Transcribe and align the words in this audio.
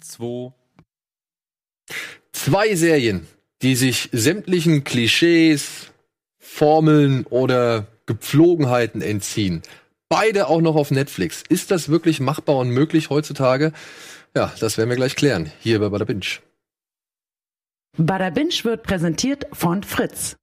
2. 0.00 0.52
Zwei 2.32 2.74
Serien, 2.74 3.26
die 3.62 3.76
sich 3.76 4.08
sämtlichen 4.12 4.84
Klischees, 4.84 5.92
Formeln 6.38 7.26
oder 7.26 7.86
Gepflogenheiten 8.06 9.02
entziehen. 9.02 9.62
Beide 10.08 10.48
auch 10.48 10.60
noch 10.60 10.74
auf 10.74 10.90
Netflix. 10.90 11.44
Ist 11.48 11.70
das 11.70 11.88
wirklich 11.88 12.18
machbar 12.18 12.56
und 12.56 12.70
möglich 12.70 13.10
heutzutage? 13.10 13.72
Ja, 14.34 14.52
das 14.58 14.76
werden 14.78 14.88
wir 14.88 14.96
gleich 14.96 15.14
klären. 15.14 15.52
Hier 15.60 15.78
bei 15.78 15.88
Bada 15.88 16.04
Binge. 16.04 16.26
Bada 17.96 18.30
Binge 18.30 18.54
wird 18.62 18.82
präsentiert 18.82 19.46
von 19.52 19.82
Fritz. 19.82 20.36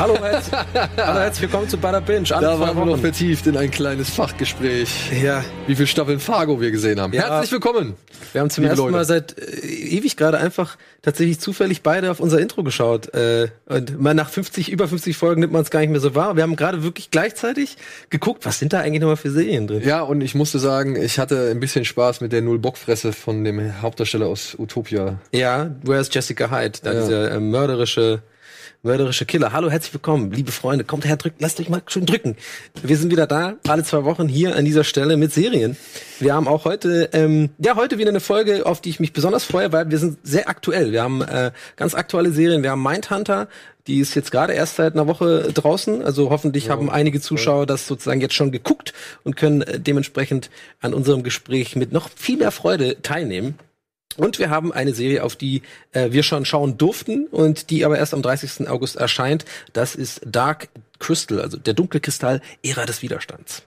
Hallo, 0.00 0.16
herzlich, 0.18 0.54
hallo, 0.96 1.20
herzlich 1.20 1.42
willkommen 1.42 1.68
zu 1.68 1.76
Bada 1.76 2.00
Binge. 2.00 2.24
Alle 2.34 2.46
Da 2.46 2.58
waren 2.58 2.74
wir 2.74 2.86
noch 2.86 2.98
vertieft 2.98 3.46
in 3.46 3.54
ein 3.58 3.70
kleines 3.70 4.08
Fachgespräch. 4.08 4.88
Ja, 5.22 5.44
Wie 5.66 5.74
viele 5.74 5.86
Staffeln 5.88 6.18
Fargo 6.20 6.58
wir 6.58 6.70
gesehen 6.70 6.98
haben. 6.98 7.12
Ja. 7.12 7.28
Herzlich 7.28 7.52
willkommen. 7.52 7.96
wir 8.32 8.40
haben 8.40 8.48
zum 8.48 8.64
ersten 8.64 8.78
Leute. 8.78 8.92
Mal 8.92 9.04
seit 9.04 9.36
äh, 9.38 9.66
ewig 9.66 10.16
gerade 10.16 10.38
einfach 10.38 10.78
tatsächlich 11.02 11.38
zufällig 11.38 11.82
beide 11.82 12.10
auf 12.10 12.18
unser 12.18 12.40
Intro 12.40 12.62
geschaut. 12.62 13.12
Äh, 13.12 13.48
und 13.66 14.00
mal 14.00 14.14
nach 14.14 14.30
50, 14.30 14.70
über 14.72 14.88
50 14.88 15.18
Folgen 15.18 15.42
nimmt 15.42 15.52
man 15.52 15.60
es 15.62 15.70
gar 15.70 15.80
nicht 15.80 15.90
mehr 15.90 16.00
so 16.00 16.14
wahr. 16.14 16.34
Wir 16.34 16.44
haben 16.44 16.56
gerade 16.56 16.82
wirklich 16.82 17.10
gleichzeitig 17.10 17.76
geguckt, 18.08 18.46
was 18.46 18.58
sind 18.58 18.72
da 18.72 18.80
eigentlich 18.80 19.02
nochmal 19.02 19.18
für 19.18 19.30
Serien 19.30 19.66
drin? 19.66 19.82
Ja, 19.84 20.00
und 20.00 20.22
ich 20.22 20.34
musste 20.34 20.58
sagen, 20.58 20.96
ich 20.96 21.18
hatte 21.18 21.50
ein 21.50 21.60
bisschen 21.60 21.84
Spaß 21.84 22.22
mit 22.22 22.32
der 22.32 22.40
Null-Bock-Fresse 22.40 23.12
von 23.12 23.44
dem 23.44 23.82
Hauptdarsteller 23.82 24.28
aus 24.28 24.56
Utopia. 24.58 25.18
Ja, 25.32 25.70
Where's 25.82 26.08
Jessica 26.10 26.50
Hyde? 26.50 26.78
Da 26.82 26.94
Ja. 26.94 27.00
dieser 27.02 27.30
äh, 27.32 27.38
mörderische, 27.40 28.22
mörderische 28.82 29.26
Killer. 29.26 29.52
Hallo, 29.52 29.70
herzlich 29.70 29.92
willkommen, 29.92 30.32
liebe 30.32 30.52
Freunde. 30.52 30.84
Kommt 30.84 31.04
her, 31.04 31.16
drückt, 31.16 31.42
lasst 31.42 31.60
euch 31.60 31.68
mal 31.68 31.82
schön 31.86 32.06
drücken. 32.06 32.36
Wir 32.82 32.96
sind 32.96 33.10
wieder 33.10 33.26
da, 33.26 33.56
alle 33.68 33.84
zwei 33.84 34.04
Wochen 34.04 34.26
hier 34.26 34.56
an 34.56 34.64
dieser 34.64 34.84
Stelle 34.84 35.18
mit 35.18 35.32
Serien. 35.32 35.76
Wir 36.18 36.34
haben 36.34 36.48
auch 36.48 36.64
heute, 36.64 37.10
ähm, 37.12 37.50
ja, 37.58 37.76
heute 37.76 37.98
wieder 37.98 38.08
eine 38.08 38.20
Folge, 38.20 38.64
auf 38.64 38.80
die 38.80 38.88
ich 38.88 38.98
mich 38.98 39.12
besonders 39.12 39.44
freue, 39.44 39.70
weil 39.72 39.90
wir 39.90 39.98
sind 39.98 40.18
sehr 40.22 40.48
aktuell. 40.48 40.92
Wir 40.92 41.02
haben 41.02 41.20
äh, 41.20 41.50
ganz 41.76 41.94
aktuelle 41.94 42.32
Serien. 42.32 42.62
Wir 42.62 42.70
haben 42.70 42.82
Mindhunter, 42.82 43.48
die 43.86 44.00
ist 44.00 44.14
jetzt 44.14 44.32
gerade 44.32 44.54
erst 44.54 44.76
seit 44.76 44.94
einer 44.94 45.06
Woche 45.06 45.52
draußen. 45.52 46.02
Also 46.02 46.30
hoffentlich 46.30 46.70
haben 46.70 46.88
einige 46.88 47.20
Zuschauer 47.20 47.66
das 47.66 47.86
sozusagen 47.86 48.22
jetzt 48.22 48.34
schon 48.34 48.50
geguckt 48.50 48.94
und 49.24 49.36
können 49.36 49.60
äh, 49.60 49.78
dementsprechend 49.78 50.48
an 50.80 50.94
unserem 50.94 51.22
Gespräch 51.22 51.76
mit 51.76 51.92
noch 51.92 52.08
viel 52.16 52.38
mehr 52.38 52.50
Freude 52.50 53.02
teilnehmen. 53.02 53.58
Und 54.16 54.38
wir 54.38 54.50
haben 54.50 54.72
eine 54.72 54.92
Serie, 54.92 55.22
auf 55.22 55.36
die 55.36 55.62
äh, 55.92 56.10
wir 56.10 56.22
schon 56.22 56.44
schauen 56.44 56.76
durften 56.76 57.26
und 57.26 57.70
die 57.70 57.84
aber 57.84 57.98
erst 57.98 58.12
am 58.12 58.22
30. 58.22 58.68
August 58.68 58.96
erscheint. 58.96 59.44
Das 59.72 59.94
ist 59.94 60.20
Dark 60.26 60.68
Crystal, 60.98 61.40
also 61.40 61.56
der 61.56 61.74
dunkle 61.74 62.00
Kristall, 62.00 62.40
Ära 62.62 62.86
des 62.86 63.02
Widerstands. 63.02 63.62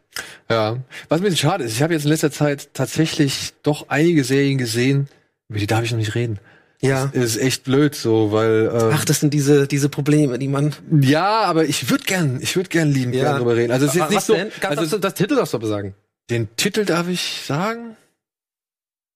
Ja. 0.49 0.77
Was 1.09 1.19
ein 1.19 1.23
bisschen 1.23 1.37
schade 1.37 1.63
ist, 1.63 1.73
ich 1.73 1.81
habe 1.81 1.93
jetzt 1.93 2.03
in 2.03 2.11
letzter 2.11 2.31
Zeit 2.31 2.69
tatsächlich 2.73 3.53
doch 3.63 3.89
einige 3.89 4.23
Serien 4.23 4.57
gesehen, 4.57 5.07
über 5.49 5.59
die 5.59 5.67
darf 5.67 5.83
ich 5.83 5.91
noch 5.91 5.97
nicht 5.97 6.15
reden. 6.15 6.39
Ja. 6.81 7.09
Das 7.13 7.23
ist 7.23 7.37
echt 7.37 7.63
blöd 7.63 7.95
so, 7.95 8.33
weil 8.33 8.69
ähm, 8.73 8.91
Ach, 8.93 9.05
das 9.05 9.21
sind 9.21 9.33
diese 9.33 9.67
diese 9.67 9.87
Probleme, 9.87 10.37
die 10.37 10.49
man. 10.49 10.75
ja, 11.01 11.43
aber 11.43 11.63
ich 11.63 11.89
würde 11.89 12.03
gern, 12.03 12.39
ich 12.41 12.57
würde 12.57 12.69
gern 12.69 12.91
lieben 12.91 13.13
gern 13.13 13.37
drüber 13.37 13.55
reden. 13.55 13.71
Also 13.71 13.85
es 13.85 13.93
ist 13.93 14.01
jetzt 14.01 14.09
nicht 14.09 14.21
so, 14.21 14.33
denn? 14.33 14.51
Kannst 14.59 14.79
also 14.79 14.97
du 14.97 15.01
das 15.01 15.13
Titel 15.13 15.35
darfst 15.37 15.53
du 15.53 15.57
aber 15.57 15.67
sagen. 15.67 15.95
den 16.29 16.53
Titel 16.57 16.83
darf 16.83 17.07
ich 17.07 17.41
sagen? 17.45 17.95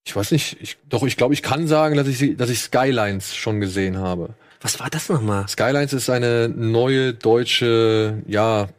Ich 0.08 0.16
weiß 0.16 0.32
nicht, 0.32 0.56
ich, 0.62 0.78
doch 0.88 1.04
ich 1.04 1.18
glaube, 1.18 1.34
ich 1.34 1.44
kann 1.44 1.68
sagen, 1.68 1.98
dass 1.98 2.08
ich 2.08 2.38
dass 2.38 2.50
ich 2.50 2.60
Skylines 2.62 3.36
schon 3.36 3.60
gesehen 3.60 3.98
habe. 3.98 4.30
Was 4.62 4.80
war 4.80 4.90
das 4.90 5.10
nochmal? 5.10 5.46
Skylines 5.50 5.92
ist 5.92 6.10
eine 6.10 6.48
neue 6.48 7.14
deutsche, 7.14 8.24
ja, 8.26 8.70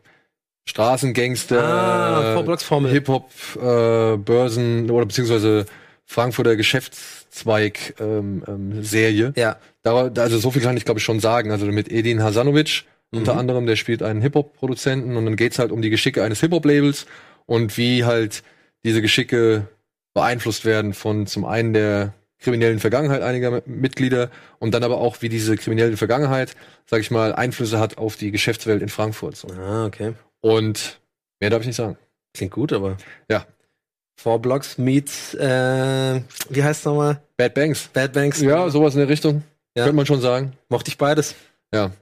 Straßengangster, 0.67 1.63
Ah. 1.63 2.87
Hip-Hop, 2.89 3.31
äh, 3.57 4.17
Börsen 4.17 4.91
oder 4.91 5.07
beziehungsweise 5.07 5.67
Frankfurter 6.07 6.57
Geschäftszweig 6.57 7.95
ähm, 8.01 8.43
ähm, 8.49 8.83
Serie. 8.83 9.33
Ja. 9.37 9.57
Da, 9.83 10.11
also 10.17 10.39
so 10.39 10.51
viel 10.51 10.63
kann 10.63 10.77
ich 10.77 10.85
glaube 10.87 10.99
ich 10.99 11.05
schon 11.05 11.21
sagen. 11.21 11.51
Also 11.51 11.67
mit 11.67 11.91
Edin 11.91 12.23
Hasanovic 12.23 12.85
unter 13.11 13.35
Mhm. 13.35 13.39
anderem, 13.39 13.67
der 13.67 13.77
spielt 13.77 14.03
einen 14.03 14.21
Hip-Hop-Produzenten 14.23 15.17
und 15.17 15.25
dann 15.27 15.37
geht's 15.37 15.59
halt 15.59 15.73
um 15.73 15.81
die 15.83 15.91
Geschicke 15.91 16.23
eines 16.25 16.41
Hip-Hop-Labels 16.41 17.07
und 17.47 17.77
wie 17.79 18.05
halt 18.05 18.43
diese 18.85 19.01
Geschicke 19.03 19.67
beeinflusst 20.19 20.65
werden 20.65 20.95
von 20.95 21.27
zum 21.27 21.45
einen 21.45 21.73
der 21.73 22.15
kriminellen 22.39 22.79
Vergangenheit 22.79 23.23
einiger 23.23 23.63
Mitglieder 23.67 24.31
und 24.59 24.73
dann 24.73 24.85
aber 24.85 24.99
auch 24.99 25.23
wie 25.23 25.29
diese 25.29 25.57
kriminelle 25.57 25.97
Vergangenheit, 25.97 26.55
sag 26.87 27.01
ich 27.01 27.11
mal, 27.11 27.35
Einflüsse 27.35 27.79
hat 27.79 27.99
auf 27.99 28.17
die 28.17 28.31
Geschäftswelt 28.31 28.83
in 28.83 28.89
Frankfurt. 28.89 29.37
So. 29.37 29.49
Ah, 29.49 29.87
okay. 29.87 30.15
Und 30.41 31.01
mehr 31.41 31.51
darf 31.51 31.63
ich 31.63 31.67
nicht 31.67 31.77
sagen. 31.77 31.97
Klingt 32.35 32.53
gut, 32.53 32.73
aber. 32.73 32.97
Ja. 33.29 33.47
Four 34.21 34.41
Blocks 34.41 34.79
meets, 34.79 35.35
äh, 35.35 36.21
wie 36.49 36.63
heißt 36.63 36.87
nochmal? 36.87 37.21
Bad 37.37 37.55
Banks. 37.55 37.89
Bad 37.93 38.13
Banks. 38.13 38.41
Ja, 38.41 38.69
sowas 38.69 38.95
in 38.95 39.01
der 39.01 39.09
Richtung. 39.09 39.43
Ja. 39.77 39.85
Könnte 39.85 39.97
man 39.97 40.07
schon 40.07 40.21
sagen. 40.21 40.53
Mochte 40.69 40.91
ich 40.91 40.99
beides. 40.99 41.37
Ja. 41.73 41.93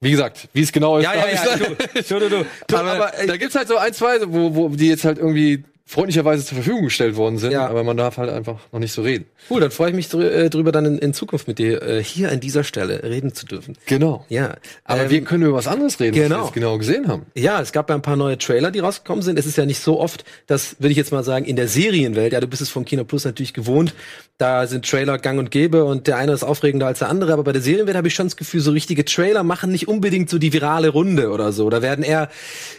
Wie 0.00 0.10
gesagt, 0.10 0.48
wie 0.52 0.62
es 0.62 0.72
genau 0.72 0.98
ist. 0.98 1.04
Ja, 1.04 1.14
ja, 1.14 1.28
ja. 1.28 1.56
Du, 1.56 2.18
du, 2.18 2.28
du. 2.28 2.46
Du, 2.66 2.76
Aber, 2.76 2.94
aber, 2.94 3.12
da 3.24 3.36
gibt's 3.36 3.54
halt 3.54 3.68
so 3.68 3.76
ein, 3.76 3.92
zwei, 3.92 4.18
wo, 4.26 4.52
wo 4.52 4.68
die 4.70 4.88
jetzt 4.88 5.04
halt 5.04 5.18
irgendwie 5.18 5.62
freundlicherweise 5.92 6.44
zur 6.44 6.56
Verfügung 6.56 6.84
gestellt 6.84 7.16
worden 7.16 7.38
sind, 7.38 7.52
Ja. 7.52 7.66
aber 7.68 7.84
man 7.84 7.96
darf 7.96 8.16
halt 8.16 8.30
einfach 8.30 8.56
noch 8.72 8.80
nicht 8.80 8.92
so 8.92 9.02
reden. 9.02 9.26
Cool, 9.50 9.60
dann 9.60 9.70
freue 9.70 9.90
ich 9.90 9.94
mich 9.96 10.08
drü 10.08 10.26
äh, 10.26 10.48
drüber, 10.50 10.72
dann 10.72 10.86
in, 10.86 10.98
in 10.98 11.14
Zukunft 11.14 11.46
mit 11.48 11.58
dir 11.58 11.82
äh, 11.82 12.02
hier 12.02 12.30
an 12.32 12.40
dieser 12.40 12.64
Stelle 12.64 13.02
reden 13.02 13.34
zu 13.34 13.46
dürfen. 13.46 13.76
Genau. 13.86 14.24
Ja, 14.28 14.54
Aber 14.84 15.02
ähm, 15.04 15.10
wir 15.10 15.20
können 15.22 15.42
über 15.44 15.54
was 15.54 15.66
anderes 15.68 16.00
reden, 16.00 16.16
was 16.16 16.22
genau. 16.24 16.36
wir 16.36 16.44
jetzt 16.44 16.54
genau 16.54 16.78
gesehen 16.78 17.08
haben. 17.08 17.26
ja, 17.34 17.60
es 17.60 17.72
gab 17.72 17.88
ja 17.90 17.94
ein 17.94 18.02
paar 18.02 18.16
neue 18.16 18.38
Trailer, 18.38 18.70
die 18.70 18.78
rausgekommen 18.78 19.22
sind. 19.22 19.38
Es 19.38 19.46
ist 19.46 19.56
ja 19.58 19.66
nicht 19.66 19.80
so 19.80 20.00
oft, 20.00 20.24
das 20.46 20.76
würde 20.78 20.92
ich 20.92 20.96
jetzt 20.96 21.12
mal 21.12 21.22
sagen, 21.24 21.44
in 21.44 21.56
der 21.56 21.68
Serienwelt, 21.68 22.32
ja, 22.32 22.40
du 22.40 22.46
bist 22.46 22.62
es 22.62 22.70
vom 22.70 22.84
Kino 22.84 23.04
Plus 23.04 23.24
natürlich 23.24 23.52
gewohnt, 23.52 23.94
da 24.38 24.66
sind 24.66 24.88
Trailer 24.88 25.18
gang 25.18 25.38
und 25.38 25.50
gäbe 25.50 25.84
und 25.84 26.06
der 26.06 26.16
eine 26.16 26.32
ist 26.32 26.42
aufregender 26.42 26.86
als 26.86 27.00
der 27.00 27.08
andere, 27.10 27.32
aber 27.34 27.44
bei 27.44 27.52
der 27.52 27.62
Serienwelt 27.62 27.96
habe 27.96 28.08
ich 28.08 28.14
schon 28.14 28.26
das 28.26 28.36
Gefühl, 28.36 28.60
so 28.60 28.70
richtige 28.72 29.04
Trailer 29.04 29.42
machen 29.44 29.70
nicht 29.70 29.86
unbedingt 29.88 30.30
so 30.30 30.38
die 30.38 30.52
virale 30.52 30.88
Runde 30.88 31.30
oder 31.30 31.52
so. 31.52 31.68
Da 31.70 31.82
werden 31.82 32.02
eher, 32.04 32.28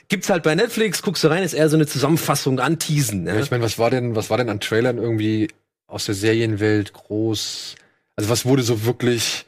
gibt's 0.10 0.30
halt 0.30 0.44
bei 0.44 0.56
Netflix, 0.56 1.02
guckst 1.02 1.24
du 1.24 1.28
rein, 1.30 1.44
ist 1.44 1.54
eher 1.54 1.70
so 1.70 1.78
eine 1.78 1.86
Zusammenfassung, 1.88 2.58
anteasen. 3.10 3.28
Ja, 3.28 3.36
Ja? 3.36 3.42
ich 3.42 3.52
meine, 3.52 3.64
was 3.64 3.78
war 3.80 3.90
denn, 3.90 4.16
was 4.16 4.30
war 4.30 4.38
denn 4.38 4.50
an 4.50 4.60
Trailern 4.60 4.98
irgendwie 4.98 5.50
aus 5.88 6.06
der 6.06 6.16
Serienwelt 6.16 6.94
groß? 6.94 7.76
Also 8.16 8.30
was 8.30 8.46
wurde 8.46 8.64
so 8.64 8.86
wirklich 8.86 9.46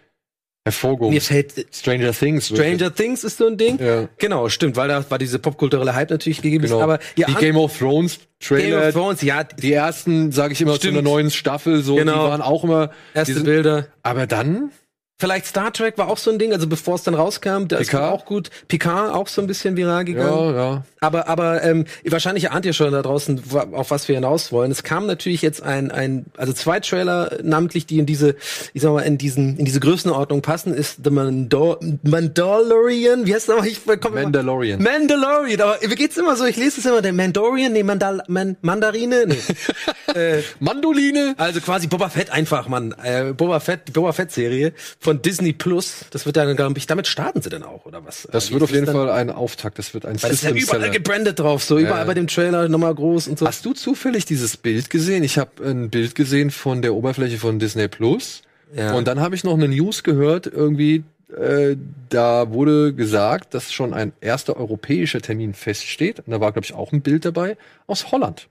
hervorgehoben? 0.63 1.13
Mir 1.13 1.21
fällt 1.21 1.53
Stranger 1.73 2.11
Things. 2.11 2.49
wirklich. 2.51 2.67
Stranger 2.75 2.95
Things 2.95 3.23
ist 3.23 3.37
so 3.37 3.47
ein 3.47 3.57
Ding. 3.57 3.79
Ja. 3.79 4.09
Genau, 4.17 4.49
stimmt, 4.49 4.75
weil 4.75 4.87
da 4.87 5.07
war 5.09 5.17
diese 5.19 5.37
popkulturelle 5.39 5.93
Hype 5.93 6.09
natürlich 6.09 6.41
gegeben. 6.41 6.63
ist. 6.63 6.71
Genau. 6.71 6.81
Aber 6.83 6.99
ja, 7.15 7.27
die 7.27 7.35
Game 7.35 7.57
of 7.57 7.77
Thrones 7.77 8.17
Game 8.17 8.27
Trailer, 8.59 8.87
of 8.87 8.93
Thrones, 8.93 9.21
ja, 9.21 9.43
die 9.43 9.73
ersten, 9.73 10.31
sage 10.31 10.53
ich 10.53 10.61
immer, 10.61 10.71
zu 10.73 10.77
Stimmt. 10.79 10.93
einer 10.97 11.03
neuen 11.03 11.29
Staffel, 11.31 11.83
so, 11.83 11.95
Genau. 11.95 12.25
die 12.25 12.29
waren 12.31 12.41
auch 12.41 12.63
immer, 12.63 12.91
erste 13.13 13.35
sind- 13.35 13.45
Bilder. 13.45 13.87
aber 14.03 14.25
dann, 14.27 14.71
Vielleicht 15.17 15.45
Star 15.45 15.71
Trek 15.71 15.97
war 15.97 16.09
auch 16.09 16.17
so 16.17 16.29
ein 16.29 16.39
Ding, 16.39 16.51
also 16.51 16.67
bevor 16.67 16.95
es 16.95 17.03
dann 17.03 17.13
rauskam, 17.15 17.67
da 17.69 17.77
ist 17.77 17.95
auch 17.95 18.25
gut. 18.25 18.49
Picard 18.67 19.13
auch 19.13 19.29
so 19.29 19.39
ein 19.41 19.47
bisschen 19.47 19.77
viral 19.77 20.03
gegangen. 20.03 20.29
ja, 20.29 20.51
ja, 20.73 20.83
Aber, 20.99 21.29
aber 21.29 21.63
ähm, 21.63 21.85
wahrscheinlich 22.05 22.51
ahnt 22.51 22.65
ihr 22.65 22.73
schon 22.73 22.91
da 22.91 23.01
draußen, 23.01 23.41
auf 23.71 23.91
was 23.91 24.09
wir 24.09 24.15
hinaus 24.15 24.51
wollen. 24.51 24.71
Es 24.71 24.83
kam 24.83 25.05
natürlich 25.05 25.41
jetzt 25.41 25.63
ein, 25.63 25.89
ein, 25.89 26.25
also 26.35 26.51
zwei 26.51 26.81
Trailer 26.81 27.37
namentlich, 27.43 27.85
die 27.85 27.97
in 27.99 28.05
diese, 28.05 28.35
ich 28.73 28.81
sag 28.81 28.91
mal, 28.91 29.03
in 29.03 29.17
diesen, 29.17 29.55
in 29.57 29.63
diese 29.63 29.79
Größenordnung 29.79 30.41
passen, 30.41 30.73
ist 30.73 30.99
The 31.05 31.09
Mandal 31.11 31.77
Mandalorian. 32.03 33.25
Wie 33.25 33.33
heißt 33.33 33.47
das? 33.47 33.55
nochmal? 33.55 33.69
Ich 33.71 33.79
komm 33.85 34.13
immer- 34.13 34.23
Mandalorian. 34.23 34.81
Mandalorian. 34.83 35.61
Aber 35.61 35.77
wie 35.81 35.95
geht's 35.95 36.17
immer 36.17 36.35
so? 36.35 36.43
Ich 36.45 36.57
lese 36.57 36.81
es 36.81 36.85
immer, 36.85 37.01
der 37.01 37.13
Mandalorian, 37.13 37.71
nee, 37.71 37.83
Mandal 37.83 38.21
Man 38.27 38.57
Mandarine, 38.61 39.25
nee. 39.27 40.13
äh, 40.19 40.41
Mandoline. 40.59 41.35
also 41.37 41.61
quasi 41.61 41.87
Boba 41.87 42.09
Fett 42.09 42.31
einfach, 42.31 42.67
Mann. 42.67 42.93
Äh, 43.01 43.33
Boba 43.33 43.59
Fett, 43.61 43.87
die 43.87 43.91
Boba 43.91 44.11
Fett 44.11 44.31
Serie 44.31 44.73
von 45.05 45.21
Disney 45.21 45.53
Plus. 45.53 46.05
Das 46.11 46.25
wird 46.25 46.35
dann, 46.35 46.53
glaube 46.57 46.77
ich, 46.77 46.85
damit 46.85 47.07
starten 47.07 47.41
sie 47.41 47.49
denn 47.49 47.63
auch, 47.63 47.85
oder 47.85 48.03
was? 48.05 48.27
Das 48.31 48.49
Äh, 48.49 48.51
wird 48.51 48.59
wie 48.59 48.63
auf 48.65 48.71
jeden 48.71 48.85
dann- 48.87 48.95
Fall 48.95 49.09
ein 49.09 49.29
Auftakt, 49.29 49.79
das 49.79 49.93
wird 49.93 50.05
ein 50.05 50.21
Weil 50.21 50.29
das 50.31 50.43
ist 50.43 50.43
ja 50.43 50.51
überall 50.51 50.91
gebrandet 50.91 51.39
drauf, 51.39 51.63
so 51.63 51.77
überall 51.79 51.99
Ja. 51.99 52.03
bei 52.03 52.13
dem 52.13 52.27
Trailer 52.27 52.67
nochmal 52.67 52.93
groß 52.93 53.29
und 53.29 53.39
so. 53.39 53.47
Hast 53.47 53.65
du 53.65 53.73
zufällig 53.73 54.25
dieses 54.25 54.57
Bild 54.57 54.89
gesehen? 54.89 55.23
Ich 55.23 55.37
habe 55.37 55.63
ein 55.63 55.89
Bild 55.89 56.13
gesehen 56.15 56.51
von 56.51 56.81
der 56.81 56.93
Oberfläche 56.93 57.37
von 57.37 57.57
Disney 57.59 57.87
Plus. 57.87 58.41
Ja. 58.75 58.93
Und 58.93 59.07
dann 59.07 59.21
habe 59.21 59.35
ich 59.35 59.43
noch 59.45 59.53
eine 59.53 59.67
News 59.69 60.03
gehört, 60.03 60.47
irgendwie, 60.47 61.03
äh, 61.39 61.77
da 62.09 62.51
wurde 62.51 62.93
gesagt, 62.93 63.53
dass 63.53 63.71
schon 63.71 63.93
ein 63.93 64.11
erster 64.21 64.57
europäischer 64.57 65.21
Termin 65.21 65.53
feststeht. 65.53 66.19
Und 66.19 66.31
da 66.31 66.41
war, 66.41 66.51
glaube 66.51 66.65
ich, 66.65 66.73
auch 66.73 66.91
ein 66.91 67.01
Bild 67.01 67.23
dabei 67.25 67.57
aus 67.87 68.11
Holland. 68.11 68.47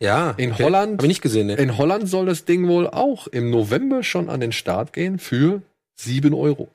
ja, 0.00 0.30
In 0.36 0.56
Holland- 0.56 0.92
Habe 0.98 1.06
ich 1.06 1.08
nicht 1.08 1.22
gesehen, 1.22 1.48
ne? 1.48 1.54
In 1.56 1.76
Holland 1.76 2.08
soll 2.08 2.26
das 2.26 2.44
Ding 2.44 2.68
wohl 2.68 2.86
auch 2.86 3.26
im 3.26 3.50
November 3.50 4.04
schon 4.04 4.28
an 4.30 4.38
den 4.38 4.52
Start 4.52 4.92
gehen 4.92 5.18
für 5.18 5.60
7 5.98 6.34
Euro. 6.34 6.68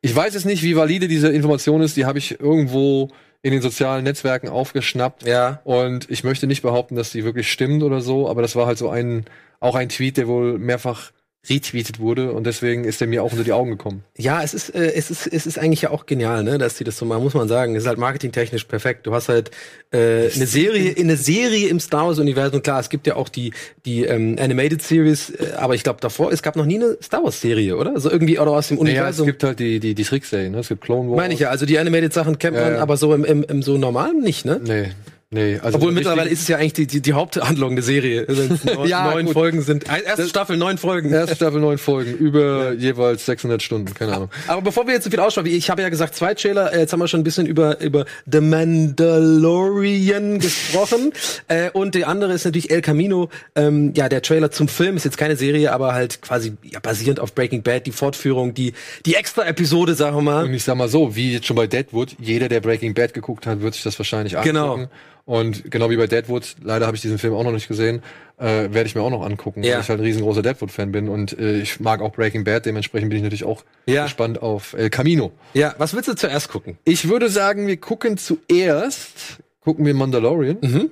Ich 0.00 0.14
weiß 0.14 0.34
jetzt 0.34 0.46
nicht, 0.46 0.62
wie 0.62 0.76
valide 0.76 1.08
diese 1.08 1.28
Information 1.28 1.82
ist. 1.82 1.96
Die 1.96 2.04
habe 2.04 2.18
ich 2.18 2.38
irgendwo 2.38 3.10
in 3.42 3.52
den 3.52 3.62
sozialen 3.62 4.04
Netzwerken 4.04 4.48
aufgeschnappt. 4.48 5.26
Ja. 5.26 5.60
Und 5.64 6.10
ich 6.10 6.24
möchte 6.24 6.46
nicht 6.46 6.62
behaupten, 6.62 6.96
dass 6.96 7.10
die 7.10 7.24
wirklich 7.24 7.50
stimmt 7.50 7.82
oder 7.82 8.00
so, 8.00 8.28
aber 8.28 8.42
das 8.42 8.56
war 8.56 8.66
halt 8.66 8.78
so 8.78 8.88
ein, 8.88 9.24
auch 9.60 9.74
ein 9.74 9.88
Tweet, 9.88 10.16
der 10.16 10.28
wohl 10.28 10.58
mehrfach 10.58 11.12
retweetet 11.48 12.00
wurde 12.00 12.32
und 12.32 12.44
deswegen 12.44 12.84
ist 12.84 13.00
er 13.00 13.06
mir 13.06 13.22
auch 13.22 13.32
unter 13.32 13.44
die 13.44 13.52
Augen 13.52 13.70
gekommen. 13.70 14.02
Ja, 14.16 14.42
es 14.42 14.54
ist, 14.54 14.74
äh, 14.74 14.92
es 14.94 15.10
ist, 15.10 15.26
es 15.26 15.46
ist 15.46 15.58
eigentlich 15.58 15.82
ja 15.82 15.90
auch 15.90 16.06
genial, 16.06 16.42
ne, 16.44 16.58
dass 16.58 16.74
die 16.76 16.84
das 16.84 16.96
so 16.98 17.04
machen, 17.04 17.22
muss 17.22 17.34
man 17.34 17.48
sagen. 17.48 17.74
Es 17.76 17.82
ist 17.84 17.88
halt 17.88 17.98
marketingtechnisch 17.98 18.64
perfekt. 18.64 19.06
Du 19.06 19.14
hast 19.14 19.28
halt 19.28 19.50
äh, 19.92 20.28
eine 20.34 20.46
Serie, 20.46 20.94
eine 20.98 21.16
Serie 21.16 21.68
im 21.68 21.80
Star 21.80 22.06
Wars 22.06 22.18
Universum. 22.18 22.62
Klar, 22.62 22.80
es 22.80 22.88
gibt 22.88 23.06
ja 23.06 23.16
auch 23.16 23.28
die 23.28 23.52
die 23.84 24.04
ähm, 24.04 24.36
Animated 24.38 24.82
Series, 24.82 25.30
äh, 25.30 25.52
aber 25.56 25.74
ich 25.74 25.82
glaube 25.82 26.00
davor, 26.00 26.32
es 26.32 26.42
gab 26.42 26.56
noch 26.56 26.66
nie 26.66 26.76
eine 26.76 26.96
Star 27.02 27.22
Wars 27.22 27.40
Serie, 27.40 27.76
oder? 27.76 27.94
Also 27.94 28.10
irgendwie 28.10 28.38
oder 28.38 28.50
aus 28.52 28.68
dem 28.68 28.78
Naja, 28.78 29.08
es 29.08 29.18
Universum. 29.20 29.26
gibt 29.26 29.44
halt 29.44 29.58
die, 29.60 29.80
die, 29.80 29.94
die 29.94 30.04
Trickserie, 30.04 30.50
ne? 30.50 30.58
Es 30.58 30.68
gibt 30.68 30.80
Clone 30.82 31.08
Wars. 31.10 31.16
meine 31.16 31.34
ich 31.34 31.40
ja, 31.40 31.50
also 31.50 31.66
die 31.66 31.78
Animated 31.78 32.12
Sachen 32.12 32.38
kennt 32.38 32.56
Ja, 32.56 32.62
man, 32.64 32.72
ja. 32.74 32.80
aber 32.80 32.96
so 32.96 33.14
im, 33.14 33.24
im, 33.24 33.44
im 33.44 33.62
so 33.62 33.78
normalen 33.78 34.20
nicht, 34.20 34.44
ne? 34.44 34.60
Nee, 34.64 34.90
nee. 35.30 35.58
Also 35.58 35.76
Obwohl 35.76 35.90
so 35.90 35.94
mittlerweile 35.94 36.30
ist 36.30 36.42
es 36.42 36.48
ja 36.48 36.56
eigentlich 36.56 36.74
die, 36.74 36.86
die, 36.86 37.00
die 37.00 37.12
Haupthandlung 37.12 37.76
der 37.76 37.84
Serie. 37.84 38.26
Neun, 38.64 38.88
Ja, 38.88 39.10
neun. 39.12 39.28
Folgen 39.28 39.62
sind. 39.62 39.84
Erste 39.88 40.28
Staffel, 40.28 40.56
neun 40.56 40.78
Folgen. 40.78 41.12
Erste 41.12 41.36
Staffel 41.36 41.60
neun 41.60 41.78
Folgen, 41.78 42.14
über 42.14 42.72
jeweils 42.72 43.26
600 43.26 43.62
Stunden, 43.62 43.94
keine 43.94 44.14
Ahnung. 44.14 44.30
Aber 44.46 44.62
bevor 44.62 44.86
wir 44.86 44.94
jetzt 44.94 45.04
zu 45.04 45.10
viel 45.10 45.20
ausschauen, 45.20 45.46
ich 45.46 45.70
habe 45.70 45.82
ja 45.82 45.88
gesagt, 45.88 46.14
zwei 46.14 46.34
Trailer, 46.34 46.72
äh, 46.72 46.80
jetzt 46.80 46.92
haben 46.92 47.00
wir 47.00 47.08
schon 47.08 47.20
ein 47.20 47.24
bisschen 47.24 47.46
über, 47.46 47.80
über 47.80 48.04
The 48.30 48.40
Mandalorian 48.40 50.38
gesprochen. 50.38 51.12
äh, 51.48 51.70
und 51.70 51.94
der 51.94 52.08
andere 52.08 52.32
ist 52.32 52.44
natürlich 52.44 52.70
El 52.70 52.80
Camino. 52.80 53.28
Ähm, 53.54 53.92
ja, 53.96 54.08
der 54.08 54.22
Trailer 54.22 54.50
zum 54.50 54.68
Film 54.68 54.96
ist 54.96 55.04
jetzt 55.04 55.18
keine 55.18 55.36
Serie, 55.36 55.72
aber 55.72 55.94
halt 55.94 56.22
quasi 56.22 56.56
ja, 56.62 56.80
basierend 56.80 57.20
auf 57.20 57.34
Breaking 57.34 57.62
Bad, 57.62 57.86
die 57.86 57.92
Fortführung, 57.92 58.54
die, 58.54 58.74
die 59.04 59.14
extra 59.14 59.44
Episode, 59.46 59.94
sagen 59.94 60.16
wir 60.16 60.22
mal. 60.22 60.44
Und 60.44 60.54
ich 60.54 60.64
sag 60.64 60.76
mal 60.76 60.88
so, 60.88 61.16
wie 61.16 61.32
jetzt 61.32 61.46
schon 61.46 61.56
bei 61.56 61.66
Deadwood, 61.66 62.16
jeder, 62.18 62.48
der 62.48 62.60
Breaking 62.60 62.94
Bad 62.94 63.14
geguckt 63.14 63.46
hat, 63.46 63.60
wird 63.60 63.74
sich 63.74 63.82
das 63.82 63.98
wahrscheinlich 63.98 64.36
angucken. 64.36 64.54
Genau. 64.54 64.88
Und 65.26 65.70
genau 65.72 65.90
wie 65.90 65.96
bei 65.96 66.06
Deadwood, 66.06 66.54
leider 66.62 66.86
habe 66.86 66.94
ich 66.96 67.02
diesen 67.02 67.18
Film 67.18 67.34
auch 67.34 67.42
noch 67.42 67.50
nicht 67.52 67.66
gesehen, 67.66 68.00
äh, 68.38 68.44
werde 68.72 68.84
ich 68.84 68.94
mir 68.94 69.02
auch 69.02 69.10
noch 69.10 69.24
angucken, 69.26 69.64
Ja. 69.64 69.74
weil 69.74 69.80
ich 69.82 69.88
halt 69.88 69.98
ein 69.98 70.04
riesengroßer 70.04 70.40
Deadwood-Fan 70.40 70.92
bin. 70.92 71.08
Und 71.08 71.36
äh, 71.36 71.58
ich 71.60 71.80
mag 71.80 72.00
auch 72.00 72.12
Breaking 72.12 72.44
Bad, 72.44 72.64
dementsprechend 72.64 73.10
bin 73.10 73.16
ich 73.18 73.24
natürlich 73.24 73.44
auch 73.44 73.64
Ja. 73.86 74.04
gespannt 74.04 74.40
auf 74.40 74.74
El 74.74 74.88
Camino. 74.88 75.32
Ja, 75.52 75.74
was 75.78 75.94
willst 75.94 76.08
du 76.08 76.14
zuerst 76.14 76.48
gucken? 76.48 76.78
Ich 76.84 77.08
würde 77.08 77.28
sagen, 77.28 77.66
wir 77.66 77.76
gucken 77.76 78.16
zuerst, 78.18 79.38
gucken 79.60 79.84
wir 79.84 79.94
Mandalorian. 79.94 80.90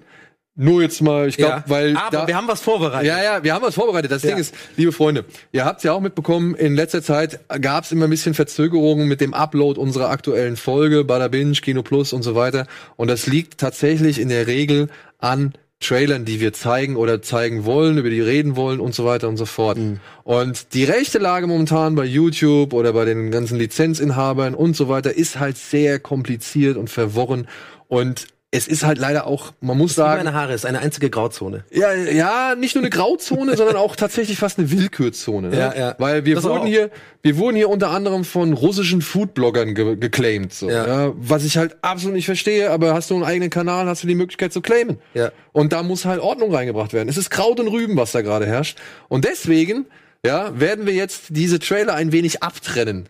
Nur 0.57 0.83
jetzt 0.83 1.03
mal, 1.03 1.29
ich 1.29 1.37
glaube, 1.37 1.53
ja. 1.53 1.65
weil 1.67 1.97
aber 1.97 2.11
da, 2.17 2.27
wir 2.29 2.37
haben 2.37 2.47
was 2.47 2.61
vorbereitet. 2.61 3.09
Ja, 3.09 3.21
ja, 3.21 3.43
wir 3.43 3.55
haben 3.55 3.63
was 3.63 3.75
vorbereitet. 3.75 4.13
Das 4.13 4.23
Ja. 4.23 4.31
Ding 4.31 4.39
ist, 4.39 4.55
liebe 4.77 4.93
Freunde, 4.93 5.25
ihr 5.51 5.65
habt 5.65 5.83
ja 5.83 5.93
auch 5.93 6.01
mitbekommen, 6.01 6.55
in 6.55 6.77
letzter 6.77 7.03
Zeit 7.03 7.41
gab 7.61 7.83
es 7.83 7.91
immer 7.91 8.05
ein 8.05 8.11
bisschen 8.11 8.35
Verzögerungen 8.35 9.09
mit 9.09 9.21
dem 9.21 9.35
Upload 9.35 9.81
unserer 9.81 10.11
aktuellen 10.11 10.57
Folge, 10.57 11.03
Bada 11.03 11.27
Binge, 11.27 11.55
Kino 11.55 11.83
Plus 11.83 12.13
und 12.13 12.23
so 12.23 12.37
weiter. 12.37 12.69
Und 12.95 13.09
das 13.09 13.27
liegt 13.27 13.59
tatsächlich 13.59 14.21
in 14.21 14.29
der 14.29 14.47
Regel 14.47 14.91
an 15.19 15.55
Trailern, 15.81 16.25
die 16.25 16.41
wir 16.41 16.53
zeigen 16.53 16.95
oder 16.95 17.21
zeigen 17.21 17.65
wollen, 17.65 17.99
über 17.99 18.09
die 18.09 18.21
reden 18.21 18.55
wollen 18.55 18.79
und 18.79 18.95
so 18.95 19.05
weiter 19.05 19.29
und 19.29 19.37
so 19.37 19.47
fort. 19.47 19.77
Und 20.23 20.73
die 20.73 20.85
rechte 20.85 21.19
Lage 21.19 21.49
momentan 21.49 21.97
bei 21.97 22.05
YouTube 22.05 22.73
oder 22.73 22.93
bei 22.93 23.05
den 23.05 23.33
ganzen 23.33 23.59
Lizenzinhabern 23.59 24.55
und 24.55 24.77
so 24.77 24.89
weiter 24.89 25.15
ist 25.17 25.41
halt 25.41 25.59
sehr 25.59 25.99
kompliziert 25.99 26.77
und 26.77 26.91
verworren. 26.91 27.49
Und 27.89 28.29
es 28.55 28.69
ist 28.69 28.85
halt 28.85 28.99
leider 28.99 29.27
auch, 29.27 29.53
man 29.61 29.77
muss 29.77 29.97
sagen, 29.97 30.23
meine 30.23 30.33
Haare 30.33 30.55
ist 30.55 30.65
eine 30.65 30.79
einzige 30.79 31.11
Grauzone. 31.11 31.65
ja, 31.73 31.93
ja, 31.93 32.55
nicht 32.55 32.77
nur 32.77 32.83
eine 32.85 32.91
Grauzone, 32.91 33.57
sondern 33.57 33.75
auch 33.75 33.97
tatsächlich 33.97 34.39
fast 34.39 34.61
eine 34.61 34.71
Willkürzone. 34.71 35.49
Ne? 35.49 35.59
Ja, 35.59 35.75
ja. 35.77 35.95
Weil 35.99 36.25
wir 36.25 36.37
Das 36.37 36.45
wurden 36.45 36.67
hier, 36.67 36.91
wir 37.23 37.37
wurden 37.37 37.57
hier 37.57 37.69
unter 37.69 37.91
anderem 37.91 38.23
von 38.25 38.53
russischen 38.53 39.03
Foodbloggern 39.03 39.75
ge 39.75 39.97
geclaimed. 39.97 40.53
So, 40.55 40.71
Ja. 40.71 40.87
ja. 40.87 41.13
Was 41.17 41.45
ich 41.45 41.57
halt 41.57 41.77
absolut 41.83 42.15
nicht 42.15 42.27
verstehe, 42.27 42.71
aber 42.71 42.95
hast 42.95 43.11
du 43.11 43.15
einen 43.17 43.25
eigenen 43.25 43.51
Kanal, 43.51 43.87
hast 43.87 44.05
du 44.05 44.07
die 44.07 44.15
Möglichkeit 44.15 44.53
zu 44.53 44.61
claimen. 44.61 44.99
Ja. 45.15 45.33
Und 45.53 45.73
da 45.73 45.83
muss 45.83 46.05
halt 46.05 46.21
Ordnung 46.21 46.55
reingebracht 46.55 46.93
werden. 46.93 47.09
Es 47.09 47.17
ist 47.17 47.31
Kraut 47.31 47.59
und 47.59 47.67
Rüben, 47.67 47.97
was 47.97 48.13
da 48.13 48.23
gerade 48.23 48.47
herrscht. 48.47 48.79
Und 49.09 49.25
deswegen, 49.25 49.87
ja, 50.25 50.59
werden 50.59 50.87
wir 50.87 50.95
jetzt 50.95 51.25
diese 51.31 51.59
Trailer 51.59 51.95
ein 51.95 52.13
wenig 52.13 52.45
abtrennen. 52.45 53.09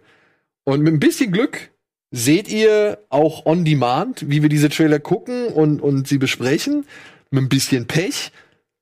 Und 0.65 0.81
mit 0.81 0.95
ein 0.95 1.01
bisschen 1.01 1.33
Glück 1.33 1.69
seht 2.15 2.49
ihr 2.49 2.99
auch 3.11 3.45
on 3.45 3.65
demand, 3.65 4.31
wie 4.31 4.41
wir 4.41 4.49
diese 4.49 4.69
Trailer 4.69 5.01
gucken 5.01 5.49
und, 5.49 5.83
und 5.83 6.07
sie 6.07 6.19
besprechen. 6.19 6.87
Mit 7.31 7.43
ein 7.43 7.49
bisschen 7.49 7.87
Pech 7.87 8.31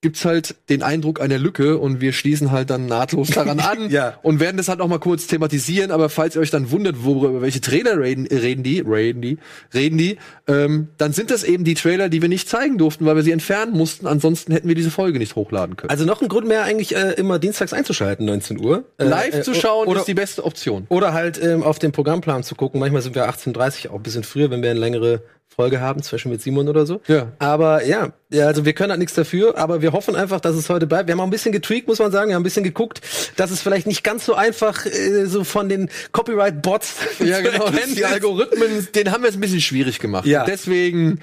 gibt's 0.02 0.24
halt 0.24 0.56
den 0.68 0.82
Eindruck 0.82 1.20
einer 1.20 1.38
Lücke 1.38 1.78
und 1.78 2.00
wir 2.00 2.12
schließen 2.12 2.50
halt 2.50 2.70
dann 2.70 2.86
nahtlos 2.86 3.28
daran 3.30 3.60
an 3.60 3.88
Ja. 3.88 4.18
und 4.22 4.40
werden 4.40 4.56
das 4.56 4.68
halt 4.68 4.80
noch 4.80 4.88
mal 4.88 4.98
kurz 4.98 5.28
thematisieren. 5.28 5.90
Aber 5.92 6.08
falls 6.08 6.34
ihr 6.34 6.42
euch 6.42 6.50
dann 6.50 6.70
wundert, 6.72 7.04
worüber 7.04 7.40
welche 7.40 7.60
Trailer 7.60 7.98
reden, 7.98 8.26
reden 8.26 8.62
die, 8.64 8.80
reden 8.80 9.22
die, 9.22 9.38
reden 9.72 9.96
die, 9.98 10.18
ähm, 10.48 10.88
dann 10.98 11.12
sind 11.12 11.30
das 11.30 11.44
eben 11.44 11.62
die 11.64 11.74
Trailer, 11.74 12.08
die 12.08 12.20
wir 12.20 12.28
nicht 12.28 12.48
zeigen 12.48 12.78
durften, 12.78 13.06
weil 13.06 13.14
wir 13.16 13.22
sie 13.22 13.30
entfernen 13.30 13.72
mussten. 13.72 14.06
Ansonsten 14.08 14.52
hätten 14.52 14.66
wir 14.68 14.74
diese 14.74 14.90
Folge 14.90 15.18
nicht 15.20 15.36
hochladen 15.36 15.76
können. 15.76 15.90
Also 15.90 16.04
noch 16.04 16.20
ein 16.20 16.28
Grund 16.28 16.48
mehr, 16.48 16.64
eigentlich 16.64 16.94
äh, 16.96 17.12
immer 17.12 17.38
dienstags 17.38 17.72
einzuschalten, 17.72 18.26
19 18.26 18.58
Uhr. 18.60 18.84
Äh, 18.98 19.04
Live 19.04 19.34
äh, 19.36 19.42
zu 19.42 19.54
schauen 19.54 19.86
oder, 19.86 20.00
ist 20.00 20.08
die 20.08 20.14
beste 20.14 20.44
Option. 20.44 20.86
Oder 20.88 21.12
halt 21.14 21.40
ähm, 21.40 21.62
auf 21.62 21.78
den 21.78 21.92
Programmplan 21.92 22.42
zu 22.42 22.56
gucken. 22.56 22.80
Manchmal 22.80 23.02
sind 23.02 23.14
wir 23.14 23.30
18.30 23.30 23.88
auch 23.90 23.94
ein 23.94 24.02
bisschen 24.02 24.24
früher, 24.24 24.50
wenn 24.50 24.62
wir 24.62 24.70
eine 24.70 24.80
längere 24.80 25.22
Folge 25.54 25.80
haben, 25.80 26.00
Beispiel 26.00 26.32
mit 26.32 26.40
Simon 26.40 26.68
oder 26.68 26.86
so. 26.86 27.00
Ja. 27.06 27.32
Aber 27.38 27.84
ja, 27.84 28.12
ja, 28.30 28.46
also 28.46 28.64
wir 28.64 28.72
können 28.72 28.90
halt 28.90 29.00
nichts 29.00 29.14
dafür, 29.14 29.58
aber 29.58 29.82
wir 29.82 29.92
hoffen 29.92 30.16
einfach, 30.16 30.40
dass 30.40 30.56
es 30.56 30.70
heute 30.70 30.86
bleibt. 30.86 31.08
Wir 31.08 31.12
haben 31.12 31.20
auch 31.20 31.24
ein 31.24 31.30
bisschen 31.30 31.52
getweakt, 31.52 31.88
muss 31.88 31.98
man 31.98 32.10
sagen. 32.10 32.28
Wir 32.28 32.36
haben 32.36 32.40
ein 32.40 32.44
bisschen 32.44 32.64
geguckt, 32.64 33.02
dass 33.36 33.50
es 33.50 33.60
vielleicht 33.60 33.86
nicht 33.86 34.02
ganz 34.02 34.24
so 34.24 34.34
einfach 34.34 34.86
äh, 34.86 35.26
so 35.26 35.44
von 35.44 35.68
den 35.68 35.90
Copyright-Bots 36.12 36.94
Ja, 37.20 37.40
genau. 37.40 37.68
Die. 37.70 38.04
Algorithmen, 38.04 38.88
den 38.94 39.12
haben 39.12 39.22
wir 39.22 39.28
jetzt 39.28 39.36
ein 39.36 39.40
bisschen 39.40 39.60
schwierig 39.60 39.98
gemacht. 39.98 40.26
Ja. 40.26 40.44
Deswegen 40.44 41.20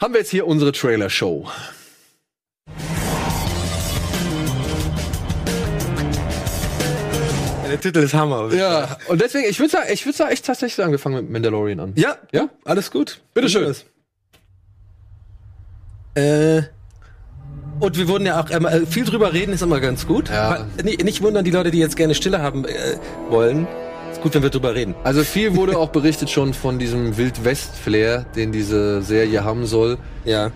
haben 0.00 0.14
wir 0.14 0.20
jetzt 0.20 0.30
hier 0.30 0.46
unsere 0.46 0.72
Trailer-Show. 0.72 1.48
Der 7.82 7.92
Titel 7.92 8.04
ist 8.04 8.14
Hammer. 8.14 8.52
Ja, 8.52 8.96
und 9.08 9.20
deswegen, 9.20 9.48
ich 9.48 9.58
würde 9.60 9.70
sagen, 9.70 9.86
ich 9.92 10.04
würde 10.04 10.16
sagen, 10.18 10.30
echt 10.32 10.44
tatsächlich 10.44 10.74
sagen, 10.74 10.90
wir 10.90 10.98
fangen 10.98 11.16
mit 11.16 11.30
Mandalorian 11.30 11.78
an. 11.80 11.92
Ja, 11.96 12.16
Ja? 12.32 12.48
alles 12.64 12.90
gut. 12.90 13.20
Bitteschön. 13.34 13.72
Äh, 16.14 16.62
und 17.78 17.96
wir 17.96 18.08
wurden 18.08 18.26
ja 18.26 18.40
auch 18.40 18.50
äh, 18.50 18.86
viel 18.86 19.04
drüber 19.04 19.32
reden, 19.32 19.52
ist 19.52 19.62
immer 19.62 19.78
ganz 19.78 20.06
gut. 20.06 20.28
Ja. 20.28 20.66
Nicht, 20.82 21.04
nicht 21.04 21.22
wundern, 21.22 21.44
die 21.44 21.52
Leute, 21.52 21.70
die 21.70 21.78
jetzt 21.78 21.96
gerne 21.96 22.14
Stille 22.16 22.42
haben 22.42 22.64
äh, 22.64 22.96
wollen. 23.30 23.68
Ist 24.10 24.20
gut, 24.22 24.34
wenn 24.34 24.42
wir 24.42 24.50
drüber 24.50 24.74
reden. 24.74 24.96
Also 25.04 25.22
viel 25.22 25.54
wurde 25.54 25.78
auch 25.78 25.90
berichtet 25.90 26.30
schon 26.30 26.54
von 26.54 26.80
diesem 26.80 27.16
Wild-West-Flair, 27.16 28.24
den 28.34 28.50
diese 28.50 29.02
Serie 29.02 29.44
haben 29.44 29.66
soll. 29.66 29.98
Ja. 30.24 30.50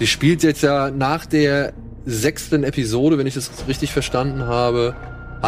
Die 0.00 0.06
spielt 0.06 0.42
jetzt 0.42 0.62
ja 0.62 0.90
nach 0.90 1.24
der 1.24 1.72
sechsten 2.04 2.64
Episode, 2.64 3.16
wenn 3.16 3.26
ich 3.26 3.34
das 3.34 3.50
richtig 3.66 3.92
verstanden 3.92 4.42
habe. 4.46 4.94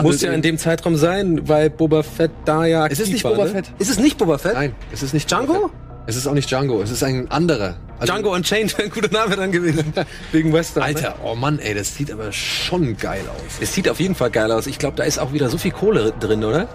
Muss 0.02 0.20
ja 0.22 0.32
in 0.32 0.42
dem 0.42 0.58
Zeitraum 0.58 0.96
sein, 0.96 1.48
weil 1.48 1.70
Boba 1.70 2.02
Fett 2.02 2.30
da 2.44 2.64
ja 2.66 2.86
Es 2.86 2.92
ist 2.94 3.00
aktiv 3.00 3.12
nicht 3.14 3.24
war, 3.24 3.32
Boba 3.32 3.44
ne? 3.44 3.50
Fett. 3.50 3.72
Ist 3.78 3.90
es 3.90 3.98
nicht 3.98 4.18
Boba 4.18 4.38
Fett? 4.38 4.54
Nein, 4.54 4.74
es 4.92 5.02
ist 5.02 5.14
nicht 5.14 5.30
Django? 5.30 5.52
Boba 5.52 5.66
Fett. 5.68 5.76
Es 6.06 6.16
ist 6.16 6.26
auch 6.26 6.32
nicht 6.34 6.50
Django, 6.50 6.80
es 6.82 6.90
ist 6.90 7.02
ein 7.04 7.30
anderer. 7.30 7.76
Also- 7.98 8.12
Django 8.12 8.34
Unchained 8.34 8.76
wäre 8.78 8.88
ein 8.88 8.90
guter 8.90 9.12
Name 9.12 9.36
dann 9.36 9.52
gewesen. 9.52 9.92
Wegen 10.32 10.52
Western. 10.52 10.82
Ne? 10.82 10.86
Alter, 10.88 11.14
oh 11.22 11.34
Mann, 11.34 11.58
ey, 11.58 11.74
das 11.74 11.94
sieht 11.94 12.10
aber 12.10 12.32
schon 12.32 12.96
geil 12.96 13.22
aus. 13.28 13.58
Es 13.60 13.74
sieht 13.74 13.88
auf 13.88 14.00
jeden 14.00 14.14
Fall 14.14 14.30
geil 14.30 14.50
aus. 14.50 14.66
Ich 14.66 14.78
glaube, 14.78 14.96
da 14.96 15.04
ist 15.04 15.18
auch 15.18 15.32
wieder 15.32 15.48
so 15.50 15.58
viel 15.58 15.70
Kohle 15.72 16.12
drin, 16.18 16.42
oder? 16.44 16.66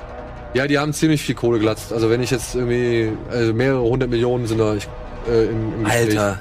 Ja, 0.54 0.68
die 0.68 0.78
haben 0.78 0.94
ziemlich 0.94 1.22
viel 1.22 1.36
Kohle 1.36 1.60
glatzt. 1.60 1.92
Also 1.92 2.10
wenn 2.10 2.22
ich 2.22 2.32
jetzt 2.32 2.56
irgendwie, 2.56 3.12
also 3.30 3.54
mehrere 3.54 3.82
hundert 3.82 4.10
Millionen 4.10 4.46
sind 4.48 4.60
da 4.60 4.76
ich, 4.76 4.88
äh, 5.30 5.46
im, 5.46 5.74
im 5.80 5.84
Gespräch. 5.84 6.10
Alter. 6.20 6.40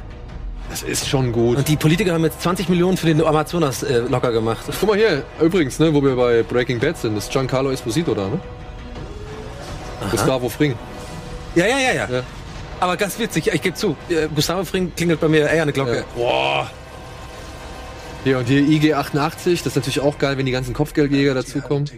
Das 0.71 0.83
ist 0.83 1.09
schon 1.09 1.33
gut. 1.33 1.59
Und 1.59 1.68
die 1.68 1.76
Politiker 1.76 2.12
haben 2.12 2.25
jetzt 2.25 2.42
20 2.42 2.68
Millionen 2.68 2.97
für 2.97 3.06
den 3.06 3.23
Amazonas 3.23 3.83
äh, 3.83 3.99
locker 3.99 4.33
gemacht. 4.33 4.64
Guck 4.80 4.88
mal 4.88 4.97
hier, 4.97 5.23
übrigens, 5.40 5.78
ne, 5.78 5.92
wo 5.92 6.02
wir 6.02 6.16
bei 6.16 6.42
Breaking 6.42 6.80
Bad 6.80 6.97
sind, 6.99 7.16
ist 7.16 7.30
Giancarlo 7.30 7.71
Esposito 7.71 8.14
da, 8.14 8.28
ne? 8.28 8.40
Gustavo 10.11 10.49
Fring. 10.49 10.75
Ja, 11.54 11.66
ja, 11.66 11.78
ja, 11.78 11.92
ja. 11.92 12.09
Ja. 12.11 12.23
Aber 12.80 12.97
ganz 12.97 13.18
witzig, 13.18 13.49
ich 13.52 13.62
gebe 13.62 13.75
zu, 13.75 13.97
äh, 14.09 14.28
Gustavo 14.35 14.64
Fring 14.64 14.92
klingelt 14.94 15.21
bei 15.21 15.28
mir 15.28 15.49
eher 15.49 15.62
eine 15.62 15.73
Glocke. 15.73 15.99
Ja. 15.99 16.04
Boah. 16.16 16.71
Hier 18.25 18.38
und 18.38 18.49
hier 18.49 18.62
IG88, 18.62 19.59
das 19.59 19.66
ist 19.66 19.76
natürlich 19.76 20.00
auch 20.00 20.18
geil, 20.18 20.38
wenn 20.38 20.47
die 20.47 20.52
ganzen 20.52 20.73
Kopfgeldjäger 20.73 21.35
dazukommen. 21.35 21.88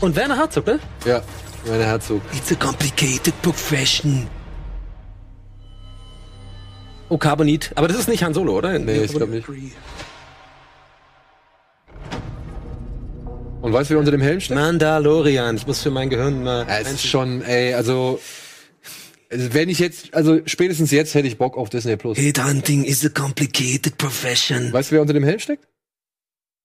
Und 0.00 0.16
Werner 0.16 0.36
Herzog, 0.36 0.66
ne? 0.66 0.78
Ja, 1.06 1.22
meine 1.66 1.84
Herzog. 1.84 2.20
It's 2.34 2.52
a 2.52 2.54
complicated 2.54 3.32
profession. 3.40 4.28
Oh, 7.14 7.18
Carbonit. 7.18 7.70
Aber 7.76 7.86
das 7.86 7.96
ist 7.96 8.08
nicht 8.08 8.24
Han 8.24 8.34
Solo, 8.34 8.58
oder? 8.58 8.76
Nee, 8.76 9.04
ich 9.04 9.12
glaube 9.12 9.30
nicht. 9.30 9.46
Und 13.62 13.72
weißt 13.72 13.88
du, 13.88 13.94
wer 13.94 14.00
unter 14.00 14.10
dem 14.10 14.20
Helm 14.20 14.40
steht? 14.40 14.56
Mandalorian. 14.56 15.54
Ich 15.54 15.64
muss 15.64 15.80
für 15.80 15.92
mein 15.92 16.10
Gehirn 16.10 16.42
mal. 16.42 16.66
Ja, 16.66 16.80
es 16.80 16.90
ist 16.90 17.06
schon, 17.06 17.42
ey, 17.42 17.72
also, 17.72 18.18
also, 19.30 19.54
wenn 19.54 19.68
ich 19.68 19.78
jetzt, 19.78 20.12
also 20.12 20.40
spätestens 20.46 20.90
jetzt 20.90 21.14
hätte 21.14 21.28
ich 21.28 21.38
Bock 21.38 21.56
auf 21.56 21.70
Disney 21.70 21.96
Plus. 21.96 22.18
Headhunting 22.18 22.82
is 22.82 23.06
a 23.06 23.10
complicated 23.10 23.96
profession. 23.96 24.72
Weißt 24.72 24.90
du, 24.90 24.96
wer 24.96 25.02
unter 25.02 25.14
dem 25.14 25.22
Helm 25.22 25.38
steckt? 25.38 25.68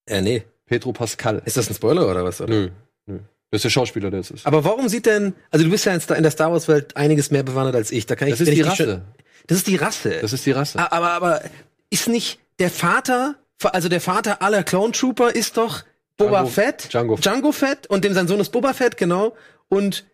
Äh, 0.07 0.21
nee. 0.21 0.45
Pedro 0.65 0.93
Pascal. 0.93 1.43
Ist 1.45 1.57
das 1.57 1.69
ein 1.69 1.75
Spoiler 1.75 2.09
oder 2.09 2.23
was? 2.25 2.41
Oder? 2.41 2.51
Nö, 2.51 2.69
nö. 3.05 3.19
Das 3.51 3.59
ist 3.59 3.63
der 3.63 3.69
Schauspieler, 3.71 4.11
der 4.11 4.19
es 4.19 4.29
ist. 4.31 4.45
Aber 4.45 4.63
warum 4.63 4.89
sieht 4.89 5.05
denn, 5.07 5.33
also 5.49 5.65
du 5.65 5.71
bist 5.71 5.85
ja 5.85 5.93
in 5.93 6.23
der 6.23 6.31
Star 6.31 6.51
Wars 6.51 6.67
Welt 6.67 6.95
einiges 6.95 7.31
mehr 7.31 7.43
bewandert 7.43 7.75
als 7.75 7.91
ich. 7.91 8.05
Da 8.05 8.15
kann 8.15 8.27
ich 8.27 8.33
Das 8.33 8.41
ist 8.41 8.51
die 8.51 8.57
schon- 8.57 8.67
Rasse. 8.69 9.01
Das 9.47 9.57
ist 9.57 9.67
die 9.67 9.75
Rasse. 9.77 10.19
Das 10.21 10.33
ist 10.33 10.45
die 10.45 10.51
Rasse. 10.51 10.91
Aber 10.91 11.11
aber 11.11 11.41
ist 11.89 12.07
nicht 12.07 12.39
der 12.59 12.69
Vater, 12.69 13.35
also 13.63 13.89
der 13.89 14.01
Vater 14.01 14.41
aller 14.43 14.63
Clone 14.63 14.91
Trooper 14.91 15.33
ist 15.35 15.57
doch 15.57 15.83
Boba 16.17 16.41
Django- 16.43 16.47
Fett, 16.47 16.89
Django. 16.93 17.15
Django 17.15 17.51
Fett 17.51 17.87
und 17.87 18.03
dem 18.03 18.13
sein 18.13 18.27
Sohn 18.27 18.39
ist 18.39 18.51
Boba 18.51 18.73
Fett, 18.73 18.97
genau. 18.97 19.35
Und 19.69 20.05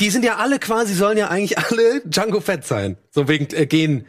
die 0.00 0.10
sind 0.10 0.24
ja 0.24 0.36
alle 0.36 0.60
quasi, 0.60 0.94
sollen 0.94 1.18
ja 1.18 1.28
eigentlich 1.28 1.58
alle 1.58 2.02
Django 2.04 2.40
Fett 2.40 2.64
sein. 2.64 2.96
So 3.10 3.26
wegen 3.26 3.48
äh, 3.54 3.66
Gen 3.66 4.06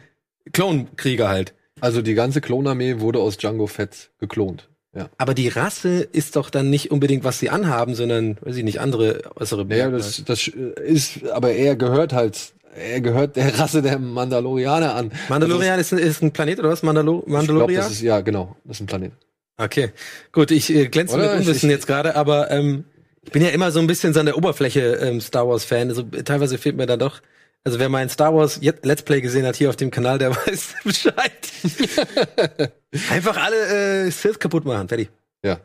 Klonkrieger 0.52 1.28
halt. 1.28 1.54
Also 1.80 2.02
die 2.02 2.14
ganze 2.14 2.40
Klonarmee 2.40 3.00
wurde 3.00 3.18
aus 3.18 3.36
Django 3.38 3.66
Fett 3.66 4.10
geklont. 4.18 4.68
Ja. 4.94 5.08
Aber 5.18 5.34
die 5.34 5.48
Rasse 5.48 6.00
ist 6.00 6.34
doch 6.36 6.50
dann 6.50 6.68
nicht 6.68 6.90
unbedingt, 6.90 7.22
was 7.22 7.38
sie 7.38 7.48
anhaben, 7.50 7.94
sondern, 7.94 8.36
weiß 8.40 8.56
ich 8.56 8.64
nicht, 8.64 8.80
andere 8.80 9.22
äußere 9.36 9.64
Merkmale. 9.64 9.98
das, 9.98 10.24
das 10.24 10.48
ist, 10.48 11.24
aber 11.30 11.52
er 11.52 11.76
gehört 11.76 12.12
halt, 12.12 12.52
er 12.74 13.00
gehört 13.00 13.36
der 13.36 13.56
Rasse 13.58 13.82
der 13.82 13.98
Mandalorianer 14.00 14.94
an. 14.96 15.12
Mandalorian 15.28 15.78
ist, 15.78 15.92
ist 15.92 16.22
ein 16.22 16.32
Planet 16.32 16.58
oder 16.58 16.70
was? 16.70 16.82
Mandalo 16.82 17.12
Also, 17.12 17.20
ich 17.20 17.26
glaub, 17.26 17.38
Mandalorian? 17.40 17.82
das 17.82 17.92
ist, 17.92 18.00
ja, 18.02 18.20
genau, 18.20 18.56
das 18.64 18.78
ist 18.78 18.80
ein 18.82 18.86
Planet. 18.86 19.12
Okay, 19.58 19.90
gut, 20.32 20.50
ich 20.50 20.74
äh, 20.74 20.86
glänze 20.88 21.14
Oder? 21.16 21.30
mit 21.34 21.40
Unwissen 21.42 21.68
Ich- 21.70 21.74
jetzt 21.76 21.86
gerade, 21.86 22.16
aber 22.16 22.50
ähm, 22.50 22.84
ich 23.22 23.30
bin 23.32 23.42
ja 23.42 23.50
immer 23.50 23.70
so 23.70 23.78
ein 23.78 23.86
bisschen 23.86 24.14
so 24.14 24.20
an 24.20 24.26
der 24.26 24.36
Oberfläche 24.38 24.80
ähm, 25.02 25.20
Star 25.20 25.46
Wars 25.46 25.64
Fan. 25.64 25.88
Also 25.90 26.02
teilweise 26.02 26.56
fehlt 26.58 26.76
mir 26.76 26.86
da 26.86 26.96
doch. 26.96 27.20
Also 27.64 27.78
wer 27.78 27.88
mein 27.88 28.08
Star 28.08 28.34
Wars 28.34 28.60
Let's 28.62 29.02
Play 29.02 29.20
gesehen 29.20 29.46
hat 29.46 29.56
hier 29.56 29.68
auf 29.68 29.76
dem 29.76 29.90
Kanal, 29.90 30.18
der 30.18 30.30
weiß 30.46 30.74
Bescheid. 30.84 31.52
Einfach 33.10 33.36
alle 33.36 34.06
äh, 34.06 34.10
Sith 34.10 34.38
kaputt 34.38 34.64
machen, 34.64 34.88
fertig. 34.88 35.10
Ja. 35.44 35.60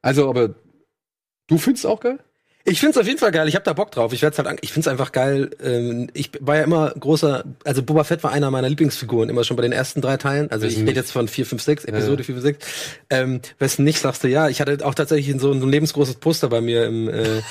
Also, 0.00 0.28
aber 0.28 0.54
du 1.46 1.58
findest 1.58 1.86
auch 1.86 2.00
geil? 2.00 2.18
Ich 2.66 2.80
find's 2.80 2.96
auf 2.96 3.06
jeden 3.06 3.18
Fall 3.18 3.30
geil. 3.30 3.46
Ich 3.46 3.56
habe 3.56 3.64
da 3.64 3.74
Bock 3.74 3.90
drauf. 3.90 4.14
Ich 4.14 4.22
werd's 4.22 4.38
halt, 4.38 4.48
an- 4.48 4.56
ich 4.62 4.72
find's 4.72 4.88
einfach 4.88 5.12
geil. 5.12 5.50
Ähm, 5.62 6.08
ich 6.14 6.30
war 6.40 6.56
ja 6.56 6.62
immer 6.62 6.92
großer, 6.98 7.44
also 7.62 7.82
Boba 7.82 8.04
Fett 8.04 8.24
war 8.24 8.32
einer 8.32 8.50
meiner 8.50 8.70
Lieblingsfiguren 8.70 9.28
immer 9.28 9.44
schon 9.44 9.58
bei 9.58 9.62
den 9.62 9.72
ersten 9.72 10.00
drei 10.00 10.16
Teilen. 10.16 10.50
Also 10.50 10.66
ich 10.66 10.72
Wissen 10.76 10.88
rede 10.88 10.98
jetzt 10.98 11.12
von 11.12 11.28
4, 11.28 11.44
5, 11.44 11.60
6, 11.62 11.84
Episode 11.84 12.22
Ja. 12.22 12.24
4, 12.24 12.34
5, 12.36 12.42
6. 12.42 12.66
Ähm, 13.10 13.40
wessen 13.58 13.84
nicht 13.84 13.98
sagst 13.98 14.24
du 14.24 14.28
ja. 14.28 14.48
Ich 14.48 14.62
hatte 14.62 14.78
auch 14.86 14.94
tatsächlich 14.94 15.38
so 15.38 15.52
ein, 15.52 15.60
so 15.60 15.66
ein 15.66 15.70
lebensgroßes 15.70 16.14
Poster 16.14 16.48
bei 16.48 16.62
mir 16.62 16.86
im. 16.86 17.08
Äh, 17.10 17.42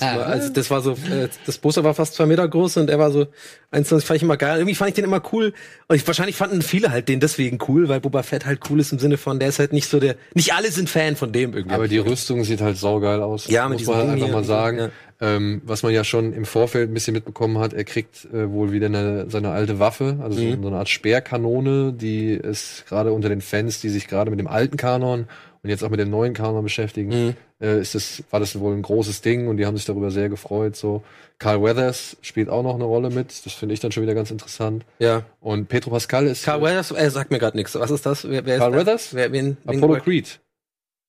also 0.00 0.48
das 0.54 0.70
war 0.70 0.80
so, 0.80 0.92
äh, 0.92 1.28
das 1.44 1.58
Poster 1.58 1.84
war 1.84 1.92
fast 1.92 2.14
zwei 2.14 2.24
Meter 2.24 2.48
groß 2.48 2.78
und 2.78 2.88
er 2.88 2.98
war 2.98 3.10
so 3.10 3.26
21. 3.72 4.06
Fand 4.06 4.16
ich 4.16 4.22
immer 4.22 4.38
geil. 4.38 4.56
Irgendwie 4.58 4.74
fand 4.74 4.88
ich 4.88 4.94
den 4.94 5.04
immer 5.04 5.20
cool. 5.34 5.52
Und 5.88 5.96
ich, 5.96 6.06
wahrscheinlich 6.06 6.36
fanden 6.36 6.62
viele 6.62 6.90
halt 6.90 7.08
den 7.10 7.20
deswegen 7.20 7.58
cool, 7.68 7.90
weil 7.90 8.00
Boba 8.00 8.22
Fett 8.22 8.46
halt 8.46 8.60
cool 8.70 8.80
ist 8.80 8.90
im 8.92 8.98
Sinne 8.98 9.18
von, 9.18 9.38
der 9.38 9.50
ist 9.50 9.58
halt 9.58 9.74
nicht 9.74 9.88
so 9.90 10.00
der. 10.00 10.16
Nicht 10.32 10.54
alle 10.54 10.70
sind 10.70 10.88
Fan 10.88 11.14
von 11.16 11.30
dem 11.30 11.52
irgendwie. 11.52 11.74
Aber 11.74 11.88
die 11.88 11.98
Rüstung 11.98 12.42
sieht 12.44 12.62
halt 12.62 12.78
saugeil 12.78 13.20
aus. 13.20 13.48
Ja, 13.48 13.64
mit 13.68 13.72
muss 13.72 13.78
diesem 13.80 13.94
halt 13.94 14.08
einfach 14.08 14.28
mal 14.28 14.44
so, 14.44 14.61
sagen. 14.64 14.78
ja. 14.78 14.90
Ähm, 15.20 15.62
was 15.64 15.84
man 15.84 15.92
ja 15.92 16.02
schon 16.02 16.32
im 16.32 16.44
Vorfeld 16.44 16.90
ein 16.90 16.94
bisschen 16.94 17.14
mitbekommen 17.14 17.58
hat, 17.58 17.72
er 17.72 17.84
kriegt 17.84 18.24
äh, 18.34 18.50
wohl 18.50 18.72
wieder 18.72 18.86
eine, 18.86 19.30
seine 19.30 19.50
alte 19.50 19.78
Waffe, 19.78 20.18
also 20.20 20.36
so, 20.38 20.44
Mhm. 20.44 20.62
so 20.62 20.68
eine 20.68 20.78
Art 20.78 20.88
Speerkanone, 20.88 21.92
die 21.92 22.30
ist 22.32 22.86
gerade 22.88 23.12
unter 23.12 23.28
den 23.28 23.40
Fans, 23.40 23.80
die 23.80 23.88
sich 23.88 24.08
gerade 24.08 24.30
mit 24.32 24.40
dem 24.40 24.48
alten 24.48 24.76
Kanon 24.76 25.28
und 25.62 25.70
jetzt 25.70 25.84
auch 25.84 25.90
mit 25.90 26.00
dem 26.00 26.10
neuen 26.10 26.34
Kanon 26.34 26.64
beschäftigen, 26.64 27.10
Mhm. 27.10 27.34
äh, 27.60 27.80
ist 27.80 27.94
das, 27.94 28.24
war 28.32 28.40
das 28.40 28.58
wohl 28.58 28.74
ein 28.74 28.82
großes 28.82 29.20
Ding 29.20 29.46
und 29.46 29.58
die 29.58 29.66
haben 29.66 29.76
sich 29.76 29.86
darüber 29.86 30.10
sehr 30.10 30.28
gefreut. 30.28 30.74
So 30.74 31.04
Carl 31.38 31.62
Weathers 31.62 32.16
spielt 32.22 32.48
auch 32.48 32.64
noch 32.64 32.74
eine 32.74 32.84
Rolle 32.84 33.10
mit, 33.10 33.28
das 33.46 33.52
finde 33.52 33.74
ich 33.74 33.80
dann 33.80 33.92
schon 33.92 34.02
wieder 34.02 34.14
ganz 34.14 34.32
interessant. 34.32 34.84
ja. 34.98 35.22
Und 35.40 35.68
Pedro 35.68 35.90
Pascal 35.90 36.26
ist 36.26 36.44
Carl 36.44 36.62
Weathers, 36.62 36.90
er 36.90 37.10
sagt 37.12 37.30
mir 37.30 37.38
gerade 37.38 37.56
nichts. 37.56 37.76
Was 37.76 37.92
ist 37.92 38.04
das? 38.06 38.28
Wer, 38.28 38.44
wer 38.44 38.54
ist 38.56 38.60
Carl 38.60 38.72
das? 38.72 38.80
Weathers? 38.86 39.14
Wer, 39.14 39.30
wen, 39.32 39.56
wen 39.64 39.76
Apollo 39.78 40.00
Creed. 40.02 40.40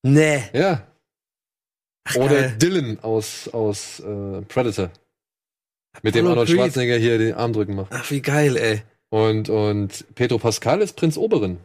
Nee. 0.04 0.44
Ja. 0.54 0.84
Ach, 2.06 2.16
Oder 2.16 2.36
geil. 2.42 2.56
Dylan 2.58 3.00
aus, 3.02 3.48
aus 3.54 4.00
äh, 4.02 4.42
Predator. 4.44 4.90
Mit 6.02 6.16
dem 6.16 6.26
Apollo 6.26 6.42
Arnold 6.42 6.48
Creed. 6.50 6.58
Schwarzenegger 6.58 6.98
hier 6.98 7.18
den 7.18 7.34
Armdrücken 7.36 7.76
macht. 7.76 7.92
Ach, 7.92 8.10
wie 8.12 8.22
geil, 8.22 8.58
ey. 8.58 8.82
Und, 9.10 9.48
und 9.50 10.06
Pedro 10.16 10.40
Pascal 10.40 10.82
ist 10.82 10.96
Prinz 10.96 11.18
Oberin. 11.18 11.60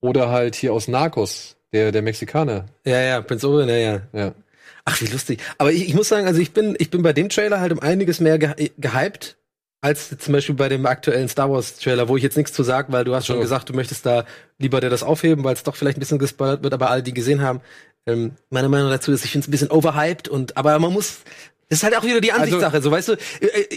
Oder 0.00 0.30
halt 0.30 0.54
hier 0.54 0.72
aus 0.72 0.88
Narcos, 0.88 1.56
der, 1.72 1.92
der 1.92 2.02
Mexikaner. 2.02 2.66
Ja, 2.84 3.00
ja, 3.00 3.20
Prinz 3.20 3.44
Owen, 3.44 3.68
ja, 3.68 3.76
ja. 3.76 4.00
Ja. 4.12 4.34
Ach, 4.86 5.00
wie 5.00 5.06
lustig. 5.06 5.40
Aber 5.58 5.70
ich, 5.72 5.86
ich 5.88 5.94
muss 5.94 6.08
sagen, 6.08 6.26
also 6.26 6.40
ich 6.40 6.52
bin, 6.52 6.74
ich 6.78 6.90
bin 6.90 7.02
bei 7.02 7.12
dem 7.12 7.28
Trailer 7.28 7.60
halt 7.60 7.72
um 7.72 7.80
einiges 7.80 8.20
mehr 8.20 8.38
ge 8.38 8.70
gehypt, 8.78 9.36
als 9.80 10.16
zum 10.16 10.32
Beispiel 10.32 10.54
bei 10.54 10.68
dem 10.70 10.84
aktuellen 10.86 11.28
Star 11.28 11.50
Wars 11.50 11.76
Trailer, 11.78 12.08
wo 12.08 12.16
ich 12.16 12.22
jetzt 12.22 12.36
nichts 12.36 12.52
zu 12.52 12.62
sagen, 12.62 12.92
weil 12.92 13.04
du 13.04 13.14
hast 13.14 13.26
schon 13.26 13.36
So. 13.36 13.42
gesagt, 13.42 13.68
du 13.68 13.74
möchtest 13.74 14.04
da 14.06 14.24
lieber 14.58 14.80
dir 14.80 14.90
das 14.90 15.02
aufheben, 15.02 15.44
weil 15.44 15.54
es 15.54 15.62
doch 15.62 15.76
vielleicht 15.76 15.98
ein 15.98 16.00
bisschen 16.00 16.18
gespoilert 16.18 16.62
wird, 16.62 16.72
aber 16.72 16.90
alle, 16.90 17.02
die 17.02 17.12
gesehen 17.14 17.42
haben, 17.42 17.60
ähm, 18.06 18.32
meine 18.50 18.68
Meinung 18.68 18.90
dazu 18.90 19.12
ist, 19.12 19.24
ich 19.24 19.30
finde 19.32 19.44
es 19.44 19.48
ein 19.48 19.50
bisschen 19.50 19.70
overhyped 19.70 20.28
und, 20.28 20.56
aber 20.56 20.78
man 20.78 20.92
muss, 20.92 21.18
das 21.70 21.78
ist 21.78 21.82
halt 21.84 21.96
auch 21.96 22.04
wieder 22.04 22.20
die 22.20 22.32
Ansichtssache, 22.32 22.82
so 22.82 22.90
weißt 22.90 23.08
du, 23.08 23.12
äh, 23.14 23.18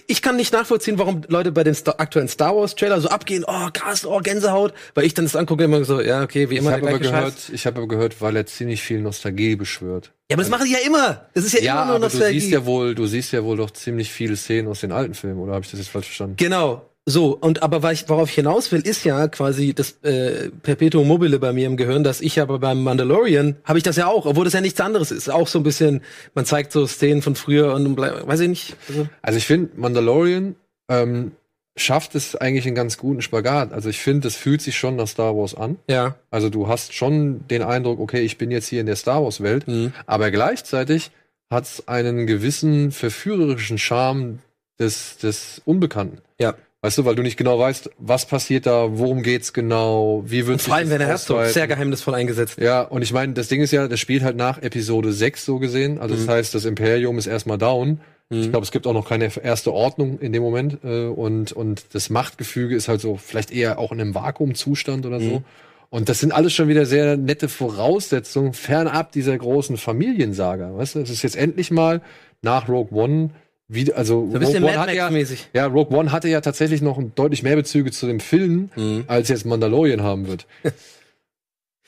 ich 0.08 0.22
kann 0.22 0.36
nicht 0.36 0.52
nachvollziehen, 0.54 1.00
warum 1.00 1.22
Leute 1.30 1.52
bei 1.54 1.64
den 1.64 1.74
Sta 1.74 1.96
aktuellen 1.98 2.28
Star 2.28 2.56
Wars 2.56 2.76
Trailer 2.76 3.00
so 3.00 3.08
abgehen, 3.10 3.46
oh 3.48 3.70
krass, 3.74 4.06
oh 4.06 4.20
Gänsehaut, 4.20 4.74
weil 4.96 5.06
ich 5.06 5.14
dann 5.14 5.26
das 5.26 5.36
angucke 5.36 5.64
immer 5.64 5.84
so, 5.86 6.02
ja, 6.02 6.22
okay, 6.24 6.50
wie 6.50 6.56
Ich 6.56 6.60
immer 6.60 6.72
habe 6.74 6.82
aber 6.90 7.00
gleiche 7.00 7.14
Scheiß. 7.14 7.20
gehört, 7.36 7.50
ich 7.54 7.66
habe 7.66 7.78
aber 7.78 7.88
gehört, 7.88 8.22
weil 8.22 8.36
er 8.36 8.46
ziemlich 8.46 8.82
viel 8.82 9.00
Nostalgie 9.02 9.56
beschwört. 9.56 10.12
Ja, 10.30 10.36
aber 10.36 10.44
das 10.44 10.50
machen 10.52 10.66
sie 10.66 10.74
ja 10.74 10.80
immer. 10.86 11.26
Das 11.34 11.46
ist 11.46 11.54
ja, 11.54 11.62
Ja, 11.62 11.74
immer 11.76 11.86
nur 11.86 11.96
aber 11.96 12.10
du 12.10 12.14
Nostalgie. 12.18 12.40
siehst 12.42 12.52
ja 12.52 12.66
wohl, 12.66 12.94
du 12.96 13.06
siehst 13.08 13.32
ja 13.32 13.44
wohl 13.46 13.56
doch 13.56 13.72
ziemlich 13.72 14.12
viele 14.12 14.36
Szenen 14.36 14.68
aus 14.68 14.82
den 14.82 14.92
alten 14.92 15.14
Filmen, 15.14 15.40
oder 15.40 15.54
habe 15.54 15.64
ich 15.64 15.72
das 15.72 15.80
jetzt 15.80 15.90
falsch 15.90 16.08
verstanden? 16.08 16.36
Genau. 16.36 16.87
So, 17.10 17.38
und 17.40 17.64
aber 17.64 17.84
weil 17.84 17.94
ich, 17.94 18.10
worauf 18.10 18.28
ich 18.28 18.36
hinaus 18.36 18.70
will, 18.74 18.82
ist 18.82 19.06
ja 19.06 19.30
quasi 19.30 19.74
das 19.74 19.92
äh, 20.04 20.50
Perpetuum 20.62 21.08
mobile 21.08 21.40
bei 21.40 21.54
mir 21.54 21.66
im 21.66 21.78
Gehirn, 21.78 22.04
dass 22.04 22.20
ich 22.20 22.42
aber 22.42 22.60
beim 22.60 22.84
Mandalorian 22.84 23.56
habe 23.64 23.78
ich 23.80 23.84
das 23.84 23.96
ja 23.96 24.08
auch, 24.08 24.26
obwohl 24.26 24.44
das 24.44 24.54
ja 24.54 24.60
nichts 24.60 24.82
anderes 24.82 25.12
ist. 25.12 25.30
Auch 25.30 25.48
so 25.48 25.60
ein 25.60 25.64
bisschen, 25.64 26.02
man 26.36 26.44
zeigt 26.44 26.74
so 26.74 26.86
Szenen 26.86 27.22
von 27.22 27.36
früher 27.36 27.74
und 27.74 27.96
bleib- 27.96 28.28
weiß 28.28 28.42
ich 28.42 28.50
nicht. 28.50 28.76
Also, 28.90 29.08
Also 29.22 29.38
ich 29.38 29.46
finde, 29.46 29.70
Mandalorian 29.78 30.58
ähm, 30.90 31.32
schafft 31.78 32.14
es 32.16 32.36
eigentlich 32.36 32.66
einen 32.66 32.76
ganz 32.76 32.98
guten 32.98 33.22
Spagat. 33.22 33.72
Also 33.72 33.88
ich 33.88 34.00
finde, 34.00 34.28
es 34.28 34.36
fühlt 34.36 34.62
sich 34.62 34.78
schon 34.78 34.98
nach 34.98 35.08
Star 35.08 35.34
Wars 35.38 35.56
an. 35.56 35.78
ja. 35.88 36.16
Also 36.30 36.50
du 36.50 36.68
hast 36.68 36.94
schon 36.94 37.48
den 37.48 37.62
Eindruck, 37.64 38.02
okay, 38.02 38.20
ich 38.20 38.38
bin 38.38 38.52
jetzt 38.52 38.68
hier 38.68 38.82
in 38.82 38.86
der 38.86 38.98
Star 38.98 39.24
Wars 39.24 39.42
Welt, 39.42 39.66
Mhm. 39.70 39.94
aber 40.08 40.30
gleichzeitig 40.30 41.12
hat 41.50 41.64
es 41.64 41.88
einen 41.88 42.28
gewissen 42.28 42.92
verführerischen 42.92 43.78
Charme 43.78 44.40
des, 44.78 45.18
des 45.20 45.62
Unbekannten. 45.64 46.18
Ja. 46.38 46.56
Weißt 46.82 46.98
du, 47.00 47.06
weil 47.06 47.16
du 47.16 47.24
nicht 47.24 47.38
genau 47.38 47.58
weißt, 47.58 47.90
was 47.98 48.28
passiert 48.28 48.68
da, 48.68 48.88
worum 48.92 49.24
geht's 49.24 49.52
genau, 49.52 50.24
wie 50.28 50.46
wird 50.46 50.62
vor 50.62 50.76
allem, 50.76 50.92
wenn 50.92 51.00
der 51.00 51.08
Herzog 51.08 51.46
sehr 51.48 51.68
geheimnisvoll 51.68 52.14
eingesetzt. 52.14 52.60
Ja, 52.60 52.82
und 52.82 53.02
ich 53.02 53.12
meine, 53.12 53.34
das 53.34 53.48
Ding 53.48 53.62
ist 53.62 53.72
ja, 53.72 53.88
das 53.88 54.00
spielt 54.00 54.24
halt 54.24 54.38
nach 54.38 54.62
Episode 54.62 55.12
6 55.12 55.44
so 55.44 55.58
gesehen. 55.58 55.98
Also 55.98 56.16
das 56.16 56.28
heißt, 56.28 56.54
das 56.54 56.66
Imperium 56.66 57.18
ist 57.18 57.26
erstmal 57.26 57.58
down. 57.58 58.00
Ich 58.30 58.50
glaube, 58.50 58.66
es 58.66 58.72
gibt 58.72 58.86
auch 58.88 58.94
noch 58.94 59.08
keine 59.08 59.32
erste 59.42 59.74
Ordnung 59.74 60.20
in 60.20 60.34
dem 60.34 60.44
Moment. 60.44 60.80
Äh, 60.84 61.06
und, 61.06 61.54
und 61.54 61.86
das 61.94 62.10
Machtgefüge 62.10 62.76
ist 62.76 62.90
halt 62.90 63.00
so 63.00 63.16
vielleicht 63.16 63.52
eher 63.52 63.80
auch 63.80 63.94
in 63.94 64.02
einem 64.02 64.16
Vakuumzustand 64.16 65.06
oder 65.06 65.22
so. 65.22 65.44
Und 65.90 66.10
das 66.10 66.20
sind 66.20 66.34
alles 66.34 66.54
schon 66.54 66.68
wieder 66.68 66.86
sehr 66.86 67.16
nette 67.16 67.48
Voraussetzungen, 67.48 68.52
fernab 68.52 69.14
dieser 69.14 69.38
großen 69.38 69.78
Familiensaga. 69.78 70.76
Weißt 70.76 70.96
du, 70.96 71.00
es 71.00 71.10
ist 71.10 71.24
jetzt 71.24 71.38
endlich 71.38 71.72
mal 71.72 72.02
nach 72.42 72.68
Rogue 72.68 72.92
One 72.92 73.30
wieder, 73.68 73.98
also 73.98 74.28
So 74.30 74.38
ein 74.38 74.40
bisschen 74.40 74.64
Rogue 74.64 74.70
One 74.70 74.78
Mad 74.78 74.90
hat 74.92 74.96
ja, 74.96 75.04
Max-mäßig. 75.06 75.50
ja, 75.54 75.66
Rogue 75.66 75.98
One 75.98 76.12
hatte 76.12 76.30
ja 76.30 76.42
tatsächlich 76.42 76.82
noch 76.82 77.02
deutlich 77.16 77.44
mehr 77.44 77.56
Bezüge 77.56 77.92
zu 77.92 78.08
dem 78.08 78.20
Film, 78.20 78.70
Mhm. 78.76 79.04
als 79.08 79.28
jetzt 79.30 79.46
Mandalorian 79.46 80.02
haben 80.02 80.28
wird. 80.28 80.46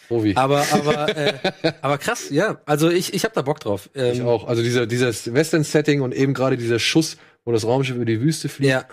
Profi. 0.08 0.34
Aber, 0.36 0.66
aber, 0.72 1.16
äh, 1.16 1.34
aber 1.82 1.98
krass, 2.00 2.30
ja. 2.32 2.60
Also 2.66 2.90
ich, 2.90 3.14
ich 3.14 3.24
hab 3.26 3.34
da 3.34 3.44
Bock 3.44 3.60
drauf. 3.60 3.90
Ähm, 3.94 4.14
Ich 4.14 4.22
auch. 4.24 4.48
Also 4.48 4.64
dieser, 4.64 4.88
dieses 4.88 5.32
Western-Setting 5.34 6.02
und 6.02 6.16
eben 6.16 6.34
gerade 6.34 6.58
dieser 6.58 6.80
Schuss, 6.80 7.18
wo 7.46 7.52
das 7.52 7.64
Raumschiff 7.66 7.96
über 7.96 8.06
die 8.06 8.20
Wüste 8.20 8.50
fliegt. 8.50 8.72
Ja. 8.72 8.86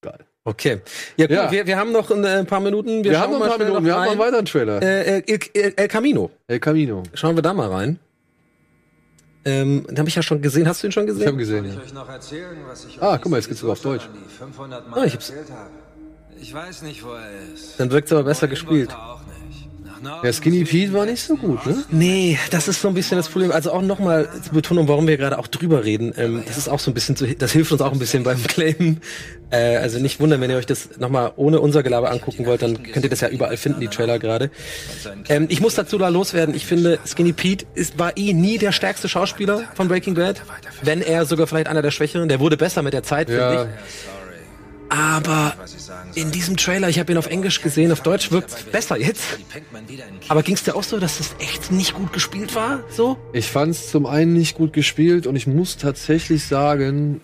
Geil. 0.00 0.20
Okay. 0.44 0.80
Ja, 1.16 1.26
cool. 1.28 1.34
Ja. 1.34 1.50
Wir, 1.50 1.66
wir 1.66 1.76
haben 1.76 1.90
noch 1.90 2.10
ein, 2.12 2.22
äh, 2.24 2.44
paar 2.44 2.60
Minuten. 2.60 3.02
Wir, 3.02 3.10
Wir, 3.10 3.20
haben 3.20 3.32
noch 3.32 3.42
ein 3.42 3.48
paar 3.48 3.58
Minuten, 3.58 3.84
wir 3.84 3.94
haben 3.94 4.04
noch 4.04 4.10
einen 4.12 4.20
weiteren 4.20 4.44
Trailer. 4.44 4.80
Äh, 4.82 5.18
äh, 5.18 5.38
El, 5.54 5.72
El 5.76 5.88
Camino. 5.88 6.30
El 6.46 6.60
Camino. 6.60 7.02
Schauen 7.14 7.34
wir 7.36 7.42
da 7.42 7.52
mal 7.52 7.68
rein. 7.68 7.98
Ähm, 9.50 9.86
den 9.88 9.98
habe 9.98 10.08
ich 10.08 10.14
ja 10.14 10.22
schon 10.22 10.42
gesehen. 10.42 10.68
Hast 10.68 10.82
du 10.82 10.88
ihn 10.88 10.92
schon 10.92 11.04
Ich 11.04 11.26
habe 11.26 11.36
gesehen? 11.36 11.62
gesehen, 11.62 11.64
ja. 11.64 11.72
ich 11.82 11.88
euch 11.88 11.94
noch 11.94 12.08
erzählen, 12.08 12.56
was 12.68 12.84
ich 12.84 13.00
Ah, 13.00 13.16
guck 13.18 13.30
mal, 13.30 13.36
jetzt 13.38 13.48
geht's 13.48 13.60
sogar 13.60 13.72
auf 13.72 13.80
Deutsch. 13.80 14.02
schon 14.04 14.12
an 14.12 14.18
die 14.28 14.34
500 14.34 14.88
Mal 14.90 15.00
Ah, 15.00 15.04
ich 15.04 15.14
hab's-? 15.14 15.32
Ich 16.40 16.52
weiß 16.54 16.82
nicht, 16.82 17.04
wo 17.04 17.12
er 17.12 17.30
ist. 17.54 17.78
Dann 17.80 17.90
wirkt's 17.90 18.12
aber 18.12 18.24
besser 18.24 18.42
Wohin 18.42 18.50
gespielt. 18.50 18.90
Der 20.22 20.32
Skinny 20.32 20.58
Süden, 20.58 20.68
Pete 20.70 20.92
war 20.92 21.06
nicht 21.06 21.22
so 21.22 21.36
gut, 21.36 21.64
ne? 21.66 21.72
Osten. 21.72 21.98
Nee, 21.98 22.38
das 22.50 22.68
ist 22.68 22.80
so 22.80 22.88
ein 22.88 22.94
bisschen 22.94 23.16
das 23.16 23.28
Problem. 23.28 23.52
Also 23.52 23.72
auch 23.72 23.82
nochmal 23.82 24.28
zur 24.42 24.52
Betonung, 24.54 24.88
warum 24.88 25.06
wir 25.06 25.16
gerade 25.16 25.38
auch 25.38 25.46
drüber 25.46 25.84
reden. 25.84 26.12
Ähm, 26.16 26.42
das 26.46 26.56
ist 26.58 26.68
auch 26.68 26.78
so 26.80 26.90
ein 26.90 26.94
bisschen, 26.94 27.16
zu, 27.16 27.26
das 27.34 27.52
hilft 27.52 27.72
uns 27.72 27.80
auch 27.80 27.92
ein 27.92 27.98
bisschen 27.98 28.22
beim 28.22 28.42
Claimen. 28.42 29.00
Äh, 29.50 29.76
also 29.76 29.98
nicht 29.98 30.20
wundern, 30.20 30.40
wenn 30.40 30.50
ihr 30.50 30.56
euch 30.56 30.66
das 30.66 30.98
nochmal 30.98 31.32
ohne 31.36 31.60
unser 31.60 31.82
Gelaber 31.82 32.10
angucken 32.10 32.46
wollt, 32.46 32.62
dann 32.62 32.82
könnt 32.82 33.04
ihr 33.04 33.10
das 33.10 33.20
ja 33.20 33.28
überall 33.28 33.56
finden, 33.56 33.80
die 33.80 33.88
Trailer 33.88 34.18
gerade. 34.18 34.50
Ähm, 35.28 35.46
ich 35.48 35.60
muss 35.60 35.74
dazu 35.74 35.98
da 35.98 36.08
loswerden. 36.08 36.54
Ich 36.54 36.66
finde, 36.66 36.98
Skinny 37.06 37.32
Pete 37.32 37.66
ist, 37.74 37.98
war 37.98 38.16
eh 38.16 38.32
nie 38.32 38.58
der 38.58 38.72
stärkste 38.72 39.08
Schauspieler 39.08 39.62
von 39.74 39.88
Breaking 39.88 40.14
Bad. 40.14 40.42
Wenn 40.82 41.00
er 41.02 41.24
sogar 41.26 41.46
vielleicht 41.46 41.68
einer 41.68 41.82
der 41.82 41.90
Schwächeren. 41.90 42.28
Der 42.28 42.40
wurde 42.40 42.56
besser 42.56 42.82
mit 42.82 42.92
der 42.92 43.02
Zeit, 43.02 43.28
finde 43.28 43.42
Ja, 43.42 43.62
ich. 43.64 43.68
Aber 44.88 45.54
ich 46.14 46.22
in 46.22 46.30
diesem 46.30 46.56
Trailer, 46.56 46.88
ich 46.88 46.98
habe 46.98 47.12
ihn 47.12 47.18
auf 47.18 47.26
Englisch 47.26 47.60
gesehen, 47.60 47.92
auf 47.92 48.02
Deutsch 48.02 48.30
wirkt 48.30 48.72
besser 48.72 48.96
jetzt. 48.96 49.38
Aber 50.28 50.42
ging 50.42 50.54
es 50.54 50.62
dir 50.64 50.74
auch 50.74 50.82
so, 50.82 50.98
dass 50.98 51.18
das 51.18 51.34
echt 51.38 51.70
nicht 51.70 51.94
gut 51.94 52.12
gespielt 52.12 52.54
war? 52.54 52.82
So? 52.90 53.18
Ich 53.32 53.46
fand 53.46 53.72
es 53.72 53.90
zum 53.90 54.06
einen 54.06 54.32
nicht 54.32 54.56
gut 54.56 54.72
gespielt 54.72 55.26
und 55.26 55.36
ich 55.36 55.46
muss 55.46 55.76
tatsächlich 55.76 56.44
sagen, 56.44 57.20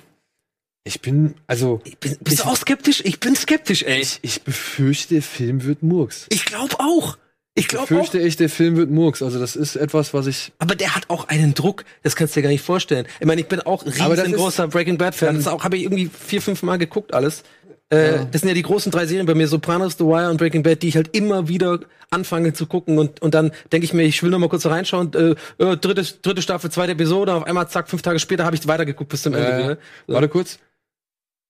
ich 0.86 1.00
bin, 1.00 1.34
also, 1.46 1.80
Ich 1.84 1.96
bin, 1.98 2.18
bist 2.20 2.40
du 2.40 2.44
auch 2.44 2.56
skeptisch? 2.56 3.00
Ich 3.04 3.18
bin 3.18 3.34
skeptisch, 3.34 3.82
ey. 3.84 4.00
ich, 4.00 4.18
ich 4.20 4.42
befürchte, 4.42 5.14
der 5.14 5.22
Film 5.22 5.64
wird 5.64 5.82
Murks. 5.82 6.26
Ich 6.28 6.44
glaube 6.44 6.78
auch. 6.78 7.16
Ich 7.56 7.62
Ich 7.64 7.68
glaube 7.68 7.84
auch. 7.84 7.88
befürchte 7.88 8.20
echt, 8.20 8.40
der 8.40 8.48
Film 8.48 8.76
wird 8.76 8.90
Murks. 8.90 9.22
Also 9.22 9.38
das 9.38 9.54
ist 9.54 9.76
etwas, 9.76 10.12
was 10.12 10.26
ich 10.26 10.52
Aber 10.58 10.74
der 10.74 10.94
hat 10.96 11.04
auch 11.08 11.28
einen 11.28 11.54
Druck, 11.54 11.84
das 12.02 12.16
kannst 12.16 12.34
du 12.34 12.40
dir 12.40 12.44
gar 12.44 12.50
nicht 12.50 12.62
vorstellen. 12.64 13.06
Ich 13.20 13.26
meine, 13.26 13.40
ich 13.40 13.46
bin 13.46 13.60
auch 13.60 13.84
riesengroßer 13.86 14.68
Breaking 14.68 14.98
Bad 14.98 15.14
Fan. 15.14 15.36
Das 15.36 15.46
auch 15.46 15.62
habe 15.62 15.76
ich 15.76 15.84
irgendwie 15.84 16.08
vier, 16.08 16.42
fünf 16.42 16.62
Mal 16.64 16.78
geguckt 16.78 17.14
alles. 17.14 17.44
Äh, 17.90 18.24
Das 18.32 18.40
sind 18.40 18.48
ja 18.48 18.54
die 18.54 18.62
großen 18.62 18.90
drei 18.90 19.06
Serien 19.06 19.26
bei 19.26 19.34
mir, 19.34 19.46
Sopranos, 19.46 19.92
The 19.98 20.04
Wire 20.04 20.30
und 20.30 20.38
Breaking 20.38 20.62
Bad, 20.64 20.82
die 20.82 20.88
ich 20.88 20.96
halt 20.96 21.14
immer 21.16 21.46
wieder 21.48 21.80
anfange 22.10 22.52
zu 22.54 22.66
gucken 22.66 22.98
und, 22.98 23.20
und 23.22 23.34
dann 23.34 23.52
denke 23.72 23.84
ich 23.84 23.92
mir, 23.92 24.02
ich 24.02 24.22
will 24.22 24.30
noch 24.30 24.38
mal 24.38 24.48
kurz 24.48 24.64
reinschauen, 24.66 25.12
äh, 25.14 25.62
äh, 25.62 25.76
dritte, 25.76 26.02
dritte 26.22 26.42
Staffel, 26.42 26.70
zweite 26.70 26.92
Episode, 26.92 27.34
auf 27.34 27.44
einmal 27.44 27.68
zack, 27.68 27.88
fünf 27.88 28.02
Tage 28.02 28.18
später 28.18 28.44
habe 28.44 28.56
ich 28.56 28.66
weitergeguckt 28.66 29.10
bis 29.10 29.22
zum 29.22 29.34
Ende. 29.34 29.48
Äh, 29.52 29.58
wieder. 29.58 29.78
So. 30.08 30.14
Warte 30.14 30.28
kurz. 30.28 30.58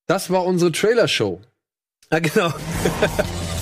Das 0.06 0.28
war 0.30 0.44
unsere 0.44 0.70
Trailer-Show. 0.73 1.40
Ja, 2.12 2.18
genau. 2.18 2.52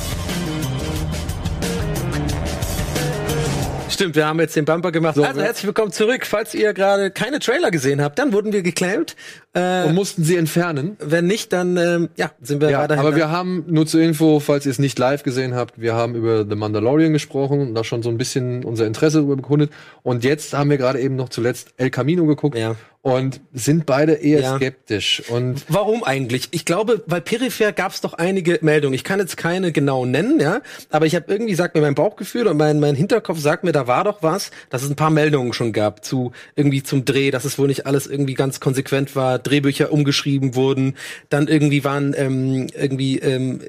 Stimmt, 3.92 4.16
wir 4.16 4.26
haben 4.26 4.40
jetzt 4.40 4.56
den 4.56 4.64
Bumper 4.64 4.90
gemacht. 4.90 5.16
So, 5.16 5.22
also 5.22 5.42
herzlich 5.42 5.66
willkommen 5.66 5.92
zurück. 5.92 6.24
Falls 6.24 6.54
ihr 6.54 6.72
gerade 6.72 7.10
keine 7.10 7.40
Trailer 7.40 7.70
gesehen 7.70 8.00
habt, 8.00 8.18
dann 8.18 8.32
wurden 8.32 8.50
wir 8.50 8.62
geclaimed. 8.62 9.16
Äh, 9.54 9.84
Und 9.84 9.94
mussten 9.94 10.24
sie 10.24 10.36
entfernen. 10.36 10.96
wenn 10.98 11.26
nicht, 11.26 11.52
dann 11.52 11.76
ähm, 11.76 12.08
ja, 12.16 12.30
sind 12.40 12.62
wir 12.62 12.70
Ja, 12.70 12.78
weiterhin. 12.80 13.04
aber 13.04 13.14
wir 13.16 13.30
haben, 13.30 13.64
nur 13.68 13.86
zur 13.86 14.00
Info, 14.00 14.40
falls 14.40 14.64
ihr 14.64 14.70
es 14.72 14.78
nicht 14.78 14.98
live 14.98 15.22
gesehen 15.24 15.54
habt, 15.54 15.78
wir 15.80 15.92
haben 15.94 16.14
über 16.14 16.46
The 16.48 16.56
Mandalorian 16.56 17.12
gesprochen 17.12 17.60
und 17.60 17.74
da 17.74 17.84
schon 17.84 18.02
so 18.02 18.08
ein 18.08 18.16
bisschen 18.16 18.64
unser 18.64 18.86
Interesse 18.86 19.18
darüber 19.18 19.36
bekundet. 19.36 19.70
Und 20.02 20.24
jetzt 20.24 20.54
haben 20.54 20.70
wir 20.70 20.78
gerade 20.78 21.00
eben 21.00 21.16
noch 21.16 21.28
zuletzt 21.28 21.74
El 21.76 21.90
Camino 21.90 22.24
geguckt 22.24 22.56
Ja. 22.56 22.76
und 23.02 23.40
sind 23.52 23.84
beide 23.84 24.12
eher 24.14 24.40
Ja. 24.40 24.56
skeptisch. 24.56 25.22
Und 25.28 25.64
Warum 25.68 26.02
eigentlich? 26.02 26.48
Ich 26.52 26.64
glaube, 26.64 27.02
weil 27.06 27.20
Peripher 27.20 27.72
gab 27.72 27.92
es 27.92 28.00
doch 28.00 28.14
einige 28.14 28.58
Meldungen. 28.62 28.94
Ich 28.94 29.04
kann 29.04 29.18
jetzt 29.20 29.36
keine 29.36 29.70
genau 29.70 30.06
nennen, 30.06 30.40
ja, 30.40 30.62
aber 30.88 31.04
ich 31.04 31.14
habe 31.14 31.26
irgendwie 31.28 31.54
sagt 31.54 31.74
mir 31.74 31.82
mein 31.82 31.94
Bauchgefühl 31.94 32.46
und 32.46 32.56
mein 32.56 32.80
mein 32.80 32.94
Hinterkopf 32.94 33.38
sagt 33.38 33.64
mir, 33.64 33.72
da 33.72 33.86
war 33.86 34.04
doch 34.04 34.22
was, 34.22 34.50
dass 34.70 34.82
es 34.82 34.88
ein 34.88 34.96
paar 34.96 35.10
Meldungen 35.10 35.52
schon 35.52 35.74
gab 35.74 36.04
zu 36.06 36.32
irgendwie 36.56 36.82
zum 36.82 37.04
Dreh, 37.04 37.30
dass 37.30 37.44
es 37.44 37.58
wohl 37.58 37.66
nicht 37.68 37.86
alles 37.86 38.06
irgendwie 38.06 38.34
ganz 38.34 38.58
konsequent 38.60 39.14
war, 39.14 39.41
Drehbücher 39.42 39.92
umgeschrieben 39.92 40.54
wurden, 40.54 40.94
dann 41.28 41.48
irgendwie 41.48 41.84
waren 41.84 42.14
ähm, 42.16 42.68
irgendwie 42.74 43.18
ähm, 43.18 43.60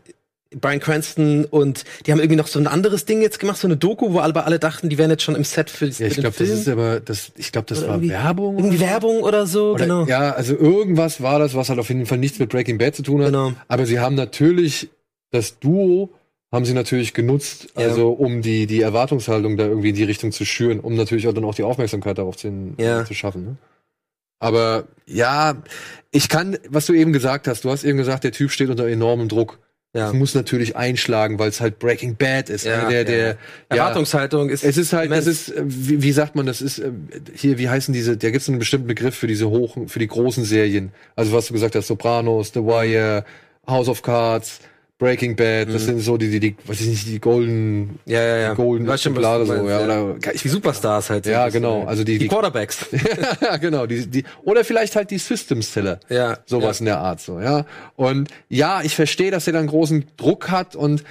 Brian 0.56 0.80
Cranston 0.80 1.46
und 1.46 1.84
die 2.06 2.12
haben 2.12 2.20
irgendwie 2.20 2.36
noch 2.36 2.46
so 2.48 2.60
ein 2.60 2.68
anderes 2.68 3.06
Ding 3.06 3.22
jetzt 3.24 3.40
gemacht, 3.40 3.58
so 3.58 3.68
eine 3.68 3.76
Doku, 3.76 4.14
wo 4.14 4.20
alle, 4.20 4.46
alle 4.46 4.60
dachten, 4.60 4.88
die 4.88 5.00
wären 5.00 5.10
jetzt 5.10 5.24
schon 5.24 5.36
im 5.36 5.44
Set 5.44 5.72
für, 5.72 5.88
ja, 5.88 6.06
ich 6.06 6.14
glaube, 6.14 6.36
das 6.38 6.48
ist 6.48 6.68
aber, 6.70 7.00
das, 7.00 7.32
ich 7.38 7.52
glaube, 7.52 7.66
das 7.68 7.80
Oder 7.80 7.88
war 7.88 7.96
irgendwie- 7.96 8.10
Werbung. 8.12 8.58
irgendwie 8.60 8.78
oder. 8.78 8.86
Werbung 8.88 9.24
oder 9.24 9.48
so, 9.48 9.72
Oder, 9.72 9.86
genau. 9.86 10.06
Ja, 10.06 10.32
also 10.34 10.56
irgendwas 10.56 11.22
war 11.24 11.40
das, 11.40 11.56
was 11.56 11.70
halt 11.70 11.80
auf 11.80 11.88
jeden 11.90 12.06
Fall 12.06 12.20
nichts 12.20 12.38
mit 12.38 12.50
Breaking 12.50 12.78
Bad 12.78 12.96
zu 12.96 13.02
tun 13.02 13.22
hat. 13.22 13.28
Genau. 13.28 13.54
Aber 13.68 13.86
sie 13.88 14.00
haben 14.00 14.14
natürlich 14.16 14.90
das 15.32 15.58
Duo 15.60 16.12
haben 16.52 16.66
sie 16.66 16.74
natürlich 16.76 17.16
genutzt, 17.16 17.70
Ja. 17.76 17.88
also 17.88 18.10
um 18.12 18.44
die 18.44 18.68
die 18.68 18.82
Erwartungshaltung 18.82 19.58
da 19.58 19.66
irgendwie 19.66 19.90
in 19.90 19.96
die 19.96 20.04
Richtung 20.04 20.32
zu 20.32 20.46
schüren, 20.46 20.80
um 20.82 20.94
natürlich 20.94 21.28
auch 21.28 21.34
dann 21.34 21.46
auch 21.46 21.56
die 21.56 21.64
Aufmerksamkeit 21.64 22.20
darauf 22.20 22.38
zu, 22.38 22.52
Ja. 22.78 23.04
zu 23.06 23.16
schaffen. 23.16 23.44
Ne? 23.44 23.56
Aber 24.44 24.90
ja, 25.06 25.56
ich 26.12 26.28
kann, 26.28 26.58
was 26.68 26.86
du 26.86 26.94
eben 26.94 27.14
gesagt 27.14 27.48
hast, 27.48 27.64
du 27.64 27.72
hast 27.72 27.86
eben 27.86 27.98
gesagt, 27.98 28.26
der 28.26 28.34
Typ 28.34 28.52
steht 28.52 28.70
unter 28.70 28.86
enormem 28.88 29.30
Druck. 29.30 29.60
Ja. 29.94 30.08
Das 30.08 30.14
muss 30.14 30.36
natürlich 30.36 30.76
einschlagen, 30.76 31.40
weil 31.40 31.48
es 31.48 31.62
halt 31.62 31.80
Breaking 31.80 32.18
Bad 32.18 32.50
ist. 32.50 32.66
Ja, 32.66 32.84
ne? 32.84 32.90
der, 32.90 33.04
der, 33.06 33.28
ja. 33.28 33.36
Erwartungshaltung 33.70 34.50
ist. 34.50 34.66
es 34.66 34.76
ist 34.76 34.92
halt, 34.92 35.06
immens. 35.06 35.28
es 35.28 35.48
ist, 35.48 35.56
äh, 35.56 35.64
wie, 35.66 36.04
wie 36.04 36.12
sagt 36.12 36.36
man, 36.36 36.46
das 36.46 36.62
ist 36.62 36.80
äh, 36.80 36.92
hier, 37.34 37.58
wie 37.58 37.70
heißen 37.70 37.94
diese, 37.94 38.18
da 38.18 38.32
gibt 38.32 38.42
es 38.42 38.50
einen 38.50 38.60
bestimmten 38.60 38.88
Begriff 38.88 39.16
für 39.16 39.28
diese 39.28 39.50
hohen, 39.50 39.88
für 39.88 40.00
die 40.00 40.08
großen 40.08 40.44
Serien. 40.44 40.92
Also 41.16 41.32
was 41.32 41.48
du 41.48 41.54
gesagt 41.54 41.76
hast, 41.76 41.88
Sopranos, 41.88 42.52
The 42.54 42.66
Wire, 42.66 43.24
House 43.66 43.88
of 43.88 44.02
Cards, 44.02 44.60
Breaking 45.00 45.36
Bad, 45.36 45.74
das 45.74 45.86
sind 45.86 46.00
so 46.00 46.18
die, 46.18 46.30
die, 46.30 46.40
die, 46.40 46.56
weiß 46.66 46.80
ich 46.82 46.88
nicht, 46.88 47.08
die 47.08 47.20
golden, 47.20 47.80
Mhm. 47.80 47.90
Ja, 48.06 48.22
ja, 48.24 48.38
ja. 48.38 48.50
die 48.52 48.56
golden 48.56 48.88
Weiß 48.88 49.02
schon, 49.02 49.14
was 49.16 49.20
Exemplare 49.24 49.40
du 49.40 49.64
so, 49.64 49.70
ja, 49.70 49.86
ja. 49.86 50.02
oder, 50.04 50.16
die 50.32 50.48
Superstars 50.48 51.10
halt. 51.10 51.26
Ja, 51.26 51.50
genau. 51.50 51.82
ja. 51.82 51.88
Also 51.88 52.04
die- 52.04 52.14
die 52.14 52.20
die- 52.20 52.28
Quarterbacks. 52.28 52.86
ja, 53.42 53.58
genau, 53.58 53.86
die, 53.86 54.08
die, 54.08 54.24
oder 54.44 54.64
vielleicht 54.64 54.96
halt 54.96 55.12
die 55.12 55.18
Systems 55.18 55.74
Seller. 55.74 56.00
Ja, 56.10 56.38
Sowas 56.46 56.80
in 56.80 56.86
der 56.86 57.00
Art, 57.00 57.20
so, 57.20 57.40
ja. 57.42 57.66
Und 57.96 58.30
ja, 58.50 58.82
ich 58.84 58.96
verstehe, 58.96 59.32
dass 59.32 59.48
er 59.48 59.54
dann 59.54 59.68
großen 59.68 60.06
Druck 60.16 60.50
hat 60.52 60.76
und 60.76 61.04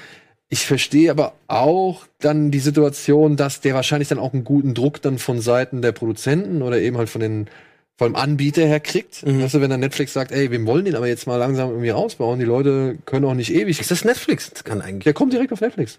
ich 0.49 0.65
verstehe 0.67 1.11
aber 1.11 1.33
auch 1.49 2.07
dann 2.21 2.51
die 2.51 2.61
Situation, 2.61 3.37
dass 3.37 3.61
der 3.63 3.75
wahrscheinlich 3.75 4.09
dann 4.09 4.19
auch 4.19 4.33
einen 4.33 4.45
guten 4.45 4.75
Druck 4.75 5.03
dann 5.03 5.19
von 5.19 5.41
Seiten 5.41 5.83
der 5.83 5.93
Produzenten 5.93 6.63
oder 6.63 6.79
eben 6.79 6.99
halt 6.99 7.09
von 7.09 7.21
den 7.21 7.49
vom 7.99 8.17
Anbieter 8.17 8.65
her 8.67 8.81
kriegt. 8.81 9.25
Mhm. 9.27 9.47
Du, 9.49 9.61
wenn 9.61 9.71
dann 9.71 9.81
Netflix 9.81 10.13
sagt, 10.13 10.33
ey, 10.33 10.51
wir 10.51 10.65
wollen 10.67 10.85
den 10.85 10.95
aber 10.97 11.07
jetzt 11.09 11.27
mal 11.27 11.37
langsam 11.37 11.71
irgendwie 11.71 11.93
ausbauen, 11.93 12.39
die 12.39 12.45
Leute 12.45 12.99
können 13.05 13.25
auch 13.27 13.35
nicht 13.35 13.53
ewig. 13.55 13.79
Ist 13.81 13.91
das 13.91 14.05
Netflix? 14.05 14.51
Das 14.51 14.65
kann 14.65 14.81
eigentlich. 14.81 15.05
Der 15.05 15.13
kommt 15.15 15.33
direkt 15.33 15.53
auf 15.53 15.61
Netflix. 15.61 15.99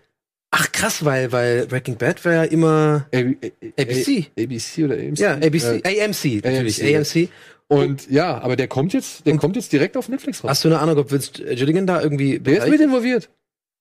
Ach 0.56 0.72
krass, 0.72 1.04
weil 1.04 1.32
weil 1.32 1.66
Breaking 1.66 1.98
Bad 1.98 2.24
war 2.26 2.34
ja 2.34 2.44
immer 2.44 3.08
A 3.14 3.18
A 3.18 3.82
ABC. 3.82 4.28
A 4.38 4.42
ABC 4.44 4.84
oder 4.84 4.96
AMC? 4.96 5.20
ja 5.20 5.34
ABC, 5.34 5.82
Äh, 5.84 6.04
AMC 6.06 6.44
natürlich, 6.44 6.84
AMC. 6.84 6.96
AMC. 6.96 7.30
und 7.70 8.12
ja, 8.12 8.40
aber 8.40 8.56
der 8.56 8.68
kommt 8.68 8.94
jetzt, 8.94 9.26
der 9.26 9.36
kommt 9.38 9.56
jetzt 9.56 9.72
direkt 9.74 9.98
auf 9.98 10.10
Netflix 10.10 10.44
raus. 10.44 10.50
Hast 10.52 10.64
du 10.64 10.68
eine 10.70 10.80
Ahnung, 10.80 10.98
ob 10.98 11.12
Vince 11.12 11.32
Gilligan 11.56 11.88
da 11.88 12.02
irgendwie 12.04 12.38
Der 12.40 12.60
ist 12.64 12.70
mit 12.70 12.82
involviert. 12.82 13.30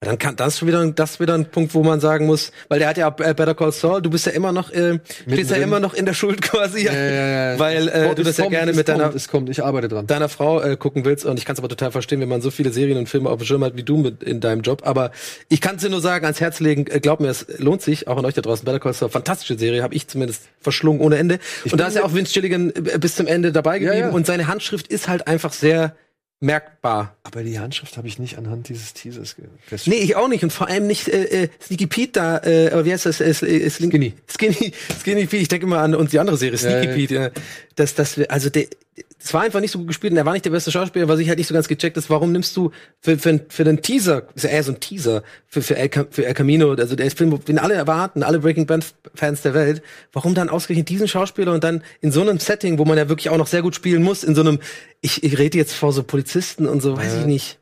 Dann 0.04 0.18
kann 0.18 0.34
das 0.34 0.54
ist 0.56 0.66
wieder 0.66 0.84
das 0.90 1.20
wieder 1.20 1.34
ein 1.34 1.46
Punkt, 1.46 1.74
wo 1.74 1.82
man 1.84 2.00
sagen 2.00 2.26
muss, 2.26 2.50
weil 2.68 2.80
der 2.80 2.88
hat 2.88 2.96
ja 2.98 3.08
äh, 3.08 3.34
Better 3.34 3.54
Call 3.54 3.70
Saul, 3.70 4.02
du 4.02 4.10
bist 4.10 4.26
ja 4.26 4.32
immer 4.32 4.50
noch 4.50 4.70
äh, 4.72 4.98
stehst 5.28 5.52
ja 5.52 5.58
immer 5.58 5.78
noch 5.78 5.94
in 5.94 6.06
der 6.06 6.14
Schuld 6.14 6.42
quasi, 6.42 6.84
Ja, 6.86 6.92
ja, 6.92 7.52
ja. 7.52 7.58
weil 7.58 7.86
äh, 7.88 8.14
du 8.14 8.24
das 8.24 8.36
ja 8.36 8.44
kommt, 8.44 8.54
gerne 8.56 8.72
mit 8.72 8.88
deiner 8.88 9.04
kommt, 9.04 9.14
es 9.16 9.28
kommt, 9.28 9.48
ich 9.48 9.62
arbeite 9.62 9.86
dran. 9.86 10.06
deiner 10.08 10.28
Frau 10.28 10.60
äh, 10.60 10.76
gucken 10.76 11.04
willst 11.04 11.24
und 11.24 11.38
ich 11.38 11.44
kann 11.44 11.54
es 11.54 11.60
aber 11.60 11.68
total 11.68 11.92
verstehen, 11.92 12.20
wenn 12.20 12.28
man 12.28 12.42
so 12.42 12.50
viele 12.50 12.72
Serien 12.72 12.98
und 12.98 13.08
Filme 13.08 13.30
auf 13.30 13.38
dem 13.38 13.46
Schirm 13.46 13.62
hat 13.62 13.76
wie 13.76 13.84
du 13.84 13.96
mit 13.96 14.22
in 14.24 14.40
deinem 14.40 14.62
Job. 14.62 14.82
Aber 14.84 15.12
ich 15.48 15.60
kann 15.60 15.76
es 15.76 15.82
dir 15.82 15.88
nur 15.90 16.00
sagen, 16.00 16.24
ans 16.24 16.40
Herz 16.40 16.58
legen, 16.58 16.86
äh, 16.88 16.98
glaub 16.98 17.20
mir, 17.20 17.28
es 17.28 17.46
lohnt 17.58 17.82
sich, 17.82 18.08
auch 18.08 18.16
an 18.18 18.24
euch 18.24 18.34
da 18.34 18.42
draußen. 18.42 18.64
Better 18.64 18.80
Call 18.80 18.94
Saul, 18.94 19.08
fantastische 19.08 19.56
Serie, 19.56 19.84
habe 19.84 19.94
ich 19.94 20.08
zumindest 20.08 20.42
verschlungen 20.60 21.00
ohne 21.00 21.16
Ende. 21.16 21.38
und 21.70 21.78
da 21.80 21.86
ist 21.86 21.94
ja 21.94 22.02
auch 22.04 22.12
Vince 22.12 22.32
Gilligan 22.32 22.70
äh, 22.70 22.98
bis 22.98 23.14
zum 23.14 23.28
Ende 23.28 23.52
dabei 23.52 23.78
geblieben 23.78 24.10
und 24.10 24.26
seine 24.26 24.48
Handschrift 24.48 24.88
ist 24.88 25.06
halt 25.06 25.28
einfach 25.28 25.52
sehr 25.52 25.94
merkbar. 26.82 27.16
Aber 27.24 27.42
die 27.42 27.58
Handschrift 27.58 27.96
habe 27.96 28.08
ich 28.08 28.18
nicht 28.18 28.36
anhand 28.38 28.68
dieses 28.68 28.92
Teasers 28.94 29.36
ge- 29.36 29.46
festgestellt. 29.66 29.96
Nee, 29.98 30.04
ich 30.04 30.16
auch 30.16 30.28
nicht 30.28 30.42
und 30.42 30.52
vor 30.52 30.68
allem 30.68 30.86
nicht 30.86 31.08
äh, 31.08 31.44
äh, 31.44 31.48
Sneaky 31.62 31.86
Pete 31.86 32.12
da, 32.12 32.38
äh, 32.38 32.70
aber 32.72 32.84
wie 32.84 32.92
heißt 32.92 33.06
das? 33.06 33.20
Äh, 33.20 33.30
äh, 33.30 33.70
Skinny. 33.70 34.14
Skinny, 34.28 34.72
Skinny 35.00 35.22
Pete, 35.26 35.36
ich 35.42 35.48
denke 35.48 35.66
immer 35.66 35.78
an 35.78 35.94
und 35.94 36.12
die 36.12 36.18
andere 36.18 36.36
Serie, 36.36 36.58
Sneaky 36.58 36.86
Ja. 36.88 36.94
Pete, 36.94 37.14
ja. 37.14 37.30
Das, 37.76 37.94
das, 37.94 38.18
wir- 38.18 38.30
also 38.30 38.50
der, 38.50 38.66
es 39.24 39.32
war 39.32 39.42
einfach 39.42 39.60
nicht 39.60 39.70
so 39.70 39.78
gut 39.78 39.86
gespielt 39.88 40.12
und 40.12 40.18
er 40.18 40.26
war 40.26 40.32
nicht 40.32 40.44
der 40.44 40.50
beste 40.50 40.70
Schauspieler, 40.72 41.08
was 41.08 41.18
ich 41.20 41.28
halt 41.28 41.38
nicht 41.38 41.46
so 41.46 41.54
ganz 41.54 41.68
gecheckt 41.68 41.96
ist, 41.96 42.10
warum 42.10 42.32
nimmst 42.32 42.54
du 42.56 42.72
für, 43.00 43.16
für, 43.16 43.40
für 43.48 43.64
den 43.64 43.80
Teaser, 43.80 44.24
ist 44.34 44.42
ja 44.42 44.50
eher 44.50 44.62
so 44.64 44.72
ein 44.72 44.80
Teaser 44.80 45.22
für, 45.46 45.62
für, 45.62 45.76
El, 45.76 45.88
für 46.10 46.26
El 46.26 46.34
Camino, 46.34 46.72
also 46.72 46.96
der 46.96 47.10
Film, 47.10 47.42
den 47.44 47.58
alle 47.58 47.74
erwarten, 47.74 48.22
alle 48.24 48.40
Breaking 48.40 48.66
Bad 48.66 48.84
Fans 49.14 49.40
der 49.42 49.54
Welt, 49.54 49.82
warum 50.12 50.34
dann 50.34 50.48
ausgerechnet 50.48 50.88
diesen 50.88 51.06
Schauspieler 51.08 51.52
und 51.52 51.62
dann 51.64 51.82
in 52.00 52.10
so 52.12 52.20
einem 52.20 52.38
Setting, 52.40 52.78
wo 52.78 52.84
man 52.84 52.98
ja 52.98 53.08
wirklich 53.08 53.30
auch 53.30 53.36
noch 53.38 53.46
sehr 53.46 53.62
gut 53.62 53.74
spielen 53.76 54.02
muss, 54.02 54.24
in 54.24 54.34
so 54.34 54.40
einem, 54.42 54.58
ich, 55.00 55.22
ich 55.22 55.38
rede 55.38 55.56
jetzt 55.56 55.72
vor 55.72 55.92
so 55.92 56.02
Polizisten 56.02 56.66
und 56.72 56.80
so, 56.82 56.96
weiß 56.96 57.20
ich 57.20 57.26
nicht. 57.26 57.58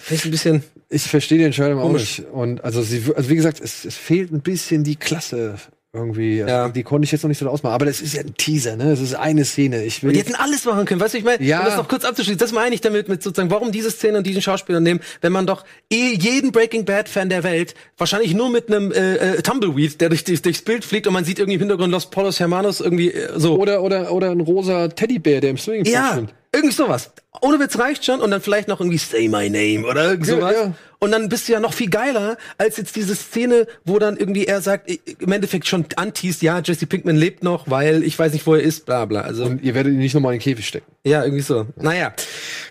Vielleicht 0.00 0.24
ein 0.26 0.30
bisschen, 0.30 0.62
Ich 0.88 1.02
verstehe 1.02 1.38
die 1.38 1.44
Entscheidung 1.44 1.78
auch 1.78 1.86
Komisch. 1.86 2.18
nicht. 2.18 2.30
Und 2.30 2.62
also 2.64 2.82
sie, 2.82 3.02
also 3.16 3.28
wie 3.30 3.36
gesagt, 3.36 3.60
es, 3.60 3.84
es 3.84 3.96
fehlt 3.96 4.32
ein 4.32 4.40
bisschen 4.40 4.84
die 4.84 4.96
Klasse 4.96 5.54
irgendwie. 5.92 6.38
Ja. 6.38 6.68
Die 6.68 6.82
konnte 6.82 7.04
ich 7.04 7.12
jetzt 7.12 7.22
noch 7.22 7.28
nicht 7.28 7.38
so 7.38 7.48
ausmachen. 7.48 7.72
Aber 7.74 7.86
das 7.86 8.00
ist 8.00 8.14
ja 8.14 8.22
ein 8.22 8.34
Teaser, 8.34 8.74
ne? 8.74 8.90
Es 8.90 9.00
ist 9.00 9.14
eine 9.14 9.44
Szene. 9.44 9.84
Ich 9.84 10.02
will. 10.02 10.12
Die 10.12 10.18
hätten 10.18 10.34
alles 10.34 10.64
machen 10.64 10.84
können, 10.86 11.00
weißt 11.00 11.14
du, 11.14 11.18
ich 11.18 11.24
meine, 11.24 11.40
Ja. 11.44 11.60
um 11.60 11.66
das 11.66 11.76
noch 11.76 11.86
kurz 11.86 12.04
abzuschließen, 12.04 12.38
das 12.38 12.50
meine 12.50 12.74
ich 12.74 12.80
damit, 12.80 13.08
mit 13.08 13.22
sozusagen, 13.22 13.50
warum 13.52 13.70
diese 13.70 13.92
Szene 13.92 14.18
und 14.18 14.26
diesen 14.26 14.42
Schauspieler 14.42 14.80
nehmen, 14.80 14.98
wenn 15.20 15.30
man 15.32 15.46
doch 15.46 15.64
eh 15.92 16.12
jeden 16.16 16.50
Breaking 16.50 16.84
Bad 16.84 17.08
Fan 17.08 17.28
der 17.28 17.44
Welt 17.44 17.76
wahrscheinlich 17.96 18.34
nur 18.34 18.50
mit 18.50 18.66
einem 18.68 18.90
äh, 18.90 19.14
äh, 19.36 19.42
Tumbleweed, 19.42 20.00
der 20.00 20.08
durch, 20.08 20.24
durch, 20.24 20.42
durchs 20.42 20.62
Bild 20.62 20.84
fliegt 20.84 21.06
und 21.06 21.12
man 21.12 21.24
sieht 21.24 21.38
irgendwie 21.38 21.54
im 21.54 21.60
Hintergrund 21.60 21.92
Los 21.92 22.10
Polos 22.10 22.40
Hermanos 22.40 22.80
irgendwie 22.80 23.12
äh, 23.12 23.38
so. 23.38 23.56
oder, 23.60 23.80
oder, 23.84 24.10
oder 24.12 24.32
ein 24.32 24.40
rosa 24.40 24.88
Teddybär, 24.88 25.40
der 25.40 25.50
im 25.50 25.58
Swimmingpool 25.58 25.92
ja, 25.92 26.10
schwimmt. 26.14 26.34
Irgendwie 26.54 26.74
sowas. 26.74 27.10
Ohne 27.40 27.58
Witz 27.60 27.78
reicht 27.78 28.04
schon 28.04 28.20
und 28.20 28.30
dann 28.30 28.40
vielleicht 28.40 28.68
noch 28.68 28.80
irgendwie 28.80 28.98
Say 28.98 29.28
My 29.28 29.50
Name 29.50 29.86
oder 29.86 30.10
irgend 30.10 30.26
Ja, 30.26 30.34
sowas. 30.36 30.54
ja. 30.54 30.74
Und 31.00 31.10
dann 31.12 31.28
bist 31.28 31.48
du 31.48 31.52
ja 31.52 31.60
noch 31.60 31.74
viel 31.74 31.90
geiler 31.90 32.38
als 32.56 32.78
jetzt 32.78 32.96
diese 32.96 33.14
Szene, 33.14 33.66
wo 33.84 33.98
dann 33.98 34.16
irgendwie 34.16 34.46
er 34.46 34.62
sagt, 34.62 34.90
im 35.18 35.32
Endeffekt 35.32 35.66
schon 35.66 35.84
anteast, 35.96 36.40
ja, 36.40 36.60
Jesse 36.64 36.86
Pinkman 36.86 37.16
lebt 37.16 37.42
noch, 37.42 37.68
weil 37.68 38.02
ich 38.04 38.18
weiß 38.18 38.32
nicht, 38.32 38.46
wo 38.46 38.54
er 38.54 38.62
ist, 38.62 38.86
bla 38.86 39.04
bla. 39.04 39.20
Also 39.20 39.44
Und 39.44 39.62
ihr 39.62 39.74
werdet 39.74 39.92
ihn 39.92 39.98
nicht 39.98 40.14
nochmal 40.14 40.32
in 40.32 40.38
den 40.38 40.44
Käfig 40.44 40.66
stecken. 40.66 40.90
Ja, 41.06 41.22
irgendwie 41.22 41.42
so. 41.42 41.66
Naja. 41.76 42.12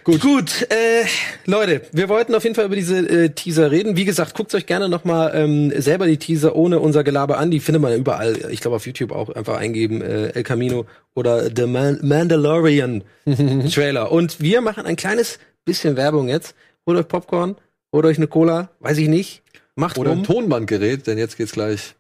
Gut. 0.04 0.22
Gut, 0.22 0.68
äh, 0.70 1.06
Leute, 1.46 1.82
wir 1.92 2.10
wollten 2.10 2.34
auf 2.36 2.44
jeden 2.44 2.56
Fall 2.56 2.66
über 2.66 2.76
diese 2.76 2.98
äh, 2.98 3.30
Teaser 3.30 3.72
reden. 3.72 3.96
Wie 3.96 4.06
gesagt, 4.06 4.34
guckt 4.36 4.54
euch 4.56 4.66
gerne 4.66 4.90
noch 4.90 5.06
mal 5.06 5.32
ähm, 5.36 5.72
selber 5.80 6.08
die 6.08 6.18
Teaser 6.18 6.56
ohne 6.56 6.80
unser 6.80 7.04
Gelaber 7.04 7.38
an. 7.38 7.52
Die 7.52 7.60
findet 7.60 7.82
man 7.82 7.94
überall. 7.96 8.52
Ich 8.52 8.60
glaube 8.62 8.76
auf 8.78 8.86
YouTube 8.86 9.12
auch 9.12 9.30
einfach 9.30 9.58
eingeben 9.58 10.02
äh, 10.02 10.30
El 10.30 10.44
Camino 10.44 10.86
oder 11.14 11.50
The 11.56 11.68
Man 11.68 12.00
Mandalorian 12.02 13.04
Trailer. 13.72 14.12
Und 14.12 14.42
wir 14.42 14.62
machen 14.62 14.86
ein 14.86 14.96
kleines 14.98 15.40
bisschen 15.64 15.96
Werbung 15.96 16.28
jetzt. 16.28 16.56
holt 16.86 16.98
euch 16.98 17.08
Popcorn, 17.08 17.56
holt 17.94 18.06
euch 18.06 18.18
eine 18.18 18.28
Cola, 18.28 18.70
weiß 18.80 18.98
ich 18.98 19.08
nicht. 19.08 19.42
Macht 19.76 19.98
Oder 19.98 20.12
ein 20.12 20.18
rum. 20.18 20.26
Tonbandgerät, 20.26 21.08
denn 21.08 21.18
jetzt 21.18 21.38
geht's 21.38 21.54
gleich 21.54 21.96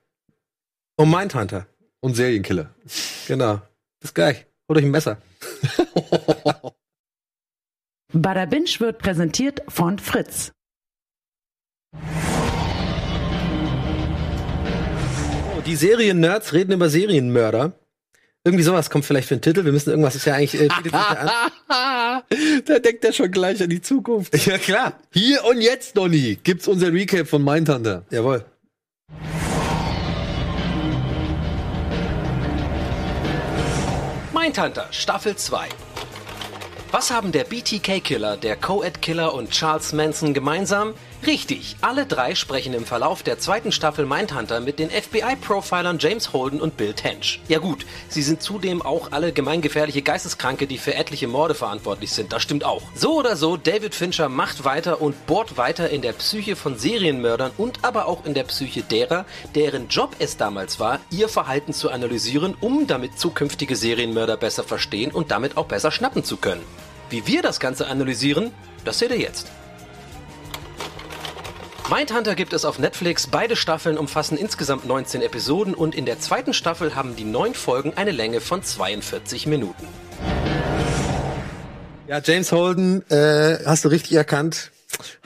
Um 0.97 1.09
Mindhunter. 1.09 1.67
um 2.01 2.13
Serienkiller. 2.13 2.69
Genau. 3.27 3.61
Bis 4.01 4.13
gleich. 4.13 4.45
Holt 4.67 4.77
euch 4.79 4.85
ein 4.85 4.91
Messer. 4.91 5.17
Bada 8.13 8.45
Binge 8.45 8.69
wird 8.79 8.99
präsentiert 8.99 9.61
von 9.67 9.97
Fritz. 9.99 10.51
Oh, 15.55 15.61
die 15.65 15.75
Serien-Nerds 15.75 16.53
reden 16.53 16.73
über 16.73 16.89
Serienmörder. 16.89 17.73
Irgendwie 18.45 18.63
sowas 18.63 18.89
kommt 18.89 19.05
vielleicht 19.05 19.29
für 19.29 19.35
einen 19.35 19.41
Titel. 19.41 19.63
Wir 19.63 19.71
müssen 19.71 19.89
irgendwas, 19.89 20.15
ist 20.15 20.25
ja 20.25 20.33
eigentlich, 20.33 20.61
äh, 20.61 20.67
da 22.65 22.79
denkt 22.79 23.05
er 23.05 23.13
schon 23.13 23.31
gleich 23.31 23.63
an 23.63 23.69
die 23.69 23.81
Zukunft. 23.81 24.35
Ja, 24.45 24.57
klar. 24.57 24.99
Hier 25.13 25.45
und 25.45 25.61
jetzt, 25.61 25.95
Donny, 25.95 26.37
gibt's 26.43 26.67
unser 26.67 26.91
Recap 26.91 27.27
von 27.27 27.43
Mindhunter. 27.43 28.03
Jawohl. 28.11 28.43
Mindhunter 34.43 34.87
Staffel 34.91 35.37
2 35.37 35.69
Was 36.91 37.11
haben 37.11 37.31
der 37.31 37.45
BTK-Killer, 37.45 38.35
der 38.35 38.57
Co-Ed-Killer 38.57 39.33
und 39.33 39.51
Charles 39.51 39.93
Manson 39.93 40.33
gemeinsam? 40.33 40.95
Richtig, 41.25 41.77
alle 41.79 42.05
drei 42.05 42.35
sprechen 42.35 42.73
im 42.73 42.85
Verlauf 42.85 43.23
der 43.23 43.39
zweiten 43.39 43.71
Staffel 43.71 44.05
Mindhunter 44.05 44.59
mit 44.59 44.77
den 44.77 44.89
FBI-Profilern 44.89 45.97
James 45.97 46.33
Holden 46.33 46.59
und 46.59 46.75
Bill 46.75 46.93
Tench. 46.93 47.39
Ja 47.47 47.59
gut, 47.59 47.85
sie 48.09 48.21
sind 48.21 48.41
zudem 48.41 48.81
auch 48.81 49.13
alle 49.13 49.31
gemeingefährliche 49.31 50.01
Geisteskranke, 50.01 50.67
die 50.67 50.77
für 50.77 50.95
etliche 50.95 51.29
Morde 51.29 51.55
verantwortlich 51.55 52.11
sind, 52.11 52.33
das 52.33 52.43
stimmt 52.43 52.65
auch. 52.65 52.81
So 52.93 53.13
oder 53.13 53.37
so, 53.37 53.55
David 53.55 53.95
Fincher 53.95 54.27
macht 54.27 54.65
weiter 54.65 55.01
und 55.01 55.25
bohrt 55.25 55.55
weiter 55.55 55.89
in 55.89 56.01
der 56.01 56.11
Psyche 56.11 56.57
von 56.57 56.77
Serienmördern 56.77 57.51
und 57.57 57.85
aber 57.85 58.07
auch 58.07 58.25
in 58.25 58.33
der 58.33 58.43
Psyche 58.43 58.81
derer, 58.81 59.25
deren 59.55 59.87
Job 59.87 60.17
es 60.19 60.35
damals 60.35 60.81
war, 60.81 60.99
ihr 61.09 61.29
Verhalten 61.29 61.71
zu 61.71 61.89
analysieren, 61.89 62.53
um 62.59 62.85
damit 62.85 63.17
zukünftige 63.17 63.77
Serienmörder 63.77 64.35
besser 64.35 64.65
verstehen 64.65 65.11
und 65.11 65.31
damit 65.31 65.55
auch 65.55 65.67
besser 65.67 65.91
schnappen 65.91 66.25
zu 66.25 66.35
können. 66.35 66.63
Wie 67.09 67.25
wir 67.27 67.41
das 67.41 67.61
Ganze 67.61 67.87
analysieren, 67.87 68.51
das 68.83 68.99
seht 68.99 69.11
ihr 69.11 69.19
jetzt. 69.19 69.47
Mindhunter 71.89 72.35
gibt 72.35 72.53
es 72.53 72.65
auf 72.65 72.79
Netflix. 72.79 73.27
Beide 73.27 73.55
Staffeln 73.55 73.97
umfassen 73.97 74.37
insgesamt 74.37 74.85
19 74.87 75.21
Episoden 75.21 75.73
und 75.73 75.95
in 75.95 76.05
der 76.05 76.19
zweiten 76.19 76.53
Staffel 76.53 76.95
haben 76.95 77.15
die 77.15 77.25
neun 77.25 77.53
Folgen 77.53 77.93
eine 77.95 78.11
Länge 78.11 78.39
von 78.41 78.63
42 78.63 79.47
Minuten. 79.47 79.85
Ja, 82.07 82.21
James 82.23 82.51
Holden, 82.51 83.09
äh, 83.09 83.59
hast 83.65 83.85
du 83.85 83.89
richtig 83.89 84.13
erkannt, 84.13 84.71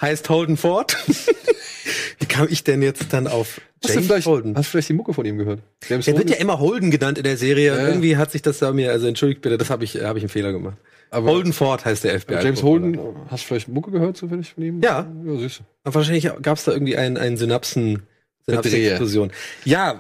heißt 0.02 0.28
Holden 0.30 0.58
Ford. 0.58 0.98
Wie 2.20 2.26
kam 2.26 2.48
ich 2.50 2.64
denn 2.64 2.82
jetzt 2.82 3.14
dann 3.14 3.28
auf 3.28 3.62
Hast 3.84 3.90
du, 3.90 3.94
James 3.94 4.08
vielleicht, 4.08 4.28
Holden? 4.28 4.56
hast 4.56 4.66
du 4.68 4.72
vielleicht 4.72 4.90
die 4.90 4.94
Mucke 4.94 5.14
von 5.14 5.26
ihm 5.26 5.38
gehört? 5.38 5.60
James 5.88 6.08
Er 6.08 6.14
wird 6.14 6.24
Holden 6.26 6.34
ja 6.34 6.40
immer 6.40 6.60
Holden 6.60 6.90
genannt 6.92 7.18
in 7.20 7.24
der 7.24 7.38
Serie. 7.38 7.76
Ja, 7.76 7.78
ja. 7.82 7.88
Irgendwie 7.88 8.18
hat 8.18 8.32
sich 8.32 8.42
das 8.42 8.58
da 8.60 8.72
mir, 8.74 8.92
also 8.92 9.08
entschuldigt 9.08 9.42
bitte, 9.42 9.58
das 9.58 9.70
habe 9.70 9.84
ich, 9.84 10.02
habe 10.02 10.18
ich 10.18 10.24
einen 10.24 10.30
Fehler 10.30 10.52
gemacht. 10.52 10.78
Aber- 11.10 11.32
Holden 11.32 11.54
Ford 11.54 11.86
heißt 11.86 12.04
der 12.04 12.20
FBI. 12.20 12.36
James 12.44 12.64
Holden, 12.64 12.98
hast 13.30 13.44
du 13.44 13.48
vielleicht 13.48 13.68
Mucke 13.70 13.92
gehört 13.92 14.18
zufällig 14.18 14.54
von 14.54 14.64
ihm? 14.64 14.82
Ja. 14.82 15.08
Ja, 15.26 15.36
süß. 15.38 15.62
Aber 15.84 15.96
wahrscheinlich 15.96 16.30
gab 16.42 16.58
es 16.58 16.66
da 16.66 16.72
irgendwie 16.72 16.98
einen, 16.98 17.18
einen 17.18 17.38
Synapsen. 17.38 18.04
Synapsenexplosion. 18.50 19.32
Ja, 19.66 20.00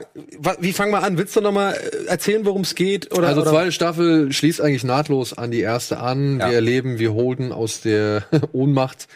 wie 0.62 0.72
fangen 0.72 0.91
wir 0.93 1.04
an? 1.04 1.17
Willst 1.17 1.36
du 1.36 1.41
noch 1.41 1.52
mal 1.52 1.74
äh, 1.74 2.06
erzählen, 2.08 2.46
worum 2.46 2.62
es 2.62 2.76
geht? 2.76 3.13
Oder, 3.17 3.28
Also 3.28 3.41
oder? 3.41 3.52
zweite 3.52 3.72
Staffel 3.74 4.32
schließt 4.32 4.62
eigentlich 4.62 4.86
nahtlos 4.86 5.34
an 5.38 5.52
die 5.52 5.60
erste 5.60 6.00
an. 6.00 6.39
Ja. 6.39 6.48
Wir 6.50 6.56
erleben, 6.56 6.98
wie 6.98 7.10
Holden 7.10 7.52
aus 7.52 7.82
der 7.82 8.24
Ohnmacht 8.54 9.08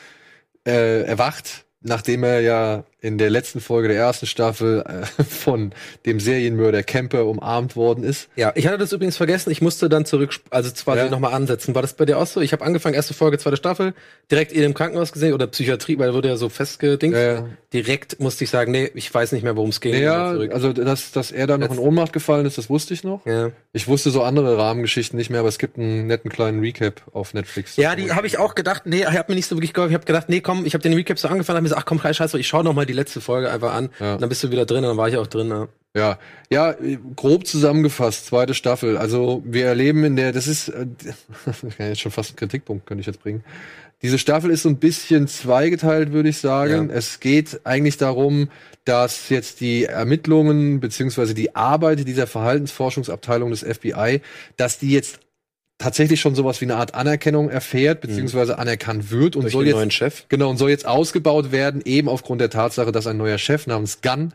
äh, 0.67 1.03
erwacht, 1.03 1.63
nachdem 1.81 2.23
er 2.25 2.41
ja 2.41 2.83
in 3.01 3.17
der 3.17 3.29
letzten 3.31 3.59
Folge 3.61 3.87
der 3.87 3.97
ersten 3.97 4.27
Staffel 4.27 4.83
äh, 5.19 5.23
von 5.27 5.73
dem 6.05 6.19
Serienmörder 6.19 6.83
Kemper 6.83 7.25
umarmt 7.25 7.75
worden 7.75 8.03
ist. 8.03 8.29
Ja, 8.35 8.51
ich 8.55 8.67
hatte 8.67 8.77
das 8.77 8.93
übrigens 8.93 9.17
vergessen. 9.17 9.49
Ich 9.51 9.59
musste 9.61 9.89
dann 9.89 10.05
zurück, 10.05 10.35
also 10.51 10.71
quasi 10.71 10.99
Ja. 11.05 11.09
noch 11.09 11.19
mal 11.19 11.33
ansetzen. 11.33 11.73
War 11.73 11.81
das 11.81 11.93
bei 11.95 12.05
dir 12.05 12.19
auch 12.19 12.27
so? 12.27 12.41
Ich 12.41 12.53
habe 12.53 12.63
angefangen, 12.63 12.93
erste 12.95 13.13
Folge, 13.15 13.39
zweite 13.39 13.57
Staffel, 13.57 13.93
direkt 14.29 14.51
in 14.51 14.61
dem 14.61 14.73
Krankenhaus 14.75 15.11
gesehen 15.11 15.33
oder 15.33 15.47
Psychiatrie, 15.47 15.97
weil 15.97 16.13
wurde 16.13 16.27
ja 16.29 16.37
so 16.37 16.47
festgedingt. 16.49 17.15
Ja, 17.15 17.33
ja. 17.33 17.45
Direkt 17.73 18.19
musste 18.19 18.43
ich 18.43 18.49
sagen, 18.49 18.71
nee, 18.71 18.91
ich 18.93 19.11
weiß 19.13 19.31
nicht 19.31 19.43
mehr, 19.43 19.55
worum 19.55 19.69
es 19.69 19.81
geht. 19.81 19.93
Naja, 19.93 20.33
Zurück. 20.33 20.53
also 20.53 20.71
dass, 20.73 21.11
dass 21.11 21.31
er 21.31 21.47
dann 21.47 21.61
noch 21.61 21.71
in 21.71 21.79
Ohnmacht 21.79 22.13
gefallen 22.13 22.45
ist, 22.45 22.57
das 22.57 22.69
wusste 22.69 22.93
ich 22.93 23.03
noch. 23.03 23.25
ja. 23.25 23.51
Ich 23.73 23.87
wusste 23.87 24.11
so 24.11 24.21
andere 24.21 24.57
Rahmengeschichten 24.57 25.17
nicht 25.17 25.29
mehr, 25.29 25.39
aber 25.39 25.47
es 25.47 25.57
gibt 25.57 25.77
einen 25.77 26.05
netten 26.05 26.29
kleinen 26.29 26.59
Recap 26.59 27.03
auf 27.13 27.33
Netflix. 27.33 27.77
Ja, 27.77 27.95
die 27.95 28.11
habe 28.11 28.27
ich 28.27 28.37
auch 28.37 28.53
gedacht, 28.53 28.83
nee, 28.85 29.05
hat 29.05 29.29
mir 29.29 29.35
nicht 29.35 29.47
so 29.47 29.55
wirklich 29.55 29.71
geholfen. 29.73 29.91
Ich 29.93 29.95
habe 29.95 30.03
gedacht, 30.05 30.27
nee, 30.27 30.41
komm, 30.41 30.65
ich 30.65 30.73
habe 30.73 30.81
den 30.83 30.91
Recap 30.93 31.17
so 31.17 31.29
angefangen, 31.29 31.55
habe 31.55 31.61
mir 31.63 31.69
gesagt, 31.69 31.81
ach 31.81 31.85
komm, 31.85 31.97
kein 32.01 32.13
Scheiß, 32.13 32.33
ich 32.33 32.47
schaue 32.49 32.65
noch 32.65 32.73
mal 32.73 32.85
die 32.85 32.90
letzte 32.93 33.21
Folge 33.21 33.51
einfach 33.51 33.73
an. 33.73 33.89
Ja. 33.99 34.17
Dann 34.17 34.29
bist 34.29 34.43
du 34.43 34.51
wieder 34.51 34.65
drin 34.65 34.79
und 34.79 34.89
dann 34.89 34.97
war 34.97 35.09
ich 35.09 35.17
auch 35.17 35.27
drin. 35.27 35.49
Ja. 35.49 35.67
Ja, 35.93 36.19
ja, 36.49 36.73
grob 37.17 37.45
zusammengefasst, 37.45 38.27
zweite 38.27 38.53
Staffel. 38.53 38.97
Also 38.97 39.43
wir 39.45 39.65
erleben 39.65 40.05
in 40.05 40.15
der, 40.15 40.31
das 40.31 40.47
ist, 40.47 40.69
äh, 40.69 40.85
jetzt 41.79 41.99
schon 41.99 42.13
fast 42.13 42.31
ein 42.31 42.35
Kritikpunkt, 42.37 42.85
könnte 42.85 43.01
ich 43.01 43.07
jetzt 43.07 43.21
bringen. 43.21 43.43
Diese 44.01 44.17
Staffel 44.17 44.51
ist 44.51 44.63
so 44.63 44.69
ein 44.69 44.77
bisschen 44.77 45.27
zweigeteilt, 45.27 46.11
würde 46.11 46.29
ich 46.29 46.37
sagen. 46.37 46.89
Ja. 46.89 46.95
Es 46.95 47.19
geht 47.19 47.61
eigentlich 47.65 47.97
darum, 47.97 48.49
dass 48.85 49.29
jetzt 49.29 49.59
die 49.59 49.83
Ermittlungen 49.83 50.79
beziehungsweise 50.79 51.33
die 51.33 51.55
Arbeit 51.55 52.07
dieser 52.07 52.25
Verhaltensforschungsabteilung 52.25 53.51
des 53.51 53.61
FBI, 53.61 54.21
dass 54.57 54.79
die 54.79 54.91
jetzt 54.91 55.19
tatsächlich 55.81 56.21
schon 56.21 56.35
sowas 56.35 56.61
wie 56.61 56.65
eine 56.65 56.75
Art 56.75 56.93
Anerkennung 56.93 57.49
erfährt, 57.49 58.01
beziehungsweise 58.01 58.57
anerkannt 58.59 59.11
wird 59.11 59.35
und 59.35 59.43
Durch 59.43 59.53
soll 59.53 59.65
jetzt 59.65 59.75
neuen 59.75 59.91
Chef. 59.91 60.25
Genau, 60.29 60.49
und 60.49 60.57
soll 60.57 60.69
jetzt 60.69 60.85
ausgebaut 60.85 61.51
werden, 61.51 61.81
eben 61.83 62.07
aufgrund 62.07 62.39
der 62.39 62.49
Tatsache, 62.49 62.91
dass 62.91 63.07
ein 63.07 63.17
neuer 63.17 63.37
Chef 63.37 63.67
namens 63.67 64.01
Gunn 64.01 64.33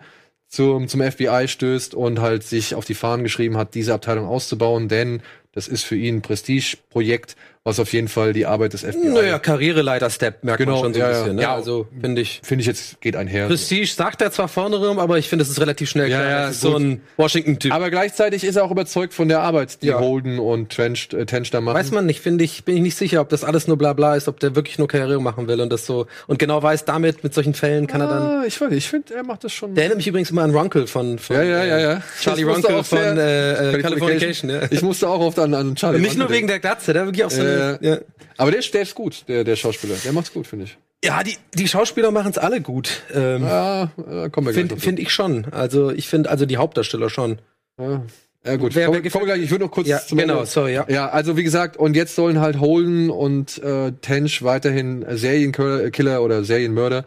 zum, 0.49 0.89
zum 0.89 1.01
FBI 1.01 1.47
stößt 1.47 1.95
und 1.95 2.21
halt 2.21 2.43
sich 2.43 2.75
auf 2.75 2.85
die 2.85 2.95
Fahnen 2.95 3.23
geschrieben 3.23 3.57
hat, 3.57 3.75
diese 3.75 3.95
Abteilung 3.95 4.27
auszubauen, 4.27 4.89
denn 4.89 5.23
das 5.53 5.69
ist 5.69 5.85
für 5.85 5.97
ihn 5.97 6.17
ein 6.17 6.23
Prestigeprojekt, 6.23 7.37
was 7.66 7.81
auf 7.81 7.92
jeden 7.92 8.07
Fall 8.07 8.33
die 8.33 8.46
Arbeit 8.46 8.74
des 8.74 8.83
FBI. 8.83 9.09
Naja, 9.09 9.40
Karriereleiter-Step 9.40 10.44
merkt 10.44 10.59
Genau, 10.61 10.74
man 10.76 10.83
schon 10.85 10.94
so 10.94 11.00
ja, 11.00 11.07
ein 11.07 11.12
ja. 11.12 11.18
bisschen. 11.18 11.37
Ne? 11.37 11.42
Ja. 11.42 11.55
Also 11.57 11.88
finde 12.00 12.20
ich. 12.22 12.40
Finde 12.44 12.61
ich 12.62 12.66
jetzt, 12.68 13.00
geht 13.00 13.16
einher. 13.16 13.48
Prestige 13.48 13.87
sagt 13.88 14.22
er 14.22 14.31
zwar 14.31 14.46
vorne 14.46 14.76
rum, 14.76 15.00
aber 15.00 15.18
ich 15.18 15.29
finde, 15.29 15.42
es 15.42 15.48
ist 15.50 15.61
relativ 15.61 15.90
schnell 15.90 16.09
Ja, 16.09 16.18
klar. 16.20 16.31
ja, 16.31 16.46
das 16.46 16.57
ist 16.57 16.62
gut. 16.62 16.70
so 16.70 16.76
ein 16.79 17.00
Washington-Typ. 17.16 17.72
Aber 17.74 17.90
gleichzeitig 17.90 18.44
ist 18.44 18.55
er 18.55 18.62
auch 18.64 18.70
überzeugt 18.70 19.14
von 19.14 19.29
der 19.29 19.40
Arbeit, 19.40 19.83
die 19.83 19.88
Ja. 19.88 19.98
Holden 19.98 20.38
und 20.38 20.70
Trench, 20.70 21.09
äh, 21.12 21.26
Tench 21.26 21.50
da 21.50 21.61
machen. 21.61 21.76
Weiß 21.76 21.90
man 21.90 22.07
nicht, 22.07 22.20
finde 22.20 22.44
ich, 22.44 22.64
bin 22.64 22.76
ich 22.76 22.83
nicht 22.83 22.96
sicher, 22.96 23.20
ob 23.20 23.31
das 23.31 23.42
alles 23.42 23.66
nur 23.66 23.76
Blabla 23.76 24.14
ist, 24.14 24.29
ob 24.29 24.38
der 24.38 24.55
wirklich 24.55 24.79
nur 24.79 24.87
Karriere 24.87 25.20
machen 25.20 25.48
will 25.48 25.61
und 25.61 25.70
das 25.72 25.87
so 25.87 26.07
und 26.29 26.38
genau 26.38 26.62
weiß, 26.62 26.85
damit 26.85 27.24
mit 27.24 27.35
solchen 27.35 27.55
Fällen 27.55 27.88
kann 27.88 28.00
er 28.00 28.07
dann. 28.07 28.22
ah, 28.22 28.44
ich 28.46 28.61
weiß 28.61 28.68
nicht, 28.70 28.79
ich 28.85 28.88
finde, 28.88 29.12
er 29.12 29.24
macht 29.24 29.42
das 29.42 29.52
schon. 29.52 29.74
Der 29.74 29.83
erinnert 29.85 29.96
mich 29.98 30.07
übrigens 30.07 30.31
immer 30.31 30.42
an 30.44 30.52
Runkle 30.55 30.87
von, 30.87 31.18
von 31.18 31.35
ja, 31.35 31.42
ja, 31.42 31.64
ja, 31.64 31.79
ja. 31.79 31.92
äh, 31.94 32.00
Charlie 32.20 32.42
Ich 32.42 32.46
musste 32.46 32.66
Runkle 32.68 32.85
von 32.85 33.18
äh, 33.18 33.72
äh, 33.74 33.83
Californication. 33.83 34.50
Ja. 34.50 34.61
Ich 34.70 34.83
musste 34.83 35.09
auch 35.09 35.18
oft 35.20 35.38
an, 35.40 35.52
an 35.52 35.74
Charlie 35.74 35.96
Und 35.96 36.02
nicht 36.02 36.16
nur 36.16 36.31
wegen 36.31 36.46
der 36.46 36.61
Glatze, 36.61 36.92
der 36.92 37.07
wirklich 37.07 37.24
auch 37.24 37.31
so. 37.31 37.40
eine, 37.40 37.56
Äh, 37.57 37.79
ja. 37.88 37.99
Aber 38.37 38.51
der, 38.51 38.61
der 38.61 38.83
ist 38.83 38.95
gut, 38.95 39.25
der, 39.29 39.45
der 39.45 39.57
Schauspieler. 39.57 39.95
Der 40.05 40.12
macht's 40.12 40.33
gut, 40.33 40.47
finde 40.47 40.64
ich. 40.66 40.79
ja, 41.05 41.23
die 41.23 41.37
die 41.55 41.69
Schauspieler 41.69 42.11
machen 42.11 42.31
es 42.31 42.38
alle 42.38 42.61
gut. 42.61 43.03
Ähm, 43.14 43.42
Ja, 43.45 43.90
äh, 43.99 44.29
kommen 44.31 44.47
wir 44.49 44.55
Finde 44.55 44.77
find 44.79 44.99
ich 44.99 45.11
schon. 45.11 45.47
Also 45.53 45.90
ich 45.90 46.09
finde, 46.09 46.31
also 46.31 46.47
die 46.47 46.57
Hauptdarsteller 46.57 47.11
schon. 47.11 47.38
Ja, 47.81 48.03
ja 48.45 48.57
gut. 48.57 48.75
Wer- 48.75 48.87
Komm, 48.87 48.95
wer 48.95 49.03
wir 49.03 49.25
gleich. 49.27 49.42
Ich 49.42 49.51
würde 49.51 49.64
noch 49.64 49.71
kurz 49.71 49.88
Ja, 49.88 49.99
zum 50.01 50.19
genau, 50.19 50.35
Ende- 50.38 50.47
sorry, 50.47 50.75
ja. 50.75 50.85
Ja, 50.88 51.09
also 51.09 51.37
wie 51.37 51.42
gesagt, 51.45 51.77
und 51.77 51.97
jetzt 51.97 52.14
sollen 52.14 52.40
halt 52.40 52.61
Holden 52.61 53.11
und 53.11 53.59
äh, 53.62 53.92
Tench 54.01 54.42
weiterhin 54.42 55.05
Serienkiller 55.16 56.23
oder 56.23 56.45
Serienmörder 56.45 57.05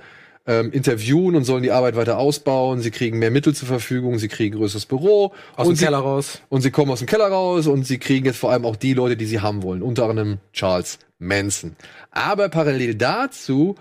ähm, 0.50 0.72
interviewen 0.72 1.36
und 1.36 1.44
sollen 1.44 1.62
die 1.62 1.72
Arbeit 1.72 1.96
weiter 1.96 2.18
ausbauen. 2.18 2.82
Sie 2.82 2.90
kriegen 2.90 3.20
mehr 3.20 3.30
Mittel 3.30 3.54
zur 3.54 3.68
Verfügung, 3.68 4.18
sie 4.18 4.28
kriegen 4.30 4.58
größeres 4.58 4.88
Büro. 4.88 5.32
Aus 5.56 5.68
und 5.68 5.74
dem 5.74 5.78
sie, 5.78 5.86
Keller 5.86 6.00
raus. 6.00 6.42
Und 6.50 6.62
sie 6.62 6.72
kommen 6.72 6.92
aus 6.92 7.00
dem 7.00 7.08
Keller 7.08 7.28
raus 7.28 7.68
und 7.68 7.86
sie 7.86 8.00
kriegen 8.00 8.26
jetzt 8.26 8.40
vor 8.40 8.52
allem 8.52 8.66
auch 8.66 8.76
die 8.76 8.96
Leute, 8.96 9.16
die 9.16 9.26
sie 9.28 9.42
haben 9.42 9.62
wollen. 9.62 9.84
Unter 9.84 10.10
anderem 10.10 10.40
Charles 10.52 10.98
Manson. 11.20 11.76
Aber 12.10 12.50
parallel 12.50 12.96
dazu 12.96 13.76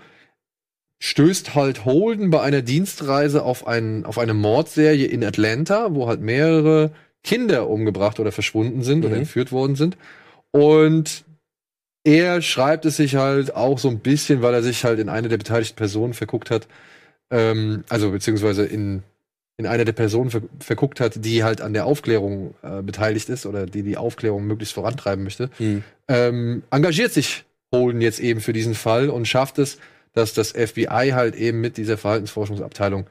stößt 0.99 1.55
halt 1.55 1.85
Holden 1.85 2.29
bei 2.29 2.41
einer 2.41 2.61
Dienstreise 2.61 3.43
auf, 3.43 3.65
ein, 3.65 4.05
auf 4.05 4.19
eine 4.19 4.35
Mordserie 4.35 5.07
in 5.07 5.23
Atlanta, 5.23 5.95
wo 5.95 6.07
halt 6.07 6.21
mehrere 6.21 6.91
Kinder 7.23 7.67
umgebracht 7.67 8.19
oder 8.19 8.31
verschwunden 8.31 8.83
sind 8.83 9.05
oder 9.05 9.15
Mhm. 9.15 9.21
entführt 9.21 9.51
worden 9.51 9.75
sind. 9.75 9.97
Und 10.51 11.23
er 12.03 12.41
schreibt 12.41 12.85
es 12.85 12.97
sich 12.97 13.15
halt 13.15 13.55
auch 13.55 13.79
so 13.79 13.89
ein 13.89 13.99
bisschen, 13.99 14.41
weil 14.41 14.53
er 14.53 14.63
sich 14.63 14.83
halt 14.83 14.99
in 14.99 15.09
eine 15.09 15.27
der 15.27 15.37
beteiligten 15.37 15.75
Personen 15.75 16.13
verguckt 16.13 16.49
hat, 16.49 16.67
ähm, 17.29 17.83
also 17.89 18.11
beziehungsweise 18.11 18.65
in, 18.65 19.03
in 19.57 19.65
eine 19.65 19.85
der 19.85 19.93
Personen 19.93 20.29
ver 20.31 20.41
verguckt 20.59 20.99
hat, 20.99 21.25
die 21.25 21.43
halt 21.43 21.61
an 21.61 21.73
der 21.73 21.85
Aufklärung 21.85 22.55
äh, 22.61 22.81
beteiligt 22.81 23.29
ist 23.29 23.45
oder 23.45 23.65
die 23.65 23.83
die 23.83 23.97
Aufklärung 23.97 24.45
möglichst 24.45 24.73
vorantreiben 24.73 25.23
möchte 25.23 25.49
Hm. 25.57 25.83
ähm, 26.07 26.63
engagiert 26.71 27.11
sich 27.11 27.45
Holden 27.73 28.01
jetzt 28.01 28.19
eben 28.19 28.41
für 28.41 28.53
diesen 28.53 28.73
Fall 28.73 29.09
und 29.09 29.27
schafft 29.27 29.59
es, 29.59 29.77
dass 30.13 30.33
das 30.33 30.51
FBI 30.51 31.11
halt 31.13 31.35
eben 31.35 31.61
mit 31.61 31.77
dieser 31.77 31.97
Verhaltensforschungsabteilung 31.97 33.05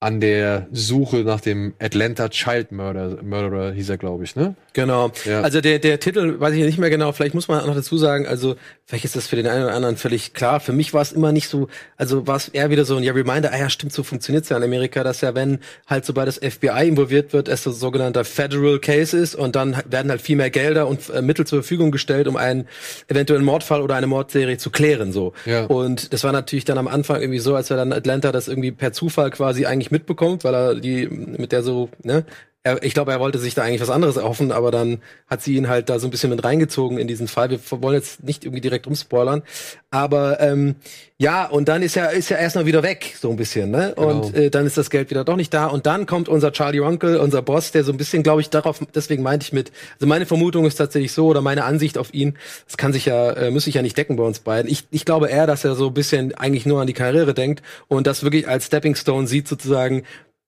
an 0.00 0.20
der 0.20 0.66
Suche 0.72 1.18
nach 1.18 1.42
dem 1.42 1.74
Atlanta 1.78 2.30
Child 2.30 2.72
Murder, 2.72 3.22
Murderer, 3.22 3.72
hieß 3.72 3.90
er, 3.90 3.98
glaube 3.98 4.24
ich, 4.24 4.34
ne? 4.34 4.54
Genau. 4.72 5.10
Ja. 5.24 5.40
Also 5.40 5.60
der, 5.60 5.78
der 5.78 5.98
Titel 6.00 6.38
weiß 6.38 6.54
ich 6.54 6.64
nicht 6.64 6.78
mehr 6.78 6.90
genau. 6.90 7.12
Vielleicht 7.12 7.34
muss 7.34 7.48
man 7.48 7.66
noch 7.66 7.74
dazu 7.74 7.98
sagen, 7.98 8.26
also 8.26 8.56
vielleicht 8.86 9.04
ist 9.04 9.16
das 9.16 9.26
für 9.26 9.36
den 9.36 9.46
einen 9.46 9.64
oder 9.64 9.74
anderen 9.74 9.96
völlig 9.96 10.32
klar. 10.32 10.60
Für 10.60 10.72
mich 10.72 10.94
war 10.94 11.02
es 11.02 11.12
immer 11.12 11.32
nicht 11.32 11.48
so, 11.48 11.68
also 11.96 12.26
war 12.26 12.36
es 12.36 12.48
eher 12.48 12.70
wieder 12.70 12.84
so 12.84 12.96
ein 12.96 13.02
ja, 13.02 13.12
Reminder, 13.12 13.52
ah 13.52 13.58
ja, 13.58 13.70
stimmt, 13.70 13.92
so 13.92 14.02
funktioniert's 14.02 14.48
ja 14.48 14.56
in 14.56 14.62
Amerika, 14.62 15.02
dass 15.02 15.20
ja, 15.20 15.34
wenn 15.34 15.58
halt 15.86 16.04
sobald 16.04 16.28
das 16.28 16.38
FBI 16.38 16.88
involviert 16.88 17.32
wird, 17.32 17.48
es 17.48 17.64
so 17.64 17.72
sogenannter 17.72 18.24
Federal 18.24 18.78
Case 18.78 19.16
ist 19.16 19.34
und 19.34 19.56
dann 19.56 19.76
werden 19.86 20.10
halt 20.10 20.20
viel 20.20 20.36
mehr 20.36 20.50
Gelder 20.50 20.86
und 20.86 21.08
äh, 21.10 21.22
Mittel 21.22 21.46
zur 21.46 21.62
Verfügung 21.62 21.90
gestellt, 21.90 22.28
um 22.28 22.36
einen 22.36 22.68
eventuellen 23.08 23.44
Mordfall 23.44 23.82
oder 23.82 23.96
eine 23.96 24.06
Mordserie 24.06 24.58
zu 24.58 24.70
klären. 24.70 25.12
so. 25.12 25.32
Ja. 25.46 25.64
Und 25.66 26.12
das 26.12 26.24
war 26.24 26.32
natürlich 26.32 26.64
dann 26.64 26.78
am 26.78 26.88
Anfang 26.88 27.20
irgendwie 27.20 27.40
so, 27.40 27.54
als 27.54 27.70
er 27.70 27.76
dann 27.76 27.92
Atlanta 27.92 28.32
das 28.32 28.48
irgendwie 28.48 28.72
per 28.72 28.92
Zufall 28.92 29.30
quasi 29.30 29.66
eigentlich 29.66 29.90
mitbekommt, 29.90 30.44
weil 30.44 30.54
er 30.54 30.74
die 30.74 31.06
mit 31.08 31.52
der 31.52 31.62
so, 31.62 31.88
ne, 32.02 32.24
er, 32.62 32.82
ich 32.82 32.92
glaube, 32.92 33.10
er 33.12 33.20
wollte 33.20 33.38
sich 33.38 33.54
da 33.54 33.62
eigentlich 33.62 33.80
was 33.80 33.88
anderes 33.90 34.16
erhoffen, 34.16 34.52
aber 34.52 34.70
dann 34.70 34.98
hat 35.28 35.40
sie 35.42 35.56
ihn 35.56 35.68
halt 35.68 35.88
da 35.88 35.98
so 35.98 36.06
ein 36.06 36.10
bisschen 36.10 36.28
mit 36.30 36.44
reingezogen 36.44 36.98
in 36.98 37.08
diesen 37.08 37.26
Fall. 37.26 37.50
Wir 37.50 37.58
wollen 37.82 37.94
jetzt 37.94 38.22
nicht 38.22 38.44
irgendwie 38.44 38.60
direkt 38.60 38.86
rumspoilern, 38.86 39.42
aber 39.90 40.40
ähm, 40.40 40.74
ja, 41.16 41.46
und 41.46 41.68
dann 41.68 41.82
ist 41.82 41.96
er 41.96 42.12
ist 42.12 42.30
er 42.30 42.38
erstmal 42.38 42.66
wieder 42.66 42.82
weg, 42.82 43.14
so 43.18 43.30
ein 43.30 43.36
bisschen, 43.36 43.70
ne? 43.70 43.94
Und 43.94 44.32
Genau. 44.32 44.44
äh, 44.44 44.50
dann 44.50 44.66
ist 44.66 44.76
das 44.76 44.90
Geld 44.90 45.08
wieder 45.10 45.24
doch 45.24 45.36
nicht 45.36 45.52
da 45.54 45.66
und 45.66 45.86
dann 45.86 46.04
kommt 46.06 46.28
unser 46.28 46.52
Charlie 46.52 46.80
Onkel, 46.80 47.16
unser 47.16 47.40
Boss, 47.42 47.72
der 47.72 47.82
so 47.82 47.92
ein 47.92 47.98
bisschen, 47.98 48.22
glaube 48.22 48.42
ich, 48.42 48.50
darauf, 48.50 48.80
deswegen 48.94 49.22
meinte 49.22 49.44
ich 49.44 49.52
mit, 49.52 49.72
also 49.94 50.06
meine 50.06 50.26
Vermutung 50.26 50.66
ist 50.66 50.76
tatsächlich 50.76 51.12
so 51.12 51.26
oder 51.28 51.40
meine 51.40 51.64
Ansicht 51.64 51.96
auf 51.96 52.12
ihn, 52.12 52.36
das 52.66 52.76
kann 52.76 52.92
sich 52.92 53.06
ja, 53.06 53.30
äh, 53.32 53.50
muss 53.50 53.66
ich 53.66 53.74
ja 53.74 53.82
nicht 53.82 53.96
decken 53.96 54.16
bei 54.16 54.22
uns 54.24 54.38
beiden. 54.40 54.70
Ich, 54.70 54.84
ich 54.90 55.04
glaube 55.06 55.28
eher, 55.28 55.46
dass 55.46 55.64
er 55.64 55.74
so 55.76 55.86
ein 55.88 55.94
bisschen 55.94 56.34
eigentlich 56.34 56.66
nur 56.66 56.80
an 56.80 56.86
die 56.86 56.92
Karriere 56.92 57.32
denkt 57.32 57.62
und 57.88 58.06
das 58.06 58.22
wirklich 58.22 58.46
als 58.48 58.66
Stepping 58.66 58.94
Stone 58.96 59.26
sieht 59.26 59.48
sozusagen, 59.48 60.02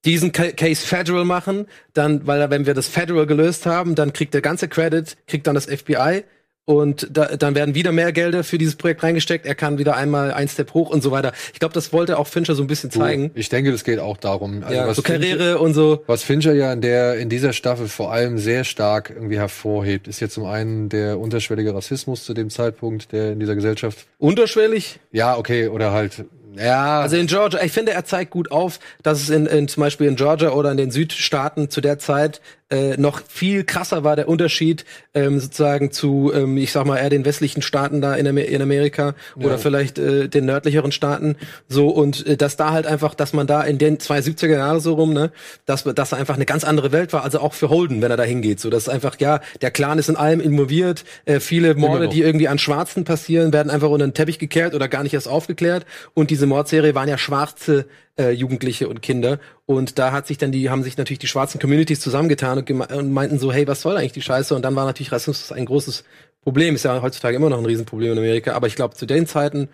diesen 0.05 0.33
Ca- 0.33 0.53
Case 0.53 0.87
Federal 0.87 1.25
machen, 1.25 1.67
dann, 1.95 2.27
weil 2.27 2.51
wenn 2.51 2.67
wir 2.67 2.75
das 2.75 2.89
Federal 2.89 3.27
gelöst 3.27 3.67
haben, 3.67 3.95
dann 3.95 4.13
kriegt 4.13 4.35
der 4.35 4.41
ganze 4.43 4.69
Credit, 4.69 5.17
kriegt 5.27 5.47
dann 5.47 5.55
das 5.55 5.67
FBI 5.67 6.25
und 6.65 7.09
da, 7.11 7.37
dann 7.37 7.57
werden 7.57 7.75
wieder 7.75 7.91
mehr 7.91 8.13
Gelder 8.13 8.45
für 8.45 8.57
dieses 8.57 8.77
Projekt 8.77 9.03
reingesteckt. 9.03 9.47
Er 9.47 9.57
kann 9.57 9.79
wieder 9.79 9.97
einmal 9.97 10.33
ein 10.33 10.47
Step 10.47 10.75
hoch 10.75 10.91
und 10.91 11.03
so 11.03 11.11
weiter. 11.11 11.33
Ich 11.53 11.59
glaube, 11.59 11.75
das 11.75 11.93
wollte 11.93 12.19
auch 12.19 12.29
Fincher 12.29 12.55
so 12.55 12.63
ein 12.63 12.69
bisschen 12.69 12.91
zeigen. 12.93 13.33
Ich 13.35 13.49
denke, 13.49 13.73
das 13.73 13.83
geht 13.83 13.99
auch 13.99 14.17
darum. 14.17 14.63
Also 14.63 14.75
ja, 14.77 14.87
was 14.87 14.97
so 14.97 15.03
Fincher- 15.03 15.19
Karriere 15.19 15.59
und 15.59 15.75
so. 15.75 16.05
Was 16.07 16.23
Fincher 16.23 16.53
ja 16.55 16.73
in 16.73 16.81
der 16.81 17.17
in 17.17 17.29
dieser 17.29 17.53
Staffel 17.53 17.89
vor 17.89 18.13
allem 18.13 18.39
sehr 18.39 18.63
stark 18.63 19.11
irgendwie 19.11 19.39
hervorhebt, 19.39 20.07
ist 20.07 20.21
jetzt 20.21 20.35
zum 20.35 20.45
einen 20.47 20.89
der 20.89 21.19
unterschwellige 21.19 21.75
Rassismus 21.75 22.25
zu 22.25 22.33
dem 22.33 22.49
Zeitpunkt, 22.49 23.11
der 23.11 23.33
in 23.33 23.41
dieser 23.41 23.57
Gesellschaft. 23.57 24.07
Unterschwellig. 24.19 25.01
Ja, 25.11 25.37
okay, 25.37 25.67
oder 25.69 25.91
halt. 25.93 26.25
Ja, 26.55 27.01
Also 27.01 27.17
in 27.17 27.27
Georgia, 27.27 27.63
ich 27.63 27.73
finde, 27.73 27.93
er 27.93 28.05
zeigt 28.05 28.31
gut 28.31 28.51
auf, 28.51 28.79
dass 29.03 29.23
es 29.23 29.31
in, 29.31 29.47
in 29.47 29.69
zum 29.69 29.81
Beispiel 29.83 30.07
in 30.07 30.17
Georgia 30.17 30.51
oder 30.51 30.71
in 30.71 30.77
den 30.77 30.91
Südstaaten 30.91 31.71
zu 31.71 31.81
der 31.81 31.99
Zeit 31.99 32.41
äh, 32.73 32.97
noch 32.97 33.23
viel 33.29 33.65
krasser 33.65 34.03
war 34.03 34.17
der 34.17 34.29
Unterschied 34.29 34.87
ähm, 35.13 35.39
sozusagen 35.39 35.93
zu, 35.93 36.33
ähm, 36.35 36.57
ich 36.57 36.73
sag 36.73 36.87
mal, 36.87 36.97
eher 36.97 37.11
den 37.11 37.27
westlichen 37.27 37.61
Staaten 37.61 38.01
da 38.01 38.15
in, 38.15 38.27
Amer 38.27 38.47
in 38.47 38.63
Amerika 38.63 39.15
oder 39.37 39.59
vielleicht 39.59 39.99
äh, 39.99 40.29
den 40.29 40.47
nördlicheren 40.47 40.91
Staaten. 40.91 41.37
So 41.69 41.89
und 41.89 42.27
äh, 42.27 42.37
dass 42.37 42.57
da 42.57 42.73
halt 42.73 42.87
einfach, 42.87 43.15
dass 43.15 43.35
man 43.35 43.47
da 43.47 43.63
in 43.63 43.77
den 43.77 43.99
270er 43.99 44.57
Jahre 44.57 44.81
so 44.81 44.95
rum, 44.95 45.13
ne, 45.13 45.33
dass 45.67 45.85
dass 45.85 46.11
da 46.11 46.17
einfach 46.17 46.37
eine 46.37 46.47
ganz 46.47 46.65
andere 46.65 46.93
Welt 46.93 47.13
war. 47.13 47.25
Also 47.25 47.41
auch 47.41 47.53
für 47.53 47.69
Holden, 47.69 48.01
wenn 48.01 48.11
er 48.11 48.17
da 48.17 48.23
hingeht. 48.23 48.59
So, 48.59 48.71
dass 48.71 48.89
einfach 48.89 49.21
ja, 49.21 49.41
der 49.61 49.71
Clan 49.71 49.99
ist 49.99 50.09
in 50.09 50.17
allem 50.17 50.41
involviert. 50.41 51.05
Äh, 51.27 51.41
viele 51.41 51.75
Morde, 51.75 52.09
die 52.09 52.23
irgendwie 52.23 52.49
an 52.49 52.59
Schwarzen 52.59 53.05
passieren, 53.05 53.53
werden 53.53 53.71
einfach 53.71 53.91
unter 53.91 54.07
den 54.07 54.15
Teppich 54.15 54.39
gekehrt 54.39 54.75
oder 54.75 54.89
gar 54.89 55.03
nicht 55.03 55.13
erst 55.13 55.29
aufgeklärt. 55.29 55.85
Und 56.15 56.31
diese 56.31 56.47
Mordserie 56.47 56.95
waren 56.95 57.09
ja 57.09 57.19
schwarze 57.19 57.85
äh, 58.19 58.31
Jugendliche 58.31 58.89
und 58.89 59.03
Kinder. 59.03 59.39
Und 59.67 59.99
da 59.99 60.13
hat 60.13 60.27
sich 60.27 60.39
dann 60.39 60.53
die, 60.53 60.71
haben 60.71 60.83
sich 60.83 60.97
natürlich 60.97 61.19
die 61.19 61.27
schwarzen 61.27 61.61
Communities 61.61 62.01
zusammengetan 62.01 62.59
und, 62.59 62.71
und 62.71 63.13
meinten 63.13 63.39
so, 63.39 63.53
hey, 63.53 63.67
was 63.67 63.83
soll 63.83 63.97
eigentlich 63.97 64.13
die 64.13 64.23
Scheiße? 64.23 64.55
Und 64.55 64.63
dann 64.63 64.77
war 64.77 64.85
natürlich 64.85 65.13
Rassismus 65.13 65.53
ein 65.53 65.67
großes 65.67 66.05
Problem. 66.43 66.75
Ist 66.75 66.85
ja 66.85 67.01
heutzutage 67.03 67.37
immer 67.37 67.51
noch 67.51 67.59
ein 67.59 67.67
Riesenproblem 67.67 68.13
in 68.13 68.19
Amerika. 68.19 68.53
Aber 68.53 68.67
ich 68.67 68.77
glaube, 68.77 68.95
zu 68.95 69.07
den 69.07 69.27
Zeiten 69.27 69.69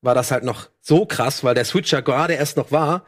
war 0.00 0.14
das 0.14 0.30
halt 0.30 0.44
noch 0.44 0.68
so 0.80 1.06
krass, 1.06 1.44
weil 1.44 1.54
der 1.54 1.64
Switch 1.64 1.92
ja 1.92 2.00
gerade 2.00 2.34
erst 2.34 2.56
noch 2.56 2.72
war. 2.72 3.04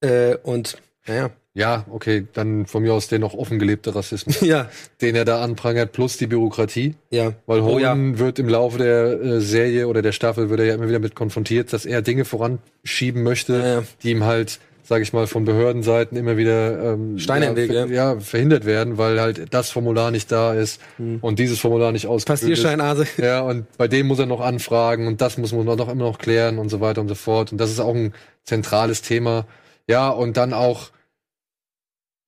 Äh, 0.00 0.36
und 0.36 0.78
naja. 1.06 1.30
Ja, 1.58 1.86
okay, 1.90 2.26
dann 2.34 2.66
von 2.66 2.82
mir 2.82 2.92
aus 2.92 3.08
der 3.08 3.18
noch 3.18 3.32
offen 3.32 3.58
gelebte 3.58 3.94
Rassismus, 3.94 4.40
Ja, 4.42 4.68
den 5.00 5.16
er 5.16 5.24
da 5.24 5.42
anprangert, 5.42 5.92
plus 5.92 6.18
die 6.18 6.26
Bürokratie. 6.26 6.94
ja. 7.10 7.32
Weil 7.46 7.60
Oh 7.62 7.78
ja. 7.78 7.96
Wird 7.96 8.38
im 8.38 8.48
Laufe 8.48 8.76
der 8.78 9.20
äh, 9.20 9.40
Serie 9.40 9.88
oder 9.88 10.02
der 10.02 10.12
Staffel 10.12 10.50
wird 10.50 10.60
er 10.60 10.66
ja 10.66 10.74
immer 10.74 10.86
wieder 10.88 10.98
mit 10.98 11.14
konfrontiert, 11.14 11.72
dass 11.72 11.86
er 11.86 12.02
Dinge 12.02 12.24
voranschieben 12.26 13.22
möchte, 13.22 13.54
Ja, 13.54 13.66
ja. 13.76 13.82
die 14.02 14.10
ihm 14.10 14.24
halt, 14.24 14.58
sage 14.84 15.02
ich 15.02 15.14
mal, 15.14 15.26
von 15.26 15.46
Behördenseiten 15.46 16.18
immer 16.18 16.36
wieder 16.36 16.92
ähm, 16.92 17.18
Steine 17.18 17.46
ja, 17.46 17.50
im 17.52 17.56
Weg, 17.56 17.72
ver- 17.72 17.86
ja. 17.86 18.12
ja, 18.14 18.20
verhindert 18.20 18.66
werden, 18.66 18.98
weil 18.98 19.18
halt 19.18 19.54
das 19.54 19.70
Formular 19.70 20.10
nicht 20.10 20.30
da 20.30 20.52
ist 20.52 20.78
und 21.22 21.38
dieses 21.38 21.58
Formular 21.58 21.90
nicht 21.90 22.06
ausgefüllt 22.06 22.42
ist. 22.52 22.62
Passierscheinase. 22.62 23.06
Ja, 23.16 23.40
und 23.40 23.64
bei 23.78 23.88
dem 23.88 24.06
muss 24.08 24.18
er 24.18 24.26
noch 24.26 24.40
anfragen 24.42 25.06
und 25.06 25.22
das 25.22 25.38
muss 25.38 25.52
man 25.52 25.64
noch 25.64 25.88
immer 25.88 26.04
noch 26.04 26.18
klären 26.18 26.58
und 26.58 26.68
so 26.68 26.80
weiter 26.82 27.00
und 27.00 27.08
so 27.08 27.14
fort. 27.14 27.50
Und 27.50 27.58
das 27.58 27.70
ist 27.70 27.80
auch 27.80 27.94
ein 27.94 28.12
zentrales 28.44 29.00
Thema. 29.02 29.46
Ja, 29.88 30.10
und 30.10 30.36
dann 30.36 30.52
auch, 30.52 30.90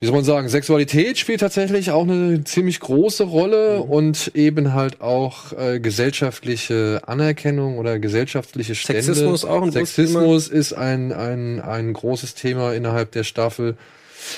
wie 0.01 0.07
soll 0.07 0.15
man 0.15 0.25
sagen, 0.25 0.49
Sexualität 0.49 1.19
spielt 1.19 1.41
tatsächlich 1.41 1.91
auch 1.91 2.05
eine 2.05 2.45
ziemlich 2.45 2.79
große 2.81 3.25
Rolle 3.25 3.83
Mhm. 3.85 3.91
und 3.91 4.31
eben 4.35 4.73
halt 4.75 5.01
auch 5.01 5.53
äh, 5.59 5.81
gesellschaftliche 5.81 7.03
Anerkennung 7.07 7.79
oder 7.79 7.99
gesellschaftliche 7.99 8.75
Stände. 8.75 9.03
Sexismus 9.03 9.45
auch 9.45 9.63
ein 9.63 9.73
Sexismus 9.73 10.49
ist 10.49 10.73
ein, 10.73 11.13
ein, 11.13 11.61
ein 11.61 11.93
großes 11.93 12.35
Thema 12.35 12.75
innerhalb 12.75 13.11
der 13.13 13.25
Staffel. 13.25 13.77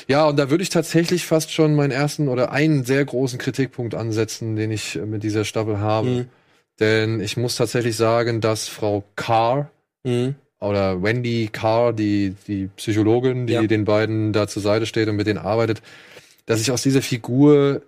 Ja, 0.08 0.26
und 0.28 0.38
da 0.38 0.50
würde 0.50 0.62
ich 0.62 0.68
tatsächlich 0.70 1.26
fast 1.26 1.50
schon 1.52 1.74
meinen 1.74 1.90
ersten 1.90 2.28
oder 2.28 2.52
einen 2.52 2.84
sehr 2.84 3.04
großen 3.04 3.38
Kritikpunkt 3.38 3.94
ansetzen, 3.94 4.56
den 4.56 4.70
ich 4.70 4.98
mit 5.04 5.22
dieser 5.22 5.44
Staffel 5.44 5.78
habe. 5.80 6.08
Mhm. 6.08 6.26
Denn 6.78 7.20
ich 7.20 7.36
muss 7.36 7.56
tatsächlich 7.56 7.96
sagen, 7.96 8.40
dass 8.40 8.68
Frau 8.68 9.04
Carr 9.16 9.70
Mhm. 10.04 10.36
Oder 10.60 11.02
Wendy 11.02 11.48
Carr, 11.50 11.92
die, 11.92 12.34
die 12.46 12.68
Psychologin, 12.76 13.46
die 13.46 13.54
Ja. 13.54 13.62
den 13.66 13.84
beiden 13.84 14.32
da 14.32 14.46
zur 14.46 14.62
Seite 14.62 14.86
steht 14.86 15.08
und 15.08 15.16
mit 15.16 15.26
denen 15.26 15.38
arbeitet, 15.38 15.82
dass 16.46 16.60
ich 16.60 16.70
aus 16.70 16.82
dieser 16.82 17.02
Figur, 17.02 17.82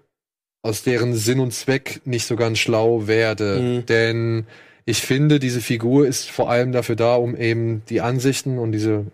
aus 0.63 0.83
deren 0.83 1.15
Sinn 1.15 1.41
und 1.41 1.53
Zweck 1.53 2.01
nicht 2.05 2.27
so 2.27 2.37
ganz 2.37 2.59
schlau 2.59 3.07
werde. 3.07 3.61
Mhm. 3.61 3.87
Denn 3.87 4.47
ich 4.85 5.03
finde, 5.03 5.39
diese 5.39 5.61
Figur 5.61 6.07
ist 6.07 6.31
vor 6.31 6.51
allem 6.51 6.73
dafür 6.73 6.97
da, 6.97 7.15
um 7.17 7.37
eben 7.37 7.83
die 7.89 8.01
Ansichten 8.01 8.59
und 8.59 8.73
diese 8.73 9.07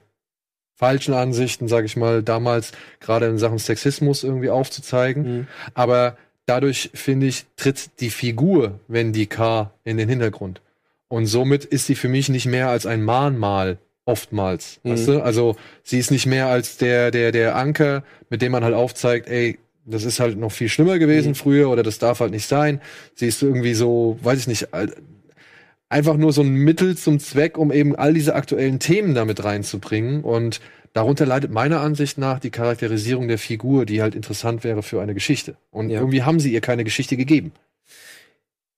falschen 0.77 1.13
Ansichten, 1.15 1.67
sage 1.67 1.87
ich 1.87 1.97
mal, 1.97 2.23
damals 2.23 2.73
gerade 3.01 3.27
in 3.27 3.39
Sachen 3.39 3.59
Sexismus 3.59 4.23
irgendwie 4.23 4.51
aufzuzeigen. 4.51 5.39
Mhm. 5.39 5.47
Aber 5.75 6.17
dadurch, 6.47 6.91
finde 6.95 7.27
ich, 7.27 7.47
tritt 7.57 7.91
die 8.01 8.11
Figur 8.11 8.79
Wendy 8.87 9.27
K. 9.27 9.73
in 9.85 9.97
den 9.97 10.09
Hintergrund. 10.09 10.61
Und 11.09 11.27
somit 11.27 11.65
ist 11.65 11.87
sie 11.87 11.95
für 11.95 12.09
mich 12.09 12.29
nicht 12.29 12.47
mehr 12.47 12.69
als 12.69 12.85
ein 12.87 13.03
Mahnmal, 13.03 13.79
oftmals. 14.05 14.81
Mhm. 14.83 14.91
Weißt 14.91 15.09
du? 15.09 15.21
Also 15.23 15.57
sie 15.83 15.99
ist 15.99 16.11
nicht 16.11 16.27
mehr 16.27 16.47
als 16.49 16.77
der, 16.79 17.11
der, 17.11 17.33
der 17.33 17.57
Anker, 17.57 18.05
mit 18.31 18.43
dem 18.43 18.53
man 18.53 18.65
halt 18.65 18.75
aufzeigt, 18.75 19.29
ey, 19.29 19.59
das 19.85 20.05
ist 20.05 20.21
halt 20.21 20.37
noch 20.39 20.53
viel 20.53 20.69
schlimmer 20.69 20.99
gewesen 20.99 21.31
Mhm. 21.31 21.35
früher 21.35 21.71
oder 21.71 21.83
das 21.83 21.99
darf 21.99 22.21
halt 22.21 22.31
nicht 22.33 22.47
sein. 22.47 22.81
Sie 23.15 23.27
ist 23.27 23.43
irgendwie 23.43 23.73
so, 23.75 24.19
weiß 24.23 24.41
ich 24.41 24.47
nicht, 24.49 24.69
einfach 25.89 26.17
nur 26.17 26.33
so 26.33 26.43
ein 26.43 26.53
Mittel 26.55 26.97
zum 26.97 27.19
Zweck, 27.19 27.57
um 27.57 27.73
eben 27.73 27.97
all 27.97 28.13
diese 28.13 28.35
aktuellen 28.35 28.79
Themen 28.81 29.15
damit 29.15 29.43
reinzubringen. 29.45 30.23
Und 30.23 30.61
darunter 30.93 31.25
leidet 31.27 31.51
meiner 31.51 31.81
Ansicht 31.81 32.19
nach 32.19 32.39
die 32.41 32.51
Charakterisierung 32.51 33.29
der 33.29 33.39
Figur, 33.39 33.87
die 33.87 34.03
halt 34.03 34.15
interessant 34.15 34.65
wäre 34.65 34.83
für 34.83 35.01
eine 35.01 35.15
Geschichte. 35.15 35.57
Und 35.71 35.91
Ja. 35.91 36.01
irgendwie 36.01 36.23
haben 36.23 36.41
sie 36.41 36.53
ihr 36.53 36.61
keine 36.61 36.85
Geschichte 36.85 37.17
gegeben. 37.17 37.53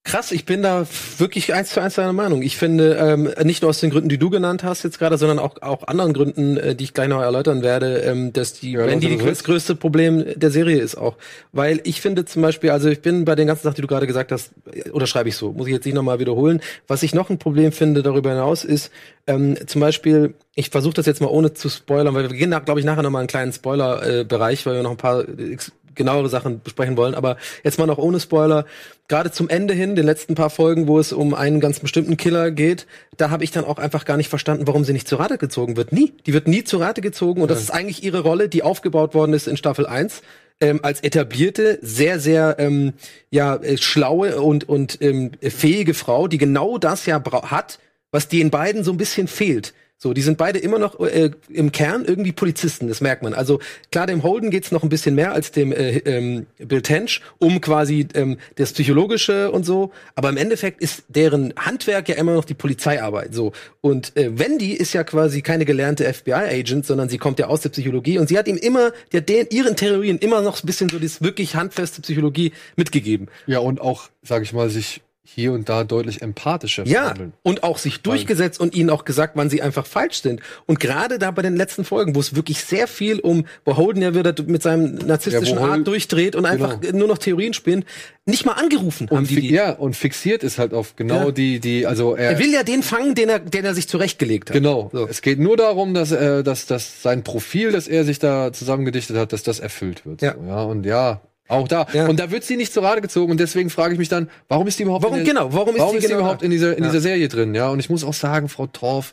Krass, 0.02 0.32
ich 0.32 0.46
bin 0.46 0.62
da 0.62 0.86
wirklich 1.18 1.52
eins 1.52 1.70
zu 1.70 1.80
eins 1.80 1.96
deiner 1.96 2.14
Meinung. 2.14 2.40
Ich 2.40 2.56
finde, 2.56 2.94
ähm, 2.94 3.30
nicht 3.44 3.60
nur 3.60 3.68
aus 3.68 3.80
den 3.80 3.90
Gründen, 3.90 4.08
die 4.08 4.16
du 4.16 4.30
genannt 4.30 4.64
hast 4.64 4.82
jetzt 4.82 4.98
gerade, 4.98 5.18
sondern 5.18 5.38
auch, 5.38 5.60
auch 5.60 5.86
anderen 5.86 6.14
Gründen, 6.14 6.56
äh, 6.56 6.74
die 6.74 6.84
ich 6.84 6.94
gleich 6.94 7.08
noch 7.08 7.20
erläutern 7.20 7.62
werde, 7.62 7.98
ähm, 7.98 8.32
dass 8.32 8.54
die 8.54 8.72
Ja, 8.72 8.86
die 8.86 9.12
uns 9.12 9.24
das 9.24 9.44
größte 9.44 9.74
Problem 9.74 10.24
der 10.36 10.50
Serie 10.50 10.78
ist 10.78 10.96
auch. 10.96 11.16
Weil 11.52 11.80
ich 11.84 12.00
finde 12.00 12.24
zum 12.24 12.40
Beispiel, 12.40 12.70
also 12.70 12.88
ich 12.88 13.02
bin 13.02 13.26
bei 13.26 13.34
den 13.34 13.46
ganzen 13.46 13.64
Sachen, 13.64 13.74
die 13.74 13.82
du 13.82 13.88
gerade 13.88 14.06
gesagt 14.06 14.32
hast, 14.32 14.52
äh, 14.72 14.88
oder 14.88 15.06
schreibe 15.06 15.28
ich 15.28 15.36
so, 15.36 15.52
muss 15.52 15.66
ich 15.66 15.74
jetzt 15.74 15.84
nicht 15.84 15.94
nochmal 15.94 16.18
wiederholen. 16.18 16.62
Was 16.88 17.02
ich 17.02 17.14
noch 17.14 17.28
ein 17.28 17.38
Problem 17.38 17.70
finde 17.70 18.02
darüber 18.02 18.30
hinaus 18.30 18.64
ist, 18.64 18.90
ähm, 19.26 19.58
zum 19.66 19.82
Beispiel, 19.82 20.34
ich 20.54 20.70
versuche 20.70 20.94
das 20.94 21.04
jetzt 21.04 21.20
mal 21.20 21.28
ohne 21.28 21.52
zu 21.52 21.68
spoilern, 21.68 22.14
weil 22.14 22.30
wir 22.30 22.36
gehen, 22.36 22.50
glaube 22.64 22.80
ich, 22.80 22.86
nachher 22.86 23.02
nochmal 23.02 23.20
einen 23.20 23.28
kleinen 23.28 23.52
Spoiler-Bereich, 23.52 24.64
weil 24.64 24.76
wir 24.76 24.82
noch 24.82 24.92
ein 24.92 24.96
paar 24.96 25.28
äh, 25.28 25.56
genauere 25.94 26.29
Sachen 26.29 26.62
besprechen 26.62 26.96
wollen. 26.96 27.14
Aber 27.14 27.37
jetzt 27.64 27.79
mal 27.79 27.87
noch 27.87 27.98
ohne 27.98 28.20
Spoiler. 28.20 28.66
Gerade 29.09 29.31
zum 29.33 29.48
Ende 29.48 29.74
hin, 29.74 29.96
den 29.96 30.07
letzten 30.07 30.35
paar 30.35 30.50
Folgen, 30.50 30.87
wo 30.87 30.98
es 30.98 31.12
um 31.12 31.35
einen 31.35 31.61
ganz 31.61 31.81
bestimmten 31.81 32.16
Killer 32.16 32.50
geht, 32.50 32.87
da 33.16 33.31
habe 33.31 33.44
ich 33.44 33.50
dann 33.50 33.64
auch 33.64 33.79
einfach 33.79 34.05
gar 34.05 34.16
nicht 34.16 34.29
verstanden, 34.29 34.66
warum 34.66 34.85
sie 34.85 34.92
nicht 34.92 35.09
zur 35.09 35.20
Rate 35.20 35.38
gezogen 35.38 35.76
wird. 35.76 35.92
Nie. 35.92 36.12
Die 36.26 36.33
wird 36.33 36.48
nie 36.48 36.64
zur 36.64 36.81
Rate 36.81 37.00
gezogen. 37.00 37.42
Und 37.42 37.50
das 37.50 37.61
ist 37.61 37.70
eigentlich 37.70 38.03
ihre 38.03 38.20
Rolle, 38.20 38.48
die 38.48 38.62
aufgebaut 38.62 39.14
worden 39.14 39.33
ist 39.33 39.48
in 39.48 39.57
Staffel 39.57 39.87
1. 39.87 40.22
Ähm, 40.62 40.81
als 40.83 41.00
etablierte, 41.00 41.79
sehr, 41.81 42.20
sehr 42.20 42.57
ähm, 42.59 42.92
ja, 43.31 43.57
äh, 43.57 43.79
schlaue 43.79 44.42
und, 44.42 44.68
und 44.68 45.00
ähm, 45.00 45.33
fähige 45.40 45.94
Frau, 45.94 46.29
die 46.29 46.37
genau 46.37 46.76
das 46.76 47.07
ja 47.07 47.22
hat, 47.50 47.79
was 48.11 48.29
den 48.29 48.50
beiden 48.50 48.85
so 48.85 48.92
ein 48.92 48.98
bisschen 48.98 49.26
fehlt. 49.26 49.72
So, 50.02 50.14
die 50.14 50.22
sind 50.22 50.38
beide 50.38 50.58
immer 50.58 50.78
noch 50.78 50.98
äh, 50.98 51.30
im 51.50 51.72
Kern 51.72 52.06
irgendwie 52.06 52.32
Polizisten, 52.32 52.88
das 52.88 53.02
merkt 53.02 53.22
man. 53.22 53.34
Also 53.34 53.60
klar, 53.92 54.06
dem 54.06 54.22
Holden 54.22 54.50
geht's 54.50 54.72
noch 54.72 54.82
ein 54.82 54.88
bisschen 54.88 55.14
mehr 55.14 55.32
als 55.32 55.52
dem 55.52 55.72
äh, 55.72 55.98
ähm, 55.98 56.46
Bill 56.56 56.80
Tench 56.80 57.20
um 57.36 57.60
quasi 57.60 58.08
ähm, 58.14 58.38
das 58.54 58.72
Psychologische 58.72 59.50
und 59.50 59.66
so. 59.66 59.92
Aber 60.14 60.30
im 60.30 60.38
Endeffekt 60.38 60.80
ist 60.80 61.02
deren 61.08 61.52
Handwerk 61.54 62.08
ja 62.08 62.14
immer 62.14 62.32
noch 62.32 62.46
die 62.46 62.54
Polizeiarbeit. 62.54 63.34
So 63.34 63.52
und 63.82 64.16
äh, 64.16 64.38
Wendy 64.38 64.72
ist 64.72 64.94
ja 64.94 65.04
quasi 65.04 65.42
keine 65.42 65.66
gelernte 65.66 66.10
FBI-Agent, 66.10 66.86
sondern 66.86 67.10
sie 67.10 67.18
kommt 67.18 67.38
ja 67.38 67.48
aus 67.48 67.60
der 67.60 67.68
Psychologie 67.68 68.18
und 68.18 68.30
sie 68.30 68.38
hat 68.38 68.48
ihm 68.48 68.56
immer, 68.56 68.92
hat 69.12 69.28
den, 69.28 69.48
ihren 69.50 69.76
Theorien 69.76 70.16
immer 70.16 70.40
noch 70.40 70.62
ein 70.62 70.66
bisschen 70.66 70.88
so 70.88 70.98
das 70.98 71.20
wirklich 71.20 71.56
handfeste 71.56 72.00
Psychologie 72.00 72.52
mitgegeben. 72.74 73.28
Ja, 73.46 73.58
und 73.58 73.82
auch, 73.82 74.08
sag 74.22 74.44
ich 74.44 74.54
mal, 74.54 74.70
sich 74.70 75.02
hier 75.32 75.52
und 75.52 75.68
da 75.68 75.84
deutlich 75.84 76.22
empathischer 76.22 76.86
Ja, 76.86 77.02
verhandeln. 77.02 77.32
und 77.42 77.62
auch 77.62 77.78
sich 77.78 78.00
durchgesetzt 78.00 78.58
und 78.60 78.74
ihnen 78.74 78.90
auch 78.90 79.04
gesagt, 79.04 79.32
wann 79.36 79.48
sie 79.48 79.62
einfach 79.62 79.86
falsch 79.86 80.22
sind. 80.22 80.40
Und 80.66 80.80
gerade 80.80 81.18
da 81.18 81.30
bei 81.30 81.42
den 81.42 81.56
letzten 81.56 81.84
Folgen, 81.84 82.14
wo 82.14 82.20
es 82.20 82.34
wirklich 82.34 82.62
sehr 82.64 82.86
viel 82.88 83.20
um, 83.20 83.46
wo 83.64 83.76
Holden 83.76 84.02
ja 84.02 84.14
wieder 84.14 84.34
mit 84.46 84.62
seinem 84.62 84.94
narzisstischen 84.96 85.58
Ja, 85.58 85.64
Art 85.66 85.86
durchdreht 85.86 86.34
und 86.36 86.46
einfach 86.46 86.78
nur 86.92 87.06
noch 87.08 87.18
Theorien 87.18 87.54
spinnen, 87.54 87.84
nicht 88.26 88.44
mal 88.44 88.52
angerufen 88.52 89.08
haben 89.08 89.18
Und 89.18 89.30
die, 89.30 89.34
fi- 89.36 89.40
die. 89.40 89.50
ja, 89.50 89.72
und 89.72 89.96
fixiert 89.96 90.42
ist 90.44 90.58
halt 90.58 90.74
auf 90.74 90.94
genau 90.96 91.26
Ja. 91.26 91.30
die, 91.30 91.58
die, 91.60 91.86
also 91.86 92.14
er, 92.14 92.32
Er 92.32 92.38
will 92.38 92.52
ja 92.52 92.62
den 92.62 92.82
fangen, 92.82 93.14
den 93.14 93.28
er, 93.28 93.38
den 93.38 93.64
er 93.64 93.74
sich 93.74 93.88
zurechtgelegt 93.88 94.50
hat. 94.50 94.54
Genau. 94.54 94.90
So. 94.92 95.06
Es 95.08 95.22
geht 95.22 95.38
nur 95.38 95.56
darum, 95.56 95.94
dass, 95.94 96.12
äh, 96.12 96.42
dass, 96.42 96.66
dass 96.66 97.02
sein 97.02 97.24
Profil, 97.24 97.72
das 97.72 97.88
er 97.88 98.04
sich 98.04 98.18
da 98.18 98.52
zusammengedichtet 98.52 99.16
hat, 99.16 99.32
dass 99.32 99.42
das 99.42 99.58
erfüllt 99.60 100.04
wird. 100.06 100.22
Ja. 100.22 100.34
So, 100.34 100.46
ja 100.46 100.62
und 100.62 100.84
ja, 100.86 101.20
auch 101.50 101.68
da. 101.68 101.86
Ja. 101.92 102.06
Und 102.08 102.18
da 102.20 102.30
wird 102.30 102.44
sie 102.44 102.56
nicht 102.56 102.72
zu 102.72 102.80
Rate 102.80 103.00
gezogen 103.00 103.30
und 103.30 103.40
deswegen 103.40 103.70
frage 103.70 103.92
ich 103.94 103.98
mich 103.98 104.08
dann, 104.08 104.28
warum 104.48 104.66
ist 104.66 104.78
die 104.78 104.84
überhaupt 104.84 105.02
Warum 105.04 105.18
in 105.18 105.24
der, 105.24 105.34
genau? 105.34 105.52
Warum 105.52 105.74
ist 105.74 105.80
warum 105.80 105.96
ist 105.96 106.02
die 106.04 106.08
genau 106.08 106.20
überhaupt 106.20 106.42
in 106.42 106.50
dieser 106.50 106.76
in 106.76 106.84
Ja. 106.84 106.90
dieser 106.90 107.00
Serie 107.00 107.28
drin? 107.28 107.54
Ja, 107.54 107.68
und 107.68 107.80
ich 107.80 107.90
muss 107.90 108.04
auch 108.04 108.14
sagen, 108.14 108.48
Frau 108.48 108.66
Torf, 108.66 109.12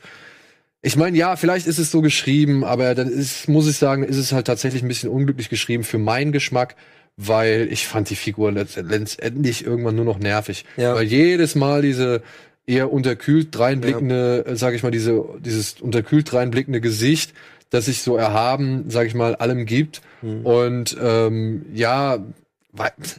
ich 0.82 0.96
meine, 0.96 1.18
ja, 1.18 1.36
vielleicht 1.36 1.68
ist 1.68 1.80
es 1.80 1.92
so 1.92 2.02
geschrieben, 2.02 2.64
aber 2.64 2.96
dann 2.96 3.10
ist, 3.10 3.50
muss 3.50 3.68
ich 3.68 3.78
sagen, 3.78 4.04
ist 4.04 4.18
es 4.18 4.32
halt 4.32 4.48
tatsächlich 4.48 4.84
ein 4.84 4.88
bisschen 4.88 5.10
unglücklich 5.10 5.50
geschrieben 5.50 5.84
für 5.84 5.98
meinen 5.98 6.32
Geschmack, 6.32 6.76
weil 7.18 7.68
ich 7.72 7.88
fand 7.88 8.10
die 8.12 8.16
Figur 8.16 8.52
letzt- 8.52 8.80
letztendlich 8.82 9.66
irgendwann 9.66 9.96
nur 9.96 10.06
noch 10.06 10.20
nervig. 10.20 10.66
Ja. 10.78 10.94
Weil 10.96 11.06
jedes 11.06 11.56
Mal 11.56 11.82
diese 11.82 12.22
eher 12.68 12.92
unterkühlt 12.94 13.58
reinblickende, 13.58 14.46
äh, 14.46 14.56
sag 14.56 14.76
ich 14.76 14.84
mal, 14.84 14.92
diese, 14.92 15.24
dieses 15.40 15.82
unterkühlt 15.82 16.32
reinblickende 16.34 16.80
Gesicht, 16.80 17.34
das 17.70 17.86
sich 17.86 18.02
so 18.02 18.16
erhaben, 18.16 18.86
sag 18.90 19.08
ich 19.08 19.14
mal, 19.14 19.36
allem 19.36 19.66
gibt. 19.66 20.02
Mhm. 20.22 20.46
Und 20.46 20.98
ähm, 21.02 21.66
ja, 21.74 22.20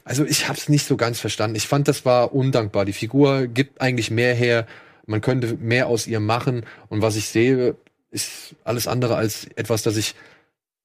also 0.05 0.25
ich 0.25 0.49
habe 0.49 0.59
es 0.59 0.69
nicht 0.69 0.87
so 0.87 0.97
ganz 0.97 1.21
verstanden. 1.21 1.57
Ich 1.57 1.67
fand, 1.67 1.89
das 1.89 2.05
war 2.05 2.35
undankbar. 2.35 2.85
Die 2.85 2.93
Figur 2.93 3.47
gibt 3.47 3.81
eigentlich 3.81 4.11
mehr 4.11 4.35
her. 4.35 4.67
Man 5.07 5.21
könnte 5.21 5.57
mehr 5.61 5.89
aus 5.89 6.07
ihr 6.07 6.21
machen. 6.21 6.65
Und 6.89 7.03
was 7.03 7.17
ich 7.17 7.29
sehe, 7.29 7.77
ist 8.11 8.55
alles 8.65 8.87
andere 8.87 9.17
als 9.17 9.47
etwas, 9.57 9.83
das 9.83 9.97
ich 9.97 10.15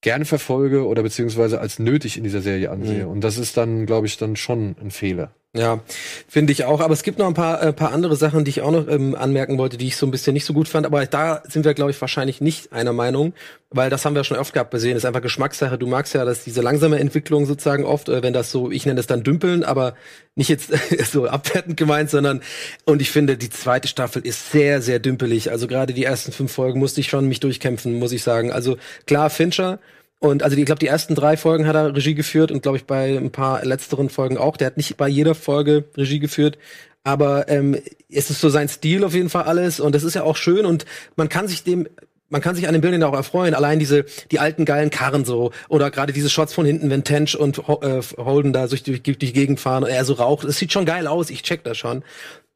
gerne 0.00 0.24
verfolge 0.24 0.86
oder 0.86 1.02
beziehungsweise 1.02 1.60
als 1.60 1.78
nötig 1.78 2.16
in 2.18 2.24
dieser 2.24 2.42
Serie 2.42 2.70
ansehe. 2.70 3.04
Mhm. 3.04 3.10
Und 3.10 3.20
das 3.22 3.38
ist 3.38 3.56
dann, 3.56 3.86
glaube 3.86 4.06
ich, 4.06 4.18
dann 4.18 4.36
schon 4.36 4.76
ein 4.80 4.90
Fehler. 4.90 5.32
Ja, 5.56 5.82
finde 6.26 6.52
ich 6.52 6.64
auch. 6.64 6.80
Aber 6.80 6.92
es 6.94 7.04
gibt 7.04 7.20
noch 7.20 7.28
ein 7.28 7.34
paar, 7.34 7.62
äh, 7.62 7.72
paar 7.72 7.92
andere 7.92 8.16
Sachen, 8.16 8.44
die 8.44 8.50
ich 8.50 8.62
auch 8.62 8.72
noch 8.72 8.88
ähm, 8.88 9.14
anmerken 9.14 9.56
wollte, 9.56 9.76
die 9.76 9.86
ich 9.86 9.96
so 9.96 10.04
ein 10.04 10.10
bisschen 10.10 10.32
nicht 10.32 10.44
so 10.44 10.52
gut 10.52 10.66
fand. 10.66 10.84
Aber 10.84 11.06
da 11.06 11.44
sind 11.48 11.64
wir, 11.64 11.74
glaube 11.74 11.92
ich, 11.92 12.00
wahrscheinlich 12.00 12.40
nicht 12.40 12.72
einer 12.72 12.92
Meinung, 12.92 13.34
weil 13.70 13.88
das 13.88 14.04
haben 14.04 14.16
wir 14.16 14.24
schon 14.24 14.36
oft 14.36 14.52
gehabt 14.52 14.72
gesehen. 14.72 14.94
Das 14.94 15.04
ist 15.04 15.06
einfach 15.06 15.22
Geschmackssache. 15.22 15.78
Du 15.78 15.86
magst 15.86 16.12
ja, 16.12 16.24
dass 16.24 16.42
diese 16.42 16.60
langsame 16.60 16.98
Entwicklung 16.98 17.46
sozusagen 17.46 17.84
oft, 17.84 18.08
äh, 18.08 18.20
wenn 18.20 18.32
das 18.32 18.50
so, 18.50 18.72
ich 18.72 18.84
nenne 18.84 18.98
es 18.98 19.06
dann 19.06 19.22
Dümpeln, 19.22 19.62
aber 19.62 19.94
nicht 20.34 20.48
jetzt 20.48 20.72
so 21.12 21.28
abwertend 21.28 21.76
gemeint, 21.76 22.10
sondern 22.10 22.40
und 22.84 23.00
ich 23.00 23.12
finde, 23.12 23.36
die 23.36 23.50
zweite 23.50 23.86
Staffel 23.86 24.26
ist 24.26 24.50
sehr, 24.50 24.82
sehr 24.82 24.98
dümpelig. 24.98 25.52
Also 25.52 25.68
gerade 25.68 25.94
die 25.94 26.02
ersten 26.02 26.32
fünf 26.32 26.50
Folgen 26.50 26.80
musste 26.80 27.00
ich 27.00 27.06
schon 27.06 27.28
mich 27.28 27.38
durchkämpfen, 27.38 27.96
muss 28.00 28.10
ich 28.10 28.24
sagen. 28.24 28.50
Also 28.50 28.76
klar, 29.06 29.30
Fincher. 29.30 29.78
Und 30.24 30.42
also 30.42 30.56
ich 30.56 30.64
glaube, 30.64 30.78
die 30.78 30.86
ersten 30.86 31.14
drei 31.14 31.36
Folgen 31.36 31.66
hat 31.66 31.76
er 31.76 31.94
Regie 31.94 32.14
geführt 32.14 32.50
und 32.50 32.62
glaube 32.62 32.78
ich 32.78 32.86
bei 32.86 33.18
ein 33.18 33.30
paar 33.30 33.62
letzteren 33.62 34.08
Folgen 34.08 34.38
auch. 34.38 34.56
Der 34.56 34.68
hat 34.68 34.78
nicht 34.78 34.96
bei 34.96 35.06
jeder 35.06 35.34
Folge 35.34 35.84
Regie 35.98 36.18
geführt, 36.18 36.56
aber 37.02 37.50
ähm, 37.50 37.76
es 38.10 38.30
ist 38.30 38.40
so 38.40 38.48
sein 38.48 38.70
Stil 38.70 39.04
auf 39.04 39.12
jeden 39.12 39.28
Fall 39.28 39.42
alles 39.42 39.80
und 39.80 39.94
das 39.94 40.02
ist 40.02 40.14
ja 40.14 40.22
auch 40.22 40.36
schön 40.36 40.64
und 40.64 40.86
man 41.16 41.28
kann 41.28 41.46
sich 41.46 41.62
dem 41.62 41.86
man 42.30 42.40
kann 42.40 42.56
sich 42.56 42.66
an 42.66 42.72
den 42.72 42.80
Bildern 42.80 43.02
auch 43.02 43.12
erfreuen. 43.12 43.52
Allein 43.52 43.78
diese 43.78 44.06
die 44.30 44.40
alten 44.40 44.64
geilen 44.64 44.88
Karren 44.88 45.26
so 45.26 45.52
oder 45.68 45.90
gerade 45.90 46.14
diese 46.14 46.30
Shots 46.30 46.54
von 46.54 46.64
hinten, 46.64 46.88
wenn 46.88 47.04
Tench 47.04 47.38
und 47.38 47.58
äh, 47.58 48.00
Holden 48.16 48.54
da 48.54 48.66
durch 48.66 48.82
die, 48.82 49.02
durch 49.02 49.18
die 49.18 49.32
Gegend 49.34 49.60
fahren 49.60 49.84
und 49.84 49.90
er 49.90 50.06
so 50.06 50.14
raucht. 50.14 50.44
Es 50.44 50.56
sieht 50.56 50.72
schon 50.72 50.86
geil 50.86 51.06
aus. 51.06 51.28
Ich 51.28 51.42
check 51.42 51.64
das 51.64 51.76
schon. 51.76 52.02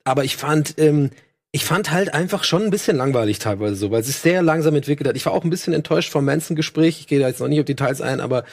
Aber 0.05 0.25
ich 0.25 0.39
fand 0.39 0.77
ähm, 0.79 1.11
ich 1.51 1.65
fand 1.65 1.91
halt 1.91 2.13
einfach 2.13 2.45
schon 2.45 2.65
ein 2.65 2.71
bisschen 2.71 2.97
langweilig 2.97 3.39
teilweise 3.39 3.75
so, 3.75 3.91
weil 3.91 4.01
es 4.01 4.07
sich 4.07 4.17
sehr 4.17 4.43
langsam 4.43 4.75
entwickelt 4.75 5.09
hat. 5.09 5.17
Ich 5.17 5.25
war 5.25 5.33
auch 5.33 5.45
ein 5.45 5.51
bisschen 5.51 5.73
enttäuscht 5.73 6.11
vom 6.11 6.25
Manson-Gespräch. 6.25 7.01
Ich 7.01 7.07
gehe 7.07 7.21
da 7.21 7.29
jetzt 7.29 7.41
noch 7.41 7.49
nicht 7.49 7.61
auf 7.61 7.65
Details 7.65 8.03
ein, 8.03 8.21
aber 8.21 8.45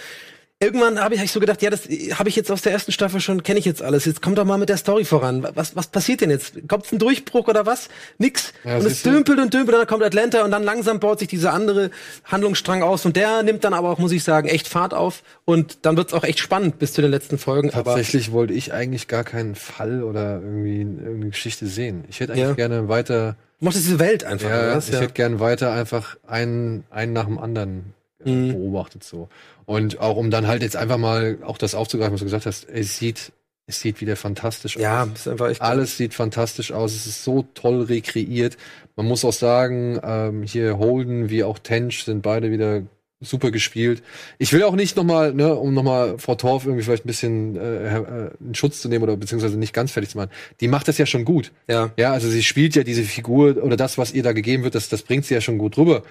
irgendwann 0.65 0.99
habe 0.99 1.13
ich, 1.15 1.19
hab 1.21 1.25
ich 1.25 1.32
so 1.32 1.39
gedacht, 1.39 1.62
ja, 1.62 1.69
das 1.69 1.84
habe 2.15 2.28
ich 2.30 2.36
jetzt 2.36 2.51
aus 2.51 2.62
der 2.62 2.73
ersten 2.73 2.91
Staffel 2.91 3.21
schon, 3.21 3.43
kenne 3.43 3.60
ich 3.60 3.65
jetzt 3.65 3.82
alles. 3.82 4.06
Jetzt 4.06 4.21
kommt 4.21 4.38
doch 4.38 4.45
mal 4.45 4.58
mit 4.58 4.69
der 4.69 4.78
Story 4.78 5.06
voran. 5.06 5.47
Was, 5.56 5.75
was 5.75 5.88
passiert 5.88 6.21
denn 6.21 6.30
jetzt? 6.30 6.67
Kommt 6.67 6.91
ein 6.91 6.99
Durchbruch 6.99 7.47
oder 7.47 7.65
was? 7.65 7.89
Nix. 8.17 8.51
Ja, 8.63 8.78
und 8.78 8.86
es 8.86 9.04
dümpelt 9.04 9.39
und 9.39 9.54
dümpelt 9.54 9.75
und 9.75 9.80
dann 9.82 9.88
kommt 9.88 10.04
Atlanta 10.04 10.43
und 10.43 10.51
dann 10.51 10.63
langsam 10.63 10.99
baut 10.99 11.19
sich 11.19 11.28
dieser 11.28 11.54
andere 11.54 11.91
Handlungsstrang 12.25 12.84
aus 12.84 13.06
und 13.06 13.15
der 13.15 13.43
nimmt 13.43 13.63
dann 13.63 13.73
aber 13.73 13.89
auch, 13.89 13.97
muss 13.99 14.12
ich 14.12 14.23
sagen, 14.23 14.47
echt 14.47 14.67
Fahrt 14.67 14.93
auf 14.93 15.23
und 15.45 15.80
dann 15.84 15.95
wird's 15.97 16.13
auch 16.13 16.23
echt 16.23 16.39
spannend 16.39 16.80
bis 16.80 16.93
zu 16.93 17.01
den 17.01 17.12
letzten 17.12 17.38
Folgen. 17.38 17.69
Aber 17.71 17.84
Tatsächlich 17.95 18.32
wollte 18.32 18.54
ich 18.54 18.73
eigentlich 18.73 19.08
gar 19.08 19.23
keinen 19.23 19.56
Fall 19.56 20.04
oder 20.04 20.41
irgendwie 20.41 20.82
irgendeine 20.82 21.30
Geschichte 21.30 21.67
sehen. 21.67 22.04
Ich 22.10 22.19
hätte 22.19 22.34
eigentlich 22.34 22.45
Ja. 22.47 22.54
gerne 22.54 22.88
weiter, 22.89 23.36
du 23.60 23.65
mochtest 23.65 23.86
diese 23.86 23.99
Welt 23.99 24.23
einfach. 24.23 24.49
ja, 24.49 24.60
oder 24.71 24.78
ich 24.80 24.91
hätte 24.91 25.13
gerne 25.13 25.39
weiter 25.39 25.71
einfach 25.71 26.17
einen, 26.28 26.84
einen 26.89 27.13
nach 27.13 27.25
dem 27.25 27.38
anderen 27.38 27.93
äh, 28.25 28.29
Mhm. 28.31 28.53
beobachtet 28.53 29.03
so. 29.03 29.29
Und 29.65 29.99
auch 29.99 30.17
um 30.17 30.31
dann 30.31 30.47
halt 30.47 30.61
jetzt 30.61 30.75
einfach 30.75 30.97
mal 30.97 31.38
auch 31.43 31.57
das 31.57 31.75
aufzugreifen, 31.75 32.13
was 32.13 32.19
du 32.19 32.25
gesagt 32.25 32.45
hast, 32.45 32.67
es 32.69 32.97
sieht, 32.97 33.31
es 33.67 33.79
sieht 33.79 34.01
wieder 34.01 34.15
fantastisch 34.15 34.75
ja, 34.77 35.03
aus. 35.03 35.09
ist 35.15 35.27
einfach 35.27 35.49
echt. 35.49 35.61
Alles 35.61 35.97
sieht 35.97 36.13
fantastisch 36.13 36.71
aus. 36.71 36.93
Es 36.93 37.07
ist 37.07 37.23
so 37.23 37.45
toll 37.53 37.83
rekreiert. 37.83 38.57
Man 38.95 39.07
muss 39.07 39.25
auch 39.25 39.33
sagen, 39.33 39.99
ähm, 40.03 40.43
hier 40.43 40.77
Holden 40.77 41.29
wie 41.29 41.43
auch 41.43 41.59
Tench 41.59 42.03
sind 42.03 42.21
beide 42.21 42.51
wieder 42.51 42.83
super 43.21 43.49
gespielt. 43.49 44.03
Ich 44.38 44.53
will 44.53 44.61
auch 44.63 44.75
nicht 44.75 44.95
nochmal, 44.97 45.33
ne, 45.33 45.55
um 45.55 45.73
nochmal 45.73 46.19
Frau 46.19 46.35
Torf 46.35 46.65
irgendwie 46.65 46.83
vielleicht 46.83 47.05
ein 47.05 47.07
bisschen 47.07 47.55
äh, 47.55 47.97
äh, 47.97 48.29
in 48.39 48.53
Schutz 48.53 48.81
zu 48.81 48.89
nehmen 48.89 49.03
oder 49.03 49.17
beziehungsweise 49.17 49.57
nicht 49.57 49.73
ganz 49.73 49.91
fertig 49.91 50.11
zu 50.11 50.17
machen. 50.17 50.29
Die 50.59 50.67
macht 50.67 50.88
das 50.88 50.97
ja 50.99 51.05
schon 51.07 51.25
gut. 51.25 51.51
Ja. 51.67 51.91
Ja, 51.97 52.11
also 52.11 52.29
sie 52.29 52.43
spielt 52.43 52.75
ja 52.75 52.83
diese 52.83 53.03
Figur 53.03 53.63
oder 53.63 53.77
das, 53.77 53.97
was 53.97 54.13
ihr 54.13 54.21
da 54.21 54.33
gegeben 54.33 54.63
wird, 54.63 54.75
das, 54.75 54.89
das 54.89 55.01
bringt 55.01 55.25
sie 55.25 55.33
ja 55.33 55.41
schon 55.41 55.57
gut 55.57 55.77
rüber. 55.77 56.03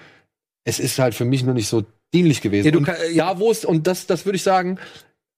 Es 0.65 0.79
ist 0.79 0.97
halt 0.99 1.13
für 1.13 1.25
mich 1.25 1.43
nur 1.43 1.53
nicht 1.53 1.67
so 1.69 1.83
dienlich 2.13 2.41
gewesen. 2.41 2.65
Ja, 2.65 2.71
kann- 2.81 2.95
ja. 3.13 3.39
wo 3.39 3.51
es, 3.51 3.65
und 3.65 3.87
das, 3.87 4.07
das 4.07 4.25
würde 4.25 4.35
ich 4.37 4.43
sagen, 4.43 4.79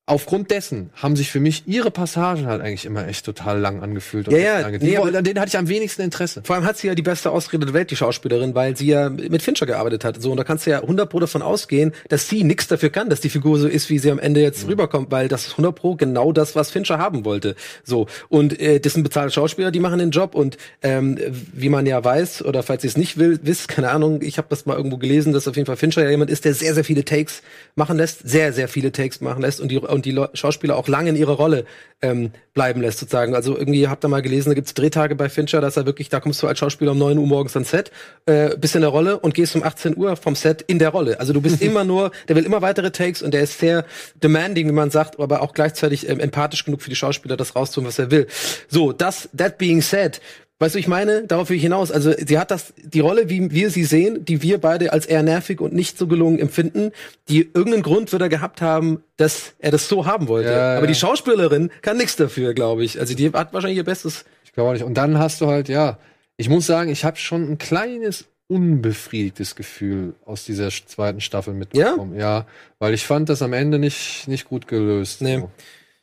aufgrund 0.08 0.50
dessen 0.50 0.90
haben 0.94 1.16
sich 1.16 1.30
für 1.30 1.40
mich 1.40 1.64
ihre 1.66 1.90
Passagen 1.90 2.46
halt 2.46 2.60
eigentlich 2.62 2.84
immer 2.86 3.06
echt 3.06 3.24
total 3.24 3.58
lang 3.60 3.82
angefühlt. 3.82 4.28
und 4.28 4.34
Ja, 4.34 4.40
ja, 4.40 4.60
lange. 4.60 4.78
nee, 4.78 4.96
aber- 4.96 5.16
an 5.16 5.24
denen 5.24 5.38
hatte 5.38 5.48
ich 5.50 5.58
am 5.58 5.68
wenigsten 5.68 6.02
Interesse. 6.02 6.42
Vor 6.44 6.56
allem 6.56 6.64
hat 6.64 6.78
sie 6.78 6.86
ja 6.88 6.94
die 6.94 7.02
beste 7.02 7.30
Ausrede 7.30 7.66
der 7.66 7.74
Welt, 7.74 7.90
die 7.90 7.96
Schauspielerin, 7.96 8.54
weil 8.54 8.76
sie 8.76 8.86
ja 8.86 9.10
mit 9.10 9.42
Fincher 9.42 9.66
gearbeitet 9.66 10.04
hat. 10.04 10.20
So, 10.22 10.30
und 10.30 10.36
da 10.36 10.44
kannst 10.44 10.66
du 10.66 10.70
ja 10.70 10.80
100 10.82 11.10
Pro 11.10 11.20
davon 11.20 11.42
ausgehen, 11.42 11.92
dass 12.08 12.28
sie 12.28 12.44
nichts 12.44 12.66
dafür 12.68 12.90
kann, 12.90 13.10
dass 13.10 13.20
die 13.20 13.28
Figur 13.28 13.58
so 13.58 13.68
ist, 13.68 13.90
wie 13.90 13.98
sie 13.98 14.10
am 14.10 14.18
Ende 14.18 14.40
jetzt 14.40 14.64
Mhm. 14.64 14.70
rüberkommt, 14.70 15.10
weil 15.10 15.28
das 15.28 15.46
ist 15.46 15.56
100 15.56 15.74
Pro 15.74 15.94
genau 15.94 16.32
das, 16.32 16.56
was 16.56 16.70
Fincher 16.70 16.98
haben 16.98 17.24
wollte. 17.24 17.54
So, 17.84 18.06
und 18.28 18.58
äh, 18.60 18.80
das 18.80 18.94
sind 18.94 19.02
bezahlte 19.02 19.32
Schauspieler, 19.32 19.70
die 19.70 19.80
machen 19.80 19.98
den 19.98 20.10
Job 20.10 20.34
und 20.34 20.56
ähm, 20.82 21.18
wie 21.52 21.68
man 21.68 21.86
ja 21.86 22.02
weiß, 22.02 22.44
oder 22.44 22.62
falls 22.62 22.82
ihr 22.84 22.88
es 22.88 22.96
nicht 22.96 23.18
will, 23.18 23.38
wisst, 23.42 23.68
keine 23.68 23.90
Ahnung, 23.90 24.22
ich 24.22 24.38
habe 24.38 24.48
das 24.50 24.64
mal 24.66 24.76
irgendwo 24.76 24.96
gelesen, 24.98 25.32
dass 25.32 25.46
auf 25.48 25.56
jeden 25.56 25.66
Fall 25.66 25.76
Fincher 25.76 26.02
ja 26.02 26.10
jemand 26.10 26.30
ist, 26.30 26.44
der 26.44 26.54
sehr, 26.54 26.74
sehr 26.74 26.84
viele 26.84 27.04
Takes 27.04 27.42
machen 27.74 27.96
lässt, 27.98 28.26
sehr, 28.28 28.52
sehr 28.52 28.68
viele 28.68 28.90
Takes 28.92 29.20
machen 29.20 29.42
lässt 29.42 29.60
und 29.60 29.68
die, 29.70 29.78
und 29.78 29.97
die 30.02 30.12
Leu- 30.12 30.28
Schauspieler 30.34 30.76
auch 30.76 30.88
lange 30.88 31.10
in 31.10 31.16
ihrer 31.16 31.32
Rolle 31.32 31.64
ähm, 32.00 32.30
bleiben 32.54 32.80
lässt, 32.80 32.98
sozusagen. 32.98 33.34
Also 33.34 33.56
irgendwie 33.56 33.88
habt 33.88 34.04
ihr 34.04 34.08
mal 34.08 34.22
gelesen, 34.22 34.50
da 34.50 34.54
gibt's 34.54 34.74
Drehtage 34.74 35.14
bei 35.14 35.28
Fincher, 35.28 35.60
dass 35.60 35.76
er 35.76 35.86
wirklich, 35.86 36.08
da 36.08 36.20
kommst 36.20 36.42
du 36.42 36.46
als 36.46 36.58
Schauspieler 36.58 36.92
um 36.92 36.98
9 36.98 37.18
Uhr 37.18 37.26
morgens 37.26 37.56
ans 37.56 37.70
Set, 37.70 37.90
äh, 38.26 38.56
bist 38.56 38.74
in 38.74 38.82
der 38.82 38.90
Rolle 38.90 39.18
und 39.18 39.34
gehst 39.34 39.56
um 39.56 39.62
18 39.62 39.96
Uhr 39.96 40.16
vom 40.16 40.34
Set 40.34 40.62
in 40.62 40.78
der 40.78 40.90
Rolle. 40.90 41.18
Also 41.20 41.32
du 41.32 41.40
bist 41.40 41.60
immer 41.68 41.84
nur, 41.84 42.10
der 42.28 42.36
will 42.36 42.44
immer 42.44 42.62
weitere 42.62 42.90
Takes 42.90 43.22
und 43.22 43.32
der 43.34 43.42
ist 43.42 43.58
sehr 43.58 43.84
demanding, 44.22 44.68
wie 44.68 44.72
man 44.72 44.90
sagt, 44.90 45.18
aber 45.18 45.42
auch 45.42 45.54
gleichzeitig 45.54 46.08
ähm, 46.08 46.20
empathisch 46.20 46.64
genug 46.64 46.82
für 46.82 46.90
die 46.90 46.96
Schauspieler, 46.96 47.36
das 47.36 47.56
rauszuholen, 47.56 47.88
was 47.88 47.98
er 47.98 48.10
will. 48.10 48.26
So, 48.68 48.92
das, 48.92 49.28
that 49.36 49.58
being 49.58 49.82
said, 49.82 50.20
Weißt 50.60 50.74
du, 50.74 50.80
ich 50.80 50.88
meine, 50.88 51.22
darauf 51.22 51.50
will 51.50 51.56
ich 51.56 51.62
hinaus. 51.62 51.92
Also 51.92 52.12
sie 52.12 52.36
hat 52.38 52.50
das, 52.50 52.74
die 52.82 52.98
Rolle, 52.98 53.30
wie 53.30 53.52
wir 53.52 53.70
sie 53.70 53.84
sehen, 53.84 54.24
die 54.24 54.42
wir 54.42 54.58
beide 54.58 54.92
als 54.92 55.06
eher 55.06 55.22
nervig 55.22 55.60
und 55.60 55.72
nicht 55.72 55.96
so 55.96 56.08
gelungen 56.08 56.40
empfinden, 56.40 56.90
die 57.28 57.42
irgendeinen 57.42 57.84
Grund 57.84 58.10
wird 58.10 58.22
er 58.22 58.28
gehabt 58.28 58.60
haben, 58.60 59.02
dass 59.16 59.54
er 59.60 59.70
das 59.70 59.88
so 59.88 60.04
haben 60.04 60.26
wollte. 60.26 60.50
Ja, 60.50 60.72
Aber 60.76 60.86
ja. 60.86 60.86
die 60.86 60.96
Schauspielerin 60.96 61.70
kann 61.80 61.96
nichts 61.96 62.16
dafür, 62.16 62.54
glaube 62.54 62.84
ich. 62.84 62.98
Also 62.98 63.14
die 63.14 63.30
hat 63.32 63.52
wahrscheinlich 63.52 63.78
ihr 63.78 63.84
Bestes. 63.84 64.24
Ich 64.44 64.52
glaube 64.52 64.70
auch 64.70 64.72
nicht. 64.72 64.84
Und 64.84 64.94
dann 64.94 65.18
hast 65.18 65.40
du 65.40 65.46
halt, 65.46 65.68
ja, 65.68 65.98
ich 66.36 66.48
muss 66.48 66.66
sagen, 66.66 66.90
ich 66.90 67.04
habe 67.04 67.16
schon 67.18 67.52
ein 67.52 67.58
kleines 67.58 68.24
unbefriedigtes 68.48 69.54
Gefühl 69.54 70.14
aus 70.24 70.44
dieser 70.44 70.70
zweiten 70.70 71.20
Staffel 71.20 71.54
mitbekommen. 71.54 72.18
Ja? 72.18 72.46
weil 72.78 72.94
ich 72.94 73.06
fand 73.06 73.28
das 73.28 73.42
am 73.42 73.52
Ende 73.52 73.78
nicht, 73.78 74.26
nicht 74.26 74.48
gut 74.48 74.66
gelöst. 74.66 75.20
Nee. 75.20 75.38
So. 75.38 75.50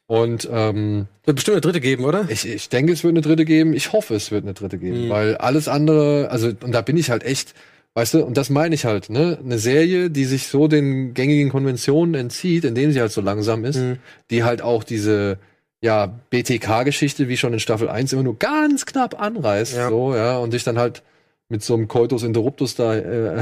Und 0.07 0.47
ähm, 0.51 1.07
Wird 1.23 1.35
bestimmt 1.35 1.55
eine 1.55 1.61
dritte 1.61 1.81
geben, 1.81 2.05
oder? 2.05 2.25
ich, 2.29 2.47
ich 2.47 2.69
denke, 2.69 2.93
es 2.93 3.03
wird 3.03 3.11
eine 3.13 3.21
dritte 3.21 3.43
geben. 3.45 3.73
Ich 3.73 3.91
hoffe, 3.91 4.13
es 4.15 4.29
wird 4.31 4.43
eine 4.43 4.53
dritte 4.53 4.77
geben, 4.77 5.05
Mhm. 5.05 5.09
weil 5.09 5.35
alles 5.37 5.67
andere, 5.67 6.29
also 6.29 6.47
und 6.49 6.71
da 6.73 6.81
bin 6.81 6.97
ich 6.97 7.09
halt 7.09 7.23
echt 7.23 7.53
Weißt 7.97 8.13
du, 8.13 8.25
und 8.25 8.35
das 8.35 8.49
meine 8.49 8.75
ich 8.75 8.83
halt, 8.83 9.09
ne? 9.09 9.39
Eine 9.41 9.57
Serie, 9.57 10.09
die 10.09 10.25
sich 10.25 10.47
so 10.47 10.67
den 10.67 11.13
gängigen 11.13 11.49
Konventionen 11.49 12.13
entzieht, 12.13 12.65
indem 12.65 12.91
sie 12.91 12.99
halt 12.99 13.13
so 13.13 13.21
langsam 13.21 13.63
ist, 13.63 13.77
Mhm. 13.77 13.99
die 14.31 14.43
halt 14.43 14.61
auch 14.61 14.83
diese, 14.83 15.37
ja, 15.79 16.07
BTK-Geschichte, 16.29 17.29
wie 17.29 17.37
schon 17.37 17.53
in 17.53 17.61
Staffel 17.61 17.87
1, 17.87 18.11
immer 18.11 18.23
nur 18.23 18.37
ganz 18.37 18.85
knapp 18.85 19.17
anreißt, 19.21 19.77
Ja. 19.77 19.87
so, 19.87 20.13
ja, 20.13 20.37
und 20.39 20.51
dich 20.51 20.65
dann 20.65 20.77
halt 20.77 21.03
mit 21.47 21.63
so 21.63 21.73
einem 21.73 21.87
Coitus 21.87 22.23
Interruptus 22.23 22.75
da 22.75 22.95
äh, 22.95 23.37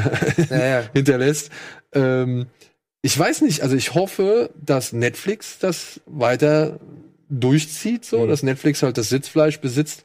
Ja, 0.52 0.66
ja. 0.66 0.84
hinterlässt. 0.94 1.50
Ähm, 1.92 2.46
ich 3.06 3.18
weiß 3.20 3.42
nicht, 3.42 3.62
also 3.62 3.76
ich 3.76 3.94
hoffe, 3.94 4.50
dass 4.66 4.92
Netflix 4.94 5.60
das 5.60 6.02
weiter 6.08 6.80
durchzieht, 7.30 8.06
so, 8.06 8.22
Mhm. 8.22 8.30
dass 8.30 8.44
Netflix 8.44 8.82
halt 8.82 8.98
das 8.98 9.10
Sitzfleisch 9.10 9.60
besitzt, 9.60 10.04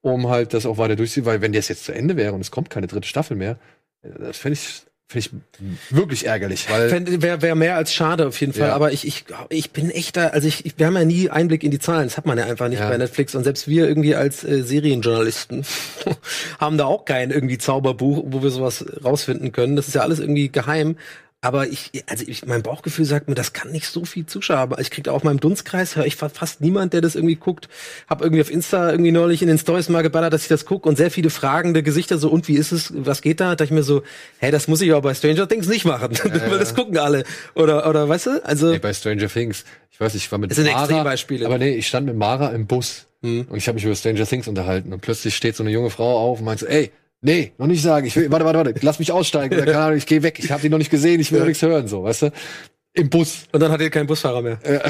um 0.00 0.28
halt 0.28 0.54
das 0.54 0.64
auch 0.66 0.78
weiter 0.78 0.96
durchzuziehen, 0.96 1.26
weil 1.26 1.40
wenn 1.40 1.52
das 1.52 1.68
jetzt 1.68 1.84
zu 1.84 1.92
Ende 1.92 2.16
wäre 2.16 2.32
und 2.32 2.40
es 2.40 2.50
kommt 2.50 2.70
keine 2.70 2.86
dritte 2.86 3.06
Staffel 3.08 3.36
mehr, 3.36 3.58
äh, 4.02 4.08
das 4.18 4.38
fände 4.38 4.54
ich, 4.54 4.82
fänd 5.08 5.26
ich 5.26 5.30
wirklich 5.90 6.26
ärgerlich, 6.26 6.70
weil 6.70 7.22
Wäre 7.22 7.42
wär 7.42 7.54
mehr 7.54 7.76
als 7.76 7.92
schade 7.92 8.26
auf 8.28 8.38
jeden 8.40 8.52
Fall. 8.52 8.68
Ja. 8.68 8.74
Aber 8.74 8.92
ich, 8.92 9.06
ich, 9.06 9.24
ich 9.48 9.70
bin 9.72 9.90
echter, 9.90 10.32
also 10.34 10.46
ich, 10.46 10.64
ich, 10.66 10.78
wir 10.78 10.86
haben 10.86 10.96
ja 10.96 11.04
nie 11.04 11.30
Einblick 11.30 11.64
in 11.64 11.70
die 11.70 11.78
Zahlen. 11.78 12.04
Das 12.04 12.16
hat 12.16 12.26
man 12.26 12.38
ja 12.38 12.44
einfach 12.44 12.68
nicht 12.68 12.78
Ja. 12.80 12.88
bei 12.90 12.96
Netflix. 12.98 13.34
Und 13.34 13.44
selbst 13.44 13.68
wir 13.68 13.88
irgendwie 13.88 14.14
als 14.14 14.44
äh, 14.44 14.62
Serienjournalisten 14.62 15.64
haben 16.60 16.78
da 16.78 16.84
auch 16.84 17.04
kein 17.06 17.30
irgendwie 17.30 17.58
Zauberbuch, 17.58 18.22
wo 18.26 18.42
wir 18.42 18.50
sowas 18.50 18.84
rausfinden 19.02 19.50
können. 19.52 19.76
Das 19.76 19.88
ist 19.88 19.94
ja 19.94 20.02
alles 20.02 20.18
irgendwie 20.20 20.48
geheim. 20.50 20.96
Aber 21.40 21.68
ich, 21.68 21.92
also 22.08 22.24
ich, 22.26 22.44
mein 22.46 22.62
Bauchgefühl 22.64 23.04
sagt 23.04 23.28
mir, 23.28 23.36
das 23.36 23.52
kann 23.52 23.70
nicht 23.70 23.86
so 23.86 24.04
viel 24.04 24.26
Zuschauer 24.26 24.56
haben. 24.58 24.74
Ich 24.80 24.90
krieg 24.90 25.04
da 25.04 25.12
auch 25.12 25.22
in 25.22 25.28
meinem 25.28 25.38
Dunstkreis, 25.40 25.94
höre 25.94 26.04
ich 26.04 26.16
fa- 26.16 26.30
fast 26.30 26.60
niemand, 26.60 26.92
der 26.94 27.00
das 27.00 27.14
irgendwie 27.14 27.36
guckt. 27.36 27.68
Hab 28.08 28.22
irgendwie 28.22 28.40
auf 28.40 28.50
Insta 28.50 28.90
irgendwie 28.90 29.12
neulich 29.12 29.40
in 29.40 29.46
den 29.46 29.56
Stories 29.56 29.88
mal 29.88 30.02
geballert, 30.02 30.32
dass 30.32 30.42
ich 30.42 30.48
das 30.48 30.64
gucke 30.64 30.88
und 30.88 30.96
sehr 30.96 31.12
viele 31.12 31.30
fragende 31.30 31.84
Gesichter 31.84 32.18
so, 32.18 32.28
und 32.28 32.48
wie 32.48 32.56
ist 32.56 32.72
es, 32.72 32.92
was 32.92 33.22
geht 33.22 33.38
da? 33.38 33.50
Da 33.50 33.50
dachte 33.54 33.64
ich 33.66 33.70
mir 33.70 33.84
so, 33.84 34.02
hey, 34.38 34.50
das 34.50 34.66
muss 34.66 34.80
ich 34.80 34.90
aber 34.90 35.02
bei 35.02 35.14
Stranger 35.14 35.46
Things 35.48 35.68
nicht 35.68 35.84
machen. 35.84 36.10
Weil 36.24 36.58
das 36.58 36.74
gucken 36.74 36.98
alle. 36.98 37.22
Oder, 37.54 37.88
oder 37.88 38.08
weißt 38.08 38.26
du? 38.26 38.44
Also, 38.44 38.72
Ey, 38.72 38.80
bei 38.80 38.92
Stranger 38.92 39.28
Things, 39.28 39.64
ich 39.92 40.00
weiß 40.00 40.14
nicht, 40.14 40.24
ich 40.24 40.32
war 40.32 40.40
mit 40.40 40.50
Das 40.50 40.56
sind 40.56 40.66
Mara, 40.66 40.80
Extrembeispiele. 40.82 41.46
aber 41.46 41.58
nee, 41.58 41.76
ich 41.76 41.86
stand 41.86 42.06
mit 42.06 42.16
Mara 42.16 42.48
im 42.50 42.66
Bus 42.66 43.04
Mhm. 43.20 43.46
und 43.50 43.56
ich 43.58 43.66
habe 43.66 43.74
mich 43.74 43.84
über 43.84 43.94
Stranger 43.96 44.26
Things 44.26 44.46
unterhalten 44.48 44.92
und 44.92 45.00
plötzlich 45.00 45.34
steht 45.36 45.56
so 45.56 45.64
eine 45.64 45.70
junge 45.72 45.90
Frau 45.90 46.18
auf 46.18 46.38
und 46.38 46.44
meint 46.44 46.60
so, 46.60 46.66
ey, 46.66 46.92
nee, 47.20 47.52
noch 47.58 47.66
nicht 47.66 47.82
sagen, 47.82 48.06
ich 48.06 48.16
will, 48.16 48.30
warte, 48.30 48.44
warte, 48.44 48.58
warte, 48.58 48.74
lass 48.82 48.98
mich 48.98 49.12
aussteigen, 49.12 49.54
oder 49.56 49.64
keine 49.66 49.78
Ahnung, 49.84 49.98
ich 49.98 50.06
gehe 50.06 50.22
weg, 50.22 50.38
ich 50.38 50.50
habe 50.50 50.62
die 50.62 50.68
noch 50.68 50.78
nicht 50.78 50.90
gesehen, 50.90 51.20
ich 51.20 51.32
will 51.32 51.40
noch 51.40 51.46
nichts 51.46 51.62
hören, 51.62 51.88
so, 51.88 52.04
weißt 52.04 52.22
du, 52.22 52.30
im 52.94 53.10
Bus. 53.10 53.44
und 53.52 53.60
dann 53.60 53.70
hat 53.72 53.80
ihr 53.80 53.90
keinen 53.90 54.06
Busfahrer 54.06 54.42
mehr. 54.42 54.58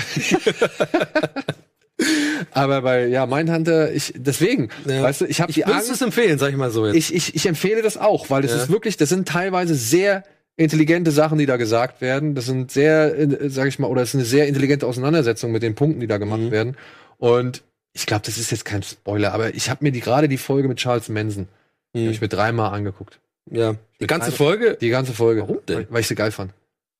Aber 2.52 2.82
bei, 2.82 3.06
ja, 3.06 3.26
Mindhunter, 3.26 3.92
ich, 3.92 4.12
deswegen, 4.16 4.68
Ja. 4.86 5.02
weißt 5.02 5.22
du, 5.22 5.24
ich 5.26 5.40
habe 5.40 5.50
Ich 5.50 5.56
die 5.56 5.62
würde 5.62 5.74
Angst, 5.74 5.90
es 5.90 6.00
empfehlen, 6.00 6.38
sag 6.38 6.50
ich 6.50 6.56
mal 6.56 6.70
so 6.70 6.86
jetzt. 6.86 6.94
ich, 6.96 7.14
ich, 7.14 7.34
ich 7.34 7.46
empfehle 7.46 7.82
das 7.82 7.96
auch, 7.96 8.30
weil 8.30 8.42
das 8.42 8.52
Ja. 8.52 8.58
ist 8.58 8.70
wirklich, 8.70 8.96
das 8.96 9.08
sind 9.08 9.26
teilweise 9.26 9.74
sehr 9.74 10.22
intelligente 10.56 11.10
Sachen, 11.10 11.38
die 11.38 11.46
da 11.46 11.56
gesagt 11.56 12.00
werden. 12.00 12.34
Das 12.36 12.46
sind 12.46 12.70
sehr, 12.70 13.16
äh, 13.18 13.50
sag 13.50 13.66
ich 13.68 13.78
mal, 13.80 13.88
oder 13.88 14.02
es 14.02 14.10
ist 14.10 14.14
eine 14.14 14.24
sehr 14.24 14.46
intelligente 14.46 14.86
Auseinandersetzung 14.86 15.50
mit 15.52 15.62
den 15.62 15.74
Punkten, 15.74 16.00
die 16.00 16.06
da 16.06 16.18
gemacht 16.18 16.40
Mhm. 16.40 16.50
werden. 16.52 16.76
Und 17.16 17.62
ich 17.92 18.06
glaube, 18.06 18.22
das 18.26 18.38
ist 18.38 18.50
jetzt 18.52 18.64
kein 18.64 18.82
Spoiler, 18.84 19.32
aber 19.34 19.54
ich 19.54 19.68
habe 19.70 19.84
mir 19.84 19.90
die 19.92 20.00
gerade 20.00 20.28
die 20.28 20.38
Folge 20.38 20.68
mit 20.68 20.78
Charles 20.78 21.08
Manson, 21.08 21.48
Mhm. 21.94 22.00
habe 22.02 22.10
ich 22.12 22.20
mir 22.20 22.28
dreimal 22.28 22.72
angeguckt. 22.72 23.18
ja. 23.50 23.74
Die 24.00 24.06
ganze 24.06 24.30
Folge? 24.30 24.76
Die 24.80 24.90
ganze 24.90 25.12
Folge. 25.12 25.40
Warum 25.42 25.58
denn? 25.66 25.76
Weil, 25.78 25.86
weil 25.90 26.00
ich 26.02 26.06
sie 26.06 26.14
geil 26.14 26.30
fand. 26.30 26.52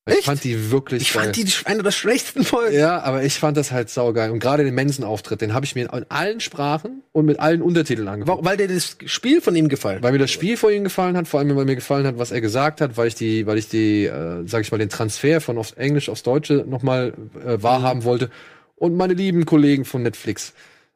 Weil 0.05 0.15
Ich 0.15 0.19
Echt? 0.21 0.27
fand 0.27 0.43
die 0.43 0.71
wirklich 0.73 1.03
Ich 1.03 1.13
geil. 1.13 1.25
fand 1.25 1.37
die 1.37 1.47
eine 1.67 1.83
der 1.85 1.91
schwächsten 1.93 2.43
Folgen. 2.43 2.75
ja, 2.77 3.01
aber 3.03 3.23
ich 3.23 3.35
fand 3.35 3.57
das 3.57 3.71
halt 3.71 3.89
saugeil. 3.91 4.31
Und 4.33 4.41
gerade 4.41 4.65
den 4.65 4.75
Manson-Auftritt, 4.75 5.41
den 5.43 5.55
habe 5.55 5.65
ich 5.65 5.77
mir 5.77 5.83
in 5.83 6.07
allen 6.11 6.41
Sprachen 6.41 7.03
und 7.13 7.27
mit 7.27 7.39
allen 7.39 7.63
Untertiteln 7.63 8.09
angeguckt. 8.09 8.45
Weil 8.45 8.57
dir 8.57 8.67
das 8.67 8.97
Spiel 9.05 9.41
von 9.41 9.55
ihm 9.55 9.69
gefallen. 9.69 10.03
Weil 10.03 10.11
mir 10.13 10.19
das 10.19 10.33
Spiel 10.33 10.57
von 10.57 10.73
ihm 10.73 10.83
gefallen 10.83 11.17
hat, 11.17 11.29
vor 11.29 11.39
allem 11.39 11.55
weil 11.55 11.67
mir 11.67 11.77
gefallen 11.77 12.07
hat, 12.07 12.19
was 12.19 12.33
er 12.33 12.41
gesagt 12.41 12.81
hat, 12.81 12.97
weil 12.97 13.07
ich 13.07 13.15
die, 13.15 13.47
weil 13.47 13.59
ich 13.59 13.69
die, 13.69 14.07
äh, 14.07 14.43
sag 14.47 14.63
ich 14.63 14.73
mal, 14.73 14.79
den 14.79 14.89
Transfer 14.89 15.41
von 15.41 15.57
aufs 15.59 15.73
Englisch 15.73 16.09
aufs 16.09 16.25
Deutsche 16.25 16.65
nochmal 16.67 17.13
äh, 17.47 17.63
wahrhaben 17.63 18.03
wollte. 18.03 18.31
Und 18.75 18.97
meine 18.97 19.15
lieben 19.15 19.45
Kollegen 19.45 19.85
von 19.85 20.03
Netflix. 20.03 20.53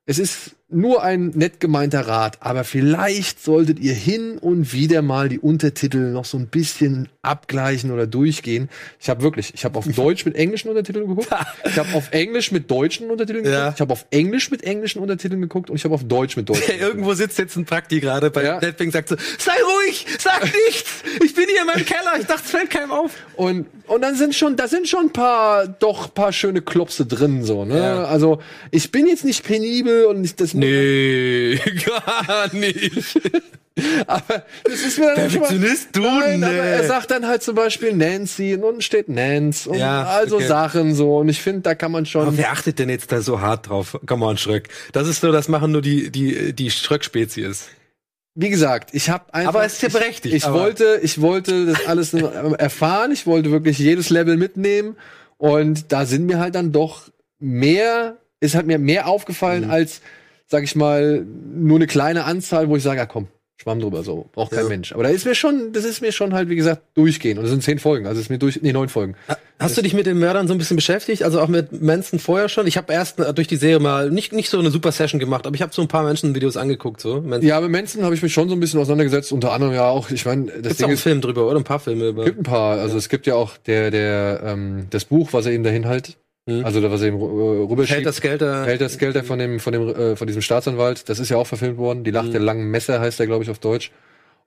Es 0.06 0.18
ist 0.18 0.56
nur 0.72 1.02
ein 1.02 1.28
nett 1.34 1.60
gemeinter 1.60 2.06
Rat, 2.06 2.38
aber 2.40 2.64
vielleicht 2.64 3.42
solltet 3.42 3.78
ihr 3.80 3.94
hin 3.94 4.38
und 4.38 4.72
wieder 4.72 5.02
mal 5.02 5.28
die 5.28 5.38
Untertitel 5.38 6.10
noch 6.12 6.24
so 6.24 6.38
ein 6.38 6.46
bisschen 6.48 7.08
abgleichen 7.22 7.90
oder 7.90 8.06
durchgehen. 8.06 8.68
Ich 9.00 9.08
habe 9.08 9.22
wirklich, 9.22 9.52
ich 9.54 9.64
habe 9.64 9.78
auf 9.78 9.86
Deutsch 9.86 10.24
mit 10.24 10.34
englischen 10.34 10.68
Untertiteln 10.68 11.06
geguckt, 11.06 11.28
ich 11.64 11.78
habe 11.78 11.94
auf 11.94 12.08
Englisch 12.12 12.52
mit 12.52 12.70
deutschen 12.70 13.10
Untertiteln 13.10 13.44
geguckt, 13.44 13.60
Ja. 13.62 13.72
ich 13.74 13.80
habe 13.80 13.92
auf 13.92 14.06
Englisch 14.10 14.50
mit 14.50 14.64
englischen 14.64 15.00
Untertiteln 15.00 15.40
geguckt 15.40 15.70
und 15.70 15.76
ich 15.76 15.84
habe 15.84 15.94
auf 15.94 16.04
Deutsch 16.04 16.36
mit 16.36 16.48
deutschen. 16.48 16.62
Irgendwo 16.80 17.14
sitzt 17.14 17.38
jetzt 17.38 17.56
ein 17.56 17.64
Prakti 17.64 18.00
gerade 18.00 18.30
bei 18.30 18.44
Ja. 18.44 18.58
Netflix 18.60 18.92
sagt 18.92 19.08
so, 19.10 19.16
sei 19.38 19.52
ruhig, 19.52 20.06
sag 20.18 20.42
nichts, 20.66 20.90
ich 21.24 21.34
bin 21.34 21.44
hier 21.48 21.60
in 21.62 21.66
meinem 21.66 21.84
Keller, 21.86 22.12
ich 22.18 22.26
dachte, 22.26 22.42
es 22.44 22.50
fällt 22.50 22.70
keinem 22.70 22.90
auf. 22.92 23.12
Und, 23.36 23.66
und 23.86 24.02
dann 24.02 24.14
sind 24.16 24.34
schon, 24.34 24.56
da 24.56 24.68
sind 24.68 24.88
schon 24.88 25.06
ein 25.06 25.12
paar, 25.12 25.66
doch 25.68 26.12
paar 26.14 26.32
schöne 26.32 26.62
Klopse 26.62 27.06
drin, 27.06 27.44
so, 27.44 27.64
ne? 27.64 27.78
Ja. 27.78 28.04
Also, 28.04 28.40
ich 28.70 28.90
bin 28.90 29.06
jetzt 29.06 29.24
nicht 29.24 29.44
penibel 29.44 30.04
und 30.06 30.20
nicht, 30.20 30.40
das, 30.40 30.54
Nee, 30.62 31.56
gar 31.86 32.54
nicht. 32.54 33.20
aber 34.06 34.44
das 34.64 34.80
ist 34.82 34.98
mir 34.98 35.14
dann 35.14 35.30
schon 35.30 35.40
mal, 35.40 35.48
du, 35.92 36.00
Nein, 36.02 36.40
nee. 36.40 36.46
aber 36.46 36.54
er 36.56 36.84
sagt 36.86 37.10
dann 37.10 37.26
halt 37.26 37.42
zum 37.42 37.54
Beispiel 37.54 37.94
Nancy 37.94 38.54
und 38.54 38.64
unten 38.64 38.82
steht 38.82 39.08
Nance 39.08 39.68
und 39.68 39.78
Ja, 39.78 40.04
also 40.04 40.36
okay. 40.36 40.46
Sachen 40.46 40.94
so. 40.94 41.18
Und 41.18 41.28
ich 41.28 41.40
finde, 41.40 41.60
da 41.62 41.74
kann 41.74 41.90
man 41.92 42.04
schon. 42.06 42.26
Aber 42.26 42.36
wer 42.36 42.52
achtet 42.52 42.78
denn 42.78 42.90
jetzt 42.90 43.10
da 43.12 43.20
so 43.22 43.40
hart 43.40 43.68
drauf? 43.68 43.98
Come 44.06 44.26
on, 44.26 44.36
Schröck. 44.36 44.68
Das 44.92 45.08
ist 45.08 45.20
so, 45.20 45.32
das 45.32 45.48
machen 45.48 45.72
nur 45.72 45.82
die, 45.82 46.10
die, 46.10 46.52
die 46.52 46.70
Schröck-Spezies. 46.70 47.68
Wie 48.34 48.48
gesagt, 48.50 48.90
ich 48.94 49.10
habe 49.10 49.32
einfach. 49.34 49.54
Aber 49.54 49.64
es 49.64 49.74
ist 49.74 49.82
ja 49.82 49.88
berechtigt, 49.88 50.34
Ich, 50.34 50.44
ich 50.44 50.50
wollte, 50.52 51.00
ich 51.02 51.20
wollte 51.20 51.66
das 51.66 51.86
alles 51.86 52.12
nur 52.12 52.32
erfahren. 52.58 53.10
Ich 53.12 53.26
wollte 53.26 53.50
wirklich 53.50 53.78
jedes 53.78 54.10
Level 54.10 54.36
mitnehmen. 54.36 54.96
Und 55.38 55.92
da 55.92 56.06
sind 56.06 56.26
mir 56.26 56.38
halt 56.38 56.54
dann 56.54 56.72
doch 56.72 57.08
mehr, 57.38 58.16
ist 58.40 58.54
halt 58.54 58.66
mir 58.66 58.78
mehr 58.78 59.06
aufgefallen 59.06 59.64
Mhm. 59.64 59.70
als, 59.70 60.00
sag 60.52 60.62
ich 60.64 60.76
mal, 60.76 61.24
nur 61.54 61.78
eine 61.78 61.86
kleine 61.86 62.24
Anzahl, 62.24 62.68
wo 62.68 62.76
ich 62.76 62.82
sage, 62.82 62.98
ja 62.98 63.06
komm, 63.06 63.26
Schwamm 63.56 63.80
drüber, 63.80 64.02
so 64.02 64.28
braucht 64.32 64.50
kein 64.52 64.64
Ja. 64.64 64.68
Mensch. 64.68 64.92
Aber 64.92 65.02
da 65.04 65.08
ist 65.08 65.24
mir 65.24 65.34
schon, 65.34 65.72
das 65.72 65.84
ist 65.84 66.02
mir 66.02 66.12
schon 66.12 66.34
halt, 66.34 66.50
wie 66.50 66.56
gesagt, 66.56 66.82
durchgehen. 66.94 67.38
Und 67.38 67.44
es 67.44 67.50
sind 67.50 67.62
zehn 67.62 67.78
Folgen, 67.78 68.06
also 68.06 68.18
es 68.18 68.26
ist 68.26 68.30
mir 68.30 68.38
durch, 68.38 68.60
nee, 68.60 68.72
neun 68.72 68.88
Folgen. 68.90 69.14
Hast 69.58 69.78
du 69.78 69.82
dich 69.82 69.94
mit 69.94 70.04
den 70.04 70.18
Mördern 70.18 70.48
so 70.48 70.54
ein 70.54 70.58
bisschen 70.58 70.76
beschäftigt? 70.76 71.22
Also 71.22 71.40
auch 71.40 71.48
mit 71.48 71.80
Manson 71.80 72.18
vorher 72.18 72.48
schon? 72.48 72.66
Ich 72.66 72.76
habe 72.76 72.92
erst 72.92 73.18
äh, 73.20 73.32
durch 73.32 73.46
die 73.48 73.56
Serie 73.56 73.78
mal 73.78 74.10
nicht, 74.10 74.32
nicht 74.32 74.50
so 74.50 74.58
eine 74.58 74.70
super 74.70 74.92
Session 74.92 75.20
gemacht, 75.20 75.46
aber 75.46 75.54
ich 75.54 75.62
habe 75.62 75.72
so 75.72 75.80
ein 75.80 75.88
paar 75.88 76.02
Menschen-Videos 76.02 76.56
angeguckt. 76.58 77.00
So. 77.00 77.22
Manson. 77.22 77.48
Ja, 77.48 77.60
mit 77.60 77.70
Manson 77.70 78.02
habe 78.02 78.14
ich 78.14 78.22
mich 78.22 78.32
schon 78.34 78.48
so 78.48 78.54
ein 78.56 78.60
bisschen 78.60 78.80
auseinandergesetzt, 78.80 79.32
unter 79.32 79.52
anderem 79.52 79.72
ja 79.72 79.88
auch, 79.88 80.10
ich 80.10 80.26
meine, 80.26 80.46
das 80.46 80.54
Gibt's 80.54 80.68
auch 80.72 80.76
Ding 80.76 80.84
einen 80.86 80.94
ist, 80.94 81.02
Film 81.02 81.20
drüber, 81.20 81.46
oder? 81.48 81.56
Ein 81.58 81.64
paar 81.64 81.80
Filme 81.80 82.08
über. 82.08 82.24
gibt 82.24 82.40
ein 82.40 82.42
paar, 82.42 82.78
also 82.78 82.98
es 82.98 83.08
gibt 83.08 83.26
ja 83.26 83.36
auch 83.36 83.56
der, 83.58 83.90
der, 83.92 84.42
ähm, 84.44 84.86
das 84.90 85.04
Buch, 85.06 85.32
was 85.32 85.46
er 85.46 85.52
ihm 85.52 85.62
dahin 85.62 85.86
halt, 85.86 86.16
Mhm. 86.46 86.64
also 86.64 86.80
da, 86.80 86.90
was 86.90 87.02
er 87.02 87.08
ihm 87.08 87.14
äh, 87.14 87.18
rüberschiebt. 87.18 87.96
Hält 87.96 88.06
das 88.06 88.20
Geld 88.20 88.42
da. 88.42 88.64
Hält 88.64 88.80
das 88.80 88.98
Geld 88.98 89.16
von 89.24 89.38
dem, 89.38 89.60
von 89.60 89.72
dem, 89.72 89.88
äh, 89.88 90.16
von 90.16 90.26
diesem 90.26 90.42
Staatsanwalt. 90.42 91.08
Das 91.08 91.18
ist 91.20 91.28
ja 91.28 91.36
auch 91.36 91.46
verfilmt 91.46 91.78
worden. 91.78 92.02
Die 92.04 92.10
Lacht 92.10 92.28
Mhm. 92.28 92.32
der 92.32 92.40
langen 92.40 92.70
Messer 92.70 93.00
heißt 93.00 93.18
der, 93.20 93.26
glaube 93.26 93.44
ich, 93.44 93.50
auf 93.50 93.58
Deutsch. 93.60 93.92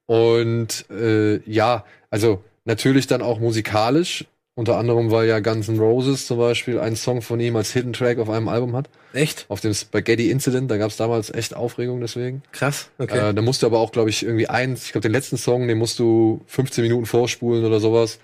Und 0.05 0.85
äh, 0.91 1.37
ja, 1.49 1.85
also 2.09 2.43
natürlich 2.65 3.07
dann 3.07 3.21
auch 3.21 3.39
musikalisch. 3.39 4.25
Unter 4.57 4.77
anderem, 4.77 5.11
weil 5.11 5.27
ja 5.27 5.41
Guns 5.41 5.67
N' 5.67 5.79
Roses 5.79 6.27
zum 6.27 6.37
Beispiel 6.37 6.79
einen 6.79 6.95
Song 6.95 7.21
von 7.21 7.41
ihm 7.41 7.57
als 7.57 7.73
Hidden 7.73 7.91
Track 7.91 8.19
auf 8.19 8.29
einem 8.29 8.47
Album 8.47 8.73
hat. 8.73 8.89
Echt? 9.11 9.45
Auf 9.49 9.59
dem 9.59 9.73
Spaghetti 9.73 10.31
Incident, 10.31 10.71
da 10.71 10.77
gab 10.77 10.91
es 10.91 10.95
damals 10.95 11.29
echt 11.29 11.53
Aufregung 11.53 11.99
deswegen. 11.99 12.41
Krass. 12.53 12.89
Okay. 12.97 13.31
Äh, 13.31 13.33
da 13.33 13.41
musst 13.41 13.63
du 13.63 13.65
aber 13.65 13.79
auch, 13.79 13.91
glaube 13.91 14.09
ich, 14.11 14.23
irgendwie 14.23 14.47
eins, 14.47 14.85
ich 14.85 14.91
glaube, 14.93 15.01
den 15.01 15.11
letzten 15.11 15.35
Song, 15.35 15.67
den 15.67 15.77
musst 15.77 15.99
du 15.99 16.39
15 16.47 16.83
Minuten 16.85 17.05
vorspulen 17.05 17.65
oder 17.65 17.81
sowas. 17.81 18.17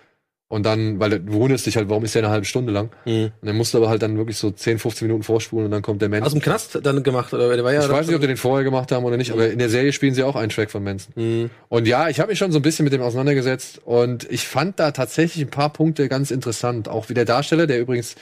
Und 0.52 0.66
dann, 0.66 1.00
weil 1.00 1.22
du 1.22 1.32
wunderst 1.32 1.66
dich 1.66 1.78
halt, 1.78 1.88
warum 1.88 2.04
ist 2.04 2.14
der 2.14 2.24
eine 2.24 2.30
halbe 2.30 2.46
Stunde 2.46 2.74
lang? 2.74 2.90
Mhm. 3.06 3.32
Und 3.40 3.48
dann 3.48 3.56
musst 3.56 3.74
du 3.74 3.78
aber 3.78 3.88
halt 3.88 4.02
dann 4.02 4.18
wirklich 4.18 4.36
so 4.36 4.52
10, 4.52 4.80
15 4.80 5.08
Minuten 5.08 5.24
vorspulen 5.24 5.64
und 5.64 5.72
dann 5.72 5.82
kommt 5.82 6.02
der 6.02 6.10
Mensch. 6.10 6.26
Aus 6.26 6.34
dem 6.34 6.42
Knast 6.42 6.78
dann 6.84 7.04
gemacht, 7.04 7.34
oder? 7.34 7.56
Der 7.56 7.64
war 7.64 7.72
ja 7.72 7.82
ich 7.82 7.90
weiß 7.90 8.06
nicht, 8.06 8.16
ob 8.18 8.22
die 8.22 8.28
den 8.28 8.36
vorher 8.36 8.66
gemacht 8.66 8.92
haben 8.92 9.06
oder 9.06 9.16
nicht, 9.16 9.32
aber 9.32 9.50
in 9.50 9.60
der 9.60 9.70
Serie 9.70 9.94
spielen 9.94 10.14
sie 10.14 10.24
auch 10.24 10.36
einen 10.36 10.50
Track 10.50 10.70
von 10.70 10.84
Manson. 10.84 11.14
Mhm. 11.16 11.52
Und 11.70 11.88
ja, 11.88 12.10
ich 12.10 12.20
habe 12.20 12.32
mich 12.32 12.38
schon 12.38 12.52
so 12.52 12.60
ein 12.60 12.64
bisschen 12.64 12.84
mit 12.84 12.92
dem 12.92 13.02
auseinandergesetzt 13.02 13.80
und 13.86 14.30
ich 14.30 14.46
fand 14.46 14.78
da 14.78 14.92
tatsächlich 14.92 15.42
ein 15.42 15.50
paar 15.50 15.72
Punkte 15.72 16.10
ganz 16.10 16.32
interessant. 16.32 16.90
Auch 16.90 17.08
wie 17.08 17.14
der 17.14 17.24
Darsteller, 17.24 17.66
der 17.66 17.80
übrigens, 17.80 18.16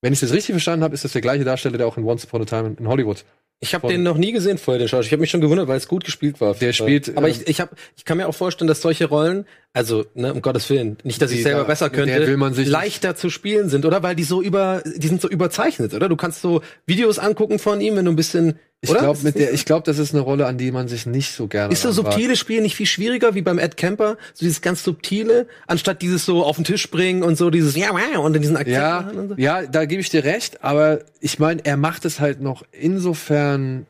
wenn 0.00 0.14
ich 0.14 0.20
das 0.20 0.32
richtig 0.32 0.54
verstanden 0.54 0.82
habe, 0.82 0.94
ist 0.94 1.04
das 1.04 1.12
der 1.12 1.20
gleiche 1.20 1.44
Darsteller, 1.44 1.76
der 1.76 1.86
auch 1.88 1.98
in 1.98 2.04
Once 2.04 2.24
Upon 2.24 2.40
a 2.40 2.44
Time 2.46 2.76
in 2.78 2.88
Hollywood. 2.88 3.22
Ich 3.60 3.74
habe 3.74 3.88
den 3.88 4.02
noch 4.02 4.18
nie 4.18 4.32
gesehen 4.32 4.58
vorher, 4.58 4.78
den 4.78 4.86
Schauspieler. 4.88 5.06
Ich 5.06 5.12
habe 5.12 5.20
mich 5.22 5.30
schon 5.30 5.40
gewundert, 5.40 5.66
weil 5.66 5.78
es 5.78 5.88
gut 5.88 6.04
gespielt 6.04 6.40
war. 6.42 6.54
Der 6.54 6.74
spielt, 6.74 7.16
Aber 7.16 7.26
ähm, 7.28 7.34
ich, 7.40 7.48
ich, 7.48 7.60
hab, 7.60 7.70
ich 7.96 8.04
kann 8.04 8.18
mir 8.18 8.28
auch 8.28 8.34
vorstellen, 8.34 8.68
dass 8.68 8.82
solche 8.82 9.06
Rollen, 9.06 9.46
also 9.72 10.04
ne, 10.14 10.34
um 10.34 10.42
Gottes 10.42 10.68
Willen, 10.68 10.98
nicht, 11.04 11.22
dass 11.22 11.30
ich 11.30 11.42
selber 11.42 11.60
da- 11.62 11.66
besser 11.66 11.88
könnte, 11.88 12.26
will 12.26 12.36
man 12.36 12.52
sich- 12.52 12.68
leichter 12.68 13.16
zu 13.16 13.30
spielen 13.30 13.70
sind, 13.70 13.86
oder? 13.86 14.02
Weil 14.02 14.14
die 14.14 14.24
so 14.24 14.42
über, 14.42 14.82
die 14.96 15.08
sind 15.08 15.22
so 15.22 15.28
überzeichnet, 15.28 15.94
oder? 15.94 16.08
Du 16.10 16.16
kannst 16.16 16.42
so 16.42 16.60
Videos 16.86 17.18
angucken 17.18 17.58
von 17.58 17.80
ihm, 17.80 17.96
wenn 17.96 18.04
du 18.04 18.12
ein 18.12 18.16
bisschen, 18.16 18.58
Ich 18.92 18.98
glaube, 18.98 19.18
mit 19.22 19.34
das 19.34 19.42
der, 19.42 19.52
ich 19.52 19.64
glaube, 19.64 19.84
das 19.84 19.98
ist 19.98 20.14
eine 20.14 20.22
Rolle, 20.22 20.46
an 20.46 20.58
die 20.58 20.70
man 20.70 20.88
sich 20.88 21.06
nicht 21.06 21.32
so 21.32 21.46
gerne. 21.46 21.72
Ist 21.72 21.82
so 21.82 21.88
ranwagt. 21.88 22.12
subtile 22.14 22.36
Spiel 22.36 22.62
nicht 22.62 22.76
viel 22.76 22.86
schwieriger 22.86 23.34
wie 23.34 23.42
beim 23.42 23.58
Ed 23.58 23.76
Kemper? 23.76 24.16
So 24.34 24.44
dieses 24.44 24.60
ganz 24.60 24.82
subtile, 24.82 25.46
anstatt 25.66 26.02
dieses 26.02 26.24
so 26.24 26.44
auf 26.44 26.56
den 26.56 26.64
Tisch 26.64 26.90
bringen 26.90 27.22
und 27.22 27.36
so 27.36 27.50
dieses 27.50 27.76
ja 27.76 27.90
wow, 27.90 28.24
und 28.24 28.32
dann 28.32 28.42
diesen 28.42 28.56
Akzent 28.56 28.76
Ja, 28.76 29.00
machen 29.02 29.18
und 29.18 29.28
so. 29.30 29.34
ja, 29.36 29.62
da 29.66 29.84
gebe 29.84 30.00
ich 30.00 30.10
dir 30.10 30.24
recht, 30.24 30.62
aber 30.64 31.00
ich 31.20 31.38
meine, 31.38 31.64
er 31.64 31.76
macht 31.76 32.04
es 32.04 32.20
halt 32.20 32.40
noch 32.40 32.64
insofern, 32.72 33.86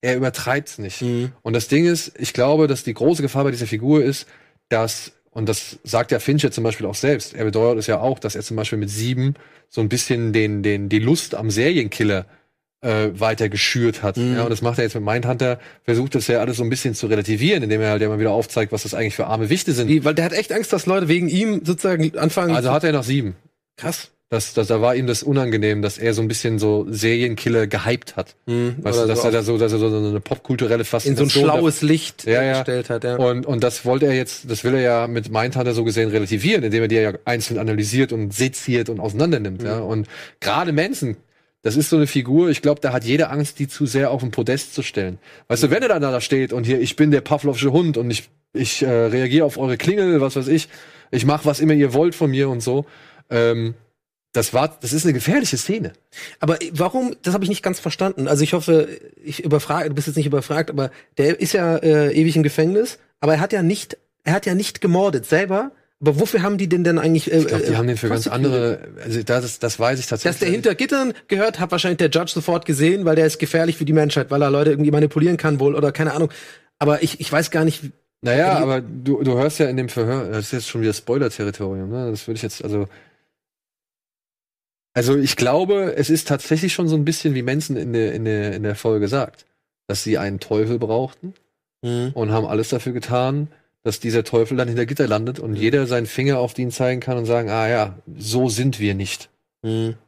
er 0.00 0.16
übertreibt 0.16 0.68
es 0.68 0.78
nicht. 0.78 1.02
Mhm. 1.02 1.32
Und 1.42 1.54
das 1.54 1.68
Ding 1.68 1.86
ist, 1.86 2.12
ich 2.18 2.32
glaube, 2.32 2.66
dass 2.66 2.84
die 2.84 2.94
große 2.94 3.22
Gefahr 3.22 3.44
bei 3.44 3.50
dieser 3.50 3.66
Figur 3.66 4.02
ist, 4.04 4.26
dass, 4.68 5.12
und 5.30 5.48
das 5.48 5.78
sagt 5.84 6.10
ja 6.12 6.18
Fincher 6.18 6.50
zum 6.50 6.64
Beispiel 6.64 6.86
auch 6.86 6.94
selbst, 6.94 7.34
er 7.34 7.44
bedeutet 7.44 7.80
es 7.80 7.86
ja 7.86 8.00
auch, 8.00 8.18
dass 8.18 8.34
er 8.36 8.42
zum 8.42 8.56
Beispiel 8.56 8.78
mit 8.78 8.90
sieben 8.90 9.34
so 9.68 9.80
ein 9.80 9.88
bisschen 9.88 10.32
den, 10.32 10.62
den, 10.62 10.88
die 10.88 10.98
Lust 11.00 11.34
am 11.34 11.50
Serienkiller 11.50 12.26
äh, 12.84 13.18
weiter 13.18 13.48
geschürt 13.48 14.02
hat. 14.02 14.16
Mhm. 14.16 14.36
Ja, 14.36 14.42
und 14.44 14.50
das 14.50 14.62
macht 14.62 14.78
er 14.78 14.84
jetzt 14.84 14.94
mit 14.94 15.04
Mindhunter, 15.04 15.58
versucht 15.84 16.14
das 16.14 16.26
ja 16.28 16.40
alles 16.40 16.58
so 16.58 16.62
ein 16.62 16.70
bisschen 16.70 16.94
zu 16.94 17.06
relativieren, 17.06 17.62
indem 17.62 17.80
er 17.80 17.90
halt 17.90 18.02
immer 18.02 18.18
wieder 18.20 18.30
aufzeigt, 18.30 18.70
was 18.72 18.82
das 18.84 18.94
eigentlich 18.94 19.16
für 19.16 19.26
arme 19.26 19.50
Wichte 19.50 19.72
sind. 19.72 19.88
Wie, 19.88 20.04
weil 20.04 20.14
der 20.14 20.26
hat 20.26 20.32
echt 20.32 20.52
Angst, 20.52 20.72
dass 20.72 20.86
Leute 20.86 21.08
wegen 21.08 21.28
ihm 21.28 21.62
sozusagen 21.64 22.16
anfangen. 22.18 22.54
Also 22.54 22.70
hat 22.70 22.84
er 22.84 22.92
noch 22.92 23.04
sieben. 23.04 23.34
krass. 23.76 24.10
Das, 24.30 24.52
das, 24.52 24.66
da 24.66 24.80
war 24.80 24.96
ihm 24.96 25.06
das 25.06 25.22
unangenehm, 25.22 25.80
dass 25.80 25.96
er 25.96 26.12
so 26.12 26.20
ein 26.20 26.26
bisschen 26.26 26.58
so 26.58 26.86
Serienkiller 26.90 27.68
gehypt 27.68 28.16
hat. 28.16 28.34
Mhm. 28.46 28.76
Weißt 28.78 28.98
du, 29.00 29.06
dass 29.06 29.20
so 29.20 29.28
er 29.28 29.32
da 29.32 29.42
so, 29.44 29.58
dass 29.58 29.72
er 29.72 29.78
so 29.78 29.86
eine 29.86 30.18
popkulturelle 30.18 30.80
in 30.80 30.84
so 30.84 30.96
ein 30.96 31.00
Faszination 31.00 31.44
schlaues 31.44 31.82
Licht 31.82 32.24
Ja, 32.26 32.42
ja. 32.42 32.52
gestellt 32.54 32.90
hat. 32.90 33.04
Ja. 33.04 33.16
Und, 33.16 33.46
und 33.46 33.62
das 33.62 33.84
wollte 33.84 34.06
er 34.06 34.14
jetzt, 34.14 34.50
das 34.50 34.64
will 34.64 34.74
er 34.74 34.80
ja 34.80 35.06
mit 35.06 35.30
Mindhunter 35.30 35.72
so 35.72 35.84
gesehen 35.84 36.08
relativieren, 36.10 36.64
indem 36.64 36.82
er 36.82 36.88
die 36.88 36.96
ja 36.96 37.12
einzeln 37.24 37.58
analysiert 37.58 38.12
und 38.12 38.34
seziert 38.34 38.88
und 38.88 38.98
auseinandernimmt. 38.98 39.62
Ja. 39.62 39.78
Und 39.78 40.08
gerade 40.40 40.72
Manson, 40.72 41.16
das 41.64 41.76
ist 41.76 41.88
so 41.88 41.96
eine 41.96 42.06
Figur, 42.06 42.50
ich 42.50 42.60
glaube, 42.60 42.82
da 42.82 42.92
hat 42.92 43.04
jeder 43.04 43.32
Angst, 43.32 43.58
die 43.58 43.68
zu 43.68 43.86
sehr 43.86 44.10
auf 44.10 44.20
den 44.20 44.30
Podest 44.30 44.74
zu 44.74 44.82
stellen. 44.82 45.18
Weißt 45.48 45.62
du, 45.62 45.70
wenn 45.70 45.82
er 45.82 45.88
dann 45.88 46.02
da 46.02 46.20
steht 46.20 46.52
und 46.52 46.64
hier, 46.64 46.78
ich 46.78 46.94
bin 46.94 47.10
der 47.10 47.22
Pavlovsche 47.22 47.72
Hund 47.72 47.96
und 47.96 48.10
ich, 48.10 48.28
ich 48.52 48.82
äh, 48.82 48.86
reagiere 48.86 49.46
auf 49.46 49.56
eure 49.56 49.78
Klingel, 49.78 50.20
was 50.20 50.36
weiß 50.36 50.48
ich, 50.48 50.68
ich 51.10 51.24
mache, 51.24 51.46
was 51.46 51.60
immer 51.60 51.72
ihr 51.72 51.94
wollt 51.94 52.14
von 52.14 52.30
mir 52.30 52.50
und 52.50 52.60
so. 52.60 52.84
Ähm, 53.30 53.74
das 54.32 54.52
war, 54.52 54.76
das 54.82 54.92
ist 54.92 55.06
eine 55.06 55.14
gefährliche 55.14 55.56
Szene. 55.56 55.94
Aber 56.38 56.58
warum, 56.72 57.16
das 57.22 57.32
habe 57.32 57.44
ich 57.44 57.50
nicht 57.50 57.62
ganz 57.62 57.80
verstanden. 57.80 58.28
Also 58.28 58.44
ich 58.44 58.52
hoffe, 58.52 58.88
ich 59.24 59.42
überfrage, 59.42 59.88
du 59.88 59.94
bist 59.94 60.06
jetzt 60.06 60.16
nicht 60.16 60.26
überfragt, 60.26 60.68
aber 60.68 60.90
der 61.16 61.40
ist 61.40 61.54
ja 61.54 61.76
äh, 61.78 62.12
ewig 62.12 62.36
im 62.36 62.42
Gefängnis, 62.42 62.98
aber 63.20 63.34
er 63.34 63.40
hat 63.40 63.54
ja 63.54 63.62
nicht, 63.62 63.96
er 64.22 64.34
hat 64.34 64.44
ja 64.44 64.54
nicht 64.54 64.82
gemordet 64.82 65.24
selber. 65.24 65.72
Aber 66.00 66.20
wofür 66.20 66.42
haben 66.42 66.58
die 66.58 66.68
den 66.68 66.84
denn 66.84 66.98
eigentlich? 66.98 67.32
Äh, 67.32 67.38
Ich 67.38 67.46
glaube, 67.46 67.64
die 67.64 67.72
äh, 67.72 67.76
haben 67.76 67.86
den 67.86 67.96
für 67.96 68.08
ganz 68.08 68.26
andere, 68.26 68.88
also 69.02 69.22
das, 69.22 69.58
das 69.58 69.78
weiß 69.78 69.98
ich 69.98 70.06
tatsächlich. 70.06 70.38
Dass 70.38 70.40
der 70.40 70.50
hinter 70.50 70.74
Gittern 70.74 71.14
gehört, 71.28 71.60
hat 71.60 71.70
wahrscheinlich 71.70 71.98
der 71.98 72.10
Judge 72.10 72.32
sofort 72.34 72.66
gesehen, 72.66 73.04
weil 73.04 73.16
der 73.16 73.26
ist 73.26 73.38
gefährlich 73.38 73.76
für 73.76 73.84
die 73.84 73.92
Menschheit, 73.92 74.30
weil 74.30 74.42
er 74.42 74.50
Leute 74.50 74.70
irgendwie 74.70 74.90
manipulieren 74.90 75.36
kann 75.36 75.60
wohl 75.60 75.74
oder 75.74 75.92
keine 75.92 76.12
Ahnung. 76.12 76.30
Aber 76.78 77.02
ich, 77.02 77.20
ich 77.20 77.30
weiß 77.30 77.50
gar 77.50 77.64
nicht. 77.64 77.84
Naja, 78.20 78.58
aber 78.58 78.80
du, 78.80 79.22
du 79.22 79.34
hörst 79.38 79.58
ja 79.58 79.66
in 79.68 79.76
dem 79.76 79.88
Verhör, 79.88 80.28
das 80.30 80.46
ist 80.46 80.52
jetzt 80.52 80.68
schon 80.68 80.80
wieder 80.80 80.94
Spoiler-Territorium, 80.94 81.90
ne? 81.90 82.10
Das 82.10 82.26
würde 82.26 82.36
ich 82.36 82.42
jetzt, 82.42 82.64
also. 82.64 82.88
Also 84.96 85.16
ich 85.16 85.36
glaube, 85.36 85.94
es 85.96 86.08
ist 86.08 86.28
tatsächlich 86.28 86.72
schon 86.72 86.86
so 86.88 86.94
ein 86.96 87.04
bisschen 87.04 87.34
wie 87.34 87.42
Manson 87.42 87.76
in 87.76 87.92
der, 87.92 88.12
in 88.14 88.24
der, 88.24 88.54
in 88.54 88.62
der 88.62 88.76
Folge 88.76 89.08
sagt, 89.08 89.44
dass 89.88 90.04
sie 90.04 90.18
einen 90.18 90.38
Teufel 90.40 90.78
brauchten 90.78 91.34
und 92.14 92.30
haben 92.32 92.46
alles 92.46 92.70
dafür 92.70 92.92
getan, 92.92 93.48
dass 93.84 94.00
dieser 94.00 94.24
Teufel 94.24 94.56
dann 94.56 94.66
hinter 94.66 94.86
Gitter 94.86 95.06
landet 95.06 95.38
und 95.38 95.54
jeder 95.54 95.86
seinen 95.86 96.06
Finger 96.06 96.38
auf 96.38 96.54
den 96.54 96.70
zeigen 96.72 97.00
kann 97.00 97.16
und 97.18 97.26
sagen, 97.26 97.50
ah 97.50 97.68
ja, 97.68 97.98
so 98.18 98.48
sind 98.48 98.80
wir 98.80 98.94
nicht. 98.94 99.28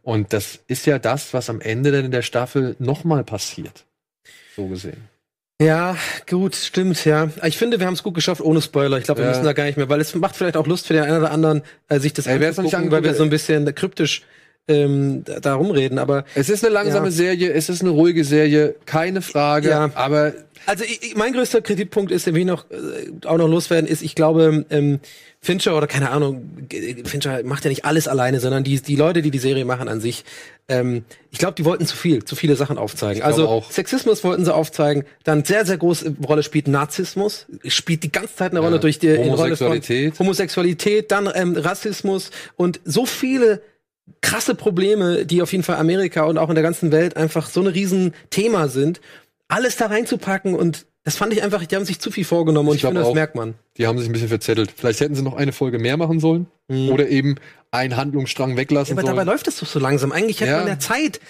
Und 0.03 0.33
das 0.35 0.59
ist 0.67 0.85
ja 0.87 0.99
das, 0.99 1.33
was 1.33 1.49
am 1.49 1.61
Ende 1.63 1.91
dann 1.93 2.05
in 2.05 2.11
der 2.11 2.21
Staffel 2.23 2.77
nochmal 2.79 3.25
passiert. 3.25 3.87
So 4.55 4.67
gesehen. 4.67 5.09
Ja, 5.63 5.97
gut, 6.29 6.55
stimmt, 6.55 7.03
ja. 7.07 7.31
Ich 7.43 7.57
finde, 7.57 7.79
wir 7.81 7.87
haben 7.87 7.95
es 7.95 8.03
gut 8.03 8.13
geschafft 8.15 8.43
ohne 8.43 8.61
Spoiler. 8.61 8.99
Ich 8.99 9.05
glaube, 9.05 9.21
wir 9.21 9.25
Ja. 9.27 9.31
müssen 9.33 9.47
da 9.47 9.55
gar 9.55 9.65
nicht 9.65 9.79
mehr, 9.79 9.89
weil 9.89 10.01
es 10.03 10.15
macht 10.15 10.37
vielleicht 10.37 10.59
auch 10.59 10.67
Lust 10.67 10.87
für 10.87 10.93
den 10.93 11.05
einen 11.05 11.17
oder 11.19 11.31
anderen, 11.31 11.63
äh, 11.89 11.99
sich 11.99 12.13
das 12.13 12.27
Ey, 12.27 12.35
noch 12.35 12.41
nicht 12.41 12.59
anzugucken, 12.59 12.91
weil 12.91 13.05
wir 13.05 13.15
so 13.15 13.23
ein 13.23 13.31
bisschen 13.31 13.75
kryptisch 13.75 14.23
ähm, 14.69 15.25
da, 15.43 15.55
rumreden. 15.55 15.99
Aber 15.99 16.25
Es 16.35 16.49
ist 16.49 16.65
eine 16.65 16.73
langsame 16.75 17.07
Ja. 17.07 17.13
Serie, 17.13 17.53
es 17.53 17.69
ist 17.69 17.83
eine 17.83 17.91
ruhige 17.91 18.25
Serie, 18.25 18.75
keine 18.85 19.23
Frage, 19.23 19.69
Ja. 19.71 19.91
aber 19.95 20.33
Also 20.67 20.83
ich, 20.85 21.01
ich, 21.03 21.17
mein 21.17 21.33
größter 21.33 21.61
Kritikpunkt 21.63 22.11
ist, 22.11 22.27
den 22.27 22.35
wir 22.35 22.45
noch 22.45 22.67
äh, 22.71 23.27
auch 23.27 23.39
noch 23.39 23.49
loswerden, 23.49 23.89
ist, 23.89 24.03
ich 24.03 24.15
glaube, 24.17 24.65
ähm, 24.71 24.99
Fincher 25.41 25.77
oder 25.77 25.87
keine 25.87 26.11
Ahnung, 26.11 26.67
Fincher 27.05 27.41
macht 27.45 27.63
ja 27.65 27.69
nicht 27.69 27.85
alles 27.85 28.09
alleine, 28.09 28.41
sondern 28.41 28.65
die 28.65 28.81
die 28.81 28.97
Leute, 28.97 29.23
die 29.23 29.31
die 29.31 29.39
Serie 29.39 29.65
machen 29.65 29.87
an 29.87 30.01
sich, 30.01 30.25
ähm, 30.69 31.05
ich 31.31 31.39
glaube, 31.39 31.55
die 31.55 31.65
wollten 31.65 31.87
zu 31.87 31.97
viel, 31.97 32.25
zu 32.25 32.35
viele 32.35 32.57
Sachen 32.57 32.79
aufzeigen. 32.79 33.23
Also 33.23 33.47
auch. 33.47 33.71
Sexismus 33.71 34.25
wollten 34.25 34.45
sie 34.45 34.53
aufzeigen, 34.53 35.05
dann 35.23 35.45
sehr 35.45 35.65
sehr 35.65 35.77
große 35.77 36.17
Rolle 36.27 36.43
spielt 36.43 36.67
Narzissmus, 36.67 37.47
spielt 37.69 38.03
die 38.03 38.11
ganze 38.11 38.35
Zeit 38.35 38.51
eine 38.51 38.59
Rolle 38.59 38.81
durch 38.81 38.99
die 38.99 39.07
in 39.07 39.17
Rolle 39.19 39.33
Homosexualität. 39.37 40.19
Homosexualität, 40.19 41.13
dann 41.13 41.31
ähm, 41.33 41.55
Rassismus 41.57 42.33
und 42.57 42.81
so 42.85 43.07
viele 43.07 43.61
krasse 44.21 44.55
Probleme, 44.55 45.27
die 45.27 45.43
auf 45.43 45.53
jeden 45.53 45.65
Fall 45.65 45.77
Amerika 45.77 46.25
und 46.25 46.39
auch 46.39 46.49
in 46.49 46.55
der 46.55 46.63
ganzen 46.65 46.93
Welt 46.93 47.17
einfach 47.17 47.49
so 47.49 47.61
ein 47.61 47.67
riesen 47.67 48.15
Thema 48.31 48.69
sind, 48.69 49.01
alles 49.49 49.77
da 49.77 49.87
reinzupacken 49.87 50.55
und 50.55 50.87
das 51.05 51.17
fand 51.17 51.33
ich 51.33 51.43
einfach, 51.45 51.65
die 51.65 51.77
haben 51.77 51.85
sich 51.85 52.01
zu 52.01 52.11
viel 52.11 52.25
vorgenommen 52.25 52.69
und 52.69 52.75
Ich 52.75 52.83
ich, 52.83 52.87
finde, 52.87 53.01
das 53.01 53.09
auch. 53.11 53.15
merkt 53.15 53.37
man. 53.37 53.55
die 53.77 53.87
haben 53.87 53.97
sich 53.99 54.09
ein 54.09 54.13
bisschen 54.13 54.27
verzettelt. 54.29 54.73
Vielleicht 54.77 54.99
hätten 55.01 55.15
sie 55.15 55.23
noch 55.23 55.37
eine 55.37 55.53
Folge 55.53 55.79
mehr 55.79 55.97
machen 55.97 56.19
sollen 56.19 56.47
oder 56.69 57.09
eben 57.09 57.37
einen 57.77 57.97
Handlungsstrang 57.97 58.57
weglassen 58.57 58.95
Mhm. 58.95 58.99
aber 59.01 59.09
dabei 59.09 59.17
sollen. 59.25 59.29
läuft 59.35 59.49
es 59.49 59.59
doch 59.61 59.67
so 59.67 59.79
langsam. 59.79 60.13
Eigentlich 60.13 60.41
hätte 60.41 60.51
Ja. 60.53 60.59
man 60.59 60.69
ja 60.69 60.79
Zeit. 60.79 61.21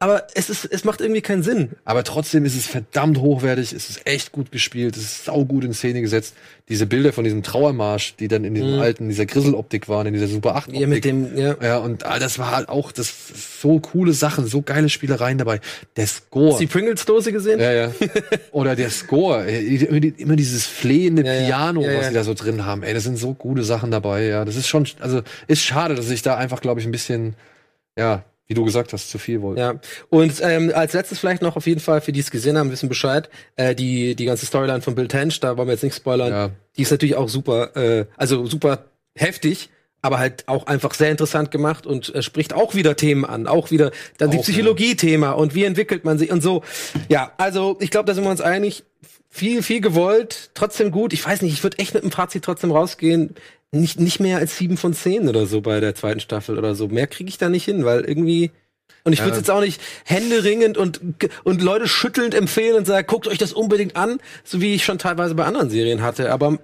Aber 0.00 0.28
es 0.34 0.48
ist, 0.48 0.64
es 0.64 0.84
macht 0.84 1.00
irgendwie 1.00 1.22
keinen 1.22 1.42
Sinn. 1.42 1.70
Aber 1.84 2.04
trotzdem 2.04 2.44
ist 2.44 2.54
es 2.56 2.68
verdammt 2.68 3.18
hochwertig, 3.18 3.72
es 3.72 3.90
ist 3.90 4.06
echt 4.06 4.30
gut 4.30 4.52
gespielt, 4.52 4.96
es 4.96 5.02
ist 5.02 5.24
saugut 5.24 5.64
in 5.64 5.74
Szene 5.74 6.00
gesetzt. 6.02 6.34
Diese 6.68 6.86
Bilder 6.86 7.12
von 7.12 7.24
diesem 7.24 7.42
Trauermarsch, 7.42 8.14
die 8.14 8.28
dann 8.28 8.44
in 8.44 8.54
diesem 8.54 8.78
alten, 8.78 9.08
dieser 9.08 9.26
Grisseloptik 9.26 9.88
waren, 9.88 10.06
in 10.06 10.12
dieser 10.12 10.28
Super 10.28 10.54
8 10.54 10.70
Ihr 10.72 10.86
Mhm. 10.86 10.92
mit 10.92 11.04
dem, 11.04 11.36
ja. 11.36 11.56
Ja, 11.60 11.78
und 11.78 12.06
ah, 12.06 12.20
das 12.20 12.38
war 12.38 12.52
halt 12.54 12.68
auch 12.68 12.92
das 12.92 13.12
so 13.60 13.80
coole 13.80 14.12
Sachen, 14.12 14.46
so 14.46 14.62
geile 14.62 14.88
Spielereien 14.88 15.36
dabei. 15.38 15.60
Der 15.96 16.06
Score. 16.06 16.50
Hast 16.52 16.60
du 16.60 16.66
die 16.66 16.66
Pringles-Dose 16.68 17.32
gesehen? 17.32 17.58
Ja, 17.58 17.72
ja. 17.72 17.90
Oder 18.52 18.76
der 18.76 18.90
Score. 18.90 19.50
Immer, 19.50 19.98
die- 20.00 20.36
dieses 20.36 20.64
flehende 20.66 21.24
Ja, 21.24 21.32
ja. 21.32 21.46
Piano, 21.46 21.82
Ja, 21.82 21.90
ja. 21.90 21.98
was 21.98 22.08
sie 22.08 22.14
da 22.14 22.22
so 22.22 22.34
drin 22.34 22.64
haben. 22.64 22.84
Ey, 22.84 22.94
das 22.94 23.02
sind 23.02 23.16
so 23.18 23.34
gute 23.34 23.64
Sachen 23.64 23.90
dabei. 23.90 24.26
Ja, 24.26 24.44
das 24.44 24.54
ist 24.54 24.68
schon, 24.68 24.86
also 25.00 25.22
ist 25.48 25.62
schade, 25.62 25.87
dass 25.94 26.10
ich 26.10 26.22
da 26.22 26.36
einfach, 26.36 26.60
glaube 26.60 26.80
ich, 26.80 26.86
ein 26.86 26.92
bisschen, 26.92 27.34
ja, 27.96 28.24
wie 28.46 28.54
du 28.54 28.64
gesagt 28.64 28.92
hast, 28.94 29.10
zu 29.10 29.18
viel 29.18 29.42
wollte. 29.42 29.60
Ja. 29.60 29.74
Und 30.08 30.40
ähm, 30.42 30.72
als 30.74 30.94
letztes 30.94 31.18
vielleicht 31.18 31.42
noch 31.42 31.56
auf 31.56 31.66
jeden 31.66 31.80
Fall, 31.80 32.00
für 32.00 32.12
die 32.12 32.20
es 32.20 32.30
gesehen 32.30 32.56
haben, 32.56 32.70
wissen 32.70 32.88
Bescheid, 32.88 33.28
äh, 33.56 33.74
die, 33.74 34.14
die 34.14 34.24
ganze 34.24 34.46
Storyline 34.46 34.80
von 34.80 34.94
Bill 34.94 35.06
Tench, 35.08 35.38
da 35.40 35.56
wollen 35.56 35.68
wir 35.68 35.74
jetzt 35.74 35.82
nicht 35.84 35.96
spoilern, 35.96 36.30
Ja. 36.32 36.50
die 36.76 36.82
ist 36.82 36.90
natürlich 36.90 37.16
auch 37.16 37.28
super, 37.28 37.76
äh, 37.76 38.06
also 38.16 38.46
super 38.46 38.86
heftig, 39.14 39.68
aber 40.00 40.18
halt 40.18 40.48
auch 40.48 40.66
einfach 40.66 40.94
sehr 40.94 41.10
interessant 41.10 41.50
gemacht 41.50 41.86
und 41.86 42.14
äh, 42.14 42.22
spricht 42.22 42.54
auch 42.54 42.74
wieder 42.74 42.96
Themen 42.96 43.24
an, 43.26 43.46
auch 43.46 43.70
wieder 43.70 43.90
dann 44.16 44.30
die 44.30 44.38
Psychologie-Thema 44.38 45.32
und 45.32 45.54
wie 45.54 45.64
entwickelt 45.64 46.04
man 46.04 46.16
sich 46.18 46.30
und 46.30 46.42
so. 46.42 46.62
Ja, 47.08 47.32
also 47.36 47.76
ich 47.80 47.90
glaube, 47.90 48.06
da 48.06 48.14
sind 48.14 48.24
wir 48.24 48.30
uns 48.30 48.40
einig. 48.40 48.84
Viel, 49.30 49.62
viel 49.62 49.82
gewollt, 49.82 50.50
trotzdem 50.54 50.90
gut. 50.90 51.12
Ich 51.12 51.26
weiß 51.26 51.42
nicht, 51.42 51.52
ich 51.52 51.62
würde 51.62 51.78
echt 51.78 51.92
mit 51.92 52.02
dem 52.02 52.10
Fazit 52.10 52.42
trotzdem 52.42 52.70
rausgehen. 52.70 53.34
Nicht, 53.70 54.00
nicht 54.00 54.18
mehr 54.18 54.38
als 54.38 54.56
sieben 54.56 54.76
von 54.78 54.94
zehn 54.94 55.28
oder 55.28 55.46
so 55.46 55.60
bei 55.60 55.78
der 55.80 55.94
zweiten 55.94 56.20
Staffel 56.20 56.56
oder 56.58 56.74
so. 56.74 56.88
Mehr 56.88 57.06
kriege 57.06 57.28
ich 57.28 57.36
da 57.38 57.48
nicht 57.48 57.64
hin, 57.64 57.84
weil 57.84 58.00
irgendwie. 58.00 58.50
Und 59.04 59.12
ich 59.12 59.22
würde 59.22 59.36
jetzt 59.36 59.50
auch 59.50 59.60
nicht 59.60 59.80
händeringend 60.04 60.76
und, 60.78 61.00
und 61.44 61.62
Leute 61.62 61.86
schüttelnd 61.88 62.34
empfehlen 62.34 62.76
und 62.76 62.86
sagen, 62.86 63.06
guckt 63.06 63.26
euch 63.28 63.38
das 63.38 63.52
unbedingt 63.52 63.96
an, 63.96 64.18
so 64.44 64.60
wie 64.60 64.74
ich 64.74 64.84
schon 64.84 64.98
teilweise 64.98 65.34
bei 65.34 65.44
anderen 65.44 65.70
Serien 65.70 66.02
hatte. 66.02 66.30
Aber 66.32 66.50
man 66.50 66.60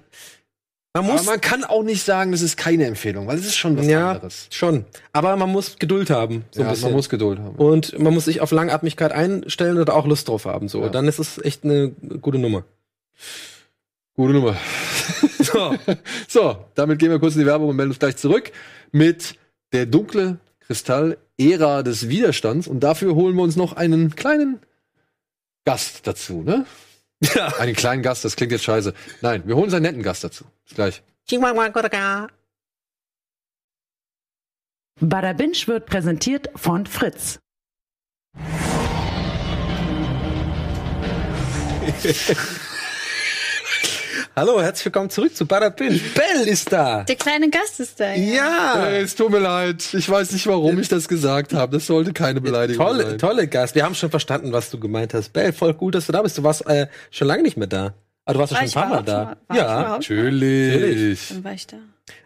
Aber 0.95 1.13
muss. 1.15 1.27
man 1.27 1.41
kann 1.41 1.65
auch 1.65 1.83
nicht 1.83 2.03
sagen, 2.05 2.33
das 2.33 2.41
ist 2.43 2.57
keine 2.57 2.87
Empfehlung, 2.87 3.27
weil 3.27 3.37
es 3.39 3.47
ist 3.47 3.57
schon 3.57 3.77
was 3.77 3.87
ja, 3.87 4.13
anderes. 4.13 4.49
schon. 4.51 4.85
Aber 5.13 5.37
man 5.37 5.51
muss 5.51 5.79
Geduld 5.79 6.09
haben. 6.11 6.45
So 6.53 6.61
ein 6.61 6.67
ja, 6.67 6.71
bisschen. 6.73 6.89
man 6.89 6.97
muss 6.97 7.09
Geduld 7.09 7.39
haben. 7.39 7.57
und 7.57 7.99
man 7.99 8.15
muss 8.15 8.25
sich 8.27 8.41
auf 8.41 8.51
Langatmigkeit 8.51 9.13
einstellen 9.13 9.79
oder 9.79 9.95
auch 9.95 10.07
Lust 10.07 10.29
drauf 10.29 10.45
haben. 10.47 10.69
So, 10.69 10.83
Ja. 10.83 10.89
dann 10.89 11.07
ist 11.09 11.19
es 11.19 11.39
echt 11.39 11.65
eine 11.65 11.91
gute 12.21 12.39
Nummer. 12.39 12.65
Gute 14.17 14.33
Nummer. 14.35 14.57
So. 15.45 15.77
So, 16.29 16.65
damit 16.75 16.99
gehen 16.99 17.11
wir 17.11 17.19
kurz 17.19 17.35
in 17.35 17.41
die 17.41 17.47
Werbung 17.47 17.69
und 17.69 17.77
melden 17.77 17.91
uns 17.91 17.99
gleich 17.99 18.17
zurück 18.17 18.53
mit 18.93 19.39
der 19.73 19.87
dunkle 19.87 20.39
Kristall 20.61 21.19
Ära 21.39 21.83
des 21.83 22.09
Widerstands 22.09 22.69
und 22.69 22.81
dafür 22.81 23.15
holen 23.15 23.37
wir 23.37 23.43
uns 23.43 23.57
noch 23.57 23.75
einen 23.75 24.15
kleinen 24.15 24.61
Gast 25.65 26.07
dazu, 26.07 26.43
ne? 26.43 26.67
Ja. 27.35 27.49
Einen 27.59 27.75
kleinen 27.75 28.03
Gast, 28.03 28.25
das 28.25 28.37
klingt 28.37 28.53
jetzt 28.53 28.65
scheiße. 28.65 28.93
Nein, 29.23 29.43
wir 29.47 29.55
holen 29.55 29.65
uns 29.65 29.75
einen 29.75 29.85
netten 29.85 30.03
Gast 30.03 30.25
dazu. 30.25 30.45
Bis 30.65 30.75
gleich. 30.75 31.03
Bada 35.01 35.33
Binge 35.33 35.57
wird 35.67 35.87
präsentiert 35.87 36.51
von 36.55 36.87
Fritz. 36.87 37.39
Hallo, 44.37 44.61
herzlich 44.61 44.87
willkommen 44.87 45.11
zurück 45.11 45.35
zu 45.37 45.47
Binge. 45.47 45.71
Bell 46.15 46.49
ist 46.49 46.73
da. 46.73 47.05
Der 47.05 47.15
kleine 47.15 47.49
Gast 47.51 47.79
ist 47.79 48.01
da. 48.01 48.15
Ja. 48.15 48.85
Äh, 48.87 49.03
es 49.03 49.15
tut 49.15 49.31
mir 49.31 49.39
leid. 49.39 49.95
Ich 49.95 50.09
weiß 50.11 50.33
nicht, 50.33 50.47
warum 50.49 50.77
ich 50.81 50.89
das 50.89 51.07
gesagt 51.07 51.53
habe. 51.53 51.77
Das 51.77 51.87
sollte 51.87 52.13
keine 52.13 52.41
Beleidigung 52.41 52.85
Tolle, 52.85 53.11
sein. 53.11 53.19
tolle 53.19 53.47
Gast. 53.47 53.77
Wir 53.77 53.85
haben 53.85 53.95
schon 53.95 54.11
verstanden, 54.11 54.51
was 54.53 54.71
du 54.71 54.81
gemeint 54.81 55.15
hast. 55.15 55.33
Bell, 55.33 55.53
voll 55.53 55.73
gut, 55.75 55.95
dass 55.95 56.07
du 56.07 56.13
da 56.13 56.23
bist. 56.23 56.37
Du 56.37 56.43
warst 56.43 56.67
äh, 56.67 56.89
schon 57.13 57.29
lange 57.29 57.45
nicht 57.45 57.57
mehr 57.57 57.69
da. 57.69 57.95
Ah, 58.25 58.33
du 58.33 58.41
warst 58.41 58.53
ja 58.55 58.59
schon 58.67 58.67
ein 58.67 58.73
paar 58.73 58.89
Mal 58.89 59.03
da. 59.05 59.37
mal- 59.47 59.57
Ja. 59.57 59.83
Natürlich. 59.91 61.29
Dann 61.29 61.45
war 61.45 61.53
ich 61.53 61.67
da. 61.69 61.77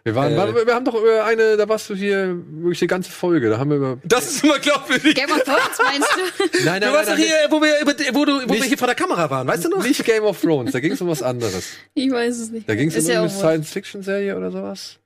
Wir, 0.03 0.14
waren, 0.14 0.33
Äh, 0.33 0.55
wir, 0.55 0.66
wir 0.66 0.74
haben 0.74 0.85
doch 0.85 0.95
über 0.95 1.24
eine, 1.24 1.57
da 1.57 1.68
warst 1.68 1.89
du 1.89 1.95
hier 1.95 2.37
wirklich 2.49 2.81
die 2.81 2.87
ganze 2.89 3.11
Folge. 3.12 3.49
Da 3.49 3.59
haben 3.59 3.70
wir 3.70 3.76
über. 3.76 3.99
Das 4.05 4.26
ist 4.26 4.43
immer 4.43 4.59
glaubwürdig. 4.59 5.14
Game 5.14 5.31
of 5.31 5.43
Thrones 5.45 5.79
meinst 5.85 6.09
du? 6.16 6.59
Nein, 6.64 6.81
Du 6.83 6.93
warst 6.93 7.11
doch 7.11 7.16
hier, 7.16 7.35
wo 7.51 7.61
wir, 7.62 7.87
wo, 8.14 8.24
du, 8.24 8.35
wo 8.35 8.41
wir 8.41 8.47
Nicht- 8.49 8.64
hier 8.64 8.79
vor 8.79 8.89
der 8.89 8.97
Kamera 8.97 9.31
waren, 9.31 9.47
weißt 9.47 9.66
du 9.66 9.68
noch? 9.68 9.83
Nicht 9.83 10.05
Game 10.05 10.24
of 10.24 10.41
Thrones, 10.41 10.72
da 10.72 10.81
ging 10.81 10.93
es 10.93 11.01
um 11.01 11.09
was 11.09 11.22
anderes. 11.22 11.68
Ich 11.95 12.11
weiß 12.11 12.39
es 12.39 12.51
nicht. 12.51 12.68
Da 12.68 12.74
ging 12.74 12.89
es 12.89 13.05
um 13.05 13.11
ja 13.11 13.20
eine. 13.20 13.31
Science-Fiction-Serie 13.31 14.37
oder 14.37 14.51
sowas. 14.51 14.99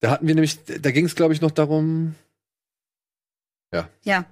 Da 0.00 0.10
hatten 0.10 0.26
wir 0.26 0.34
nämlich, 0.34 0.58
da 0.64 0.90
ging 0.90 1.06
es, 1.06 1.14
glaube 1.14 1.32
ich, 1.34 1.40
noch 1.40 1.52
darum. 1.52 2.16
Ja. 4.04 4.24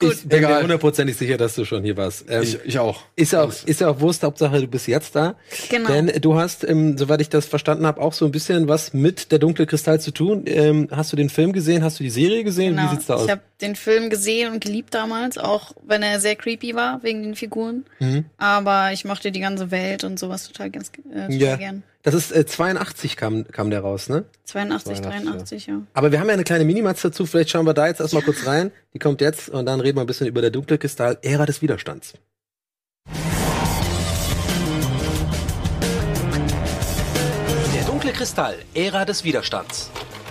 Ich 0.00 0.28
bin 0.28 0.42
mir 0.42 0.62
hundertprozentig 0.62 1.16
sicher, 1.16 1.36
dass 1.36 1.56
du 1.56 1.64
schon 1.64 1.82
hier 1.82 1.96
warst. 1.96 2.26
Ähm, 2.28 2.42
ich, 2.44 2.58
ich 2.64 2.78
auch. 2.78 3.02
ist 3.16 3.32
ja 3.32 3.40
auch, 3.40 3.46
Alles. 3.46 3.64
ist 3.64 3.80
ja 3.80 3.88
auch 3.88 3.98
Wurst, 4.00 4.22
Hauptsache 4.22 4.60
du 4.60 4.68
bist 4.68 4.86
jetzt 4.86 5.16
da. 5.16 5.34
Genau. 5.70 5.88
Denn 5.88 6.06
du 6.20 6.36
hast, 6.36 6.62
ähm, 6.62 6.96
soweit 6.96 7.20
ich 7.20 7.28
das 7.28 7.46
verstanden 7.46 7.84
habe, 7.84 8.00
auch 8.00 8.12
so 8.12 8.24
ein 8.24 8.30
bisschen 8.30 8.68
was 8.68 8.92
mit 8.94 9.32
der 9.32 9.40
dunkle 9.40 9.66
Kristall 9.66 10.00
zu 10.00 10.12
tun. 10.12 10.44
Ähm, 10.46 10.86
hast 10.92 11.12
du 11.12 11.16
den 11.16 11.30
Film 11.30 11.52
gesehen? 11.52 11.82
Hast 11.82 11.98
du 11.98 12.04
die 12.04 12.10
Serie 12.10 12.44
gesehen? 12.44 12.76
Genau. 12.76 12.90
Wie 12.90 12.94
sieht's 12.94 13.06
da 13.06 13.14
aus? 13.14 13.24
Ich 13.24 13.30
habe 13.30 13.40
den 13.60 13.74
Film 13.74 14.08
gesehen 14.08 14.52
und 14.52 14.60
geliebt 14.62 14.94
damals, 14.94 15.36
auch 15.36 15.72
wenn 15.84 16.04
er 16.04 16.20
sehr 16.20 16.36
creepy 16.36 16.76
war 16.76 17.02
wegen 17.02 17.24
den 17.24 17.34
Figuren. 17.34 17.84
Mhm. 17.98 18.24
Aber 18.36 18.92
ich 18.92 19.04
mochte 19.04 19.32
die 19.32 19.40
ganze 19.40 19.72
Welt 19.72 20.04
und 20.04 20.18
sowas 20.20 20.46
total, 20.46 20.70
ganz, 20.70 20.92
äh, 21.12 21.22
total 21.22 21.32
Ja. 21.32 21.56
gern. 21.56 21.82
Das 22.08 22.14
ist 22.14 22.32
äh, 22.32 22.46
82 22.46 23.18
kam, 23.18 23.46
kam 23.48 23.68
der 23.68 23.80
raus, 23.80 24.08
ne? 24.08 24.24
82, 24.44 25.02
82, 25.02 25.24
83, 25.24 25.66
ja. 25.66 25.82
Aber 25.92 26.10
wir 26.10 26.18
haben 26.18 26.28
ja 26.28 26.32
eine 26.32 26.44
kleine 26.44 26.64
Minimatz 26.64 27.02
dazu. 27.02 27.26
Vielleicht 27.26 27.50
schauen 27.50 27.66
wir 27.66 27.74
da 27.74 27.86
jetzt 27.86 28.00
erstmal 28.00 28.22
kurz 28.22 28.46
rein. 28.46 28.72
Die 28.94 28.98
kommt 28.98 29.20
jetzt 29.20 29.50
und 29.50 29.66
dann 29.66 29.78
reden 29.82 29.98
wir 29.98 30.00
ein 30.00 30.06
bisschen 30.06 30.26
über 30.26 30.40
der 30.40 30.48
dunkle 30.48 30.78
Kristall, 30.78 31.18
Ära 31.20 31.44
des 31.44 31.60
Widerstands. 31.60 32.14
Der 37.74 37.84
dunkle 37.84 38.12
Kristall, 38.12 38.54
Ära 38.72 39.04
des 39.04 39.22
Widerstands. 39.24 39.90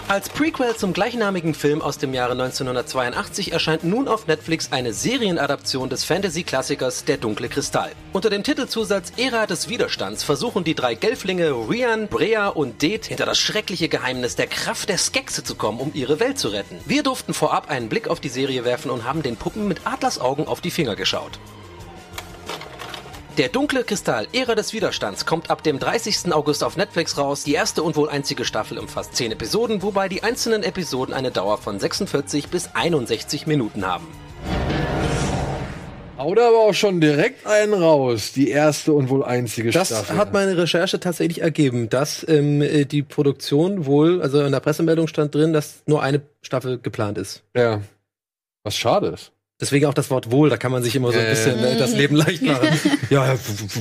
Als 0.10 0.30
Prequel 0.30 0.74
zum 0.78 0.94
gleichnamigen 0.94 1.54
Film 1.54 1.82
aus 1.82 1.98
dem 1.98 2.14
Jahre 2.14 2.32
1982 2.32 3.52
erscheint 3.52 3.84
nun 3.84 4.08
auf 4.08 4.26
Netflix 4.26 4.72
eine 4.72 4.94
Serienadaption 4.94 5.90
des 5.90 6.06
Fantasy-Klassikers 6.06 7.04
Der 7.04 7.18
dunkle 7.18 7.50
Kristall. 7.50 7.92
Unter 8.14 8.30
dem 8.30 8.42
Titelzusatz 8.42 9.12
Ära 9.18 9.48
des 9.48 9.68
Widerstands 9.68 10.24
versuchen 10.24 10.64
die 10.64 10.76
drei 10.76 10.96
Gelflinge 10.96 11.52
Rian, 11.52 12.08
Brea 12.08 12.48
und 12.48 12.82
Det 12.82 13.06
hinter 13.08 13.26
das 13.26 13.38
schreckliche 13.38 13.90
Geheimnis 13.90 14.38
der 14.38 14.48
Kraft 14.48 14.88
der 14.88 14.98
Skexe 14.98 15.44
zu 15.44 15.56
kommen, 15.56 15.82
um 15.82 15.92
ihre 15.94 16.22
Welt 16.22 16.40
zu 16.40 16.48
retten. 16.48 16.80
Wir 16.86 17.04
durften 17.04 17.34
vorab 17.34 17.70
einen 17.70 17.90
Blick 17.90 18.08
auf 18.08 18.22
die 18.22 18.30
Serie 18.30 18.64
werfen 18.64 18.92
und 18.92 19.04
haben 19.04 19.24
den 19.24 19.36
Puppen 19.36 19.68
mit 19.68 19.86
Adlersaugen 19.86 20.48
auf 20.48 20.62
die 20.62 20.72
Finger 20.72 20.96
geschaut. 20.96 21.38
Der 23.38 23.50
dunkle 23.50 23.84
Kristall, 23.84 24.28
Ära 24.34 24.56
des 24.56 24.74
Widerstands, 24.74 25.28
kommt 25.28 25.52
ab 25.52 25.62
dem 25.62 25.78
30. 25.78 26.34
August 26.34 26.64
auf 26.64 26.76
Netflix 26.76 27.20
raus. 27.20 27.44
Die 27.44 27.54
erste 27.54 27.84
und 27.84 27.96
wohl 27.96 28.10
einzige 28.10 28.46
Staffel 28.46 28.80
umfasst 28.80 29.16
10 29.16 29.32
Episoden, 29.32 29.84
wobei 29.84 30.10
die 30.10 30.24
einzelnen 30.24 30.64
Episoden 30.64 31.14
eine 31.14 31.30
Dauer 31.30 31.60
von 31.60 31.80
46 31.80 32.48
bis 32.48 32.72
61 32.74 33.46
Minuten 33.46 33.86
haben. 33.86 34.08
Da 36.18 36.24
aber 36.24 36.58
auch 36.62 36.74
schon 36.74 37.00
direkt 37.00 37.46
einen 37.46 37.76
raus. 37.76 38.32
Die 38.34 38.50
erste 38.50 38.94
und 38.94 39.10
wohl 39.10 39.24
einzige 39.24 39.70
Das 39.70 39.90
Staffel. 39.90 40.18
hat 40.18 40.34
meine 40.34 40.58
Recherche 40.58 41.00
tatsächlich 41.00 41.42
ergeben, 41.42 41.90
dass 41.90 42.28
ähm, 42.28 42.64
äh, 42.64 42.86
die 42.86 43.04
Produktion 43.04 43.86
wohl, 43.86 44.20
also 44.24 44.42
in 44.42 44.52
der 44.52 44.62
Pressemeldung 44.62 45.06
stand 45.08 45.36
drin, 45.36 45.54
dass 45.54 45.84
nur 45.86 46.02
eine 46.02 46.24
Staffel 46.42 46.80
geplant 46.80 47.20
ist. 47.20 47.44
Ja. 47.56 47.82
Was 48.64 48.76
schade 48.76 49.10
ist. 49.10 49.32
Deswegen 49.60 49.86
auch 49.88 49.94
das 49.94 50.10
Wort 50.12 50.30
wohl, 50.32 50.50
da 50.50 50.58
kann 50.58 50.72
man 50.72 50.84
sich 50.84 50.96
immer 50.96 51.12
so 51.12 51.18
ein 51.18 51.26
Äh. 51.26 51.30
bisschen 51.32 51.60
äh, 51.64 51.78
das 51.78 51.94
Leben 51.94 52.16
leicht 52.16 52.44
machen. 52.44 52.68
ja, 53.10 53.36